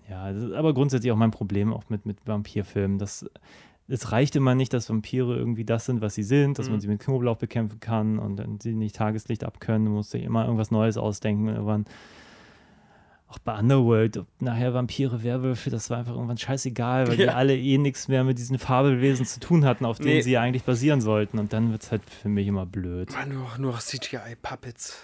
ja, 0.10 0.32
das 0.32 0.44
ist 0.44 0.54
aber 0.54 0.74
grundsätzlich 0.74 1.12
auch 1.12 1.18
mein 1.18 1.32
Problem 1.32 1.74
auch 1.74 1.84
mit, 1.90 2.06
mit 2.06 2.18
Vampirfilmen. 2.26 2.98
Das, 3.00 3.26
es 3.88 4.12
reicht 4.12 4.36
immer 4.36 4.56
nicht, 4.56 4.74
dass 4.74 4.90
Vampire 4.90 5.36
irgendwie 5.36 5.66
das 5.66 5.86
sind, 5.86 6.02
was 6.02 6.16
sie 6.16 6.24
sind, 6.24 6.58
dass 6.60 6.68
man 6.68 6.78
Mhm. 6.78 6.82
sie 6.82 6.88
mit 6.88 7.00
Knoblauch 7.02 7.38
bekämpfen 7.38 7.80
kann 7.80 8.18
und 8.20 8.38
dann 8.38 8.60
sie 8.60 8.74
nicht 8.74 8.96
Tageslicht 8.96 9.44
abkönnen. 9.44 9.86
Du 9.86 9.92
musst 9.92 10.12
sich 10.12 10.24
immer 10.24 10.46
irgendwas 10.46 10.72
Neues 10.72 10.98
ausdenken. 10.98 11.50
Irgendwann 11.50 11.86
auch 13.28 13.40
bei 13.40 13.58
Underworld, 13.58 14.18
ob 14.18 14.28
nachher 14.42 14.74
Vampire, 14.76 15.24
Werwölfe, 15.24 15.70
das 15.72 15.90
war 15.90 15.98
einfach 15.98 16.14
irgendwann 16.14 16.38
scheißegal, 16.38 17.08
weil 17.08 17.18
die 17.18 17.24
Ja. 17.24 17.34
alle 17.34 17.58
eh 17.58 17.78
nichts 17.80 18.08
mehr 18.08 18.24
mit 18.24 18.38
diesen 18.38 18.60
Fabelwesen 18.60 19.26
zu 19.26 19.40
tun 19.40 19.66
hatten, 19.66 19.86
auf 19.86 19.98
denen 19.98 20.16
Nee. 20.18 20.22
sie 20.22 20.38
eigentlich 20.38 20.64
basieren 20.64 21.02
sollten. 21.02 21.40
Und 21.40 21.52
dann 21.52 21.72
wird 21.72 21.82
es 21.84 21.92
halt 21.92 22.04
für 22.08 22.30
mich 22.30 22.48
immer 22.48 22.66
blöd. 22.68 23.12
Mann, 23.12 23.30
nur, 23.34 23.48
nur 23.58 23.80
CGI-Puppets. 23.80 25.04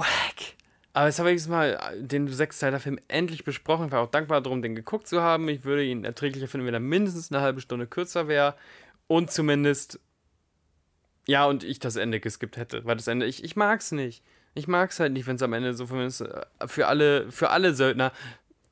Wack. 0.00 0.54
Aber 0.92 1.06
jetzt 1.06 1.18
habe 1.18 1.30
ich 1.30 1.46
mal 1.46 1.78
den 2.00 2.26
Sechsteiler-Film 2.26 2.98
endlich 3.06 3.44
besprochen. 3.44 3.86
Ich 3.86 3.92
war 3.92 4.00
auch 4.00 4.10
dankbar 4.10 4.40
darum, 4.40 4.60
den 4.60 4.74
geguckt 4.74 5.06
zu 5.06 5.22
haben. 5.22 5.48
Ich 5.48 5.64
würde 5.64 5.84
ihn 5.84 6.04
erträglicher 6.04 6.48
finden, 6.48 6.66
wenn 6.66 6.74
er 6.74 6.80
mindestens 6.80 7.30
eine 7.30 7.42
halbe 7.42 7.60
Stunde 7.60 7.86
kürzer 7.86 8.26
wäre. 8.26 8.56
Und 9.06 9.30
zumindest. 9.30 10.00
Ja, 11.26 11.46
und 11.46 11.62
ich 11.62 11.78
das 11.78 11.96
Ende 11.96 12.18
geskippt 12.18 12.56
hätte. 12.56 12.84
Weil 12.84 12.96
das 12.96 13.06
Ende, 13.06 13.26
ich, 13.26 13.44
ich 13.44 13.54
mag 13.54 13.80
es 13.80 13.92
nicht. 13.92 14.24
Ich 14.54 14.66
mag 14.66 14.90
es 14.90 14.98
halt 14.98 15.12
nicht, 15.12 15.28
wenn 15.28 15.36
es 15.36 15.42
am 15.42 15.52
Ende 15.52 15.74
so 15.74 15.86
für, 15.86 16.10
für, 16.66 16.88
alle, 16.88 17.30
für 17.30 17.50
alle 17.50 17.72
Söldner 17.74 18.12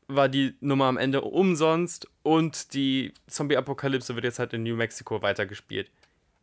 war 0.08 0.28
die 0.28 0.56
Nummer 0.60 0.86
am 0.86 0.96
Ende 0.96 1.20
umsonst 1.20 2.08
und 2.22 2.72
die 2.74 3.12
Zombie-Apokalypse 3.26 4.14
wird 4.14 4.24
jetzt 4.24 4.38
halt 4.38 4.54
in 4.54 4.62
New 4.62 4.74
Mexico 4.74 5.22
weitergespielt. 5.22 5.90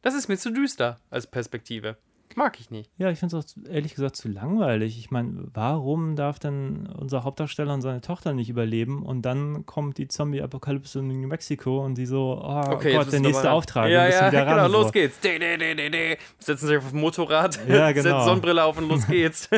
Das 0.04 0.14
ist 0.14 0.30
mir 0.30 0.38
zu 0.38 0.52
düster 0.52 1.00
als 1.10 1.28
Perspektive. 1.28 1.98
Mag 2.38 2.60
ich 2.60 2.70
nicht. 2.70 2.92
Ja, 2.98 3.10
ich 3.10 3.18
finde 3.20 3.38
es 3.38 3.46
auch 3.58 3.70
ehrlich 3.70 3.96
gesagt 3.96 4.18
zu 4.18 4.28
langweilig. 4.28 5.00
Ich 5.00 5.10
meine, 5.10 5.46
warum 5.54 6.16
darf 6.18 6.38
denn 6.38 6.86
unser 6.88 7.24
Hauptdarsteller 7.24 7.74
und 7.74 7.82
seine 7.82 8.02
Tochter 8.02 8.34
nicht 8.34 8.50
überleben 8.50 9.04
und 9.04 9.22
dann 9.22 9.66
kommt 9.66 9.98
die 9.98 10.08
Zombie-Apokalypse 10.10 11.00
in 11.00 11.08
New 11.08 11.28
Mexico 11.28 11.84
und 11.84 11.98
die 11.98 12.06
so, 12.06 12.38
oh 12.44 12.64
Okay, 12.74 12.94
Gott, 12.96 13.12
der 13.12 13.22
nächste 13.22 13.50
Auftrag. 13.52 13.90
Ja, 13.90 14.08
ja, 14.10 14.30
genau, 14.30 14.44
ran, 14.44 14.72
los 14.72 14.88
so. 14.88 14.92
geht's. 14.92 15.20
De, 15.22 15.40
de, 15.40 15.58
de, 15.58 15.76
de, 15.76 15.90
de. 15.90 16.18
Setzen 16.38 16.68
sich 16.68 16.78
auf 16.78 16.84
das 16.84 16.94
Motorrad, 16.94 17.58
Ja, 17.70 17.92
genau. 17.94 18.04
setzen 18.04 18.26
Sonnenbrille 18.26 18.64
auf 18.66 18.78
und 18.78 18.90
los 18.90 19.08
geht's. 19.08 19.50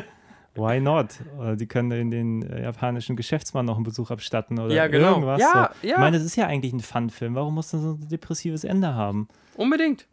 Why 0.53 0.79
not? 0.79 1.09
Oder 1.39 1.55
die 1.55 1.67
können 1.67 1.89
den, 1.89 2.11
den 2.11 2.41
äh, 2.43 2.63
japanischen 2.63 3.15
Geschäftsmann 3.15 3.65
noch 3.65 3.75
einen 3.75 3.83
Besuch 3.85 4.09
abstatten 4.11 4.59
oder 4.59 4.73
Ja, 4.73 4.87
genau. 4.87 5.09
irgendwas. 5.13 5.39
Ja, 5.41 5.71
so. 5.81 5.87
ja. 5.87 5.93
Ich 5.95 5.99
meine, 5.99 6.17
das 6.17 6.25
ist 6.25 6.35
ja 6.35 6.45
eigentlich 6.47 6.73
ein 6.73 6.79
Fun-Film. 6.79 7.33
Warum 7.35 7.55
muss 7.55 7.71
das 7.71 7.81
so 7.81 7.91
ein 7.93 8.07
depressives 8.09 8.63
Ende 8.63 8.93
haben? 8.95 9.27
Unbedingt. 9.55 10.07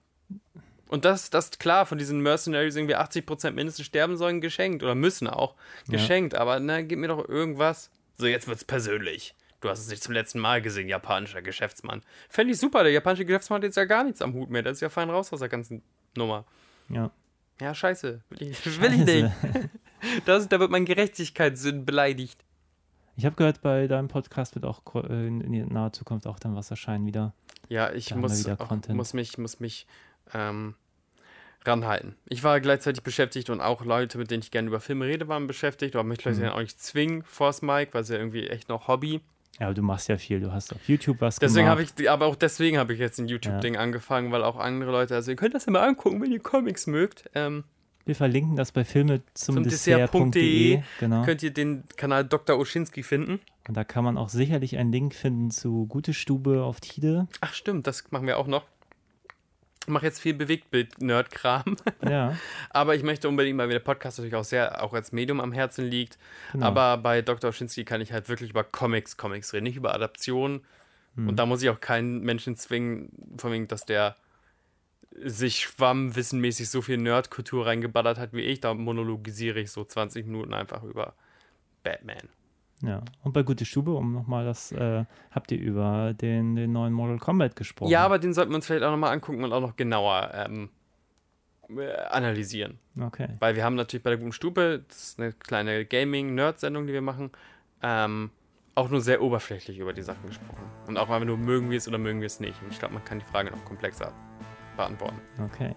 Und 0.89 1.05
das, 1.05 1.31
das 1.31 1.59
klar, 1.59 1.87
von 1.87 1.99
diesen 1.99 2.21
Mercenaries 2.21 2.77
irgendwie 2.77 2.97
80% 2.97 3.53
mindestens 3.53 3.87
sterben 3.87 4.17
sollen, 4.17 4.41
geschenkt. 4.41 4.83
Oder 4.83 4.95
müssen 4.95 5.27
auch. 5.29 5.55
Geschenkt. 5.89 6.35
Aber 6.35 6.61
na, 6.61 6.83
gib 6.83 6.99
mir 6.99 7.09
doch 7.09 7.29
irgendwas. 7.29 7.91
So, 8.17 8.27
jetzt 8.27 8.47
wird's 8.47 8.65
persönlich. 8.65 9.35
Du 9.61 9.71
hast 9.71 9.81
es 9.81 9.89
nicht 9.89 10.03
zum 10.03 10.13
letzten 10.13 10.41
Mal 10.41 10.61
gesehen, 10.61 10.89
japanischer 10.89 11.41
Geschäftsmann. 11.41 12.03
Fände 12.29 12.53
ich 12.53 12.61
super, 12.61 12.83
der 12.83 12.93
japanische 12.93 13.25
Geschäftsmann 13.25 13.59
hat 13.59 13.65
jetzt 13.65 13.77
ja 13.77 13.87
gar 13.87 14.05
nichts 14.05 14.21
am 14.21 14.35
Hut 14.35 14.51
mehr. 14.51 14.63
Der 14.63 14.73
ist 14.73 14.81
ja 14.81 14.91
fein 14.91 15.09
raus 15.09 15.33
aus 15.33 15.41
der 15.41 15.49
ganzen 15.49 15.83
Nummer. 16.17 16.45
Ja. 16.91 17.11
Ja, 17.61 17.75
scheiße. 17.75 18.21
Will 18.29 18.43
ich, 18.43 18.81
will 18.81 18.93
ich 18.93 19.05
nicht. 19.05 19.31
Das, 20.27 20.47
da 20.51 20.61
wird 20.61 20.71
mein 20.71 20.85
Gerechtigkeitssinn 20.85 21.87
beleidigt. 21.87 22.45
Ich 23.17 23.25
habe 23.25 23.37
gehört, 23.37 23.63
bei 23.63 23.87
deinem 23.87 24.09
Podcast 24.09 24.55
wird 24.55 24.67
auch 24.67 24.83
äh, 24.97 25.29
in, 25.29 25.69
naher 25.69 25.95
Zukunft 25.95 26.27
auch 26.27 26.39
dann 26.39 26.55
was 26.57 26.71
erscheinen 26.71 27.07
wieder. 27.07 27.33
Ja, 27.71 27.91
ich 27.91 28.15
muss, 28.15 28.47
auch, 28.47 28.89
muss 28.89 29.15
mich, 29.15 29.39
muss 29.39 29.61
mich 29.61 29.87
ähm, 30.33 30.75
ranhalten. 31.67 32.15
Ich 32.29 32.43
war 32.43 32.61
gleichzeitig 32.61 33.03
beschäftigt 33.03 33.49
und 33.51 33.61
auch 33.61 33.85
Leute, 33.85 34.19
mit 34.19 34.31
denen 34.31 34.43
ich 34.43 34.51
gerne 34.51 34.69
über 34.69 34.81
Filme 34.81 35.07
rede, 35.07 35.29
waren 35.29 35.47
beschäftigt, 35.47 35.95
aber 35.97 36.05
mich 36.05 36.25
Mhm. 36.25 36.35
gleich 36.35 36.51
auch 36.53 36.61
nicht 36.61 36.81
zwingen, 36.81 37.23
Force 37.25 37.63
Mike, 37.63 37.95
weil 37.95 38.03
es 38.03 38.09
ja 38.11 38.17
irgendwie 38.17 38.47
echt 38.49 38.69
noch 38.69 38.87
Hobby. 38.89 39.21
Ja, 39.61 39.67
aber 39.67 39.75
du 39.75 39.83
machst 39.83 40.09
ja 40.09 40.19
viel. 40.19 40.41
Du 40.41 40.53
hast 40.53 40.73
auf 40.75 40.89
YouTube 40.89 41.21
was 41.21 41.37
Deswegen 41.37 41.67
gemacht. 41.67 41.71
habe 41.95 42.03
ich, 42.03 42.11
aber 42.11 42.27
auch 42.27 42.35
deswegen 42.37 42.77
habe 42.77 42.93
ich 42.93 42.99
jetzt 42.99 43.19
ein 43.21 43.29
YouTube-Ding 43.29 43.77
angefangen, 43.77 44.33
weil 44.33 44.43
auch 44.43 44.57
andere 44.57 44.91
Leute, 44.91 45.15
also 45.15 45.31
ihr 45.31 45.37
könnt 45.37 45.55
das 45.55 45.67
ja 45.67 45.73
mal 45.73 45.87
angucken, 45.89 46.21
wenn 46.21 46.33
ihr 46.33 46.41
Comics 46.41 46.87
mögt. 46.89 47.31
Ähm, 47.37 47.63
Wir 48.05 48.17
verlinken 48.17 48.57
das 48.57 48.73
bei 48.73 48.85
filme 48.85 49.23
zum, 49.33 49.55
Zum 49.55 49.63
Dessert.de. 49.65 50.11
Dessert.de 50.11 50.83
Genau. 51.01 51.23
Könnt 51.25 51.43
ihr 51.45 51.53
den 51.53 51.85
Kanal 51.97 52.25
Dr. 52.25 52.59
Oschinski 52.59 53.03
finden? 53.05 53.41
Und 53.69 53.77
da 53.77 53.85
kann 53.85 54.05
man 54.05 54.19
auch 54.19 54.29
sicherlich 54.29 54.77
einen 54.77 54.93
Link 54.93 55.15
finden 55.15 55.51
zu 55.53 55.87
Gute 55.87 56.13
Stube 56.13 56.65
auf 56.65 56.81
Tide. 56.81 57.29
Ach 57.41 57.55
stimmt, 57.55 57.87
das 57.87 58.11
machen 58.11 58.27
wir 58.27 58.39
auch 58.39 58.49
noch. 58.49 58.65
Ich 59.85 59.89
mache 59.89 60.07
jetzt 60.07 60.21
viel 60.21 60.35
Bewegtbild-Nerd-Kram. 60.35 61.77
Ja, 62.09 62.37
Aber 62.71 62.95
ich 62.95 63.03
möchte 63.03 63.29
unbedingt, 63.29 63.59
weil 63.59 63.67
mir 63.67 63.75
der 63.75 63.81
Podcast 63.81 64.19
natürlich 64.19 64.35
auch 64.35 64.45
sehr, 64.45 64.83
auch 64.83 64.93
als 64.93 65.13
Medium 65.13 65.41
am 65.41 65.53
Herzen 65.53 65.85
liegt. 65.87 66.19
genau. 66.53 66.67
Aber 66.67 66.97
bei 66.99 67.23
Dr. 67.23 67.51
Oschinski 67.51 67.85
kann 67.85 68.01
ich 68.01 68.13
halt 68.13 68.29
wirklich 68.29 68.51
über 68.51 68.65
Comics, 68.65 69.17
Comics 69.17 69.53
reden, 69.53 69.65
nicht 69.65 69.77
über 69.77 69.95
Adaptionen. 69.95 70.63
Hm. 71.17 71.29
Und 71.29 71.37
da 71.37 71.47
muss 71.47 71.63
ich 71.63 71.71
auch 71.71 71.81
keinen 71.81 72.21
Menschen 72.21 72.57
zwingen, 72.57 73.11
von 73.39 73.53
wegen, 73.53 73.69
dass 73.69 73.85
der 73.85 74.17
sich 75.23 75.61
schwammwissenmäßig 75.61 76.69
so 76.69 76.83
viel 76.83 76.99
Nerdkultur 76.99 77.67
reingeballert 77.67 78.19
hat 78.19 78.33
wie 78.33 78.43
ich. 78.43 78.61
Da 78.61 78.75
monologisiere 78.75 79.61
ich 79.61 79.71
so 79.71 79.85
20 79.85 80.27
Minuten 80.27 80.55
einfach 80.55 80.83
über 80.83 81.15
Batman. 81.83 82.29
Ja. 82.87 83.03
Und 83.23 83.33
bei 83.33 83.43
Gute 83.43 83.65
Stube, 83.65 83.95
um 83.95 84.13
nochmal 84.13 84.45
das, 84.45 84.73
äh, 84.73 85.05
habt 85.31 85.53
ihr 85.53 85.59
über 85.59 86.15
den, 86.15 86.57
den 86.57 86.73
neuen 86.73 86.93
Mortal 86.93 87.19
Kombat 87.19 87.57
gesprochen. 87.57 87.91
Ja, 87.91 88.05
aber 88.05 88.19
den 88.19 88.33
sollten 88.33 88.53
wir 88.53 88.57
uns 88.57 88.67
vielleicht 88.67 88.85
auch 88.85 88.91
nochmal 88.91 89.13
angucken 89.13 89.45
und 89.45 89.53
auch 89.53 89.61
noch 89.61 89.77
genauer 89.77 90.31
ähm, 90.35 90.69
äh, 91.69 91.93
analysieren. 92.11 92.79
Okay. 93.01 93.29
Weil 93.39 93.57
wir 93.57 93.65
haben 93.65 93.75
natürlich 93.75 94.03
bei 94.03 94.11
der 94.11 94.19
guten 94.19 94.33
Stube, 94.33 94.85
das 94.89 95.03
ist 95.03 95.21
eine 95.21 95.33
kleine 95.33 95.85
Gaming-Nerd-Sendung, 95.85 96.87
die 96.87 96.93
wir 96.93 97.03
machen, 97.03 97.31
ähm, 97.83 98.31
auch 98.75 98.91
nur 98.91 99.01
sehr 99.01 99.23
oberflächlich 99.23 99.79
über 99.79 99.93
die 99.93 100.03
Sachen 100.03 100.27
gesprochen. 100.27 100.65
Und 100.87 100.97
auch 100.97 101.09
einfach 101.09 101.27
nur 101.27 101.37
mögen 101.37 101.71
wir 101.71 101.79
es 101.79 101.89
oder 101.89 101.99
mögen 101.99 102.21
wir 102.21 102.27
es 102.27 102.41
nicht. 102.41 102.61
Und 102.63 102.73
ich 102.73 102.79
glaube, 102.79 102.95
man 102.95 103.05
kann 103.05 103.19
die 103.21 103.25
Frage 103.25 103.51
noch 103.51 103.65
komplexer 103.65 104.13
beantworten. 104.77 105.21
Okay. 105.43 105.75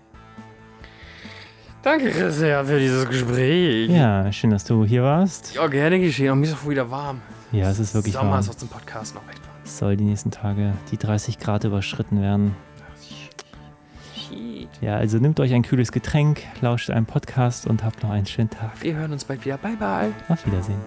Danke, 1.88 2.11
Christian, 2.11 2.65
für 2.65 2.79
dieses 2.79 3.07
Gespräch. 3.07 3.89
Ja, 3.89 4.29
schön, 4.33 4.49
dass 4.49 4.65
du 4.65 4.83
hier 4.83 5.03
warst. 5.03 5.55
Ja, 5.55 5.67
gerne 5.67 6.01
geschehen. 6.01 6.33
Und 6.33 6.41
mir 6.41 6.47
ist 6.47 6.55
auch 6.55 6.69
wieder 6.69 6.91
warm. 6.91 7.21
Ja, 7.53 7.69
es 7.69 7.79
ist 7.79 7.93
wirklich 7.93 8.13
Sommer 8.13 8.31
warm. 8.31 8.39
ist 8.41 8.49
auch 8.49 8.55
zum 8.55 8.67
Podcast 8.67 9.15
noch 9.15 9.25
recht 9.25 9.39
warm. 9.39 9.55
Es 9.63 9.77
soll 9.77 9.95
die 9.95 10.03
nächsten 10.03 10.29
Tage 10.29 10.73
die 10.91 10.97
30 10.97 11.39
Grad 11.39 11.63
überschritten 11.63 12.21
werden. 12.21 12.57
Ja, 14.81 14.97
also 14.97 15.17
nehmt 15.17 15.39
euch 15.39 15.53
ein 15.53 15.63
kühles 15.63 15.93
Getränk, 15.93 16.43
lauscht 16.59 16.89
einem 16.89 17.05
Podcast 17.05 17.65
und 17.65 17.85
habt 17.85 18.03
noch 18.03 18.09
einen 18.09 18.25
schönen 18.25 18.49
Tag. 18.49 18.71
Wir 18.81 18.93
hören 18.97 19.13
uns 19.13 19.23
bald 19.23 19.45
wieder. 19.45 19.57
Bye, 19.57 19.77
bye. 19.77 20.11
Auf 20.27 20.45
Wiedersehen. 20.45 20.81